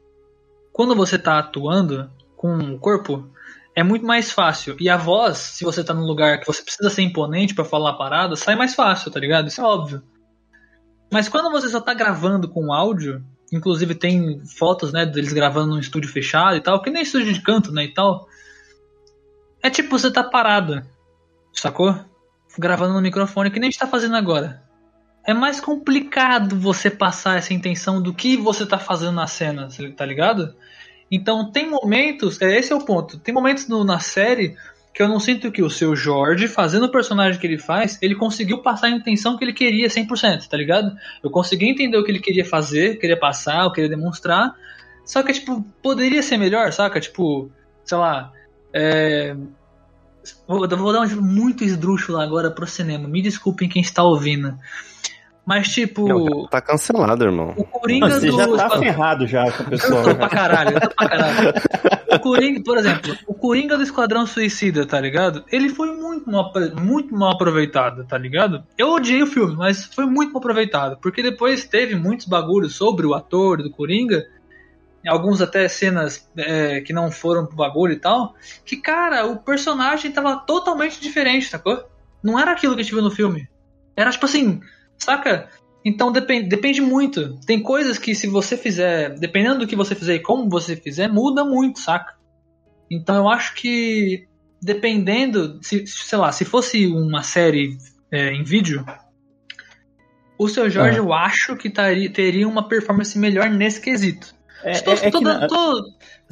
quando 0.72 0.94
você 0.94 1.18
tá 1.18 1.38
atuando 1.38 2.10
com 2.36 2.56
o 2.56 2.78
corpo, 2.78 3.30
é 3.74 3.82
muito 3.82 4.04
mais 4.04 4.30
fácil. 4.32 4.76
E 4.80 4.88
a 4.88 4.96
voz, 4.96 5.38
se 5.38 5.64
você 5.64 5.82
tá 5.82 5.94
num 5.94 6.06
lugar 6.06 6.40
que 6.40 6.46
você 6.46 6.62
precisa 6.62 6.90
ser 6.90 7.02
imponente 7.02 7.54
para 7.54 7.64
falar 7.64 7.90
a 7.90 7.96
parada, 7.96 8.36
sai 8.36 8.56
mais 8.56 8.74
fácil, 8.74 9.10
tá 9.10 9.20
ligado? 9.20 9.48
Isso 9.48 9.60
é 9.60 9.64
óbvio. 9.64 10.02
Mas 11.10 11.28
quando 11.28 11.50
você 11.50 11.68
só 11.68 11.80
tá 11.80 11.92
gravando 11.92 12.48
com 12.48 12.72
áudio, 12.72 13.24
inclusive 13.52 13.94
tem 13.94 14.42
fotos, 14.46 14.92
né, 14.92 15.04
deles 15.04 15.32
gravando 15.32 15.74
num 15.74 15.78
estúdio 15.78 16.10
fechado 16.10 16.56
e 16.56 16.60
tal, 16.60 16.80
que 16.80 16.90
nem 16.90 17.02
estúdio 17.02 17.32
de 17.32 17.42
canto, 17.42 17.70
né, 17.70 17.84
e 17.84 17.92
tal. 17.92 18.26
É 19.62 19.68
tipo, 19.68 19.98
você 19.98 20.10
tá 20.10 20.24
parado, 20.24 20.82
sacou? 21.52 21.94
gravando 22.58 22.94
no 22.94 23.00
microfone, 23.00 23.50
que 23.50 23.58
nem 23.58 23.68
a 23.68 23.70
gente 23.70 23.80
tá 23.80 23.86
fazendo 23.86 24.16
agora. 24.16 24.61
É 25.24 25.32
mais 25.32 25.60
complicado 25.60 26.58
você 26.58 26.90
passar 26.90 27.38
essa 27.38 27.54
intenção 27.54 28.02
do 28.02 28.12
que 28.12 28.36
você 28.36 28.66
tá 28.66 28.78
fazendo 28.78 29.12
na 29.12 29.26
cena, 29.26 29.68
tá 29.96 30.04
ligado? 30.04 30.54
Então 31.10 31.50
tem 31.50 31.68
momentos, 31.68 32.40
é, 32.40 32.58
esse 32.58 32.72
é 32.72 32.76
o 32.76 32.84
ponto, 32.84 33.18
tem 33.18 33.32
momentos 33.32 33.68
no, 33.68 33.84
na 33.84 34.00
série 34.00 34.56
que 34.94 35.02
eu 35.02 35.08
não 35.08 35.20
sinto 35.20 35.50
que 35.50 35.62
o 35.62 35.70
seu 35.70 35.96
Jorge, 35.96 36.48
fazendo 36.48 36.86
o 36.86 36.90
personagem 36.90 37.40
que 37.40 37.46
ele 37.46 37.58
faz, 37.58 37.98
ele 38.02 38.14
conseguiu 38.14 38.58
passar 38.58 38.88
a 38.88 38.90
intenção 38.90 39.38
que 39.38 39.44
ele 39.44 39.52
queria 39.52 39.88
100%, 39.88 40.48
tá 40.48 40.56
ligado? 40.56 40.94
Eu 41.22 41.30
consegui 41.30 41.68
entender 41.68 41.96
o 41.96 42.04
que 42.04 42.10
ele 42.10 42.20
queria 42.20 42.44
fazer, 42.44 42.98
queria 42.98 43.18
passar, 43.18 43.64
o 43.66 43.72
queria 43.72 43.88
demonstrar, 43.88 44.54
só 45.04 45.22
que, 45.22 45.32
tipo, 45.32 45.62
poderia 45.82 46.22
ser 46.22 46.36
melhor, 46.36 46.72
saca? 46.72 47.00
Tipo, 47.00 47.50
sei 47.84 47.96
lá, 47.96 48.32
é, 48.72 49.34
Vou, 50.46 50.68
vou 50.68 50.92
dar 50.92 51.00
um 51.00 51.22
muito 51.22 51.64
esdrúxulo 51.64 52.18
agora 52.18 52.50
pro 52.50 52.66
cinema. 52.66 53.08
Me 53.08 53.20
desculpem 53.20 53.68
quem 53.68 53.82
está 53.82 54.02
ouvindo. 54.02 54.56
Mas, 55.44 55.68
tipo. 55.68 56.06
Não, 56.06 56.46
tá 56.46 56.60
cancelado, 56.60 57.24
irmão. 57.24 57.54
O 57.56 57.64
Coringa 57.64 58.10
Você 58.10 58.30
do. 58.30 58.36
já 58.36 58.68
tá 58.68 58.78
ferrado 58.78 59.26
já 59.26 59.50
com 59.50 59.62
a 59.62 59.66
pessoa. 59.66 60.00
Eu 60.00 60.04
tô 60.04 60.14
pra 60.14 60.28
caralho, 60.28 60.76
eu 60.76 60.80
tô 60.80 60.90
pra 60.90 61.08
caralho. 61.08 61.52
O 62.12 62.18
Coringa, 62.20 62.62
por 62.62 62.78
exemplo, 62.78 63.16
o 63.26 63.34
Coringa 63.34 63.76
do 63.76 63.82
Esquadrão 63.82 64.26
Suicida, 64.26 64.86
tá 64.86 65.00
ligado? 65.00 65.44
Ele 65.50 65.68
foi 65.68 65.96
muito 65.96 66.30
mal, 66.30 66.52
muito 66.80 67.14
mal 67.14 67.32
aproveitado, 67.32 68.04
tá 68.04 68.16
ligado? 68.16 68.62
Eu 68.78 68.90
odiei 68.90 69.22
o 69.22 69.26
filme, 69.26 69.56
mas 69.56 69.86
foi 69.86 70.06
muito 70.06 70.32
mal 70.32 70.38
aproveitado. 70.38 70.98
Porque 71.00 71.22
depois 71.22 71.64
teve 71.64 71.96
muitos 71.96 72.26
bagulhos 72.26 72.76
sobre 72.76 73.04
o 73.06 73.14
ator 73.14 73.62
do 73.62 73.70
Coringa 73.70 74.24
alguns 75.08 75.40
até 75.40 75.66
cenas 75.68 76.28
é, 76.36 76.80
que 76.80 76.92
não 76.92 77.10
foram 77.10 77.46
pro 77.46 77.56
bagulho 77.56 77.92
e 77.92 77.98
tal, 77.98 78.34
que, 78.64 78.76
cara, 78.76 79.26
o 79.26 79.38
personagem 79.38 80.12
tava 80.12 80.36
totalmente 80.36 81.00
diferente, 81.00 81.48
sacou? 81.48 81.84
Não 82.22 82.38
era 82.38 82.52
aquilo 82.52 82.74
que 82.74 82.80
a 82.80 82.84
gente 82.84 82.94
viu 82.94 83.02
no 83.02 83.10
filme. 83.10 83.48
Era 83.96 84.10
tipo 84.10 84.26
assim, 84.26 84.60
saca? 85.02 85.48
Então 85.84 86.12
depende, 86.12 86.48
depende 86.48 86.80
muito. 86.80 87.38
Tem 87.44 87.60
coisas 87.62 87.98
que 87.98 88.14
se 88.14 88.26
você 88.26 88.56
fizer, 88.56 89.18
dependendo 89.18 89.60
do 89.60 89.66
que 89.66 89.76
você 89.76 89.94
fizer 89.94 90.14
e 90.14 90.20
como 90.20 90.48
você 90.48 90.76
fizer, 90.76 91.08
muda 91.08 91.44
muito, 91.44 91.80
saca? 91.80 92.14
Então 92.90 93.16
eu 93.16 93.28
acho 93.28 93.54
que 93.54 94.28
dependendo, 94.62 95.58
se, 95.60 95.84
sei 95.86 96.18
lá, 96.18 96.30
se 96.30 96.44
fosse 96.44 96.86
uma 96.86 97.22
série 97.22 97.76
é, 98.10 98.32
em 98.32 98.44
vídeo, 98.44 98.84
O 100.38 100.48
seu 100.48 100.70
Jorge, 100.70 100.98
ah. 100.98 101.02
eu 101.02 101.12
acho 101.12 101.56
que 101.56 101.68
taria, 101.68 102.10
teria 102.10 102.46
uma 102.46 102.68
performance 102.68 103.18
melhor 103.18 103.50
nesse 103.50 103.80
quesito. 103.80 104.34
É, 104.62 104.80
tô, 104.80 104.92
é, 104.92 104.94
é 104.94 105.10
tô, 105.10 105.18
tô, 105.18 105.20
na... 105.20 105.46
tô, 105.48 105.82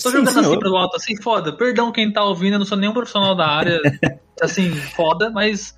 tô 0.00 0.10
jogando 0.10 0.30
sim, 0.30 0.40
assim 0.40 0.58
pro 0.58 0.76
alto, 0.76 0.96
assim, 0.96 1.20
foda. 1.20 1.56
Perdão 1.56 1.90
quem 1.90 2.12
tá 2.12 2.22
ouvindo, 2.22 2.54
eu 2.54 2.58
não 2.60 2.66
sou 2.66 2.78
nenhum 2.78 2.92
profissional 2.92 3.34
da 3.34 3.46
área, 3.46 3.80
assim, 4.40 4.70
foda, 4.70 5.30
mas 5.30 5.76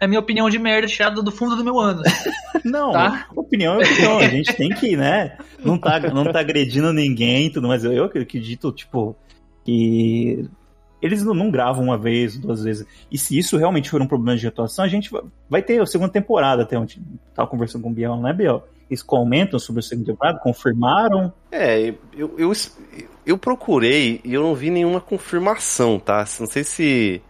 é 0.00 0.06
minha 0.06 0.20
opinião 0.20 0.50
de 0.50 0.58
merda 0.58 0.86
tirada 0.86 1.22
do 1.22 1.30
fundo 1.30 1.56
do 1.56 1.64
meu 1.64 1.78
ano. 1.78 2.02
Não, 2.64 2.92
tá? 2.92 3.26
opinião 3.34 3.80
é 3.80 3.84
opinião. 3.84 4.18
A 4.18 4.28
gente 4.28 4.52
tem 4.54 4.70
que, 4.70 4.96
né? 4.96 5.36
Não 5.62 5.78
tá, 5.78 6.00
não 6.00 6.24
tá 6.24 6.40
agredindo 6.40 6.92
ninguém 6.92 7.50
tudo, 7.50 7.68
mas 7.68 7.84
eu, 7.84 7.92
eu 7.92 8.04
acredito, 8.04 8.72
tipo, 8.72 9.16
que 9.64 10.48
eles 11.04 11.22
não, 11.22 11.34
não, 11.34 11.50
gravam 11.50 11.84
uma 11.84 11.98
vez, 11.98 12.38
duas 12.38 12.64
vezes. 12.64 12.86
E 13.10 13.18
se 13.18 13.38
isso 13.38 13.58
realmente 13.58 13.90
for 13.90 14.00
um 14.00 14.06
problema 14.06 14.38
de 14.38 14.46
atuação, 14.46 14.84
a 14.84 14.88
gente 14.88 15.10
vai 15.50 15.62
ter 15.62 15.80
a 15.80 15.84
segunda 15.84 16.10
temporada 16.10 16.62
até 16.62 16.78
onde 16.78 17.02
tava 17.34 17.48
conversando 17.48 17.82
com 17.82 17.90
o 17.90 17.92
Biel, 17.92 18.16
né, 18.16 18.32
Biel? 18.32 18.66
Eles 18.88 19.02
comentam 19.02 19.58
sobre 19.58 19.80
a 19.80 19.82
segunda 19.82 20.12
temporada, 20.12 20.38
confirmaram. 20.38 21.30
É, 21.52 21.94
eu, 22.16 22.34
eu, 22.38 22.52
eu 23.26 23.36
procurei 23.36 24.20
e 24.24 24.32
eu 24.32 24.42
não 24.42 24.54
vi 24.54 24.70
nenhuma 24.70 25.00
confirmação, 25.00 25.98
tá? 25.98 26.24
Não 26.40 26.46
sei 26.46 26.64
se 26.64 27.22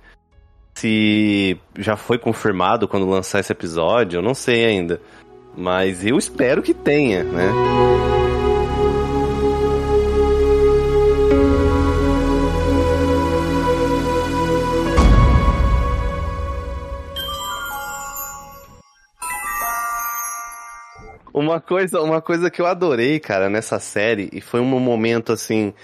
se 0.74 1.56
já 1.78 1.96
foi 1.96 2.18
confirmado 2.18 2.88
quando 2.88 3.08
lançar 3.08 3.40
esse 3.40 3.52
episódio, 3.52 4.18
eu 4.18 4.22
não 4.22 4.34
sei 4.34 4.64
ainda. 4.64 5.00
Mas 5.56 6.04
eu 6.04 6.18
espero 6.18 6.62
que 6.62 6.74
tenha, 6.74 7.22
né? 7.22 7.50
Uma 21.32 21.60
coisa, 21.60 22.00
uma 22.00 22.22
coisa 22.22 22.48
que 22.48 22.60
eu 22.60 22.66
adorei, 22.66 23.18
cara, 23.18 23.50
nessa 23.50 23.80
série, 23.80 24.28
e 24.32 24.40
foi 24.40 24.60
um 24.60 24.64
momento 24.64 25.32
assim 25.32 25.74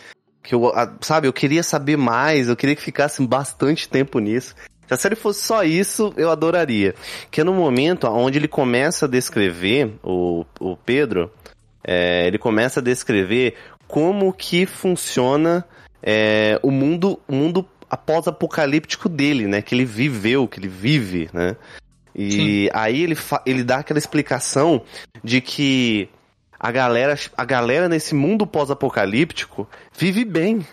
que 0.43 0.55
eu, 0.55 0.73
sabe, 1.01 1.27
eu 1.29 1.33
queria 1.33 1.63
saber 1.63 1.97
mais, 1.97 2.49
eu 2.49 2.57
queria 2.57 2.75
que 2.75 2.83
ficasse 2.83 3.25
bastante 3.27 3.89
tempo 3.89 4.19
nisso. 4.21 4.55
Se 4.91 4.95
a 4.95 4.97
série 4.97 5.15
fosse 5.15 5.47
só 5.47 5.63
isso, 5.63 6.13
eu 6.17 6.33
adoraria. 6.33 6.97
Que 7.31 7.43
é 7.43 7.45
no 7.45 7.55
momento 7.55 8.09
onde 8.09 8.39
ele 8.41 8.49
começa 8.49 9.07
a 9.07 9.09
descrever, 9.09 9.95
o, 10.03 10.45
o 10.59 10.77
Pedro, 10.77 11.31
é, 11.85 12.27
ele 12.27 12.39
começa 12.39 12.81
a 12.81 12.83
descrever 12.83 13.55
como 13.87 14.33
que 14.33 14.67
funciona 14.67 15.65
é, 16.03 16.59
o 16.61 16.73
mundo, 16.73 17.21
o 17.29 17.33
mundo 17.33 17.65
após-apocalíptico 17.89 19.09
dele, 19.09 19.47
né? 19.47 19.63
Que 19.63 19.77
ele 19.77 19.85
viveu, 19.85 20.49
que 20.49 20.59
ele 20.59 20.67
vive, 20.67 21.31
né? 21.33 21.55
E 22.13 22.33
Sim. 22.33 22.69
aí 22.73 23.01
ele, 23.05 23.17
ele 23.47 23.63
dá 23.63 23.77
aquela 23.77 23.99
explicação 23.99 24.83
de 25.23 25.41
que 25.41 26.09
a 26.59 26.73
galera, 26.73 27.17
a 27.37 27.45
galera 27.45 27.89
nesse 27.89 28.13
mundo 28.13 28.45
pós-apocalíptico 28.45 29.69
vive 29.97 30.25
bem. 30.25 30.67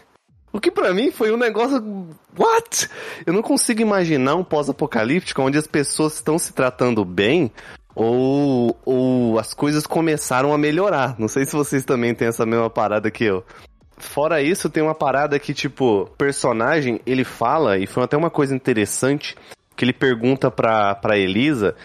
O 0.57 0.59
que 0.59 0.71
para 0.71 0.91
mim 0.91 1.11
foi 1.11 1.31
um 1.31 1.37
negócio. 1.37 2.09
What? 2.35 2.89
Eu 3.27 3.31
não 3.31 3.43
consigo 3.43 3.79
imaginar 3.79 4.33
um 4.33 4.43
pós-apocalíptico 4.43 5.39
onde 5.39 5.55
as 5.55 5.67
pessoas 5.67 6.15
estão 6.15 6.39
se 6.39 6.51
tratando 6.51 7.05
bem 7.05 7.51
ou, 7.93 8.75
ou 8.83 9.37
as 9.37 9.53
coisas 9.53 9.85
começaram 9.85 10.51
a 10.51 10.57
melhorar. 10.57 11.15
Não 11.19 11.27
sei 11.27 11.45
se 11.45 11.55
vocês 11.55 11.85
também 11.85 12.15
têm 12.15 12.29
essa 12.29 12.43
mesma 12.43 12.71
parada 12.71 13.11
que 13.11 13.23
eu. 13.23 13.45
Fora 13.99 14.41
isso, 14.41 14.67
tem 14.67 14.81
uma 14.81 14.95
parada 14.95 15.37
que, 15.37 15.53
tipo, 15.53 16.09
personagem, 16.17 16.99
ele 17.05 17.23
fala, 17.23 17.77
e 17.77 17.85
foi 17.85 18.03
até 18.03 18.17
uma 18.17 18.31
coisa 18.31 18.55
interessante, 18.55 19.35
que 19.75 19.85
ele 19.85 19.93
pergunta 19.93 20.49
pra, 20.49 20.95
pra 20.95 21.19
Elisa 21.19 21.75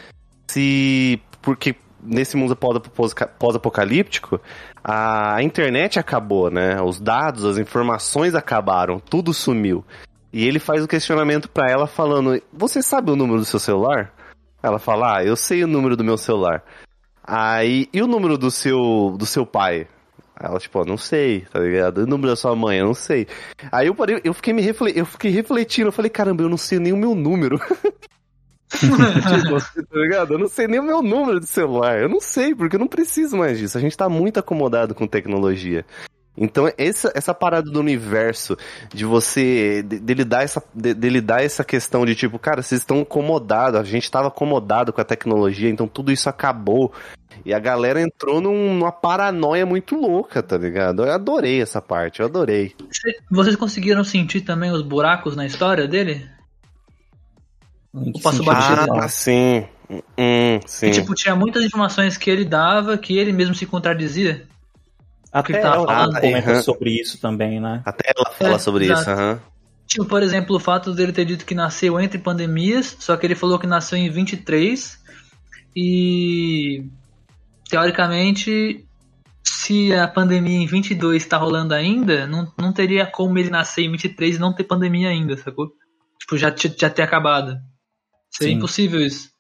se. 0.51 1.20
Porque 1.43 1.77
nesse 2.03 2.39
mundo 2.39 2.57
pós-apocalíptico, 2.57 4.41
a 4.85 5.43
internet 5.43 5.99
acabou, 5.99 6.51
né? 6.51 6.80
Os 6.80 7.01
dados, 7.01 7.45
as 7.45 7.59
informações 7.59 8.35
acabaram, 8.35 8.99
tudo 8.99 9.33
sumiu. 9.33 9.85
E 10.33 10.47
ele 10.47 10.59
faz 10.59 10.83
o 10.83 10.89
questionamento 10.89 11.49
para 11.49 11.70
ela 11.70 11.87
falando: 11.87 12.41
"Você 12.53 12.83
sabe 12.83 13.11
o 13.11 13.16
número 13.16 13.39
do 13.39 13.45
seu 13.45 13.61
celular?" 13.61 14.12
Ela 14.62 14.78
fala: 14.78 15.18
"Ah, 15.18 15.24
eu 15.24 15.37
sei 15.37 15.62
o 15.64 15.68
número 15.68 15.97
do 15.97 16.05
meu 16.05 16.16
celular." 16.16 16.64
Aí, 17.24 17.89
e 17.93 18.03
o 18.03 18.07
número 18.07 18.37
do 18.37 18.51
seu 18.51 19.14
do 19.18 19.26
seu 19.26 19.47
pai? 19.47 19.87
Ela, 20.41 20.59
tipo, 20.59 20.85
não 20.85 20.97
sei, 20.97 21.43
tá 21.43 21.61
ligado? 21.61 21.99
O 21.99 22.07
número 22.07 22.30
da 22.30 22.37
sua 22.37 22.57
mãe, 22.57 22.78
eu 22.78 22.87
não 22.87 22.95
sei. 22.95 23.28
Aí 23.70 23.87
eu 23.87 23.95
parei, 23.95 24.20
eu 24.24 24.35
fiquei 24.35 24.53
me 24.53 24.61
refle, 24.61 24.93
eu 24.97 25.07
fiquei 25.07 25.30
refletindo, 25.30 25.89
eu 25.89 25.93
falei, 25.93 26.11
caramba, 26.11 26.43
eu 26.43 26.49
não 26.49 26.57
sei 26.57 26.80
nem 26.80 26.93
o 26.93 26.97
meu 26.97 27.14
número. 27.14 27.61
tipo, 28.81 29.85
tá 29.87 29.99
ligado? 29.99 30.35
Eu 30.35 30.39
não 30.39 30.49
sei 30.49 30.66
nem 30.66 30.81
o 30.81 30.85
meu 30.85 31.03
número 31.03 31.41
de 31.41 31.47
celular. 31.47 32.01
Eu 32.01 32.09
não 32.09 32.20
sei, 32.20 32.55
porque 32.55 32.77
eu 32.77 32.81
não 32.81 32.89
preciso 32.89 33.37
mais 33.37 33.59
disso. 33.59 33.77
A 33.77 33.81
gente 33.81 33.97
tá 33.97 34.09
muito 34.09 34.39
acomodado 34.39 34.95
com 34.95 35.07
tecnologia. 35.07 35.85
Então, 36.37 36.70
essa, 36.79 37.12
essa 37.14 37.35
parada 37.35 37.70
do 37.70 37.79
universo, 37.79 38.57
de 38.93 39.05
você. 39.05 39.83
dele 39.83 40.25
dar, 40.25 40.43
essa, 40.43 40.62
dele 40.75 41.20
dar 41.20 41.45
essa 41.45 41.62
questão 41.62 42.07
de 42.07 42.14
tipo, 42.14 42.39
cara, 42.39 42.62
vocês 42.62 42.81
estão 42.81 43.03
acomodados, 43.03 43.79
a 43.79 43.85
gente 43.85 44.05
estava 44.05 44.29
acomodado 44.29 44.93
com 44.93 45.01
a 45.01 45.05
tecnologia, 45.05 45.68
então 45.68 45.87
tudo 45.87 46.11
isso 46.11 46.29
acabou. 46.29 46.93
E 47.45 47.53
a 47.53 47.59
galera 47.59 48.01
entrou 48.01 48.41
num, 48.41 48.75
numa 48.75 48.93
paranoia 48.93 49.66
muito 49.66 49.97
louca, 49.97 50.43
tá 50.43 50.57
ligado? 50.57 51.05
Eu 51.05 51.12
adorei 51.12 51.61
essa 51.61 51.83
parte, 51.83 52.20
eu 52.20 52.27
adorei. 52.27 52.75
Vocês 53.31 53.57
conseguiram 53.57 54.05
sentir 54.05 54.43
também 54.43 54.70
os 54.70 54.83
buracos 54.83 55.35
na 55.35 55.45
história 55.45 55.89
dele? 55.89 56.27
Batido. 57.93 58.95
Ah, 58.95 59.09
sim. 59.09 59.66
Hum, 59.90 60.61
sim. 60.66 60.86
E, 60.86 60.90
tipo, 60.90 61.14
tinha 61.14 61.36
muitas 61.36 61.64
informações 61.64 62.16
que 62.16 62.30
ele 62.30 62.45
dava 62.45 62.97
que 62.97 63.16
ele 63.18 63.32
mesmo 63.32 63.55
se 63.55 63.66
contradizia. 63.66 64.47
Até 65.30 65.61
ela 65.61 65.86
falando. 65.86 66.20
comenta 66.20 66.53
uhum. 66.55 66.62
sobre 66.62 66.90
isso 67.01 67.18
também, 67.20 67.61
né? 67.61 67.82
Até 67.84 68.12
ela 68.14 68.30
fala 68.30 68.55
é, 68.55 68.59
sobre 68.59 68.84
exato. 68.84 69.01
isso, 69.01 69.11
aham. 69.11 69.32
Uhum. 69.32 69.53
Tipo, 69.86 70.05
por 70.07 70.22
exemplo, 70.22 70.57
o 70.57 70.61
fato 70.61 70.95
dele 70.95 71.12
ter 71.12 71.24
dito 71.24 71.45
que 71.45 71.55
nasceu 71.55 72.01
entre 72.01 72.18
pandemias, 72.18 72.97
só 72.99 73.16
que 73.16 73.26
ele 73.26 73.34
falou 73.34 73.59
que 73.59 73.66
nasceu 73.66 73.99
em 73.99 74.09
23 74.09 74.99
e 75.76 76.86
teoricamente 77.68 78.86
se 79.43 79.95
a 79.95 80.09
pandemia 80.09 80.59
em 80.59 80.66
22 80.66 81.22
está 81.22 81.36
rolando 81.36 81.74
ainda, 81.74 82.26
não, 82.26 82.51
não 82.59 82.72
teria 82.72 83.05
como 83.05 83.38
ele 83.38 83.51
nascer 83.51 83.82
em 83.82 83.90
23 83.90 84.36
e 84.36 84.38
não 84.38 84.55
ter 84.55 84.64
pandemia 84.64 85.09
ainda, 85.09 85.36
sacou? 85.36 85.72
Tipo, 86.18 86.38
já, 86.38 86.55
já 86.78 86.88
ter 86.88 87.03
acabado. 87.03 87.59
Seria 88.33 88.53
Sim. 88.53 88.59
impossível 88.59 89.01
isso. 89.01 89.30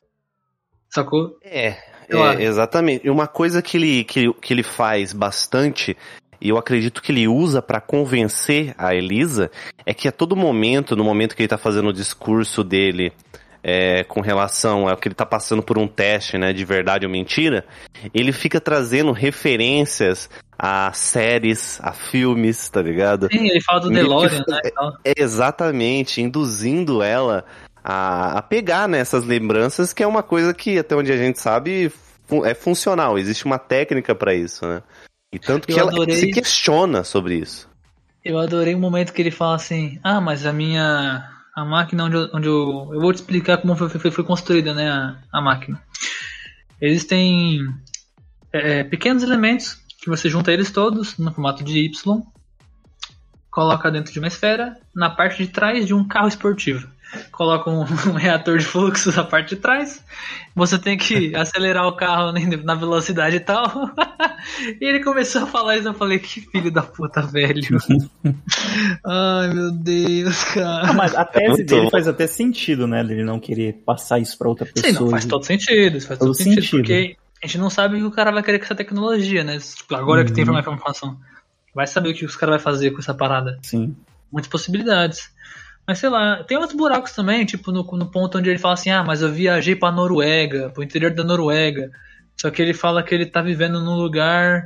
Sacou? 0.90 1.38
É, 1.42 1.78
é 2.08 2.42
exatamente. 2.42 3.06
E 3.06 3.10
uma 3.10 3.26
coisa 3.26 3.62
que 3.62 3.76
ele, 3.78 4.04
que, 4.04 4.32
que 4.34 4.52
ele 4.52 4.62
faz 4.62 5.12
bastante 5.12 5.96
e 6.42 6.48
eu 6.48 6.58
acredito 6.58 7.00
que 7.00 7.12
ele 7.12 7.28
usa 7.28 7.62
para 7.62 7.80
convencer 7.80 8.74
a 8.76 8.92
Elisa 8.92 9.48
é 9.86 9.94
que 9.94 10.08
a 10.08 10.12
todo 10.12 10.34
momento, 10.34 10.96
no 10.96 11.04
momento 11.04 11.36
que 11.36 11.42
ele 11.42 11.48
tá 11.48 11.56
fazendo 11.56 11.90
o 11.90 11.92
discurso 11.92 12.64
dele 12.64 13.12
é, 13.62 14.02
com 14.02 14.20
relação 14.20 14.88
ao 14.88 14.96
que 14.96 15.06
ele 15.06 15.14
tá 15.14 15.24
passando 15.24 15.62
por 15.62 15.78
um 15.78 15.86
teste, 15.86 16.36
né, 16.36 16.52
de 16.52 16.64
verdade 16.64 17.06
ou 17.06 17.12
mentira, 17.12 17.64
ele 18.12 18.32
fica 18.32 18.60
trazendo 18.60 19.12
referências 19.12 20.28
a 20.58 20.92
séries, 20.92 21.80
a 21.80 21.92
filmes, 21.92 22.68
tá 22.68 22.82
ligado? 22.82 23.28
Sim, 23.30 23.48
ele 23.48 23.60
fala 23.60 23.80
do 23.80 23.90
DeLorean, 23.90 24.44
né? 24.48 24.60
É, 25.04 25.12
exatamente, 25.16 26.20
induzindo 26.20 27.02
ela 27.04 27.44
a, 27.84 28.38
a 28.38 28.42
pegar 28.42 28.88
nessas 28.88 29.24
lembranças, 29.24 29.92
que 29.92 30.02
é 30.02 30.06
uma 30.06 30.22
coisa 30.22 30.54
que, 30.54 30.78
até 30.78 30.94
onde 30.94 31.12
a 31.12 31.16
gente 31.16 31.38
sabe, 31.38 31.92
é 32.44 32.54
funcional. 32.54 33.18
Existe 33.18 33.44
uma 33.44 33.58
técnica 33.58 34.14
para 34.14 34.34
isso, 34.34 34.66
né? 34.66 34.82
E 35.32 35.38
tanto 35.38 35.66
que 35.66 35.78
ela 35.78 35.92
se 36.10 36.30
questiona 36.30 37.02
sobre 37.02 37.36
isso. 37.36 37.68
Eu 38.24 38.38
adorei 38.38 38.74
o 38.74 38.78
momento 38.78 39.12
que 39.12 39.20
ele 39.20 39.30
fala 39.30 39.56
assim: 39.56 39.98
Ah, 40.02 40.20
mas 40.20 40.46
a 40.46 40.52
minha. 40.52 41.28
A 41.54 41.64
máquina 41.64 42.04
onde 42.04 42.16
eu. 42.16 42.30
Onde 42.32 42.48
eu, 42.48 42.90
eu 42.92 43.00
vou 43.00 43.12
te 43.12 43.16
explicar 43.16 43.58
como 43.58 43.74
foi, 43.74 43.88
foi, 43.88 44.10
foi 44.10 44.24
construída 44.24 44.74
né, 44.74 44.90
a, 44.90 45.16
a 45.32 45.40
máquina. 45.40 45.82
Eles 46.80 47.04
têm 47.04 47.60
é, 48.52 48.80
é, 48.80 48.84
pequenos 48.84 49.22
elementos 49.22 49.80
que 49.98 50.08
você 50.08 50.28
junta 50.28 50.52
eles 50.52 50.70
todos 50.70 51.16
no 51.16 51.32
formato 51.32 51.62
de 51.62 51.78
Y, 51.78 52.22
coloca 53.50 53.90
dentro 53.90 54.12
de 54.12 54.18
uma 54.18 54.28
esfera, 54.28 54.76
na 54.94 55.08
parte 55.08 55.44
de 55.44 55.52
trás 55.52 55.86
de 55.86 55.94
um 55.94 56.06
carro 56.06 56.28
esportivo 56.28 56.91
coloca 57.30 57.70
um, 57.70 57.80
um, 58.10 58.14
reator 58.14 58.58
de 58.58 58.64
fluxo 58.64 59.14
na 59.14 59.24
parte 59.24 59.54
de 59.54 59.60
trás. 59.60 60.02
Você 60.54 60.78
tem 60.78 60.96
que 60.96 61.34
acelerar 61.36 61.86
o 61.86 61.96
carro 61.96 62.32
na 62.32 62.74
velocidade 62.74 63.36
e 63.36 63.40
tal. 63.40 63.90
e 64.80 64.84
ele 64.84 65.02
começou 65.02 65.42
a 65.42 65.46
falar 65.46 65.76
isso. 65.76 65.88
Eu 65.88 65.94
falei, 65.94 66.18
que 66.18 66.40
filho 66.40 66.70
da 66.70 66.82
puta, 66.82 67.22
velho. 67.22 67.78
Ai, 69.04 69.52
meu 69.52 69.72
Deus, 69.72 70.44
cara. 70.44 70.90
Ah, 70.90 70.92
mas 70.92 71.14
a 71.14 71.24
tese 71.24 71.64
dele 71.64 71.90
faz 71.90 72.08
até 72.08 72.26
sentido, 72.26 72.86
né? 72.86 73.00
Ele 73.00 73.24
não 73.24 73.40
querer 73.40 73.82
passar 73.84 74.18
isso 74.18 74.36
pra 74.36 74.48
outra 74.48 74.66
pessoa. 74.66 74.92
Sim, 74.92 75.00
não, 75.00 75.10
faz 75.10 75.24
todo 75.24 75.44
sentido. 75.44 76.00
Faz 76.00 76.18
todo, 76.18 76.28
todo 76.28 76.34
sentido, 76.34 76.62
sentido. 76.62 76.78
Porque 76.78 77.16
a 77.42 77.46
gente 77.46 77.58
não 77.58 77.70
sabe 77.70 77.96
o 77.96 77.98
que 77.98 78.06
o 78.06 78.10
cara 78.10 78.30
vai 78.30 78.42
querer 78.42 78.58
com 78.58 78.64
essa 78.64 78.74
tecnologia, 78.74 79.42
né? 79.42 79.58
Tipo, 79.58 79.94
agora 79.96 80.20
uhum. 80.20 80.26
que 80.26 80.32
tem 80.32 80.44
uhum. 80.44 80.58
informação. 80.58 81.18
Vai 81.74 81.86
saber 81.86 82.10
o 82.10 82.14
que 82.14 82.24
os 82.24 82.36
caras 82.36 82.56
vão 82.56 82.72
fazer 82.72 82.90
com 82.90 82.98
essa 82.98 83.14
parada. 83.14 83.58
Sim. 83.62 83.96
Muitas 84.30 84.50
possibilidades. 84.50 85.30
Mas 85.86 85.98
sei 85.98 86.08
lá, 86.08 86.44
tem 86.44 86.56
outros 86.56 86.76
buracos 86.76 87.12
também, 87.12 87.44
tipo 87.44 87.72
no, 87.72 87.82
no 87.82 88.06
ponto 88.06 88.38
onde 88.38 88.48
ele 88.48 88.58
fala 88.58 88.74
assim: 88.74 88.90
ah, 88.90 89.02
mas 89.02 89.22
eu 89.22 89.32
viajei 89.32 89.74
pra 89.74 89.90
Noruega, 89.90 90.70
pro 90.70 90.82
interior 90.82 91.12
da 91.12 91.24
Noruega. 91.24 91.90
Só 92.36 92.50
que 92.50 92.62
ele 92.62 92.72
fala 92.74 93.02
que 93.02 93.14
ele 93.14 93.26
tá 93.26 93.42
vivendo 93.42 93.80
num 93.80 93.96
lugar 93.96 94.64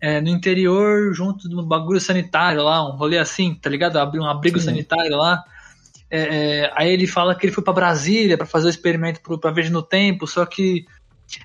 é, 0.00 0.20
no 0.20 0.28
interior, 0.28 1.14
junto 1.14 1.48
do 1.48 1.64
bagulho 1.64 2.00
sanitário 2.00 2.62
lá, 2.62 2.86
um 2.86 2.96
rolê 2.96 3.18
assim, 3.18 3.54
tá 3.54 3.68
ligado? 3.68 3.98
Um 4.16 4.26
abrigo 4.26 4.58
Sim. 4.58 4.66
sanitário 4.66 5.16
lá. 5.16 5.44
É, 6.10 6.20
é, 6.20 6.72
aí 6.74 6.90
ele 6.90 7.06
fala 7.06 7.34
que 7.34 7.46
ele 7.46 7.52
foi 7.52 7.62
para 7.62 7.72
Brasília 7.74 8.38
para 8.38 8.46
fazer 8.46 8.66
o 8.66 8.70
experimento 8.70 9.20
para 9.38 9.50
ver 9.50 9.70
no 9.70 9.82
tempo, 9.82 10.26
só 10.26 10.46
que 10.46 10.86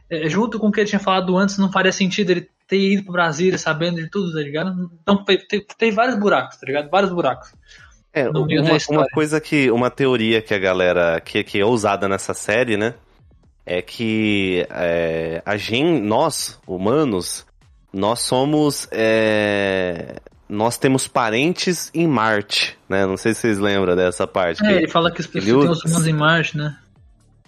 é, 0.09 0.29
junto 0.29 0.57
com 0.57 0.67
o 0.67 0.71
que 0.71 0.79
ele 0.79 0.89
tinha 0.89 0.99
falado 0.99 1.37
antes, 1.37 1.57
não 1.57 1.71
faria 1.71 1.91
sentido 1.91 2.29
ele 2.29 2.49
ter 2.67 2.79
ido 2.79 3.03
para 3.03 3.11
Brasília 3.11 3.57
sabendo 3.57 4.01
de 4.01 4.09
tudo, 4.09 4.31
tá 4.31 4.39
ligado? 4.39 4.89
Então 5.01 5.23
tem, 5.25 5.65
tem 5.77 5.91
vários 5.91 6.17
buracos, 6.17 6.57
tá 6.57 6.65
ligado? 6.65 6.89
Vários 6.89 7.11
buracos. 7.11 7.53
É, 8.13 8.29
uma, 8.29 8.45
uma, 8.89 9.07
coisa 9.07 9.41
que. 9.41 9.71
Uma 9.71 9.89
teoria 9.89 10.41
que 10.41 10.53
a 10.53 10.59
galera. 10.59 11.19
que, 11.19 11.43
que 11.43 11.59
é 11.59 11.65
usada 11.65 12.07
nessa 12.07 12.33
série, 12.33 12.77
né? 12.77 12.93
É 13.65 13.81
que 13.81 14.67
é, 14.69 15.41
a 15.45 15.57
gente, 15.57 16.01
nós, 16.01 16.59
humanos, 16.67 17.45
nós 17.91 18.19
somos. 18.19 18.87
É, 18.91 20.17
nós 20.47 20.77
temos 20.77 21.07
parentes 21.07 21.89
em 21.93 22.05
Marte, 22.05 22.77
né? 22.87 23.05
Não 23.07 23.17
sei 23.17 23.33
se 23.33 23.41
vocês 23.41 23.57
lembram 23.57 23.95
dessa 23.95 24.27
parte. 24.27 24.63
É, 24.63 24.73
ele 24.73 24.87
fala 24.87 25.09
que 25.11 25.21
as 25.21 25.27
pessoas 25.27 25.63
têm 25.63 25.71
os 25.71 25.83
humanos 25.83 26.07
em 26.07 26.13
Marte, 26.13 26.57
né? 26.57 26.77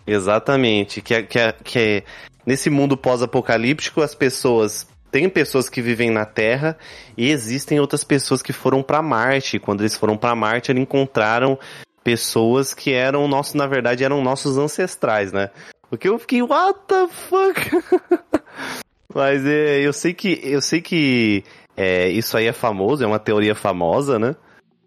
Exatamente. 0.08 1.02
Que, 1.02 1.14
é, 1.14 1.22
que, 1.22 1.38
é, 1.38 1.52
que 1.52 1.80
é, 1.80 2.04
nesse 2.44 2.72
mundo 2.72 2.98
pós-apocalíptico, 2.98 4.02
as 4.02 4.16
pessoas 4.16 4.88
tem 5.16 5.30
pessoas 5.30 5.70
que 5.70 5.82
vivem 5.82 6.12
na 6.12 6.26
Terra 6.26 6.78
e 7.16 7.32
existem 7.32 7.80
outras 7.80 8.04
pessoas 8.04 8.42
que 8.42 8.52
foram 8.52 8.84
para 8.84 9.02
Marte. 9.02 9.58
Quando 9.58 9.80
eles 9.80 9.96
foram 9.96 10.18
para 10.18 10.36
Marte, 10.36 10.74
eles 10.74 10.84
encontraram 10.84 11.58
pessoas 12.04 12.74
que 12.74 12.92
eram 12.92 13.26
nossos, 13.26 13.54
na 13.54 13.66
verdade, 13.66 14.04
eram 14.04 14.22
nossos 14.22 14.58
ancestrais, 14.58 15.32
né? 15.32 15.52
Porque 15.90 16.10
eu 16.10 16.20
fiquei, 16.20 16.42
what 16.42 16.78
the 16.86 17.08
fuck? 17.08 18.42
Mas 19.16 19.46
é, 19.46 19.80
eu 19.80 19.94
sei 19.94 20.14
que 20.14 20.38
eu 20.44 20.62
sei 20.62 20.82
que 20.82 21.46
é, 21.78 22.10
isso 22.10 22.36
aí 22.36 22.48
é 22.48 22.52
famoso, 22.52 23.02
é 23.02 23.08
uma 23.08 23.18
teoria 23.18 23.56
famosa, 23.56 24.20
né? 24.20 24.36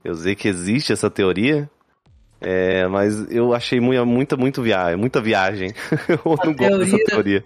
Eu 0.04 0.14
sei 0.14 0.34
que 0.34 0.46
existe 0.46 0.92
essa 0.92 1.08
teoria. 1.08 1.70
É, 2.38 2.86
mas 2.86 3.28
eu 3.30 3.52
achei 3.52 3.80
muita, 3.80 4.04
muita, 4.04 4.36
muito 4.36 4.62
viagem, 4.62 4.96
muita 4.96 5.22
viagem. 5.22 5.72
eu 6.06 6.20
não 6.24 6.54
teoria, 6.54 6.68
gosto 6.68 6.78
dessa 6.78 7.04
teoria. 7.04 7.44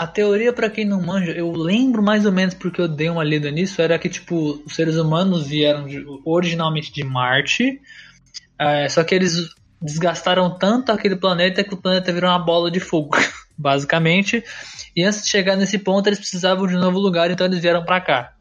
A 0.00 0.06
teoria, 0.06 0.50
para 0.50 0.70
quem 0.70 0.86
não 0.86 1.02
manja, 1.02 1.30
eu 1.32 1.52
lembro 1.52 2.02
mais 2.02 2.24
ou 2.24 2.32
menos 2.32 2.54
porque 2.54 2.80
eu 2.80 2.88
dei 2.88 3.10
uma 3.10 3.22
lida 3.22 3.50
nisso, 3.50 3.82
era 3.82 3.98
que, 3.98 4.08
tipo, 4.08 4.62
os 4.64 4.74
seres 4.74 4.96
humanos 4.96 5.46
vieram 5.46 5.86
de, 5.86 6.02
originalmente 6.24 6.90
de 6.90 7.04
Marte, 7.04 7.78
é, 8.58 8.88
só 8.88 9.04
que 9.04 9.14
eles 9.14 9.50
desgastaram 9.78 10.56
tanto 10.56 10.90
aquele 10.90 11.16
planeta 11.16 11.62
que 11.62 11.74
o 11.74 11.76
planeta 11.76 12.10
virou 12.14 12.30
uma 12.30 12.38
bola 12.38 12.70
de 12.70 12.80
fogo, 12.80 13.10
basicamente. 13.58 14.42
E 14.96 15.04
antes 15.04 15.22
de 15.22 15.28
chegar 15.28 15.54
nesse 15.54 15.78
ponto, 15.78 16.06
eles 16.06 16.18
precisavam 16.18 16.66
de 16.66 16.74
um 16.74 16.80
novo 16.80 16.98
lugar, 16.98 17.30
então 17.30 17.46
eles 17.46 17.60
vieram 17.60 17.84
para 17.84 18.00
cá. 18.00 18.32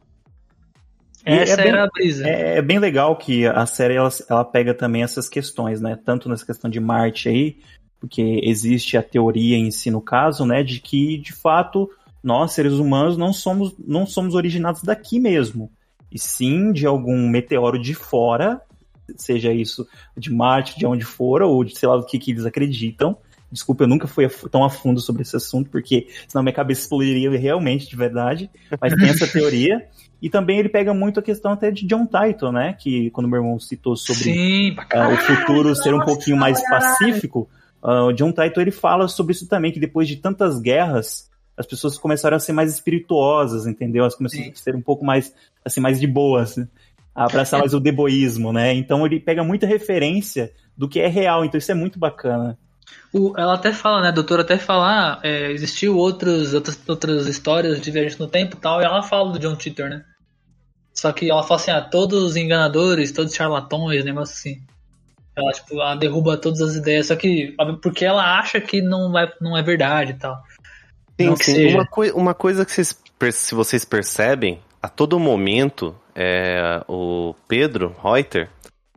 Essa 1.25 1.53
é 1.55 1.57
bem, 1.57 1.67
era 1.67 1.83
a 1.83 1.87
brisa. 1.87 2.25
É, 2.25 2.57
é, 2.59 2.61
bem 2.61 2.79
legal 2.79 3.17
que 3.17 3.45
a 3.45 3.65
série 3.65 3.95
ela, 3.95 4.09
ela 4.29 4.45
pega 4.45 4.73
também 4.73 5.03
essas 5.03 5.27
questões, 5.27 5.81
né? 5.81 5.99
Tanto 6.05 6.29
nessa 6.29 6.45
questão 6.45 6.69
de 6.69 6.79
Marte 6.79 7.27
aí, 7.27 7.57
porque 7.99 8.41
existe 8.43 8.97
a 8.97 9.03
teoria 9.03 9.57
em 9.57 9.71
si 9.71 9.91
no 9.91 10.01
caso, 10.01 10.45
né, 10.45 10.63
de 10.63 10.79
que 10.79 11.17
de 11.17 11.33
fato 11.33 11.89
nós 12.23 12.51
seres 12.51 12.73
humanos 12.73 13.17
não 13.17 13.31
somos 13.31 13.73
não 13.77 14.05
somos 14.05 14.35
originados 14.35 14.81
daqui 14.83 15.19
mesmo, 15.19 15.71
e 16.11 16.17
sim 16.17 16.71
de 16.71 16.85
algum 16.85 17.27
meteoro 17.29 17.79
de 17.79 17.93
fora, 17.93 18.61
seja 19.15 19.51
isso 19.53 19.87
de 20.17 20.31
Marte, 20.31 20.77
de 20.77 20.85
onde 20.85 21.05
for, 21.05 21.41
ou 21.41 21.63
de 21.63 21.77
sei 21.77 21.87
lá 21.87 21.95
o 21.95 22.05
que, 22.05 22.19
que 22.19 22.31
eles 22.31 22.45
acreditam. 22.45 23.17
Desculpa, 23.51 23.83
eu 23.83 23.87
nunca 23.87 24.07
fui 24.07 24.27
tão 24.51 24.63
a 24.63 24.69
fundo 24.69 24.99
sobre 24.99 25.23
esse 25.23 25.35
assunto, 25.35 25.71
porque 25.71 26.07
senão 26.27 26.43
minha 26.43 26.53
cabeça 26.53 26.81
explodiria 26.81 27.31
realmente 27.31 27.89
de 27.89 27.95
verdade. 27.95 28.49
Mas 28.79 28.93
tem 28.93 29.09
essa 29.09 29.27
teoria. 29.27 29.87
E 30.21 30.29
também 30.29 30.59
ele 30.59 30.69
pega 30.69 30.93
muito 30.93 31.19
a 31.19 31.23
questão 31.23 31.53
até 31.53 31.71
de 31.71 31.87
John 31.87 32.05
Titor, 32.05 32.51
né? 32.51 32.73
Que 32.73 33.09
quando 33.09 33.27
meu 33.27 33.39
irmão 33.39 33.59
citou 33.59 33.95
sobre 33.95 34.23
Sim, 34.23 34.71
uh, 34.71 35.13
o 35.13 35.17
futuro 35.17 35.75
ser 35.75 35.95
um 35.95 36.01
pouquinho 36.01 36.37
mais 36.37 36.61
pacífico, 36.69 37.49
Uh, 37.83 38.07
o 38.07 38.13
John 38.13 38.31
Titor 38.31 38.61
ele 38.61 38.71
fala 38.71 39.07
sobre 39.07 39.33
isso 39.33 39.47
também, 39.47 39.71
que 39.71 39.79
depois 39.79 40.07
de 40.07 40.17
tantas 40.17 40.59
guerras, 40.59 41.29
as 41.57 41.65
pessoas 41.65 41.97
começaram 41.97 42.37
a 42.37 42.39
ser 42.39 42.53
mais 42.53 42.71
espirituosas, 42.73 43.65
entendeu? 43.65 44.03
Elas 44.03 44.15
começaram 44.15 44.45
Sim. 44.45 44.51
a 44.51 44.55
ser 44.55 44.75
um 44.75 44.81
pouco 44.81 45.05
mais, 45.05 45.33
assim, 45.63 45.79
mais 45.79 45.99
de 45.99 46.07
boas, 46.07 46.57
né? 46.57 46.67
a 47.19 47.25
abraçar 47.25 47.59
mais 47.59 47.73
o 47.73 47.81
deboísmo, 47.81 48.53
né? 48.53 48.73
Então 48.73 49.05
ele 49.05 49.19
pega 49.19 49.43
muita 49.43 49.67
referência 49.67 50.53
do 50.77 50.87
que 50.87 51.01
é 51.01 51.07
real, 51.07 51.43
então 51.43 51.57
isso 51.57 51.71
é 51.71 51.75
muito 51.75 51.99
bacana. 51.99 52.57
O, 53.13 53.33
ela 53.37 53.55
até 53.55 53.73
fala, 53.73 54.01
né, 54.01 54.07
a 54.07 54.11
doutora 54.11 54.41
até 54.41 54.57
fala, 54.57 54.87
ah, 54.87 55.19
é, 55.21 55.51
existiu 55.51 55.97
outros, 55.97 56.53
outras, 56.53 56.79
outras 56.87 57.27
histórias 57.27 57.79
viagem 57.79 58.17
no 58.17 58.27
tempo 58.27 58.55
e 58.55 58.59
tal, 58.59 58.81
e 58.81 58.85
ela 58.85 59.03
fala 59.03 59.33
do 59.33 59.39
John 59.39 59.55
Titor, 59.55 59.89
né? 59.89 60.05
Só 60.93 61.11
que 61.11 61.29
ela 61.29 61.43
fala 61.43 61.59
assim, 61.59 61.71
ah, 61.71 61.81
todos 61.81 62.37
enganadores, 62.37 63.11
todos 63.11 63.33
charlatões, 63.33 64.05
negócio 64.05 64.33
assim. 64.33 64.61
Ela, 65.39 65.51
tipo, 65.51 65.73
ela 65.75 65.95
derruba 65.95 66.37
todas 66.37 66.61
as 66.61 66.75
ideias, 66.75 67.07
só 67.07 67.15
que 67.15 67.55
porque 67.81 68.05
ela 68.05 68.39
acha 68.39 68.59
que 68.59 68.81
não, 68.81 69.11
vai, 69.11 69.31
não 69.39 69.57
é 69.57 69.63
verdade 69.63 70.11
e 70.11 70.15
tal. 70.15 70.43
Sim, 71.19 71.35
sim. 71.35 71.73
Uma, 71.73 71.85
coi 71.85 72.11
uma 72.11 72.33
coisa 72.33 72.65
que 72.65 72.71
vocês, 72.71 72.97
se 73.31 73.55
vocês 73.55 73.83
percebem, 73.83 74.59
a 74.81 74.87
todo 74.87 75.19
momento, 75.19 75.95
é, 76.15 76.81
o 76.87 77.35
Pedro 77.47 77.95
Reuter, 78.01 78.49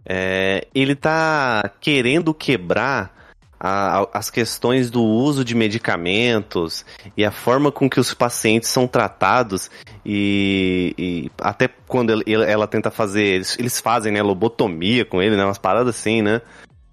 é, 0.05 0.67
ele 0.75 0.95
tá 0.95 1.71
querendo 1.81 2.33
quebrar 2.33 3.22
a, 3.65 4.09
as 4.13 4.29
questões 4.29 4.91
do 4.91 5.01
uso 5.05 5.45
de 5.45 5.55
medicamentos 5.55 6.85
e 7.17 7.25
a 7.25 7.31
forma 7.31 7.71
com 7.71 7.89
que 7.89 8.01
os 8.01 8.13
pacientes 8.13 8.69
são 8.69 8.89
tratados 8.89 9.71
e, 10.05 10.93
e 10.99 11.31
até 11.41 11.69
quando 11.87 12.11
ele, 12.11 12.25
ela 12.27 12.67
tenta 12.67 12.91
fazer, 12.91 13.23
eles, 13.23 13.57
eles, 13.57 13.79
fazem, 13.79 14.13
né, 14.13 14.21
lobotomia 14.21 15.05
com 15.05 15.23
ele, 15.23 15.37
né, 15.37 15.45
umas 15.45 15.59
paradas 15.59 15.95
assim, 15.97 16.23
né, 16.23 16.41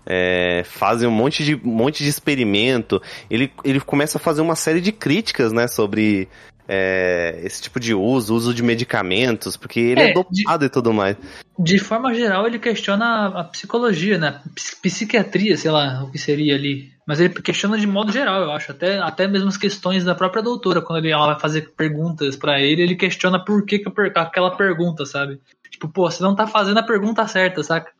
é, 0.06 0.64
fazem 0.64 1.08
um 1.08 1.12
monte 1.12 1.44
de, 1.44 1.56
um 1.56 1.72
monte 1.72 2.04
de 2.04 2.10
experimento, 2.10 3.02
ele, 3.32 3.52
ele 3.64 3.82
começa 3.82 4.20
a 4.20 4.22
fazer 4.22 4.42
uma 4.42 4.56
série 4.56 4.80
de 4.80 4.92
críticas, 4.92 5.52
né, 5.52 5.68
sobre 5.68 6.28
é, 6.72 7.40
esse 7.44 7.64
tipo 7.64 7.80
de 7.80 7.96
uso, 7.96 8.36
uso 8.36 8.54
de 8.54 8.62
medicamentos, 8.62 9.58
porque 9.58 9.80
ele 9.80 10.02
é, 10.02 10.10
é 10.12 10.14
dopado 10.14 10.60
de, 10.60 10.66
e 10.66 10.70
tudo 10.70 10.94
mais. 10.94 11.18
De 11.58 11.80
forma 11.80 12.14
geral, 12.14 12.46
ele 12.46 12.60
questiona 12.60 13.26
a 13.40 13.44
psicologia, 13.44 14.20
né? 14.20 14.40
Psiquiatria, 14.84 15.58
sei 15.58 15.72
lá, 15.72 16.04
o 16.04 16.12
que 16.12 16.20
seria 16.20 16.54
ali. 16.54 16.92
Mas 17.08 17.20
ele 17.20 17.30
questiona 17.30 17.76
de 17.76 17.88
modo 17.88 18.12
geral, 18.12 18.44
eu 18.44 18.52
acho. 18.52 18.72
Até, 18.72 19.00
até 19.00 19.28
mesmo 19.28 19.48
as 19.48 19.58
questões 19.58 20.06
da 20.06 20.14
própria 20.14 20.44
doutora, 20.44 20.80
quando 20.80 21.00
ele, 21.00 21.12
ela 21.12 21.32
vai 21.32 21.40
fazer 21.40 21.74
perguntas 21.76 22.36
para 22.36 22.62
ele, 22.62 22.84
ele 22.84 22.96
questiona 22.96 23.44
por 23.44 23.66
que, 23.66 23.80
que 23.80 23.92
aquela 24.16 24.56
pergunta, 24.56 25.08
sabe? 25.08 25.40
Tipo, 25.72 25.90
pô, 25.90 26.10
você 26.10 26.22
não 26.22 26.36
tá 26.36 26.46
fazendo 26.46 26.78
a 26.78 26.84
pergunta 26.84 27.28
certa, 27.28 27.64
saca? 27.64 27.92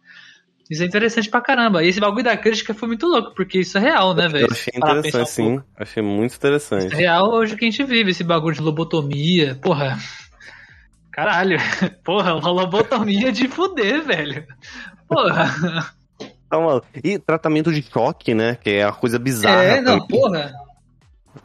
Isso 0.70 0.84
é 0.84 0.86
interessante 0.86 1.30
pra 1.30 1.42
caramba. 1.42 1.84
E 1.84 1.88
esse 1.88 2.00
bagulho 2.00 2.24
da 2.24 2.38
crítica 2.38 2.76
foi 2.76 2.88
muito 2.88 3.08
louco, 3.08 3.34
porque 3.34 3.60
isso 3.60 3.78
é 3.78 3.82
real, 3.82 4.14
né, 4.14 4.28
velho? 4.28 4.46
Eu 4.46 4.52
achei 4.52 4.74
interessante, 4.76 5.22
um 5.22 5.26
sim. 5.26 5.62
Achei 5.76 6.04
muito 6.04 6.36
interessante. 6.36 6.86
Isso 6.86 6.96
é 6.96 7.00
real 7.00 7.32
hoje 7.32 7.56
que 7.56 7.66
a 7.66 7.70
gente 7.70 7.84
vive, 7.84 8.12
esse 8.12 8.24
bagulho 8.24 8.56
de 8.56 8.62
lobotomia. 8.62 9.56
Porra. 9.56 9.98
Caralho. 11.12 11.58
Porra, 12.06 12.36
uma 12.36 12.52
lobotomia 12.52 13.32
de 13.32 13.48
fuder, 13.48 14.06
velho. 14.06 14.46
Porra. 15.08 15.92
Então, 16.46 16.82
e 17.04 17.18
tratamento 17.18 17.74
de 17.74 17.82
choque, 17.82 18.34
né? 18.36 18.56
Que 18.56 18.72
é 18.72 18.86
uma 18.86 18.94
coisa 18.94 19.18
bizarra. 19.18 19.64
É, 19.64 19.82
não, 19.82 20.00
também. 20.00 20.08
porra. 20.08 20.54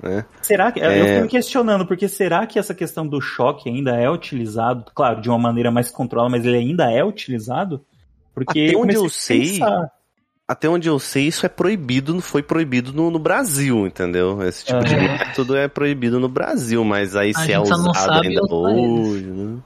É. 0.02 0.24
Será 0.42 0.70
que. 0.70 0.80
É... 0.80 1.00
Eu 1.00 1.06
fico 1.06 1.22
me 1.22 1.28
questionando, 1.28 1.86
porque 1.86 2.08
será 2.08 2.46
que 2.46 2.58
essa 2.58 2.74
questão 2.74 3.06
do 3.06 3.20
choque 3.20 3.68
ainda 3.68 3.96
é 3.96 4.08
utilizado? 4.10 4.84
Claro, 4.94 5.20
de 5.20 5.28
uma 5.28 5.38
maneira 5.38 5.70
mais 5.70 5.90
controlada, 5.90 6.30
mas 6.30 6.44
ele 6.44 6.56
ainda 6.56 6.90
é 6.90 7.04
utilizado? 7.04 7.84
Porque 8.34 8.66
até 8.68 8.76
onde 8.76 8.94
eu 8.96 9.08
sei, 9.08 9.60
até 10.46 10.68
onde 10.68 10.88
eu 10.88 10.98
sei, 10.98 11.26
isso 11.26 11.46
é 11.46 11.48
proibido, 11.48 12.20
foi 12.20 12.42
proibido 12.42 12.92
no, 12.92 13.10
no 13.10 13.18
Brasil, 13.18 13.86
entendeu? 13.86 14.42
Esse 14.42 14.64
tipo 14.64 14.84
de 14.84 14.96
método 14.96 15.56
é 15.56 15.68
proibido 15.68 16.20
no 16.20 16.28
Brasil, 16.28 16.84
mas 16.84 17.16
aí 17.16 17.32
a 17.34 17.38
se 17.38 17.52
é 17.52 17.58
usado 17.58 18.20
ainda 18.22 18.42
hoje, 18.50 19.26
né? 19.26 19.58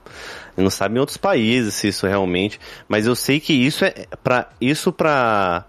Eu 0.55 0.63
não 0.63 0.69
sabe 0.69 0.95
em 0.95 0.99
outros 0.99 1.17
países 1.17 1.73
se 1.73 1.87
isso 1.87 2.05
realmente, 2.05 2.59
mas 2.87 3.05
eu 3.05 3.15
sei 3.15 3.39
que 3.39 3.53
isso 3.53 3.83
é 3.85 3.93
para 4.23 4.49
isso 4.59 4.91
para 4.91 5.65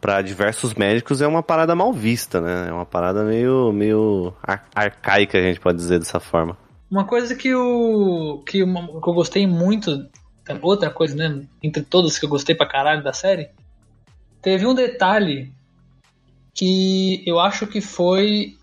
para 0.00 0.20
diversos 0.20 0.74
médicos 0.74 1.22
é 1.22 1.28
uma 1.28 1.44
parada 1.44 1.76
mal 1.76 1.92
vista, 1.92 2.40
né? 2.40 2.66
É 2.68 2.72
uma 2.72 2.84
parada 2.84 3.24
meio 3.24 3.72
meio 3.72 4.34
ar 4.42 4.66
arcaica, 4.74 5.38
a 5.38 5.42
gente 5.42 5.60
pode 5.60 5.78
dizer 5.78 5.98
dessa 6.00 6.18
forma. 6.18 6.56
Uma 6.90 7.04
coisa 7.04 7.34
que, 7.34 7.54
o, 7.54 8.42
que, 8.46 8.62
uma, 8.62 8.86
que 8.86 9.08
eu 9.08 9.14
gostei 9.14 9.46
muito 9.46 10.06
outra 10.60 10.90
coisa, 10.90 11.14
né? 11.14 11.46
Entre 11.62 11.82
todos 11.82 12.18
que 12.18 12.24
eu 12.24 12.30
gostei 12.30 12.54
pra 12.54 12.68
caralho 12.68 13.02
da 13.02 13.12
série, 13.12 13.50
teve 14.40 14.66
um 14.66 14.74
detalhe 14.74 15.52
que 16.54 17.22
eu 17.26 17.40
acho 17.40 17.66
que 17.66 17.80
foi 17.80 18.56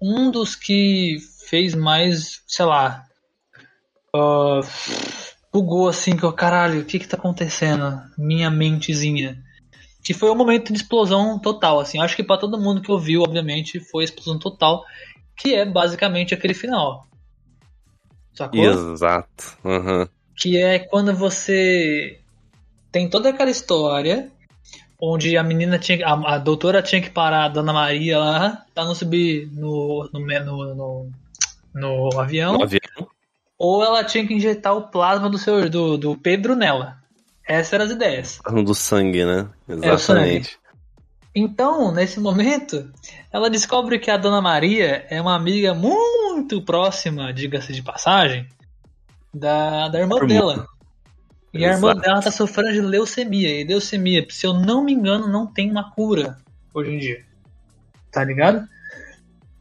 um 0.00 0.30
dos 0.30 0.54
que 0.54 1.18
fez 1.48 1.74
mais, 1.74 2.42
sei 2.46 2.64
lá, 2.64 3.04
uh, 4.14 4.60
bugou 5.52 5.88
assim, 5.88 6.16
que 6.16 6.24
eu, 6.24 6.32
caralho, 6.32 6.80
o 6.80 6.84
que 6.84 6.98
que 6.98 7.08
tá 7.08 7.16
acontecendo? 7.16 8.00
Minha 8.16 8.50
mentezinha. 8.50 9.42
Que 10.02 10.12
foi 10.12 10.30
um 10.30 10.34
momento 10.34 10.72
de 10.72 10.78
explosão 10.78 11.38
total, 11.38 11.80
assim. 11.80 12.00
Acho 12.00 12.16
que 12.16 12.22
para 12.22 12.40
todo 12.40 12.60
mundo 12.60 12.82
que 12.82 12.92
ouviu, 12.92 13.22
obviamente, 13.22 13.80
foi 13.80 14.04
explosão 14.04 14.38
total. 14.38 14.84
que 15.36 15.54
é 15.54 15.64
basicamente 15.64 16.34
aquele 16.34 16.54
final. 16.54 17.06
Sacou? 18.34 18.60
Exato. 18.60 19.58
Uhum. 19.64 20.06
Que 20.36 20.58
é 20.58 20.78
quando 20.78 21.14
você 21.14 22.20
tem 22.90 23.08
toda 23.08 23.30
aquela 23.30 23.50
história 23.50 24.30
onde 25.00 25.36
a 25.36 25.42
menina 25.42 25.78
tinha. 25.78 26.06
A, 26.06 26.34
a 26.34 26.38
doutora 26.38 26.82
tinha 26.82 27.00
que 27.00 27.10
parar 27.10 27.44
a 27.44 27.48
Dona 27.48 27.72
Maria 27.72 28.18
lá 28.18 28.64
pra 28.74 28.84
não 28.84 28.94
subir 28.94 29.48
no, 29.52 30.08
no, 30.12 30.20
no, 30.20 30.74
no, 30.74 31.10
no 31.74 32.20
avião. 32.20 32.62
Avião. 32.62 33.08
Ou 33.58 33.84
ela 33.84 34.04
tinha 34.04 34.26
que 34.26 34.34
injetar 34.34 34.76
o 34.76 34.88
plasma 34.88 35.30
do, 35.30 35.38
seu, 35.38 35.68
do, 35.70 35.96
do 35.96 36.16
Pedro 36.16 36.56
nela. 36.56 36.98
Essas 37.46 37.72
eram 37.72 37.84
as 37.84 37.90
ideias. 37.90 38.40
Do 38.64 38.74
sangue, 38.74 39.24
né? 39.24 39.48
Exatamente. 39.68 40.58
É 40.60 40.64
então, 41.34 41.92
nesse 41.92 42.20
momento, 42.20 42.88
ela 43.32 43.50
descobre 43.50 43.98
que 43.98 44.10
a 44.10 44.16
Dona 44.16 44.40
Maria 44.40 45.04
é 45.10 45.20
uma 45.20 45.34
amiga 45.34 45.74
muito 45.74 46.62
próxima, 46.62 47.32
diga-se 47.32 47.72
de 47.72 47.82
passagem, 47.82 48.46
da, 49.34 49.88
da 49.88 49.98
irmã, 49.98 50.24
dela. 50.26 50.66
E 51.52 51.64
a 51.64 51.72
irmã 51.72 51.94
dela 51.94 52.20
tá 52.20 52.30
sofrendo 52.30 52.72
de 52.72 52.80
leucemia. 52.80 53.60
E 53.60 53.64
leucemia, 53.64 54.26
se 54.30 54.46
eu 54.46 54.54
não 54.54 54.84
me 54.84 54.92
engano, 54.92 55.28
não 55.28 55.46
tem 55.46 55.70
uma 55.70 55.90
cura 55.90 56.38
hoje 56.72 56.90
em 56.90 56.98
dia. 56.98 57.24
Tá 58.10 58.24
ligado? 58.24 58.66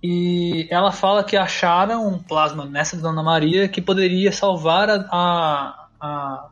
E 0.01 0.67
ela 0.69 0.91
fala 0.91 1.24
que 1.24 1.38
acharam 1.38 2.07
um 2.07 2.19
plasma 2.19 2.65
nessa 2.65 2.97
Dona 2.97 3.24
Maria 3.24 3.67
que 3.67 3.82
poderia 3.82 4.32
salvar 4.32 4.89
a, 4.89 4.95
a, 5.11 5.88
a, 5.99 6.49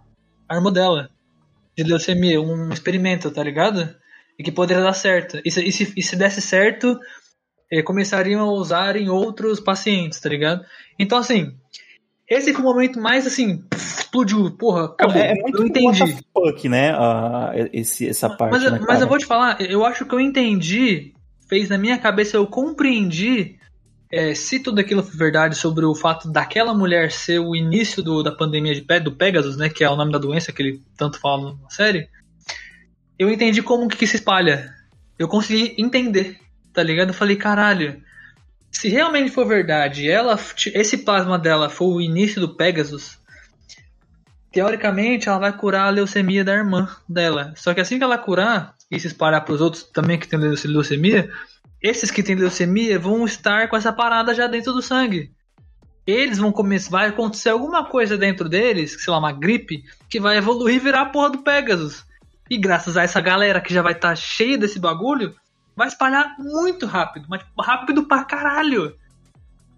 a 0.50 0.56
irmã 0.56 0.72
dela 0.72 1.10
de 1.78 1.84
leucemia. 1.84 2.42
Um 2.42 2.72
experimento, 2.72 3.30
tá 3.30 3.44
ligado? 3.44 3.96
e 4.42 4.44
que 4.44 4.52
poderia 4.52 4.84
dar 4.84 4.94
certo. 4.94 5.40
E 5.46 5.52
se, 5.52 5.64
e 5.64 5.72
se, 5.72 5.94
e 5.96 6.02
se 6.02 6.16
desse 6.16 6.42
certo, 6.42 7.00
eh, 7.72 7.84
começariam 7.84 8.42
a 8.42 8.52
usar 8.52 8.96
em 8.96 9.08
outros 9.08 9.60
pacientes, 9.60 10.20
tá 10.20 10.28
ligado? 10.28 10.66
Então, 10.98 11.20
assim, 11.20 11.56
esse 12.34 12.54
foi 12.54 12.62
o 12.62 12.66
momento 12.66 13.00
mais 13.00 13.28
assim, 13.28 13.64
explodiu, 13.76 14.52
porra, 14.52 14.86
acabou. 14.86 15.16
É, 15.16 15.32
é 15.32 15.34
muito 15.36 15.62
eu 15.62 15.68
entendi. 15.68 16.18
Fuck, 16.34 16.70
né? 16.70 16.96
Uh, 16.96 17.70
esse, 17.74 18.08
essa 18.08 18.30
parte. 18.30 18.52
Mas, 18.52 18.72
né, 18.72 18.80
mas 18.88 19.02
eu 19.02 19.08
vou 19.08 19.18
te 19.18 19.26
falar, 19.26 19.62
eu 19.62 19.86
acho 19.86 20.06
que 20.06 20.14
eu 20.14 20.20
entendi, 20.20 21.14
fez 21.48 21.70
na 21.70 21.78
minha 21.78 21.98
cabeça, 21.98 22.38
eu 22.38 22.48
compreendi 22.48 23.58
é, 24.12 24.34
se 24.34 24.60
tudo 24.60 24.80
aquilo 24.80 25.04
foi 25.04 25.18
verdade 25.18 25.56
sobre 25.56 25.86
o 25.86 25.96
fato 25.96 26.30
daquela 26.32 26.74
mulher 26.74 27.12
ser 27.12 27.40
o 27.40 27.56
início 27.56 28.04
do, 28.04 28.24
da 28.24 28.32
pandemia 28.32 28.74
de, 28.74 29.00
do 29.00 29.12
Pegasus, 29.12 29.58
né? 29.58 29.70
Que 29.70 29.84
é 29.84 29.90
o 29.90 29.96
nome 29.96 30.12
da 30.12 30.18
doença 30.18 30.52
que 30.52 30.62
ele 30.62 30.82
tanto 30.98 31.20
fala 31.20 31.58
na 31.62 31.70
série 31.70 32.10
eu 33.22 33.30
entendi 33.30 33.62
como 33.62 33.88
que 33.88 34.08
se 34.08 34.16
espalha. 34.16 34.74
Eu 35.20 35.28
consegui 35.28 35.76
entender, 35.78 36.40
tá 36.74 36.82
ligado? 36.82 37.10
Eu 37.10 37.14
falei, 37.14 37.36
caralho, 37.36 38.02
se 38.72 38.90
realmente 38.90 39.32
for 39.32 39.46
verdade, 39.46 40.10
ela, 40.10 40.40
esse 40.74 41.00
plasma 41.00 41.38
dela 41.38 41.70
foi 41.70 41.88
o 41.88 42.02
início 42.02 42.40
do 42.40 42.56
Pegasus, 42.56 43.20
teoricamente 44.52 45.28
ela 45.28 45.40
vai 45.40 45.56
curar 45.56 45.88
a 45.88 45.90
leucemia 45.90 46.44
da 46.44 46.54
irmã 46.54 46.88
dela. 47.08 47.54
Só 47.56 47.74
que 47.74 47.82
assim 47.82 47.98
que 47.98 48.04
ela 48.04 48.18
curar 48.18 48.76
e 48.90 49.00
se 49.00 49.08
espalhar 49.08 49.44
para 49.44 49.54
os 49.54 49.62
outros 49.62 49.84
também 49.84 50.18
que 50.18 50.28
têm 50.28 50.40
leucemia, 50.40 51.30
esses 51.82 52.12
que 52.12 52.24
têm 52.24 52.36
leucemia 52.36 53.00
vão 53.00 53.26
estar 53.26 53.68
com 53.70 53.76
essa 53.76 53.92
parada 53.92 54.34
já 54.34 54.48
dentro 54.48 54.74
do 54.74 54.82
sangue. 54.82 55.32
Eles 56.06 56.38
vão 56.38 56.52
começar, 56.52 56.90
vai 56.90 57.08
acontecer 57.08 57.50
alguma 57.50 57.86
coisa 57.86 58.18
dentro 58.18 58.50
deles, 58.50 59.02
sei 59.02 59.12
lá, 59.12 59.20
uma 59.20 59.32
gripe, 59.32 59.84
que 60.10 60.20
vai 60.20 60.38
evoluir 60.38 60.76
e 60.76 60.80
virar 60.80 61.02
a 61.02 61.06
porra 61.06 61.30
do 61.30 61.44
Pegasus. 61.44 62.04
E 62.50 62.58
graças 62.58 62.98
a 62.98 63.04
essa 63.04 63.22
galera 63.22 63.62
que 63.62 63.74
já 63.74 63.82
vai 63.82 63.94
estar 63.94 64.10
tá 64.10 64.16
cheia 64.16 64.58
desse 64.58 64.80
bagulho, 64.80 65.36
vai 65.76 65.88
espalhar 65.88 66.36
muito 66.38 66.86
rápido, 66.86 67.28
mas 67.30 67.44
rápido 67.60 68.06
pra 68.06 68.24
caralho. 68.24 68.96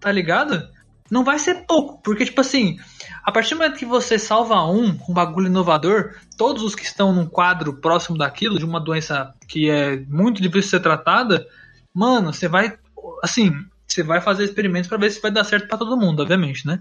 Tá 0.00 0.10
ligado? 0.12 0.68
Não 1.10 1.24
vai 1.24 1.38
ser 1.38 1.66
pouco, 1.66 2.02
porque 2.02 2.24
tipo 2.24 2.40
assim, 2.40 2.78
a 3.22 3.30
partir 3.30 3.54
do 3.54 3.58
momento 3.58 3.78
que 3.78 3.84
você 3.84 4.18
salva 4.18 4.64
um, 4.64 4.98
um 5.08 5.14
bagulho 5.14 5.46
inovador, 5.46 6.14
todos 6.36 6.62
os 6.62 6.74
que 6.74 6.84
estão 6.84 7.12
num 7.12 7.26
quadro 7.26 7.80
próximo 7.80 8.16
daquilo, 8.16 8.58
de 8.58 8.64
uma 8.64 8.80
doença 8.80 9.34
que 9.46 9.70
é 9.70 9.96
muito 10.08 10.42
difícil 10.42 10.62
de 10.62 10.70
ser 10.70 10.80
tratada, 10.80 11.46
mano, 11.94 12.32
você 12.32 12.48
vai 12.48 12.78
assim, 13.22 13.52
você 13.86 14.02
vai 14.02 14.20
fazer 14.20 14.44
experimentos 14.44 14.88
para 14.88 14.98
ver 14.98 15.10
se 15.10 15.20
vai 15.20 15.30
dar 15.30 15.44
certo 15.44 15.68
para 15.68 15.78
todo 15.78 15.96
mundo, 15.96 16.22
obviamente, 16.22 16.66
né? 16.66 16.80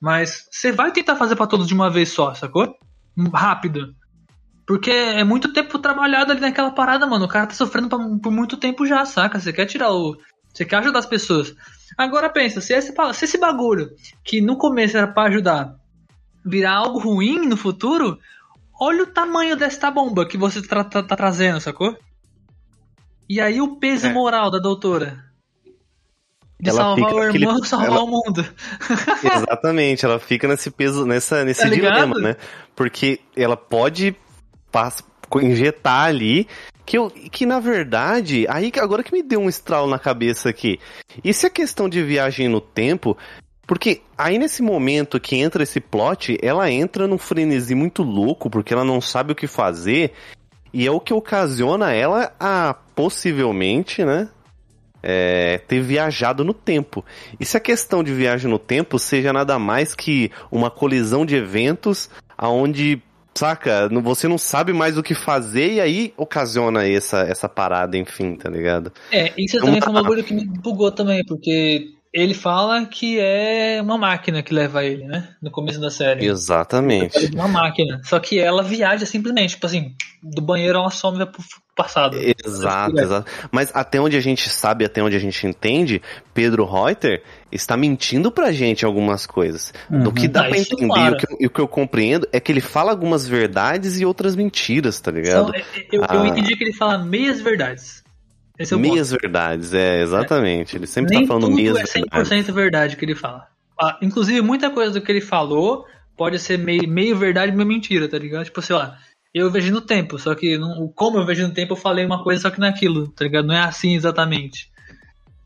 Mas 0.00 0.48
você 0.50 0.72
vai 0.72 0.90
tentar 0.90 1.16
fazer 1.16 1.36
para 1.36 1.46
todos 1.46 1.66
de 1.66 1.74
uma 1.74 1.88
vez 1.88 2.10
só, 2.10 2.34
sacou? 2.34 2.76
Rápido. 3.32 3.94
Porque 4.66 4.90
é 4.90 5.24
muito 5.24 5.52
tempo 5.52 5.78
trabalhado 5.78 6.32
ali 6.32 6.40
naquela 6.40 6.70
parada, 6.70 7.06
mano. 7.06 7.24
O 7.24 7.28
cara 7.28 7.46
tá 7.46 7.54
sofrendo 7.54 7.88
por 8.20 8.30
muito 8.30 8.56
tempo 8.56 8.86
já, 8.86 9.04
saca? 9.04 9.40
Você 9.40 9.52
quer 9.52 9.66
tirar 9.66 9.92
o. 9.92 10.16
Você 10.52 10.64
quer 10.64 10.76
ajudar 10.76 11.00
as 11.00 11.06
pessoas. 11.06 11.54
Agora 11.96 12.30
pensa, 12.30 12.60
se 12.60 12.72
esse, 12.72 12.92
se 13.14 13.24
esse 13.24 13.38
bagulho, 13.38 13.90
que 14.24 14.40
no 14.40 14.56
começo 14.56 14.96
era 14.96 15.06
para 15.06 15.28
ajudar, 15.28 15.74
virar 16.44 16.74
algo 16.74 16.98
ruim 16.98 17.46
no 17.46 17.56
futuro, 17.56 18.18
olha 18.80 19.02
o 19.02 19.06
tamanho 19.06 19.56
desta 19.56 19.90
bomba 19.90 20.26
que 20.26 20.38
você 20.38 20.62
tá, 20.62 20.84
tá, 20.84 21.02
tá 21.02 21.16
trazendo, 21.16 21.60
sacou? 21.60 21.96
E 23.28 23.40
aí 23.40 23.60
o 23.60 23.76
peso 23.76 24.06
é. 24.06 24.12
moral 24.12 24.50
da 24.50 24.58
doutora. 24.58 25.24
De 26.60 26.70
ela 26.70 26.78
salvar 26.78 27.12
o 27.12 27.24
irmão 27.24 27.58
e 27.62 27.66
salvar 27.66 27.88
ela... 27.88 28.02
o 28.02 28.06
mundo. 28.06 28.46
Exatamente, 29.24 30.04
ela 30.04 30.18
fica 30.18 30.46
nesse 30.46 30.70
peso, 30.70 31.04
nessa, 31.04 31.44
nesse 31.44 31.62
tá 31.62 31.68
dilema, 31.68 32.18
né? 32.18 32.36
Porque 32.76 33.20
ela 33.36 33.56
pode 33.56 34.14
passa, 34.72 35.04
injetar 35.40 36.06
ali. 36.06 36.48
Que, 36.84 36.98
eu, 36.98 37.10
que 37.10 37.46
na 37.46 37.60
verdade, 37.60 38.44
aí 38.48 38.72
agora 38.80 39.04
que 39.04 39.12
me 39.12 39.22
deu 39.22 39.40
um 39.40 39.48
estralo 39.48 39.88
na 39.88 39.98
cabeça 39.98 40.48
aqui. 40.48 40.80
E 41.22 41.32
se 41.32 41.46
a 41.46 41.50
questão 41.50 41.88
de 41.88 42.02
viagem 42.02 42.48
no 42.48 42.60
tempo. 42.60 43.16
Porque 43.64 44.02
aí 44.18 44.38
nesse 44.38 44.60
momento 44.60 45.20
que 45.20 45.36
entra 45.36 45.62
esse 45.62 45.80
plot, 45.80 46.36
ela 46.42 46.68
entra 46.70 47.06
num 47.06 47.16
frenesi 47.16 47.74
muito 47.74 48.02
louco, 48.02 48.50
porque 48.50 48.74
ela 48.74 48.84
não 48.84 49.00
sabe 49.00 49.32
o 49.32 49.36
que 49.36 49.46
fazer. 49.46 50.12
E 50.72 50.86
é 50.86 50.90
o 50.90 50.98
que 50.98 51.14
ocasiona 51.14 51.92
ela 51.92 52.34
a 52.40 52.74
possivelmente, 52.94 54.04
né? 54.04 54.28
É, 55.04 55.58
ter 55.58 55.80
viajado 55.80 56.44
no 56.44 56.54
tempo. 56.54 57.04
E 57.38 57.44
se 57.44 57.56
a 57.56 57.60
questão 57.60 58.02
de 58.04 58.12
viagem 58.12 58.50
no 58.50 58.58
tempo 58.58 58.98
seja 58.98 59.32
nada 59.32 59.58
mais 59.58 59.94
que 59.94 60.30
uma 60.50 60.70
colisão 60.70 61.26
de 61.26 61.34
eventos 61.34 62.08
aonde 62.36 63.02
Saca? 63.34 63.88
Você 64.02 64.28
não 64.28 64.38
sabe 64.38 64.72
mais 64.72 64.98
o 64.98 65.02
que 65.02 65.14
fazer 65.14 65.74
e 65.74 65.80
aí 65.80 66.14
ocasiona 66.16 66.86
essa, 66.86 67.20
essa 67.20 67.48
parada, 67.48 67.96
enfim, 67.96 68.36
tá 68.36 68.50
ligado? 68.50 68.92
É, 69.10 69.32
isso 69.38 69.58
também 69.58 69.80
foi 69.80 69.90
um 69.90 69.94
bagulho 69.94 70.22
que 70.22 70.34
me 70.34 70.44
bugou 70.44 70.92
também, 70.92 71.24
porque 71.24 71.94
ele 72.12 72.34
fala 72.34 72.84
que 72.84 73.18
é 73.18 73.80
uma 73.80 73.96
máquina 73.96 74.42
que 74.42 74.52
leva 74.52 74.84
ele, 74.84 75.04
né? 75.04 75.30
No 75.40 75.50
começo 75.50 75.80
da 75.80 75.90
série. 75.90 76.26
Exatamente. 76.26 77.30
Uma 77.34 77.48
máquina. 77.48 78.00
Só 78.04 78.20
que 78.20 78.38
ela 78.38 78.62
viaja 78.62 79.06
simplesmente, 79.06 79.54
tipo 79.54 79.66
assim, 79.66 79.94
do 80.22 80.40
banheiro 80.40 80.78
ela 80.78 80.90
some 80.90 81.18
vai 81.18 81.26
pro 81.26 81.42
passado. 81.74 82.16
Exato, 82.16 83.00
exato. 83.00 83.30
Mas 83.50 83.70
até 83.74 84.00
onde 84.00 84.16
a 84.16 84.20
gente 84.20 84.48
sabe, 84.48 84.84
até 84.84 85.02
onde 85.02 85.16
a 85.16 85.18
gente 85.18 85.46
entende, 85.46 86.00
Pedro 86.32 86.64
Reuter 86.64 87.22
está 87.50 87.76
mentindo 87.76 88.30
pra 88.30 88.52
gente 88.52 88.84
algumas 88.84 89.26
coisas. 89.26 89.72
Uhum. 89.90 90.04
Do 90.04 90.12
que 90.12 90.28
dá 90.28 90.42
ah, 90.42 90.48
pra 90.48 90.58
entender 90.58 90.86
claro. 90.86 91.14
e 91.14 91.16
o 91.16 91.18
que, 91.18 91.46
o 91.46 91.50
que, 91.50 91.60
eu 91.60 91.68
compreendo 91.68 92.28
é 92.32 92.38
que 92.38 92.52
ele 92.52 92.60
fala 92.60 92.92
algumas 92.92 93.26
verdades 93.26 93.98
e 93.98 94.04
outras 94.04 94.36
mentiras, 94.36 95.00
tá 95.00 95.10
ligado? 95.10 95.52
Então, 95.54 95.62
eu, 95.92 96.04
ah. 96.08 96.14
eu 96.14 96.26
entendi 96.26 96.56
que 96.56 96.64
ele 96.64 96.72
fala 96.72 96.98
meias 96.98 97.40
verdades. 97.40 98.02
Esse 98.58 98.74
é 98.74 98.76
meias 98.76 99.10
ponto. 99.10 99.20
verdades, 99.22 99.74
é, 99.74 100.02
exatamente. 100.02 100.76
Ele 100.76 100.86
sempre 100.86 101.16
Nem 101.16 101.26
tá 101.26 101.34
falando 101.34 101.50
meias 101.50 101.76
é 101.76 101.82
100% 101.82 102.10
verdades. 102.10 102.54
verdade 102.54 102.96
que 102.96 103.04
ele 103.04 103.14
fala. 103.14 103.48
Ah, 103.80 103.98
inclusive, 104.00 104.40
muita 104.42 104.70
coisa 104.70 104.92
do 104.92 105.00
que 105.00 105.10
ele 105.10 105.20
falou 105.20 105.86
pode 106.16 106.38
ser 106.38 106.58
meio, 106.58 106.86
meio 106.86 107.16
verdade 107.16 107.50
e 107.50 107.56
meio 107.56 107.66
mentira, 107.66 108.06
tá 108.06 108.18
ligado? 108.18 108.44
Tipo, 108.44 108.60
sei 108.62 108.76
lá, 108.76 108.98
eu 109.34 109.50
vejo 109.50 109.72
no 109.72 109.80
tempo, 109.80 110.18
só 110.18 110.34
que 110.34 110.58
não, 110.58 110.88
como 110.88 111.18
eu 111.18 111.24
vejo 111.24 111.46
no 111.46 111.54
tempo, 111.54 111.72
eu 111.72 111.76
falei 111.76 112.04
uma 112.04 112.22
coisa, 112.22 112.42
só 112.42 112.50
que 112.50 112.60
não 112.60 112.66
é 112.66 112.70
aquilo, 112.70 113.08
tá 113.08 113.24
ligado? 113.24 113.46
Não 113.46 113.54
é 113.54 113.60
assim 113.60 113.94
exatamente. 113.94 114.70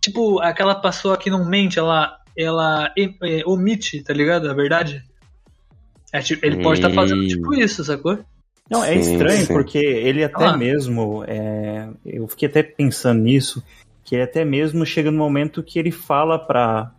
Tipo, 0.01 0.41
aquela 0.41 0.75
pessoa 0.75 1.17
que 1.17 1.31
não 1.31 1.49
mente, 1.49 1.79
ela, 1.79 2.19
ela 2.37 2.93
é, 2.97 3.43
omite, 3.47 4.03
tá 4.03 4.13
ligado? 4.13 4.51
A 4.51 4.55
verdade. 4.55 5.05
É, 6.13 6.21
tipo, 6.21 6.45
ele 6.45 6.63
pode 6.63 6.81
estar 6.81 6.89
tá 6.89 6.95
fazendo 6.95 7.27
tipo 7.27 7.55
isso, 7.55 7.85
sacou? 7.85 8.19
Não, 8.71 8.83
é 8.83 9.01
sim, 9.01 9.13
estranho 9.13 9.47
sim. 9.47 9.53
porque 9.53 9.79
ele 9.79 10.25
até 10.25 10.47
ah. 10.47 10.57
mesmo. 10.57 11.25
É, 11.27 11.89
eu 12.05 12.27
fiquei 12.27 12.49
até 12.49 12.63
pensando 12.63 13.23
nisso, 13.23 13.63
que 14.05 14.17
ele 14.17 14.23
até 14.23 14.45
mesmo 14.45 14.85
chega 14.85 15.11
no 15.11 15.19
momento 15.19 15.63
que 15.63 15.79
ele 15.79 15.93
fala 15.93 16.39
pra 16.39 16.93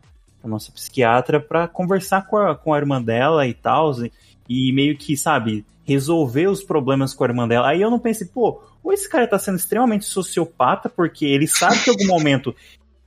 a 0.43 0.47
nossa 0.47 0.71
psiquiatra 0.71 1.39
para 1.39 1.67
conversar 1.67 2.25
com 2.27 2.37
a, 2.37 2.55
com 2.55 2.73
a 2.73 2.77
irmã 2.77 3.01
dela 3.01 3.45
e 3.45 3.53
tal, 3.53 3.91
e, 4.03 4.11
e 4.47 4.71
meio 4.73 4.97
que, 4.97 5.15
sabe, 5.17 5.65
resolver 5.83 6.47
os 6.47 6.63
problemas 6.63 7.13
com 7.13 7.23
a 7.23 7.27
irmã 7.27 7.47
dela. 7.47 7.69
Aí 7.69 7.81
eu 7.81 7.89
não 7.89 7.99
pensei, 7.99 8.27
pô, 8.27 8.61
ou 8.83 8.93
esse 8.93 9.09
cara 9.09 9.27
tá 9.27 9.39
sendo 9.39 9.57
extremamente 9.57 10.05
sociopata, 10.05 10.89
porque 10.89 11.25
ele 11.25 11.47
sabe 11.47 11.83
que 11.83 11.89
em 11.89 11.93
algum 11.93 12.07
momento 12.07 12.55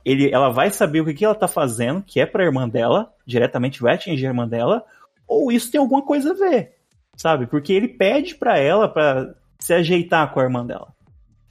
ele, 0.03 0.29
ela 0.31 0.49
vai 0.49 0.71
saber 0.71 1.01
o 1.01 1.05
que, 1.05 1.13
que 1.13 1.25
ela 1.25 1.35
tá 1.35 1.47
fazendo, 1.47 2.01
que 2.01 2.19
é 2.19 2.25
pra 2.25 2.43
irmã 2.43 2.67
dela, 2.67 3.13
diretamente 3.25 3.81
vai 3.81 3.95
atingir 3.95 4.25
a 4.25 4.29
irmã 4.29 4.47
dela, 4.47 4.83
ou 5.27 5.51
isso 5.51 5.71
tem 5.71 5.79
alguma 5.79 6.01
coisa 6.01 6.31
a 6.31 6.33
ver 6.33 6.81
sabe? 7.21 7.45
Porque 7.45 7.71
ele 7.71 7.87
pede 7.87 8.35
para 8.35 8.57
ela 8.57 8.87
para 8.87 9.35
se 9.59 9.73
ajeitar 9.73 10.33
com 10.33 10.39
a 10.39 10.43
irmã 10.43 10.65
dela. 10.65 10.87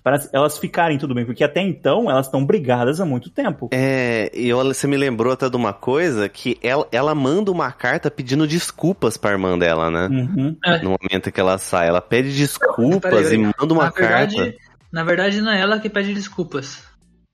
Para 0.02 0.18
elas 0.32 0.56
ficarem 0.58 0.96
tudo 0.98 1.14
bem, 1.14 1.24
porque 1.26 1.44
até 1.44 1.60
então 1.60 2.10
elas 2.10 2.26
estão 2.26 2.44
brigadas 2.44 3.00
há 3.00 3.04
muito 3.04 3.30
tempo. 3.30 3.68
É, 3.72 4.30
e 4.34 4.52
você 4.52 4.86
me 4.86 4.96
lembrou 4.96 5.32
até 5.32 5.48
de 5.48 5.56
uma 5.56 5.72
coisa 5.72 6.28
que 6.28 6.58
ela, 6.62 6.86
ela 6.90 7.14
manda 7.14 7.50
uma 7.50 7.70
carta 7.70 8.10
pedindo 8.10 8.46
desculpas 8.46 9.16
pra 9.16 9.32
irmã 9.32 9.58
dela, 9.58 9.90
né? 9.90 10.08
Uhum. 10.10 10.56
É. 10.64 10.82
No 10.82 10.96
momento 11.00 11.30
que 11.30 11.40
ela 11.40 11.58
sai, 11.58 11.88
ela 11.88 12.00
pede 12.00 12.34
desculpas 12.36 13.10
peraí. 13.28 13.34
e 13.34 13.38
manda 13.38 13.72
uma 13.74 13.84
na 13.84 13.90
verdade, 13.90 14.36
carta. 14.36 14.54
Na 14.92 15.04
verdade, 15.04 15.40
não 15.40 15.52
é 15.52 15.60
ela 15.60 15.78
que 15.78 15.88
pede 15.90 16.14
desculpas. 16.14 16.82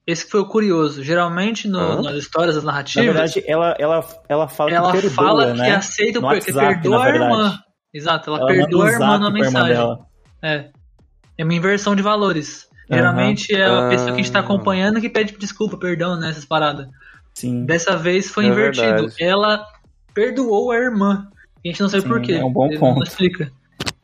Esse 0.07 0.25
que 0.25 0.31
foi 0.31 0.41
o 0.41 0.47
curioso. 0.47 1.03
Geralmente, 1.03 1.67
no- 1.67 1.79
Hã? 1.81 2.03
nas 2.03 2.15
histórias, 2.17 2.55
nas 2.55 2.65
Na 2.65 2.73
narrativas, 2.73 3.07
verdade, 3.07 3.43
ela, 3.47 3.75
ela, 3.79 4.09
ela 4.29 4.47
fala 4.49 4.71
ela 4.71 4.93
que 4.93 5.01
perdoa, 5.01 5.11
fala 5.11 5.55
né? 5.55 5.65
que 5.65 5.71
aceita 5.73 6.19
o 6.21 6.23
WhatsApp, 6.23 6.81
perdoa 6.83 6.99
na 6.99 7.05
a 7.05 7.09
irmã. 7.09 7.59
Exato, 7.95 8.31
ela, 8.31 8.39
Ela 8.39 8.47
perdoa 8.47 8.87
a 8.89 8.93
irmã 8.93 9.07
na 9.19 9.27
irmã 9.27 9.31
mensagem. 9.33 9.69
dela. 9.75 9.99
É. 10.43 10.69
É 11.39 11.45
uma 11.45 11.55
inversão 11.55 11.95
de 11.95 12.03
valores. 12.03 12.69
Aham. 12.91 12.99
Geralmente 12.99 13.55
é 13.55 13.65
a 13.67 13.89
pessoa 13.89 14.09
que 14.13 14.21
a 14.21 14.23
gente 14.23 14.33
tá 14.33 14.39
Ah. 14.39 14.43
acompanhando 14.43 15.01
que 15.01 15.09
pede 15.09 15.37
desculpa, 15.39 15.77
perdão, 15.77 16.19
né? 16.19 16.31
Essas 16.31 16.45
paradas. 16.45 16.89
Sim. 17.35 17.65
Dessa 17.67 17.97
vez 17.97 18.29
foi 18.31 18.47
É 18.47 18.49
invertido. 18.49 18.87
verdade. 18.87 19.15
Ela 19.19 19.67
perdoou 20.15 20.71
a 20.71 20.77
irmã. 20.77 21.29
A 21.65 21.69
gente 21.69 21.81
não 21.81 21.89
sabe 21.89 22.03
Sim, 22.05 22.09
por 22.09 22.21
quê. 22.23 22.33
é 22.35 22.45
um 22.45 22.53
bom 22.53 22.67
Ele 22.67 22.79
ponto. 22.79 22.97
Não 22.97 23.03
explica. 23.03 23.51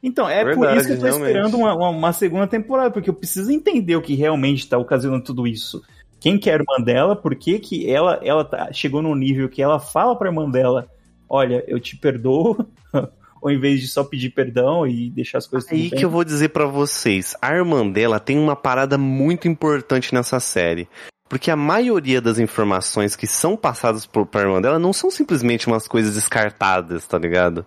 Então, 0.02 0.28
é 0.28 0.44
por 0.44 0.56
Verdade, 0.58 0.78
isso 0.78 0.86
que 0.88 0.92
eu 0.94 0.98
tô 0.98 1.04
realmente. 1.04 1.28
esperando 1.28 1.56
uma, 1.56 1.74
uma, 1.74 1.88
uma 1.90 2.12
segunda 2.12 2.46
temporada, 2.48 2.90
porque 2.90 3.08
eu 3.08 3.14
preciso 3.14 3.52
entender 3.52 3.94
o 3.94 4.02
que 4.02 4.14
realmente 4.16 4.68
tá 4.68 4.76
ocasionando 4.76 5.22
tudo 5.22 5.46
isso. 5.46 5.80
Quem 6.18 6.36
que 6.38 6.50
é 6.50 6.54
a 6.54 6.56
irmã 6.56 6.84
dela, 6.84 7.14
por 7.14 7.36
que 7.36 7.60
que 7.60 7.88
ela, 7.88 8.18
ela 8.22 8.44
tá- 8.44 8.72
chegou 8.72 9.00
num 9.00 9.14
nível 9.14 9.48
que 9.48 9.62
ela 9.62 9.78
fala 9.78 10.16
pra 10.16 10.28
irmã 10.28 10.50
dela, 10.50 10.88
olha, 11.28 11.62
eu 11.68 11.78
te 11.78 11.96
perdoo, 11.96 12.66
ou 13.42 13.50
em 13.50 13.58
vez 13.58 13.80
de 13.80 13.88
só 13.88 14.04
pedir 14.04 14.30
perdão 14.30 14.86
e 14.86 15.10
deixar 15.10 15.38
as 15.38 15.46
coisas 15.48 15.68
tudo 15.68 15.78
Aí 15.78 15.90
que 15.90 16.04
eu 16.04 16.08
vou 16.08 16.22
dizer 16.22 16.50
pra 16.50 16.64
vocês, 16.64 17.36
a 17.42 17.52
irmã 17.52 17.86
dela 17.86 18.20
tem 18.20 18.38
uma 18.38 18.54
parada 18.54 18.96
muito 18.96 19.48
importante 19.48 20.14
nessa 20.14 20.38
série. 20.38 20.88
Porque 21.28 21.50
a 21.50 21.56
maioria 21.56 22.20
das 22.20 22.38
informações 22.38 23.16
que 23.16 23.26
são 23.26 23.56
passadas 23.56 24.06
por, 24.06 24.26
pra 24.26 24.42
irmã 24.42 24.60
dela 24.60 24.78
não 24.78 24.92
são 24.92 25.10
simplesmente 25.10 25.66
umas 25.66 25.88
coisas 25.88 26.14
descartadas, 26.14 27.06
tá 27.06 27.18
ligado? 27.18 27.66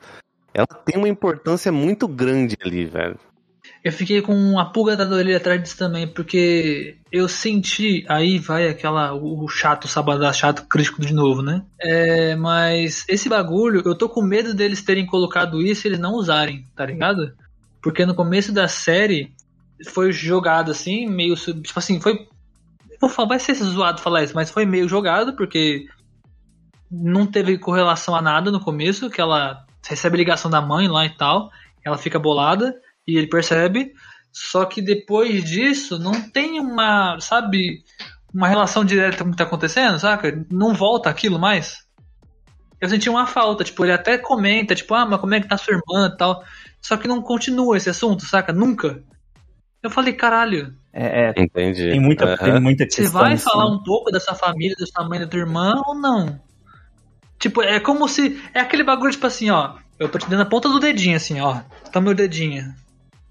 Ela 0.53 0.67
tem 0.67 0.97
uma 0.97 1.09
importância 1.09 1.71
muito 1.71 2.07
grande 2.07 2.55
ali, 2.63 2.85
velho. 2.85 3.19
Eu 3.85 3.91
fiquei 3.91 4.19
com 4.19 4.33
uma 4.33 4.71
pulga 4.71 4.97
da 4.97 5.05
orelha 5.05 5.37
atrás 5.37 5.61
disso 5.61 5.77
também, 5.77 6.07
porque 6.07 6.97
eu 7.11 7.27
senti, 7.27 8.03
aí 8.09 8.39
vai 8.39 8.67
aquela, 8.67 9.13
o 9.13 9.47
chato, 9.47 9.87
sabadá 9.87 10.33
chato 10.33 10.65
crítico 10.65 11.05
de 11.05 11.13
novo, 11.13 11.43
né? 11.43 11.63
É, 11.79 12.35
mas 12.35 13.05
esse 13.07 13.29
bagulho, 13.29 13.83
eu 13.85 13.93
tô 13.93 14.09
com 14.09 14.23
medo 14.23 14.55
deles 14.55 14.81
terem 14.81 15.05
colocado 15.05 15.61
isso 15.61 15.85
e 15.85 15.89
eles 15.89 15.99
não 15.99 16.13
usarem, 16.15 16.65
tá 16.75 16.83
ligado? 16.83 17.31
Porque 17.79 18.07
no 18.07 18.15
começo 18.15 18.51
da 18.51 18.67
série 18.67 19.31
foi 19.89 20.11
jogado 20.11 20.71
assim, 20.71 21.07
meio, 21.07 21.35
tipo 21.35 21.77
assim, 21.77 22.01
foi, 22.01 22.27
vou 22.99 23.07
falar, 23.07 23.27
vai 23.27 23.39
ser 23.39 23.53
zoado 23.53 24.01
falar 24.01 24.23
isso, 24.23 24.33
mas 24.33 24.49
foi 24.49 24.65
meio 24.65 24.89
jogado, 24.89 25.35
porque 25.35 25.85
não 26.89 27.27
teve 27.27 27.59
correlação 27.59 28.15
a 28.15 28.21
nada 28.21 28.49
no 28.49 28.59
começo, 28.59 29.11
que 29.11 29.21
ela 29.21 29.63
recebe 29.87 30.17
ligação 30.17 30.49
da 30.49 30.59
mãe 30.59 30.87
lá 30.87 31.05
e 31.05 31.15
tal, 31.15 31.51
ela 31.83 31.99
fica 31.99 32.17
bolada, 32.17 32.73
e 33.07 33.17
ele 33.17 33.27
percebe. 33.27 33.93
Só 34.31 34.65
que 34.65 34.81
depois 34.81 35.43
disso, 35.43 35.97
não 35.97 36.19
tem 36.29 36.59
uma, 36.59 37.17
sabe, 37.21 37.83
uma 38.33 38.47
relação 38.47 38.83
direta 38.83 39.23
com 39.23 39.29
o 39.29 39.31
que 39.31 39.37
tá 39.37 39.45
acontecendo, 39.45 39.97
saca? 39.97 40.45
Não 40.51 40.73
volta 40.73 41.09
aquilo 41.09 41.39
mais. 41.39 41.85
Eu 42.81 42.89
senti 42.89 43.09
uma 43.09 43.25
falta, 43.25 43.63
tipo, 43.63 43.85
ele 43.85 43.93
até 43.93 44.17
comenta, 44.17 44.75
tipo, 44.75 44.93
ah, 44.93 45.05
mas 45.05 45.19
como 45.21 45.33
é 45.33 45.39
que 45.39 45.47
tá 45.47 45.57
sua 45.57 45.73
irmã 45.75 46.11
e 46.13 46.17
tal. 46.17 46.43
Só 46.81 46.97
que 46.97 47.07
não 47.07 47.21
continua 47.21 47.77
esse 47.77 47.89
assunto, 47.89 48.25
saca? 48.25 48.51
Nunca. 48.51 49.01
Eu 49.81 49.89
falei, 49.89 50.13
caralho, 50.13 50.75
É, 50.91 51.29
é, 51.29 51.33
Entendi. 51.41 51.91
tem 51.91 51.99
muita, 51.99 52.25
Aham. 52.25 52.37
tem 52.37 52.59
muita 52.59 52.83
você 52.83 53.03
questão. 53.03 53.21
vai 53.21 53.33
assim. 53.33 53.43
falar 53.45 53.67
um 53.71 53.81
pouco 53.83 54.11
dessa 54.11 54.33
família, 54.35 54.75
do 54.77 54.85
tamanho 54.91 55.21
da 55.23 55.27
tua 55.27 55.39
irmã 55.39 55.81
ou 55.87 55.95
não? 55.95 56.39
Tipo, 57.39 57.61
é 57.61 57.79
como 57.79 58.07
se. 58.09 58.41
É 58.53 58.59
aquele 58.59 58.83
bagulho, 58.83 59.11
tipo 59.11 59.27
assim, 59.27 59.49
ó. 59.49 59.75
Eu 59.99 60.09
tô 60.09 60.17
te 60.17 60.29
dando 60.29 60.41
a 60.41 60.45
ponta 60.45 60.67
do 60.67 60.79
dedinho, 60.79 61.15
assim, 61.15 61.39
ó. 61.39 61.61
Tá 61.91 62.01
meu 62.01 62.13
dedinho. 62.13 62.73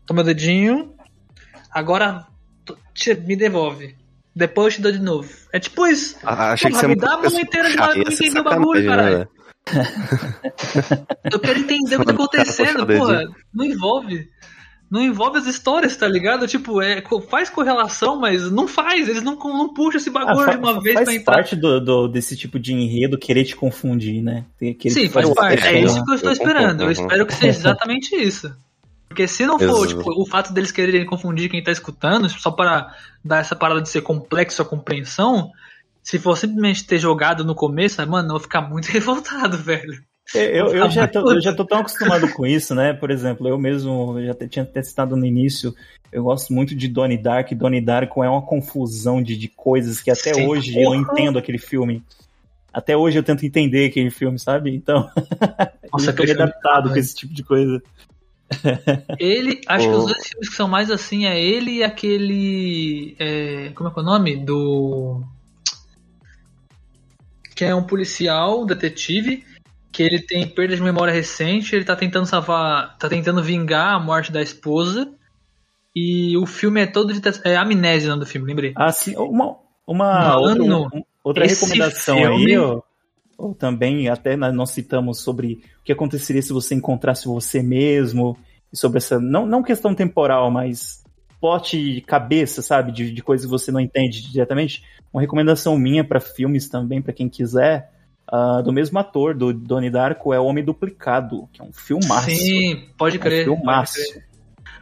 Tá 0.06 0.14
meu 0.14 0.24
dedinho. 0.24 0.94
Agora 1.70 2.26
te- 2.94 3.14
me 3.14 3.36
devolve. 3.36 3.96
Depois 4.36 4.74
eu 4.74 4.76
te 4.78 4.82
dou 4.82 4.92
de 4.92 4.98
novo. 5.00 5.28
É 5.52 5.60
tipo 5.60 5.86
isso. 5.86 6.16
Ah, 6.24 6.52
achei 6.52 6.70
Porra, 6.70 6.80
que 6.82 6.86
você 6.88 6.94
me 6.94 7.00
dá 7.00 7.14
a 7.14 7.16
mão 7.18 7.40
inteira 7.40 7.70
de 7.70 7.76
bagulho 7.76 8.12
entender 8.12 8.40
o 8.40 8.44
bagulho, 8.44 8.86
caralho. 8.86 9.18
né? 9.18 9.26
Eu 11.32 11.38
quero 11.40 11.58
entender 11.60 11.96
o 11.96 12.00
que 12.00 12.04
tá 12.06 12.12
o 12.12 12.14
acontecendo, 12.14 12.82
o 12.82 12.86
porra. 12.86 13.22
Não 13.52 13.64
envolve. 13.64 14.28
Não 14.90 15.00
envolve 15.00 15.38
as 15.38 15.46
histórias, 15.46 15.96
tá 15.96 16.06
ligado? 16.06 16.46
Tipo, 16.46 16.80
é, 16.82 17.02
faz 17.28 17.48
correlação, 17.50 18.20
mas 18.20 18.50
não 18.50 18.68
faz. 18.68 19.08
Eles 19.08 19.22
não, 19.22 19.34
não 19.36 19.72
puxam 19.72 19.98
esse 19.98 20.10
Ah, 20.10 20.12
bagulho 20.12 20.44
fa- 20.44 20.50
de 20.52 20.58
uma 20.58 20.80
vez 20.80 20.94
faz 20.94 21.04
pra 21.06 21.14
entrar. 21.14 21.34
parte 21.34 21.56
do, 21.56 21.80
do- 21.80 22.08
desse 22.08 22.36
tipo 22.36 22.58
de 22.60 22.72
enredo 22.74 23.18
querer 23.18 23.44
te 23.44 23.56
confundir, 23.56 24.22
né? 24.22 24.44
Querer 24.58 24.90
Sim, 24.90 25.02
te 25.06 25.08
faz 25.08 25.28
parte. 25.32 25.66
É 25.66 25.80
isso 25.80 26.04
que 26.04 26.10
eu 26.10 26.14
estou 26.14 26.30
Eu 26.30 26.34
esperando. 26.34 26.82
Eu 26.82 26.88
concordo. 26.88 27.02
espero 27.02 27.26
que 27.26 27.34
seja 27.34 27.58
exatamente 27.58 28.14
isso. 28.14 28.54
Porque 29.14 29.28
se 29.28 29.46
não 29.46 29.60
for, 29.60 29.86
tipo, 29.86 30.10
o 30.20 30.26
fato 30.26 30.52
deles 30.52 30.72
quererem 30.72 31.06
confundir 31.06 31.48
quem 31.48 31.62
tá 31.62 31.70
escutando, 31.70 32.28
só 32.28 32.50
para 32.50 32.92
dar 33.24 33.38
essa 33.38 33.54
parada 33.54 33.80
de 33.80 33.88
ser 33.88 34.00
complexo 34.00 34.60
a 34.60 34.64
compreensão, 34.64 35.52
se 36.02 36.18
for 36.18 36.36
simplesmente 36.36 36.84
ter 36.84 36.98
jogado 36.98 37.44
no 37.44 37.54
começo, 37.54 38.04
mano, 38.08 38.26
eu 38.26 38.32
vou 38.32 38.40
ficar 38.40 38.62
muito 38.62 38.86
revoltado, 38.90 39.56
velho. 39.56 40.02
Eu, 40.34 40.66
eu, 40.74 40.84
Ah, 40.84 40.88
já 40.88 41.06
tô, 41.06 41.30
eu 41.30 41.40
já 41.40 41.54
tô 41.54 41.64
tão 41.64 41.78
acostumado 41.78 42.28
com 42.32 42.44
isso, 42.44 42.74
né? 42.74 42.92
Por 42.92 43.08
exemplo, 43.12 43.46
eu 43.46 43.56
mesmo 43.56 44.18
eu 44.18 44.26
já 44.26 44.34
tinha 44.48 44.64
até 44.64 44.82
citado 44.82 45.14
no 45.14 45.24
início, 45.24 45.72
eu 46.10 46.24
gosto 46.24 46.52
muito 46.52 46.74
de 46.74 46.88
Donnie 46.88 47.16
Dark. 47.16 47.52
Donnie 47.52 47.80
Darko 47.80 48.24
é 48.24 48.28
uma 48.28 48.42
confusão 48.42 49.22
de, 49.22 49.36
de 49.36 49.46
coisas 49.46 50.00
que 50.00 50.10
até 50.10 50.34
Sim. 50.34 50.48
hoje 50.48 50.76
eu 50.76 50.92
entendo 50.92 51.38
aquele 51.38 51.58
filme. 51.58 52.02
Até 52.72 52.96
hoje 52.96 53.16
eu 53.16 53.22
tento 53.22 53.46
entender 53.46 53.86
aquele 53.86 54.10
filme, 54.10 54.40
sabe? 54.40 54.74
Então, 54.74 55.08
Nossa, 55.92 56.10
eu 56.10 56.16
filme- 56.16 56.32
adaptado 56.32 56.90
com 56.90 56.96
esse 56.96 57.14
tipo 57.14 57.32
de 57.32 57.44
coisa. 57.44 57.80
Ele, 59.18 59.60
acho 59.66 59.88
que 59.88 59.94
os 59.94 60.04
dois 60.06 60.28
filmes 60.28 60.48
que 60.48 60.54
são 60.54 60.68
mais 60.68 60.90
assim 60.90 61.26
é 61.26 61.40
ele 61.40 61.76
e 61.78 61.84
aquele. 61.84 63.16
é, 63.18 63.70
como 63.74 63.88
é 63.88 63.92
que 63.92 63.98
é 63.98 64.02
o 64.02 64.04
nome? 64.04 64.36
Do. 64.36 65.22
Que 67.54 67.64
é 67.64 67.74
um 67.74 67.84
policial, 67.84 68.62
um 68.62 68.66
detetive, 68.66 69.44
que 69.92 70.02
ele 70.02 70.20
tem 70.20 70.46
perda 70.46 70.74
de 70.74 70.82
memória 70.82 71.12
recente, 71.14 71.74
ele 71.74 71.84
tá 71.84 71.94
tentando 71.96 72.26
salvar. 72.26 72.96
tá 72.98 73.08
tentando 73.08 73.42
vingar 73.42 73.94
a 73.94 74.00
morte 74.00 74.32
da 74.32 74.42
esposa. 74.42 75.12
E 75.96 76.36
o 76.36 76.44
filme 76.46 76.80
é 76.80 76.86
todo 76.86 77.12
de. 77.14 77.20
É 77.44 77.56
amnésia 77.56 78.08
o 78.08 78.10
nome 78.10 78.24
do 78.24 78.30
filme, 78.30 78.46
lembrei. 78.46 78.72
Ah, 78.76 78.90
sim, 78.90 79.14
uma, 79.16 79.56
uma 79.86 80.36
Mano, 80.38 80.64
outra, 80.64 80.96
um- 80.98 81.04
outra 81.22 81.46
recomendação 81.46 82.16
filme- 82.18 82.52
aí, 82.52 82.58
ó, 82.58 82.80
ou 83.36 83.54
também 83.54 84.08
até 84.08 84.36
nós 84.36 84.70
citamos 84.70 85.20
sobre 85.20 85.60
o 85.80 85.84
que 85.84 85.92
aconteceria 85.92 86.42
se 86.42 86.52
você 86.52 86.74
encontrasse 86.74 87.26
você 87.26 87.62
mesmo, 87.62 88.36
e 88.72 88.76
sobre 88.76 88.98
essa, 88.98 89.18
não, 89.20 89.46
não 89.46 89.62
questão 89.62 89.94
temporal, 89.94 90.50
mas 90.50 91.02
plot 91.40 92.02
cabeça, 92.06 92.62
sabe, 92.62 92.90
de, 92.90 93.12
de 93.12 93.22
coisas 93.22 93.44
que 93.44 93.50
você 93.50 93.70
não 93.70 93.80
entende 93.80 94.22
diretamente. 94.30 94.82
Uma 95.12 95.20
recomendação 95.20 95.78
minha 95.78 96.02
para 96.02 96.18
filmes 96.18 96.68
também, 96.68 97.02
para 97.02 97.12
quem 97.12 97.28
quiser, 97.28 97.90
ah, 98.26 98.62
do 98.62 98.72
mesmo 98.72 98.98
ator, 98.98 99.34
do 99.36 99.52
Donnie 99.52 99.90
Darko, 99.90 100.32
é 100.32 100.40
O 100.40 100.44
Homem 100.44 100.64
Duplicado, 100.64 101.48
que 101.52 101.60
é 101.60 101.64
um 101.64 101.72
filmaço. 101.72 102.30
Sim, 102.30 102.88
pode 102.96 103.16
é 103.16 103.20
um 103.20 103.22
crer. 103.22 103.44
filmaço. 103.44 103.94
crer. 103.94 104.24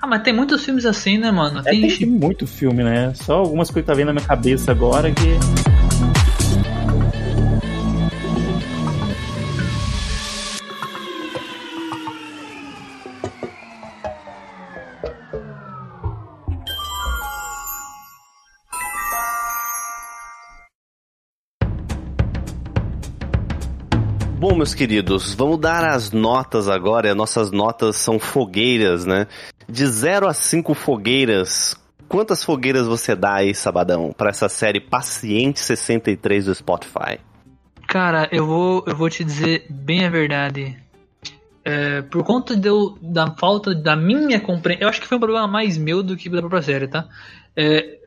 Ah, 0.00 0.06
mas 0.06 0.22
tem 0.22 0.32
muitos 0.32 0.64
filmes 0.64 0.84
assim, 0.86 1.18
né, 1.18 1.30
mano? 1.30 1.60
É, 1.60 1.70
Tem 1.70 1.86
tem 1.86 2.06
muito 2.06 2.46
filme, 2.46 2.82
né? 2.82 3.12
Só 3.14 3.38
algumas 3.38 3.70
coisas 3.70 3.84
que 3.84 3.92
tá 3.92 3.94
vendo 3.94 4.08
na 4.08 4.14
minha 4.14 4.26
cabeça 4.26 4.72
agora 4.72 5.12
que. 5.12 5.71
Meus 24.62 24.74
queridos, 24.74 25.34
vamos 25.34 25.58
dar 25.58 25.82
as 25.84 26.12
notas 26.12 26.68
agora. 26.68 27.08
e 27.08 27.10
as 27.10 27.16
Nossas 27.16 27.50
notas 27.50 27.96
são 27.96 28.20
fogueiras, 28.20 29.04
né? 29.04 29.26
De 29.68 29.84
0 29.84 30.28
a 30.28 30.32
5 30.32 30.72
fogueiras. 30.72 31.74
Quantas 32.08 32.44
fogueiras 32.44 32.86
você 32.86 33.16
dá 33.16 33.34
aí, 33.34 33.56
Sabadão, 33.56 34.14
pra 34.16 34.30
essa 34.30 34.48
série 34.48 34.78
Paciente 34.80 35.58
63 35.58 36.44
do 36.44 36.54
Spotify? 36.54 37.18
Cara, 37.88 38.28
eu 38.30 38.46
vou, 38.46 38.84
eu 38.86 38.94
vou 38.94 39.10
te 39.10 39.24
dizer 39.24 39.66
bem 39.68 40.06
a 40.06 40.10
verdade. 40.10 40.78
É, 41.64 42.02
por 42.02 42.22
conta 42.22 42.54
eu- 42.64 42.96
da 43.02 43.32
falta 43.32 43.74
da 43.74 43.96
minha 43.96 44.38
compreensão. 44.38 44.82
Eu 44.84 44.88
acho 44.88 45.00
que 45.00 45.08
foi 45.08 45.16
um 45.16 45.20
problema 45.20 45.48
mais 45.48 45.76
meu 45.76 46.04
do 46.04 46.16
que 46.16 46.28
da 46.28 46.38
própria 46.38 46.62
série, 46.62 46.86
tá? 46.86 47.08
É, 47.56 47.98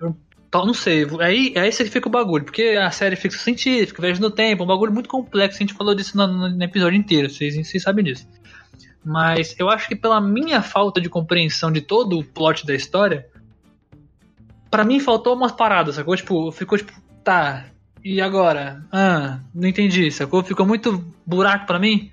não 0.64 0.76
sei, 0.76 1.08
aí, 1.22 1.54
aí 1.58 1.72
fica 1.72 2.08
o 2.08 2.12
bagulho, 2.12 2.46
porque 2.46 2.78
a 2.80 2.92
série 2.92 3.16
fica 3.16 3.36
científica, 3.36 4.00
viagem 4.00 4.22
no 4.22 4.30
tempo, 4.30 4.64
um 4.64 4.68
bagulho 4.68 4.94
muito 4.94 5.10
complexo, 5.10 5.58
a 5.58 5.66
gente 5.66 5.74
falou 5.74 5.96
disso 5.96 6.16
no- 6.16 6.50
no 6.50 6.64
episódio 6.64 6.96
inteiro, 6.96 7.28
vocês, 7.28 7.56
vocês 7.56 7.82
sabem 7.82 8.06
disso. 8.06 8.28
Mas 9.04 9.56
eu 9.58 9.70
acho 9.70 9.88
que 9.88 9.96
pela 9.96 10.22
minha 10.22 10.62
falta 10.62 11.02
de 11.02 11.10
compreensão 11.10 11.72
de 11.72 11.82
todo 11.82 12.20
o 12.20 12.24
plot 12.24 12.66
da 12.66 12.76
história, 12.76 13.26
para 14.70 14.84
mim 14.84 15.00
faltou 15.00 15.36
umas 15.36 15.52
paradas, 15.52 15.96
sacou? 15.96 16.16
Tipo, 16.16 16.52
ficou 16.52 16.78
tipo, 16.78 16.92
tá, 17.24 17.66
e 18.04 18.22
agora? 18.22 18.84
Ah, 18.92 19.40
não 19.54 19.68
entendi, 19.68 20.12
sacou? 20.12 20.44
Ficou 20.44 20.66
muito 20.66 21.04
buraco 21.26 21.66
para 21.66 21.80
mim. 21.80 22.12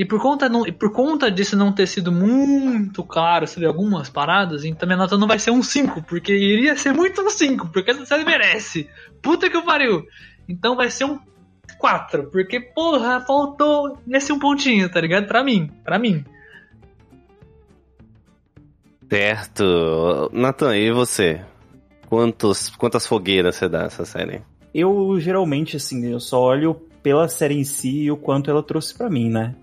E 0.00 0.04
por 0.06 0.18
conta, 0.18 0.48
não, 0.48 0.64
por 0.64 0.90
conta 0.92 1.30
disso 1.30 1.54
não 1.54 1.72
ter 1.72 1.86
sido 1.86 2.10
muito 2.10 3.04
claro 3.04 3.46
sobre 3.46 3.68
algumas 3.68 4.08
paradas, 4.08 4.64
então 4.64 4.86
minha 4.86 4.96
nota 4.96 5.18
não 5.18 5.28
vai 5.28 5.38
ser 5.38 5.50
um 5.50 5.62
5, 5.62 6.04
porque 6.04 6.32
iria 6.32 6.74
ser 6.74 6.94
muito 6.94 7.20
um 7.20 7.28
5, 7.28 7.68
porque 7.68 7.90
essa 7.90 8.06
série 8.06 8.24
merece. 8.24 8.88
Puta 9.20 9.50
que 9.50 9.60
pariu. 9.60 10.02
Então 10.48 10.74
vai 10.74 10.90
ser 10.90 11.04
um 11.04 11.18
4, 11.78 12.30
porque, 12.30 12.58
porra, 12.58 13.20
faltou 13.20 13.98
nesse 14.06 14.32
um 14.32 14.38
pontinho, 14.38 14.90
tá 14.90 15.02
ligado? 15.02 15.26
Pra 15.26 15.44
mim, 15.44 15.70
pra 15.84 15.98
mim. 15.98 16.24
Certo. 19.06 20.30
Nathan, 20.32 20.78
e 20.78 20.90
você? 20.90 21.44
Quantos, 22.08 22.70
quantas 22.70 23.06
fogueiras 23.06 23.54
você 23.54 23.68
dá 23.68 23.82
essa 23.82 24.06
série? 24.06 24.40
Eu 24.72 25.20
geralmente, 25.20 25.76
assim, 25.76 26.10
eu 26.10 26.20
só 26.20 26.40
olho 26.40 26.74
pela 27.02 27.28
série 27.28 27.58
em 27.58 27.64
si 27.64 28.04
e 28.04 28.10
o 28.10 28.16
quanto 28.16 28.50
ela 28.50 28.62
trouxe 28.62 28.96
para 28.96 29.10
mim, 29.10 29.28
né? 29.28 29.54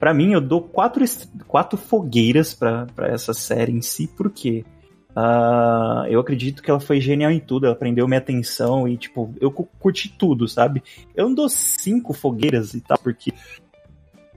Para 0.00 0.14
mim, 0.14 0.32
eu 0.32 0.40
dou 0.40 0.62
quatro, 0.62 1.04
quatro 1.46 1.78
fogueiras 1.78 2.54
para 2.54 2.88
essa 3.00 3.34
série 3.34 3.70
em 3.70 3.82
si, 3.82 4.08
porque 4.16 4.64
uh, 5.10 6.06
eu 6.08 6.18
acredito 6.18 6.62
que 6.62 6.70
ela 6.70 6.80
foi 6.80 7.02
genial 7.02 7.30
em 7.30 7.38
tudo, 7.38 7.66
ela 7.66 7.76
prendeu 7.76 8.08
minha 8.08 8.18
atenção 8.18 8.88
e, 8.88 8.96
tipo, 8.96 9.34
eu 9.38 9.52
curti 9.52 10.08
tudo, 10.08 10.48
sabe? 10.48 10.82
Eu 11.14 11.26
não 11.26 11.34
dou 11.34 11.50
cinco 11.50 12.14
fogueiras 12.14 12.72
e 12.72 12.80
tal, 12.80 12.96
porque 12.96 13.30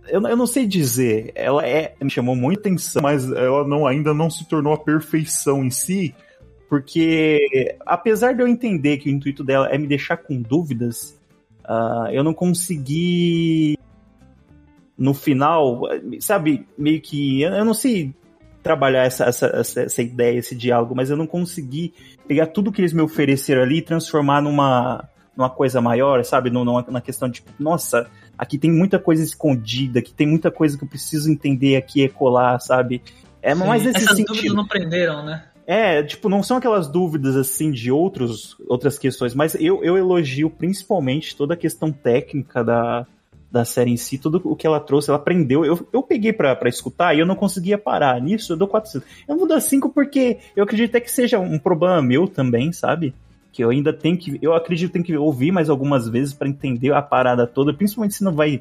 eu, 0.09 0.21
eu 0.27 0.35
não 0.35 0.45
sei 0.45 0.67
dizer, 0.67 1.31
ela 1.33 1.65
é, 1.65 1.95
me 2.01 2.09
chamou 2.09 2.35
muita 2.35 2.67
atenção, 2.67 3.01
mas 3.01 3.31
ela 3.31 3.65
não, 3.65 3.87
ainda 3.87 4.13
não 4.13 4.29
se 4.29 4.45
tornou 4.45 4.73
a 4.73 4.77
perfeição 4.77 5.63
em 5.63 5.69
si, 5.69 6.13
porque 6.67 7.77
apesar 7.85 8.33
de 8.33 8.43
eu 8.43 8.49
entender 8.49 8.97
que 8.97 9.09
o 9.09 9.13
intuito 9.13 9.45
dela 9.45 9.69
é 9.69 9.77
me 9.77 9.87
deixar 9.87 10.17
com 10.17 10.41
dúvidas, 10.41 11.17
uh, 11.63 12.09
eu 12.11 12.21
não 12.21 12.33
consegui 12.33 13.77
no 14.97 15.13
final, 15.13 15.81
sabe, 16.19 16.67
meio 16.77 17.01
que 17.01 17.41
eu 17.41 17.65
não 17.65 17.73
sei 17.73 18.13
trabalhar 18.61 19.03
essa, 19.03 19.25
essa, 19.25 19.81
essa, 19.81 20.01
ideia, 20.01 20.39
esse 20.39 20.55
diálogo, 20.55 20.95
mas 20.95 21.09
eu 21.09 21.17
não 21.17 21.27
consegui 21.27 21.93
pegar 22.27 22.47
tudo 22.47 22.71
que 22.71 22.79
eles 22.79 22.93
me 22.93 23.01
ofereceram 23.01 23.63
ali 23.63 23.77
e 23.77 23.81
transformar 23.81 24.41
numa 24.41 25.09
numa 25.35 25.49
coisa 25.49 25.81
maior, 25.81 26.23
sabe? 26.23 26.51
Numa, 26.51 26.85
na 26.87 27.01
questão 27.01 27.27
de, 27.27 27.35
tipo, 27.35 27.51
nossa, 27.59 28.07
aqui 28.37 28.57
tem 28.57 28.71
muita 28.71 28.99
coisa 28.99 29.23
escondida, 29.23 29.97
aqui 29.97 30.13
tem 30.13 30.27
muita 30.27 30.51
coisa 30.51 30.77
que 30.77 30.83
eu 30.83 30.87
preciso 30.87 31.29
entender 31.29 31.75
aqui 31.75 32.03
e 32.03 32.09
colar, 32.09 32.59
sabe? 32.59 33.01
É 33.41 33.55
Sim, 33.55 33.65
mais 33.65 33.83
nesse 33.83 33.97
essas 33.97 34.15
sentido. 34.15 34.35
dúvidas 34.35 34.55
não 34.55 34.67
prenderam, 34.67 35.25
né? 35.25 35.45
É, 35.65 36.03
tipo, 36.03 36.29
não 36.29 36.43
são 36.43 36.57
aquelas 36.57 36.87
dúvidas 36.87 37.35
assim 37.35 37.71
de 37.71 37.91
outros, 37.91 38.55
outras 38.67 38.99
questões, 38.99 39.33
mas 39.33 39.55
eu, 39.55 39.83
eu 39.83 39.97
elogio 39.97 40.49
principalmente 40.49 41.35
toda 41.35 41.53
a 41.53 41.57
questão 41.57 41.91
técnica 41.91 42.63
da, 42.63 43.07
da 43.53 43.63
série 43.63 43.91
em 43.91 43.97
si, 43.97 44.17
tudo 44.17 44.41
o 44.43 44.55
que 44.55 44.65
ela 44.65 44.79
trouxe, 44.79 45.11
ela 45.11 45.19
aprendeu. 45.19 45.63
Eu, 45.63 45.87
eu 45.93 46.01
peguei 46.01 46.33
pra, 46.33 46.57
escutar 46.65 47.15
e 47.15 47.19
eu 47.19 47.25
não 47.25 47.35
conseguia 47.35 47.77
parar 47.77 48.19
nisso, 48.19 48.51
eu 48.51 48.57
dou 48.57 48.67
400. 48.67 49.07
Eu 49.27 49.37
vou 49.37 49.47
dar 49.47 49.61
5 49.61 49.91
porque 49.91 50.39
eu 50.55 50.63
acredito 50.63 50.89
até 50.89 50.99
que 50.99 51.11
seja 51.11 51.37
um 51.37 51.59
problema 51.59 52.01
meu 52.01 52.27
também, 52.27 52.73
sabe? 52.73 53.13
que 53.51 53.63
eu 53.63 53.69
ainda 53.69 53.93
tenho 53.93 54.17
que, 54.17 54.39
eu 54.41 54.55
acredito 54.55 54.87
que 54.87 54.93
tenho 54.93 55.05
que 55.05 55.15
ouvir 55.15 55.51
mais 55.51 55.69
algumas 55.69 56.09
vezes 56.09 56.33
para 56.33 56.49
entender 56.49 56.91
a 56.91 57.03
parada 57.03 57.45
toda, 57.45 57.71
principalmente 57.71 58.15
se 58.15 58.23
não 58.23 58.33
vai, 58.33 58.59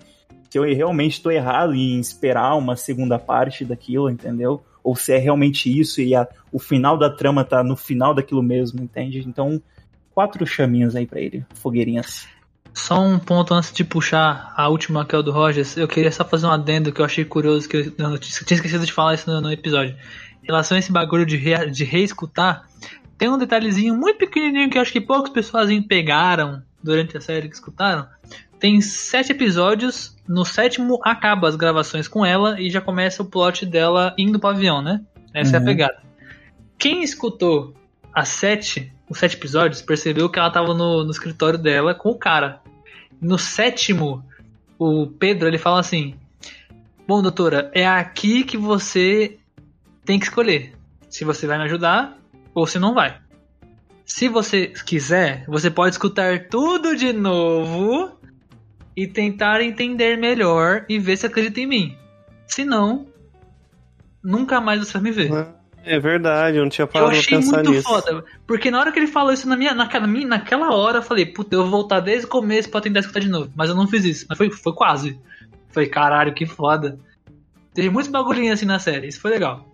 se 0.50 0.58
eu 0.58 0.64
realmente 0.64 1.12
estou 1.12 1.32
errado 1.32 1.74
em 1.74 1.98
esperar 1.98 2.54
uma 2.58 2.76
segunda 2.76 3.18
parte 3.18 3.64
daquilo, 3.64 4.10
entendeu? 4.10 4.62
Ou 4.84 4.94
se 4.94 5.14
é 5.14 5.16
realmente 5.16 5.70
isso 5.74 6.02
e 6.02 6.14
a, 6.14 6.28
o 6.52 6.58
final 6.58 6.98
da 6.98 7.08
trama 7.08 7.42
tá 7.42 7.64
no 7.64 7.74
final 7.74 8.12
daquilo 8.12 8.42
mesmo, 8.42 8.82
entende? 8.82 9.24
Então, 9.26 9.62
quatro 10.10 10.44
chaminhas 10.44 10.94
aí 10.94 11.06
para 11.06 11.22
ele, 11.22 11.46
fogueirinhas. 11.54 12.28
Só 12.74 13.00
um 13.00 13.18
ponto 13.18 13.52
antes 13.52 13.72
de 13.72 13.84
puxar 13.84 14.52
a 14.56 14.68
última 14.68 15.04
que 15.04 15.14
é 15.14 15.18
o 15.18 15.22
do 15.22 15.30
Rogers, 15.30 15.76
eu 15.76 15.86
queria 15.86 16.10
só 16.10 16.24
fazer 16.24 16.46
um 16.46 16.50
adendo 16.50 16.90
que 16.90 17.00
eu 17.00 17.04
achei 17.04 17.24
curioso, 17.24 17.68
que 17.68 17.76
eu, 17.76 17.82
eu 17.98 18.18
tinha 18.18 18.56
esquecido 18.56 18.86
de 18.86 18.92
falar 18.92 19.14
isso 19.14 19.30
no, 19.30 19.40
no 19.40 19.52
episódio. 19.52 19.94
Em 20.42 20.46
relação 20.46 20.76
a 20.76 20.78
esse 20.78 20.90
bagulho 20.90 21.26
de, 21.26 21.36
re, 21.36 21.70
de 21.70 21.84
reescutar, 21.84 22.66
tem 23.18 23.28
um 23.28 23.38
detalhezinho 23.38 23.94
muito 23.94 24.18
pequenininho 24.18 24.70
que 24.70 24.78
acho 24.78 24.92
que 24.92 25.00
poucas 25.00 25.30
pessoas 25.30 25.70
pegaram 25.86 26.62
durante 26.82 27.16
a 27.16 27.20
série 27.20 27.48
que 27.48 27.54
escutaram. 27.54 28.06
Tem 28.58 28.80
sete 28.80 29.32
episódios, 29.32 30.16
no 30.26 30.44
sétimo 30.44 30.98
acaba 31.04 31.48
as 31.48 31.56
gravações 31.56 32.08
com 32.08 32.24
ela 32.24 32.60
e 32.60 32.70
já 32.70 32.80
começa 32.80 33.22
o 33.22 33.26
plot 33.26 33.66
dela 33.66 34.14
indo 34.16 34.38
pro 34.38 34.50
avião, 34.50 34.80
né? 34.80 35.02
Essa 35.34 35.50
uhum. 35.50 35.54
é 35.54 35.58
a 35.58 35.60
uhum. 35.60 35.66
pegada. 35.66 36.02
Quem 36.78 37.02
escutou 37.02 37.74
as 38.14 38.28
sete, 38.28 38.92
os 39.08 39.18
sete 39.18 39.36
episódios, 39.36 39.82
percebeu 39.82 40.28
que 40.28 40.38
ela 40.38 40.50
tava 40.50 40.74
no, 40.74 41.04
no 41.04 41.10
escritório 41.10 41.58
dela 41.58 41.94
com 41.94 42.10
o 42.10 42.18
cara. 42.18 42.60
No 43.22 43.38
sétimo, 43.38 44.24
o 44.76 45.06
Pedro 45.06 45.46
ele 45.46 45.56
fala 45.56 45.78
assim: 45.78 46.16
Bom, 47.06 47.22
doutora, 47.22 47.70
é 47.72 47.86
aqui 47.86 48.42
que 48.42 48.56
você 48.56 49.38
tem 50.04 50.18
que 50.18 50.24
escolher. 50.24 50.74
Se 51.08 51.24
você 51.24 51.46
vai 51.46 51.56
me 51.56 51.64
ajudar 51.64 52.18
ou 52.52 52.66
se 52.66 52.80
não 52.80 52.94
vai. 52.94 53.20
Se 54.04 54.28
você 54.28 54.66
quiser, 54.66 55.44
você 55.46 55.70
pode 55.70 55.94
escutar 55.94 56.48
tudo 56.48 56.96
de 56.96 57.12
novo 57.12 58.18
e 58.96 59.06
tentar 59.06 59.62
entender 59.62 60.18
melhor 60.18 60.84
e 60.88 60.98
ver 60.98 61.16
se 61.16 61.24
acredita 61.24 61.60
em 61.60 61.66
mim. 61.66 61.96
Se 62.44 62.64
não, 62.64 63.06
nunca 64.22 64.60
mais 64.60 64.80
você 64.80 64.94
vai 64.94 65.02
me 65.02 65.12
ver. 65.12 65.32
É 65.32 65.61
verdade, 65.98 66.56
eu 66.56 66.62
não 66.62 66.70
tinha 66.70 66.86
parado 66.86 67.12
pra 67.12 67.22
pensar 67.22 67.62
nisso. 67.62 67.88
Foda, 67.88 68.24
porque 68.46 68.70
na 68.70 68.78
hora 68.78 68.92
que 68.92 68.98
ele 68.98 69.06
falou 69.06 69.32
isso 69.32 69.48
na 69.48 69.56
minha, 69.56 69.74
naquela, 69.74 70.06
naquela 70.06 70.74
hora, 70.74 70.98
eu 70.98 71.02
falei, 71.02 71.26
puta, 71.26 71.56
eu 71.56 71.62
vou 71.62 71.70
voltar 71.70 72.00
desde 72.00 72.26
o 72.26 72.28
começo 72.28 72.70
pra 72.70 72.80
tentar 72.80 73.00
escutar 73.00 73.20
de 73.20 73.28
novo. 73.28 73.50
Mas 73.56 73.68
eu 73.68 73.74
não 73.74 73.88
fiz 73.88 74.04
isso, 74.04 74.26
mas 74.28 74.38
foi, 74.38 74.50
foi 74.50 74.72
quase. 74.72 75.18
Foi 75.70 75.86
caralho, 75.86 76.34
que 76.34 76.46
foda. 76.46 76.98
Teve 77.74 77.90
muitos 77.90 78.10
bagulhinhos 78.10 78.54
assim 78.54 78.66
na 78.66 78.78
série, 78.78 79.08
isso 79.08 79.20
foi 79.20 79.32
legal. 79.32 79.66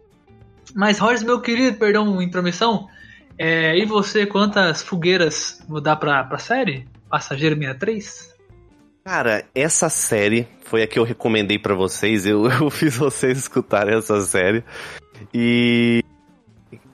Mas, 0.74 0.98
Rogers, 0.98 1.22
meu 1.22 1.40
querido, 1.40 1.76
perdão, 1.76 2.22
intromissão. 2.22 2.88
É, 3.36 3.76
e 3.78 3.84
você, 3.84 4.26
quantas 4.26 4.82
fogueiras 4.82 5.62
vou 5.68 5.80
dar 5.80 5.96
pra, 5.96 6.24
pra 6.24 6.38
série? 6.38 6.86
Passageiro 7.08 7.56
63? 7.56 8.36
Cara, 9.04 9.44
essa 9.54 9.88
série 9.88 10.46
foi 10.64 10.82
a 10.82 10.86
que 10.86 10.98
eu 10.98 11.04
recomendei 11.04 11.58
para 11.58 11.74
vocês. 11.74 12.26
Eu, 12.26 12.44
eu 12.60 12.68
fiz 12.68 12.96
vocês 12.96 13.38
escutarem 13.38 13.96
essa 13.96 14.20
série. 14.20 14.62
E 15.32 16.04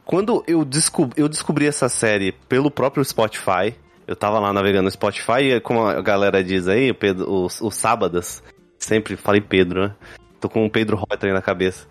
quando 0.04 0.44
eu 0.46 0.64
descobri, 0.64 1.20
eu 1.20 1.28
descobri 1.28 1.66
essa 1.66 1.88
série 1.88 2.32
pelo 2.32 2.70
próprio 2.70 3.04
Spotify, 3.04 3.74
eu 4.06 4.14
tava 4.14 4.38
lá 4.38 4.52
navegando 4.52 4.84
no 4.84 4.90
Spotify 4.90 5.42
e 5.42 5.60
como 5.60 5.86
a 5.86 6.02
galera 6.02 6.44
diz 6.44 6.68
aí, 6.68 6.90
o 6.90 6.94
Pedro, 6.94 7.30
os, 7.30 7.60
os 7.60 7.74
sábados, 7.74 8.42
sempre 8.78 9.16
falei 9.16 9.40
Pedro, 9.40 9.88
né? 9.88 9.94
Tô 10.40 10.48
com 10.48 10.66
o 10.66 10.70
Pedro 10.70 10.96
Reuter 10.96 11.32
na 11.32 11.40
cabeça. 11.40 11.86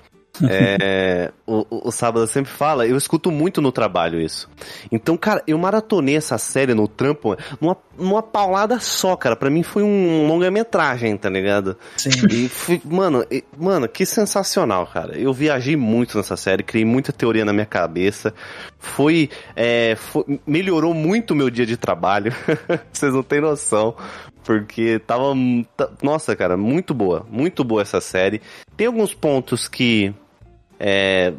É, 0.49 1.31
o, 1.45 1.87
o 1.87 1.91
Sábado 1.91 2.25
sempre 2.25 2.51
fala, 2.51 2.87
eu 2.87 2.97
escuto 2.97 3.29
muito 3.29 3.61
no 3.61 3.71
trabalho 3.71 4.19
isso. 4.19 4.49
Então, 4.91 5.15
cara, 5.15 5.43
eu 5.45 5.57
maratonei 5.57 6.17
essa 6.17 6.39
série 6.39 6.73
no 6.73 6.87
trampo 6.87 7.37
numa, 7.61 7.77
numa 7.97 8.23
paulada 8.23 8.79
só, 8.79 9.15
cara. 9.15 9.35
Pra 9.35 9.49
mim 9.49 9.61
foi 9.61 9.83
um 9.83 10.27
longa-metragem, 10.27 11.15
tá 11.17 11.29
ligado? 11.29 11.77
Sim. 11.97 12.09
E 12.31 12.49
fui, 12.49 12.81
mano, 12.83 13.23
e, 13.29 13.43
mano, 13.55 13.87
que 13.87 14.05
sensacional, 14.05 14.87
cara. 14.87 15.17
Eu 15.17 15.31
viajei 15.33 15.75
muito 15.75 16.17
nessa 16.17 16.35
série, 16.35 16.63
criei 16.63 16.85
muita 16.85 17.13
teoria 17.13 17.45
na 17.45 17.53
minha 17.53 17.65
cabeça. 17.65 18.33
Foi, 18.79 19.29
é, 19.55 19.95
foi 19.95 20.39
melhorou 20.47 20.95
muito 20.95 21.31
o 21.31 21.35
meu 21.35 21.49
dia 21.49 21.65
de 21.65 21.77
trabalho. 21.77 22.33
Vocês 22.91 23.13
não 23.13 23.21
têm 23.21 23.39
noção 23.39 23.95
porque 24.43 24.99
tava. 24.99 25.33
Nossa, 26.01 26.35
cara, 26.35 26.57
muito 26.57 26.93
boa. 26.93 27.25
Muito 27.29 27.63
boa 27.63 27.81
essa 27.81 28.01
série. 28.01 28.41
Tem 28.75 28.87
alguns 28.87 29.13
pontos 29.13 29.67
que 29.67 30.13
é, 30.85 31.33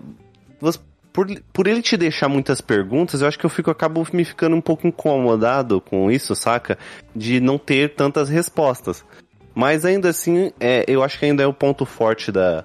por, 1.13 1.27
por 1.53 1.67
ele 1.67 1.83
te 1.83 1.99
deixar 1.99 2.31
muitas 2.31 2.63
perguntas, 2.63 3.21
eu 3.21 3.29
acho 3.29 3.39
que 3.39 3.45
eu 3.45 3.51
fico 3.51 3.71
acabo 3.71 4.07
me 4.11 4.25
ficando 4.25 4.57
um 4.57 4.61
pouco 4.61 4.87
incomodado 4.87 5.83
com 5.83 6.11
isso, 6.11 6.35
saca? 6.35 6.79
De 7.15 7.41
não 7.41 7.59
ter 7.59 7.95
tantas 7.95 8.31
respostas. 8.31 9.05
Mas 9.55 9.85
ainda 9.85 10.09
assim, 10.09 10.51
é, 10.59 10.85
eu 10.89 11.05
acho 11.05 11.19
que 11.19 11.27
ainda 11.27 11.43
é 11.43 11.47
o 11.47 11.53
ponto 11.53 11.85
forte 11.85 12.33
da, 12.33 12.65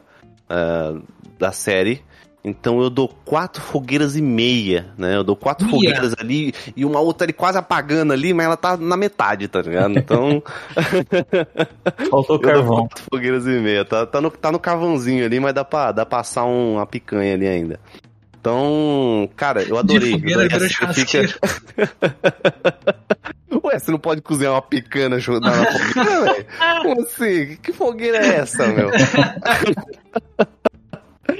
uh, 0.50 1.04
da 1.38 1.52
série. 1.52 2.02
Então 2.44 2.82
eu 2.82 2.90
dou 2.90 3.10
quatro 3.26 3.62
fogueiras 3.62 4.16
e 4.16 4.22
meia, 4.22 4.88
né? 4.98 5.16
Eu 5.18 5.24
dou 5.24 5.36
quatro 5.36 5.66
Ia. 5.66 5.72
fogueiras 5.72 6.14
ali 6.18 6.54
e 6.76 6.86
uma 6.86 7.00
outra 7.00 7.26
ali 7.26 7.34
quase 7.34 7.58
apagando 7.58 8.14
ali, 8.14 8.34
mas 8.34 8.46
ela 8.46 8.56
tá 8.56 8.78
na 8.78 8.96
metade, 8.96 9.48
tá 9.50 9.62
ligado? 9.62 9.98
Então. 9.98 10.42
Faltou 12.10 12.40
carvão. 12.40 12.88
quatro 12.88 13.04
fogueiras 13.12 13.46
e 13.46 13.60
meia. 13.60 13.84
Tá, 13.84 14.06
tá, 14.06 14.22
no, 14.22 14.32
tá 14.32 14.52
no 14.52 14.60
carvãozinho 14.60 15.26
ali, 15.26 15.40
mas 15.40 15.54
dá 15.54 15.66
pra, 15.66 15.92
dá 15.92 16.06
pra 16.06 16.20
assar 16.20 16.46
um, 16.46 16.76
uma 16.76 16.86
picanha 16.86 17.34
ali 17.34 17.46
ainda. 17.46 17.80
Então, 18.40 19.30
cara, 19.36 19.62
eu 19.64 19.78
adorei. 19.78 20.14
De 20.14 20.20
fogueira, 20.20 20.46
adorei 20.46 20.70
fica... 20.70 21.20
Ué, 23.62 23.78
você 23.78 23.92
não 23.92 24.00
pode 24.00 24.22
cozinhar 24.22 24.54
uma 24.54 24.62
picanha 24.62 25.10
na 25.10 25.20
fogueira, 25.20 26.22
velho? 26.22 26.46
Como 26.84 27.02
assim? 27.02 27.58
Que 27.62 27.74
fogueira 27.74 28.18
é 28.18 28.38
essa, 28.38 28.66
meu? 28.68 28.90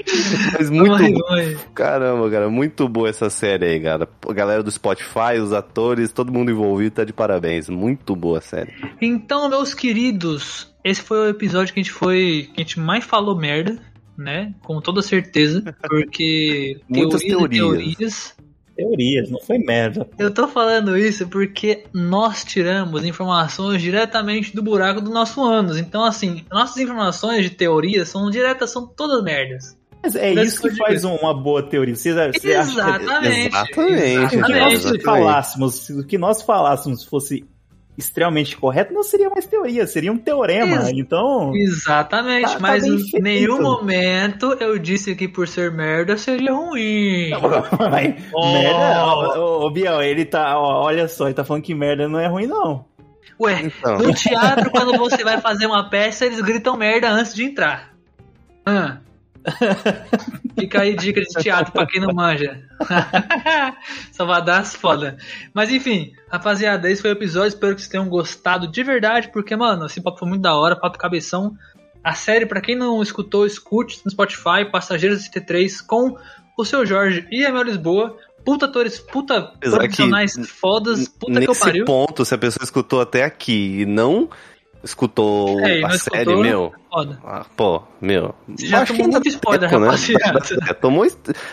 Mas 0.58 0.70
muito 0.70 1.18
vai, 1.28 1.56
Caramba, 1.74 2.30
cara, 2.30 2.50
muito 2.50 2.88
boa 2.88 3.08
essa 3.08 3.30
série 3.30 3.64
aí, 3.66 3.80
cara. 3.80 4.08
A 4.28 4.32
galera 4.32 4.62
do 4.62 4.70
Spotify, 4.70 5.38
os 5.40 5.52
atores, 5.52 6.12
todo 6.12 6.32
mundo 6.32 6.50
envolvido 6.50 6.96
tá 6.96 7.04
de 7.04 7.12
parabéns. 7.12 7.68
Muito 7.68 8.14
boa 8.16 8.38
a 8.38 8.42
série. 8.42 8.72
Então, 9.00 9.48
meus 9.48 9.74
queridos, 9.74 10.72
esse 10.84 11.02
foi 11.02 11.18
o 11.18 11.28
episódio 11.28 11.72
que 11.72 11.80
a 11.80 11.82
gente 11.82 11.92
foi. 11.92 12.48
que 12.54 12.60
a 12.60 12.64
gente 12.64 12.80
mais 12.80 13.04
falou 13.04 13.36
merda, 13.36 13.78
né? 14.16 14.54
Com 14.62 14.80
toda 14.80 15.02
certeza. 15.02 15.62
Porque 15.88 16.80
Muitas 16.88 17.22
teorias. 17.22 17.58
teorias 17.58 18.40
teorias, 18.80 19.30
não 19.30 19.40
foi 19.40 19.58
merda. 19.58 20.08
Eu 20.18 20.32
tô 20.32 20.48
falando 20.48 20.96
isso 20.96 21.28
porque 21.28 21.84
nós 21.92 22.42
tiramos 22.44 23.04
informações 23.04 23.82
diretamente 23.82 24.54
do 24.54 24.62
buraco 24.62 25.00
do 25.00 25.10
nosso 25.10 25.44
ânus. 25.44 25.76
Então, 25.76 26.04
assim, 26.04 26.44
nossas 26.50 26.78
informações 26.78 27.44
de 27.44 27.50
teorias 27.50 28.08
são 28.08 28.30
diretas, 28.30 28.70
são 28.70 28.86
todas 28.86 29.22
merdas. 29.22 29.76
Mas 30.02 30.16
é 30.16 30.32
isso 30.32 30.62
que 30.62 30.76
faz 30.76 31.04
uma 31.04 31.34
boa 31.34 31.62
teoria. 31.62 31.94
Você, 31.94 32.12
você 32.12 32.52
exatamente. 32.52 33.48
exatamente. 33.48 34.36
exatamente. 34.36 34.78
Se 34.80 34.88
nós 34.88 35.02
falássemos, 35.02 35.74
se 35.74 35.92
o 35.92 36.06
que 36.06 36.18
nós 36.18 36.42
falássemos 36.42 37.04
fosse 37.04 37.44
extremamente 37.98 38.56
correto, 38.56 38.94
não 38.94 39.02
seria 39.02 39.28
mais 39.28 39.46
teoria, 39.46 39.86
seria 39.86 40.10
um 40.10 40.16
teorema. 40.16 40.88
Ex 40.88 40.98
então. 40.98 41.54
Exatamente, 41.54 42.46
tá, 42.46 42.54
tá 42.54 42.58
mas 42.58 42.82
tá 42.82 42.88
em 42.88 43.22
nenhum 43.22 43.60
momento 43.60 44.56
eu 44.58 44.78
disse 44.78 45.14
que 45.14 45.28
por 45.28 45.46
ser 45.46 45.70
merda 45.70 46.16
seria 46.16 46.52
ruim. 46.52 47.30
mas, 47.78 48.14
oh. 48.32 48.52
Merda, 48.52 49.06
ô, 49.06 49.66
ô, 49.66 49.70
Biel, 49.70 50.02
ele 50.02 50.24
tá. 50.24 50.58
Ó, 50.58 50.84
olha 50.84 51.06
só, 51.08 51.26
ele 51.26 51.34
tá 51.34 51.44
falando 51.44 51.62
que 51.62 51.74
merda 51.74 52.08
não 52.08 52.18
é 52.18 52.26
ruim, 52.26 52.46
não. 52.46 52.86
Ué, 53.38 53.62
então. 53.62 53.98
no 53.98 54.14
teatro, 54.14 54.70
quando 54.70 54.96
você 54.98 55.22
vai 55.22 55.40
fazer 55.40 55.66
uma 55.66 55.88
peça, 55.88 56.26
eles 56.26 56.40
gritam 56.40 56.76
merda 56.76 57.10
antes 57.10 57.34
de 57.34 57.44
entrar. 57.44 57.94
Ah. 58.66 58.98
Fica 60.58 60.82
aí 60.82 60.94
dica 60.94 61.20
de 61.20 61.28
teatro 61.28 61.72
pra 61.72 61.86
quem 61.86 62.00
não 62.00 62.12
manja. 62.12 62.62
As 64.50 64.74
foda. 64.74 65.16
Mas 65.54 65.70
enfim, 65.70 66.12
rapaziada, 66.28 66.90
esse 66.90 67.00
foi 67.00 67.10
o 67.10 67.12
episódio. 67.12 67.48
Espero 67.48 67.74
que 67.74 67.80
vocês 67.80 67.90
tenham 67.90 68.08
gostado 68.08 68.70
de 68.70 68.82
verdade, 68.82 69.30
porque, 69.32 69.56
mano, 69.56 69.86
esse 69.86 70.00
papo 70.00 70.18
foi 70.18 70.28
muito 70.28 70.42
da 70.42 70.54
hora, 70.54 70.76
papo 70.76 70.98
cabeção. 70.98 71.54
A 72.02 72.14
série, 72.14 72.46
para 72.46 72.60
quem 72.60 72.76
não 72.76 73.02
escutou, 73.02 73.46
escute 73.46 74.00
no 74.04 74.10
Spotify, 74.10 74.64
Passageiros 74.70 75.28
ST3 75.28 75.84
com 75.86 76.16
o 76.56 76.64
seu 76.64 76.84
Jorge 76.84 77.26
e 77.30 77.44
a 77.44 77.52
Mel 77.52 77.62
Lisboa. 77.62 78.16
Puta 78.44 78.64
atores, 78.64 78.98
puta 78.98 79.52
Apesar 79.54 79.78
profissionais 79.78 80.34
fodas, 80.48 81.08
puta 81.08 81.40
que 81.40 81.48
eu 81.48 81.54
pariu. 81.54 81.84
Nesse 81.84 81.84
ponto, 81.84 82.24
se 82.24 82.34
a 82.34 82.38
pessoa 82.38 82.64
escutou 82.64 83.00
até 83.00 83.22
aqui 83.22 83.82
e 83.82 83.86
não 83.86 84.30
escutou 84.82 85.60
é, 85.60 85.84
a 85.84 85.90
série, 85.90 86.18
escutou, 86.18 86.42
meu. 86.42 86.72
Foda. 86.90 87.18
Ah, 87.24 87.46
pô, 87.56 87.82
meu. 88.00 88.34
Você 88.48 88.66
já 88.66 88.84
tomou 88.84 89.08
muito 89.08 89.28
spoiler, 89.28 89.70
tempo, 89.70 89.84
rapaziada. 89.84 90.40
Né? 90.40 90.72
tomou, 90.80 91.06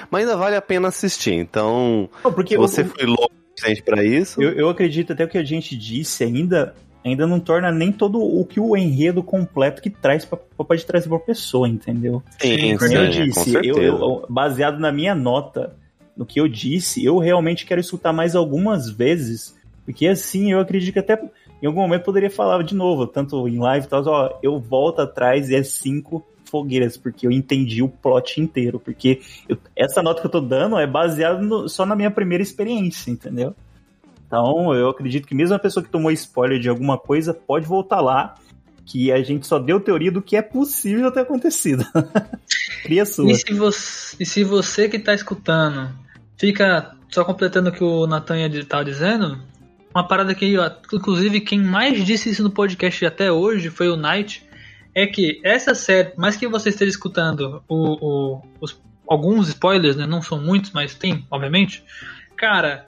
mas 0.10 0.22
ainda 0.22 0.38
vale 0.38 0.56
a 0.56 0.62
pena 0.62 0.88
assistir. 0.88 1.34
Então, 1.34 2.10
Não, 2.24 2.34
porque 2.34 2.58
você 2.58 2.84
foi 2.84 3.06
louco 3.06 3.32
suficiente 3.56 3.84
pra 3.84 4.04
isso. 4.04 4.42
Eu, 4.42 4.52
eu 4.54 4.70
acredito 4.70 5.14
até 5.14 5.26
o 5.26 5.28
que 5.28 5.38
a 5.38 5.44
gente 5.44 5.76
disse 5.76 6.24
ainda 6.24 6.74
ainda 7.08 7.26
não 7.26 7.40
torna 7.40 7.72
nem 7.72 7.92
todo 7.92 8.20
o 8.20 8.46
que 8.46 8.60
o 8.60 8.76
enredo 8.76 9.24
completo 9.24 9.82
que 9.82 9.90
traz 9.90 10.26
pra, 10.26 10.38
pode 10.38 10.86
trazer 10.86 11.08
pra 11.08 11.20
pessoa, 11.20 11.68
entendeu? 11.68 12.22
Sim, 12.40 12.78
sim, 12.78 12.96
eu 12.96 13.10
disse, 13.10 13.56
eu, 13.64 13.78
eu, 13.82 14.26
baseado 14.30 14.80
na 14.80 14.92
minha 14.92 15.16
nota, 15.16 15.76
no 16.16 16.26
que 16.26 16.40
eu 16.40 16.48
disse, 16.48 17.04
eu 17.04 17.18
realmente 17.18 17.66
quero 17.66 17.80
escutar 17.80 18.12
mais 18.12 18.36
algumas 18.36 18.90
vezes, 18.90 19.56
porque 19.86 20.08
assim 20.08 20.52
eu 20.52 20.60
acredito 20.60 20.94
que 20.94 21.00
até 21.00 21.22
em 21.62 21.68
algum 21.68 21.82
momento 21.82 22.04
poderia 22.04 22.30
falar 22.30 22.64
de 22.64 22.76
novo, 22.76 23.08
tanto 23.08 23.48
em 23.48 23.58
live 23.58 23.86
e 23.86 23.90
tal, 23.90 24.04
ó, 24.08 24.40
eu 24.44 24.60
volto 24.60 25.02
atrás 25.02 25.50
e 25.50 25.56
é 25.56 25.64
cinco 25.64 26.26
fogueiras, 26.46 26.98
porque 26.98 27.28
eu 27.28 27.32
entendi 27.32 27.84
o 27.84 27.90
plot 27.90 28.40
inteiro, 28.40 28.80
porque 28.80 29.22
eu, 29.48 29.58
essa 29.76 30.02
nota 30.02 30.22
que 30.22 30.28
eu 30.28 30.32
tô 30.32 30.40
dando 30.40 30.78
é 30.78 30.88
baseada 30.88 31.68
só 31.68 31.86
na 31.86 31.96
minha 31.96 32.12
primeira 32.12 32.42
experiência, 32.42 33.12
entendeu? 33.12 33.56
Então, 34.26 34.74
eu 34.74 34.90
acredito 34.90 35.28
que 35.28 35.36
mesmo 35.36 35.56
a 35.56 35.60
pessoa 35.60 35.84
que 35.84 35.90
tomou 35.90 36.12
spoiler 36.12 36.60
de 36.60 36.68
alguma 36.68 36.98
coisa 36.98 37.34
pode 37.34 37.66
voltar 37.66 38.02
lá, 38.02 38.36
que 38.86 39.12
a 39.12 39.22
gente 39.22 39.46
só 39.48 39.60
deu 39.60 39.80
teoria 39.80 40.12
do 40.12 40.22
que 40.22 40.36
é 40.36 40.42
possível 40.42 41.12
ter 41.12 41.22
acontecido. 41.22 41.86
Cria 42.84 43.06
sua. 43.06 43.32
E 43.32 43.36
se, 43.36 43.54
você, 43.54 44.16
e 44.20 44.26
se 44.26 44.44
você 44.44 44.90
que 44.90 45.00
tá 45.00 45.14
escutando 45.14 45.90
fica 46.38 46.96
só 47.10 47.24
completando 47.24 47.70
o 47.70 47.72
que 47.72 47.84
o 47.84 48.06
Natan 48.06 48.38
tá 48.68 48.84
dizendo, 48.84 49.40
uma 49.98 50.08
parada 50.08 50.36
que, 50.36 50.56
inclusive, 50.94 51.42
quem 51.42 51.60
mais 51.60 52.06
disse 52.06 52.30
isso 52.30 52.44
no 52.44 52.52
podcast 52.52 53.04
até 53.04 53.32
hoje 53.32 53.72
foi 53.72 53.90
o 53.90 53.98
Knight. 53.98 54.46
É 54.94 55.08
que 55.08 55.42
essa 55.44 55.74
série, 55.74 56.14
mais 56.16 56.36
que 56.36 56.48
você 56.48 56.70
esteja 56.70 56.92
escutando 56.92 57.64
o, 57.68 57.76
o, 57.76 58.42
os, 58.62 58.80
alguns 59.08 59.48
spoilers, 59.50 59.96
né? 59.96 60.06
Não 60.06 60.22
são 60.22 60.40
muitos, 60.40 60.72
mas 60.72 60.94
tem, 60.94 61.26
obviamente. 61.32 61.84
Cara, 62.36 62.88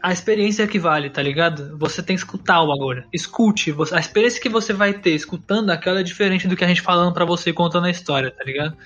a 0.00 0.12
experiência 0.12 0.62
é 0.62 0.66
que 0.68 0.78
vale, 0.78 1.10
tá 1.10 1.20
ligado? 1.20 1.76
Você 1.78 2.00
tem 2.00 2.14
que 2.14 2.22
escutar 2.22 2.62
o 2.62 2.72
agora. 2.72 3.06
Escute. 3.12 3.74
A 3.92 3.98
experiência 3.98 4.40
que 4.40 4.48
você 4.48 4.72
vai 4.72 4.94
ter 4.94 5.10
escutando 5.10 5.70
aquela 5.70 5.98
é 5.98 6.04
diferente 6.04 6.46
do 6.46 6.56
que 6.56 6.64
a 6.64 6.68
gente 6.68 6.80
falando 6.80 7.12
para 7.12 7.24
você 7.24 7.52
contando 7.52 7.86
a 7.86 7.90
história, 7.90 8.30
tá 8.30 8.44
ligado? 8.44 8.76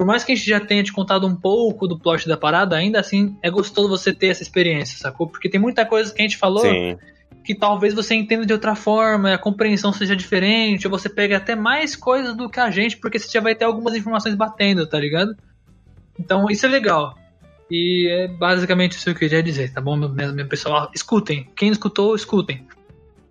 Por 0.00 0.06
mais 0.06 0.24
que 0.24 0.32
a 0.32 0.34
gente 0.34 0.48
já 0.48 0.58
tenha 0.58 0.82
te 0.82 0.94
contado 0.94 1.26
um 1.26 1.36
pouco 1.36 1.86
do 1.86 1.98
plot 1.98 2.26
da 2.26 2.34
parada, 2.34 2.74
ainda 2.74 2.98
assim 2.98 3.36
é 3.42 3.50
gostoso 3.50 3.86
você 3.86 4.14
ter 4.14 4.28
essa 4.28 4.42
experiência, 4.42 4.96
sacou? 4.96 5.26
Porque 5.26 5.46
tem 5.46 5.60
muita 5.60 5.84
coisa 5.84 6.10
que 6.10 6.22
a 6.22 6.24
gente 6.24 6.38
falou 6.38 6.62
Sim. 6.62 6.96
que 7.44 7.54
talvez 7.54 7.92
você 7.92 8.14
entenda 8.14 8.46
de 8.46 8.52
outra 8.54 8.74
forma, 8.74 9.34
a 9.34 9.36
compreensão 9.36 9.92
seja 9.92 10.16
diferente, 10.16 10.86
ou 10.86 10.90
você 10.90 11.06
pega 11.06 11.36
até 11.36 11.54
mais 11.54 11.94
coisas 11.94 12.34
do 12.34 12.48
que 12.48 12.58
a 12.58 12.70
gente, 12.70 12.96
porque 12.96 13.18
você 13.18 13.30
já 13.30 13.42
vai 13.42 13.54
ter 13.54 13.66
algumas 13.66 13.94
informações 13.94 14.34
batendo, 14.34 14.86
tá 14.86 14.98
ligado? 14.98 15.36
Então 16.18 16.46
isso 16.48 16.64
é 16.64 16.70
legal. 16.70 17.14
E 17.70 18.08
é 18.10 18.26
basicamente 18.26 18.92
isso 18.92 19.04
que 19.04 19.10
eu 19.10 19.14
queria 19.14 19.42
dizer, 19.42 19.70
tá 19.70 19.82
bom, 19.82 19.96
meu, 19.96 20.32
meu 20.32 20.48
pessoal? 20.48 20.90
Escutem. 20.94 21.46
Quem 21.54 21.70
escutou, 21.70 22.14
escutem. 22.14 22.66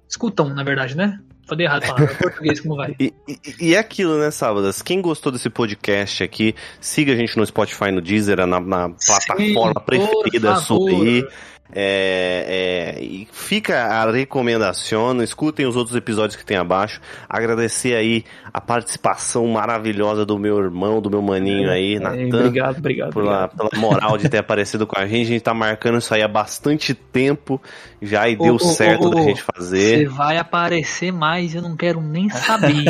Escutam, 0.07 0.49
na 0.53 0.61
verdade, 0.61 0.95
né? 0.95 1.19
Falei 1.49 1.65
errado, 1.65 1.83
falar, 1.83 2.07
português 2.15 2.59
como 2.61 2.75
vai. 2.75 2.95
E, 2.99 3.11
e, 3.27 3.39
e, 3.59 3.75
é 3.75 3.79
aquilo, 3.79 4.19
né, 4.19 4.29
Sábadas? 4.29 4.83
Quem 4.83 5.01
gostou 5.01 5.31
desse 5.31 5.49
podcast 5.49 6.23
aqui, 6.23 6.53
siga 6.79 7.11
a 7.11 7.15
gente 7.15 7.35
no 7.35 7.45
Spotify, 7.45 7.91
no 7.91 8.01
Deezer, 8.01 8.45
na, 8.45 8.59
na 8.59 8.89
plataforma 8.89 9.79
Sim, 9.79 9.85
preferida 9.85 10.55
sua 10.57 10.91
aí. 10.91 11.27
É, 11.71 12.95
é, 12.97 13.03
e 13.03 13.27
fica 13.31 13.77
a 13.77 14.11
recomendação, 14.11 15.21
escutem 15.21 15.67
os 15.67 15.75
outros 15.75 15.95
episódios 15.95 16.35
que 16.35 16.45
tem 16.45 16.57
abaixo. 16.57 16.99
Agradecer 17.27 17.95
aí 17.95 18.23
a 18.51 18.59
participação 18.59 19.45
maravilhosa 19.47 20.25
do 20.25 20.39
meu 20.39 20.57
irmão, 20.59 20.99
do 20.99 21.09
meu 21.09 21.21
maninho 21.21 21.69
aí, 21.69 21.95
é, 21.95 21.99
Natan. 21.99 22.47
Obrigado, 22.47 22.77
obrigado. 22.79 23.13
Pela, 23.13 23.45
obrigado. 23.45 23.69
pela 23.69 23.81
moral 23.81 24.17
de 24.17 24.27
ter 24.27 24.39
aparecido 24.39 24.87
com 24.87 24.99
a 24.99 25.05
gente. 25.05 25.27
A 25.27 25.29
gente 25.29 25.41
tá 25.41 25.53
marcando 25.53 25.99
isso 25.99 26.13
aí 26.13 26.23
há 26.23 26.27
bastante 26.27 26.93
tempo 26.95 27.61
já 28.01 28.27
e 28.27 28.35
deu 28.35 28.57
certo 28.57 29.07
ô, 29.07 29.09
da 29.11 29.21
gente 29.21 29.43
fazer. 29.43 29.99
Você 29.99 30.05
vai 30.07 30.37
aparecer 30.37 31.11
mais, 31.11 31.53
eu 31.53 31.61
não 31.61 31.77
quero 31.77 32.01
nem 32.01 32.29
saber. 32.29 32.85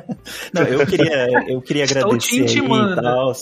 não, 0.52 0.62
eu 0.62 0.86
queria, 0.86 1.28
eu 1.48 1.60
queria 1.60 1.84
agradecer 1.84 2.42
aí 2.42 2.56
e 2.56 2.94
tal. 2.94 3.32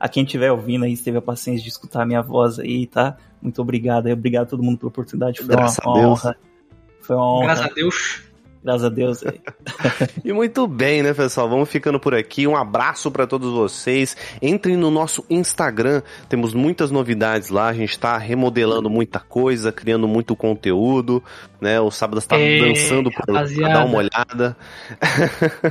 A 0.00 0.08
quem 0.08 0.24
estiver 0.24 0.50
ouvindo 0.50 0.86
aí, 0.86 0.96
teve 0.96 1.18
a 1.18 1.22
paciência 1.22 1.62
de 1.62 1.68
escutar 1.68 2.00
a 2.02 2.06
minha 2.06 2.22
voz 2.22 2.58
aí, 2.58 2.86
tá? 2.86 3.18
Muito 3.42 3.60
obrigado. 3.60 4.08
E 4.08 4.12
obrigado 4.12 4.44
a 4.44 4.46
todo 4.46 4.62
mundo 4.62 4.78
pela 4.78 4.88
oportunidade. 4.88 5.40
Foi 5.40 5.48
Graças 5.48 5.78
uma 5.84 5.98
honra. 5.98 6.36
Foi 7.02 7.16
uma 7.16 7.34
honra. 7.34 7.44
Graças 7.44 7.66
a 7.66 7.74
Deus. 7.74 8.29
Graças 8.62 8.84
a 8.84 8.88
Deus. 8.90 9.24
e 10.22 10.32
muito 10.32 10.66
bem, 10.66 11.02
né, 11.02 11.14
pessoal? 11.14 11.48
Vamos 11.48 11.70
ficando 11.70 11.98
por 11.98 12.14
aqui. 12.14 12.46
Um 12.46 12.54
abraço 12.54 13.10
para 13.10 13.26
todos 13.26 13.50
vocês. 13.52 14.14
Entrem 14.42 14.76
no 14.76 14.90
nosso 14.90 15.24
Instagram. 15.30 16.02
Temos 16.28 16.52
muitas 16.52 16.90
novidades 16.90 17.48
lá. 17.48 17.68
A 17.68 17.72
gente 17.72 17.90
está 17.90 18.18
remodelando 18.18 18.90
muita 18.90 19.18
coisa, 19.18 19.72
criando 19.72 20.06
muito 20.06 20.36
conteúdo. 20.36 21.22
Né? 21.58 21.80
O 21.80 21.90
sábado 21.90 22.18
está 22.18 22.38
é, 22.38 22.58
dançando 22.58 23.10
para 23.10 23.44
dar 23.44 23.86
uma 23.86 23.98
olhada. 23.98 24.56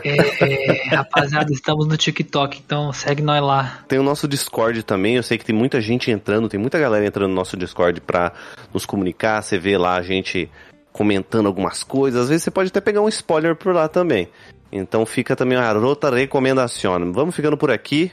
É, 0.04 0.96
rapaziada, 0.96 1.52
estamos 1.52 1.88
no 1.88 1.96
TikTok, 1.96 2.62
então 2.64 2.92
segue 2.92 3.22
nós 3.22 3.44
lá. 3.44 3.84
Tem 3.88 4.00
o 4.00 4.04
nosso 4.04 4.28
Discord 4.28 4.82
também. 4.84 5.16
Eu 5.16 5.24
sei 5.24 5.38
que 5.38 5.46
tem 5.46 5.56
muita 5.56 5.80
gente 5.80 6.10
entrando, 6.10 6.50
tem 6.50 6.60
muita 6.60 6.80
galera 6.80 7.06
entrando 7.06 7.30
no 7.30 7.36
nosso 7.36 7.56
Discord 7.56 8.02
para 8.02 8.32
nos 8.74 8.86
comunicar. 8.86 9.42
Você 9.44 9.60
vê 9.60 9.78
lá 9.78 9.96
a 9.96 10.02
gente 10.02 10.50
comentando 10.92 11.48
algumas 11.48 11.84
coisas. 11.84 12.24
Às 12.24 12.30
vezes 12.30 12.44
você 12.44 12.52
pode 12.52 12.70
até 12.70 12.82
pegar 12.82 13.02
um 13.02 13.10
spoiler 13.10 13.56
por 13.56 13.74
lá 13.74 13.88
também. 13.88 14.30
Então 14.72 15.06
fica 15.06 15.36
também 15.36 15.58
uma 15.58 15.72
rota 15.72 16.10
recomendação. 16.10 17.12
Vamos 17.12 17.36
ficando 17.36 17.58
por 17.58 17.72
aqui. 17.72 18.12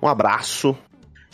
Um 0.00 0.08
abraço. 0.08 0.76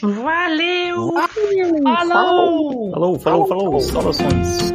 Valeu! 0.03 1.13
Valeu! 1.13 1.83
Falou! 1.83 2.91
Falou, 2.91 3.19
falou, 3.19 3.47
falou. 3.47 3.47
falou. 3.49 3.81
Saudações. 3.81 4.73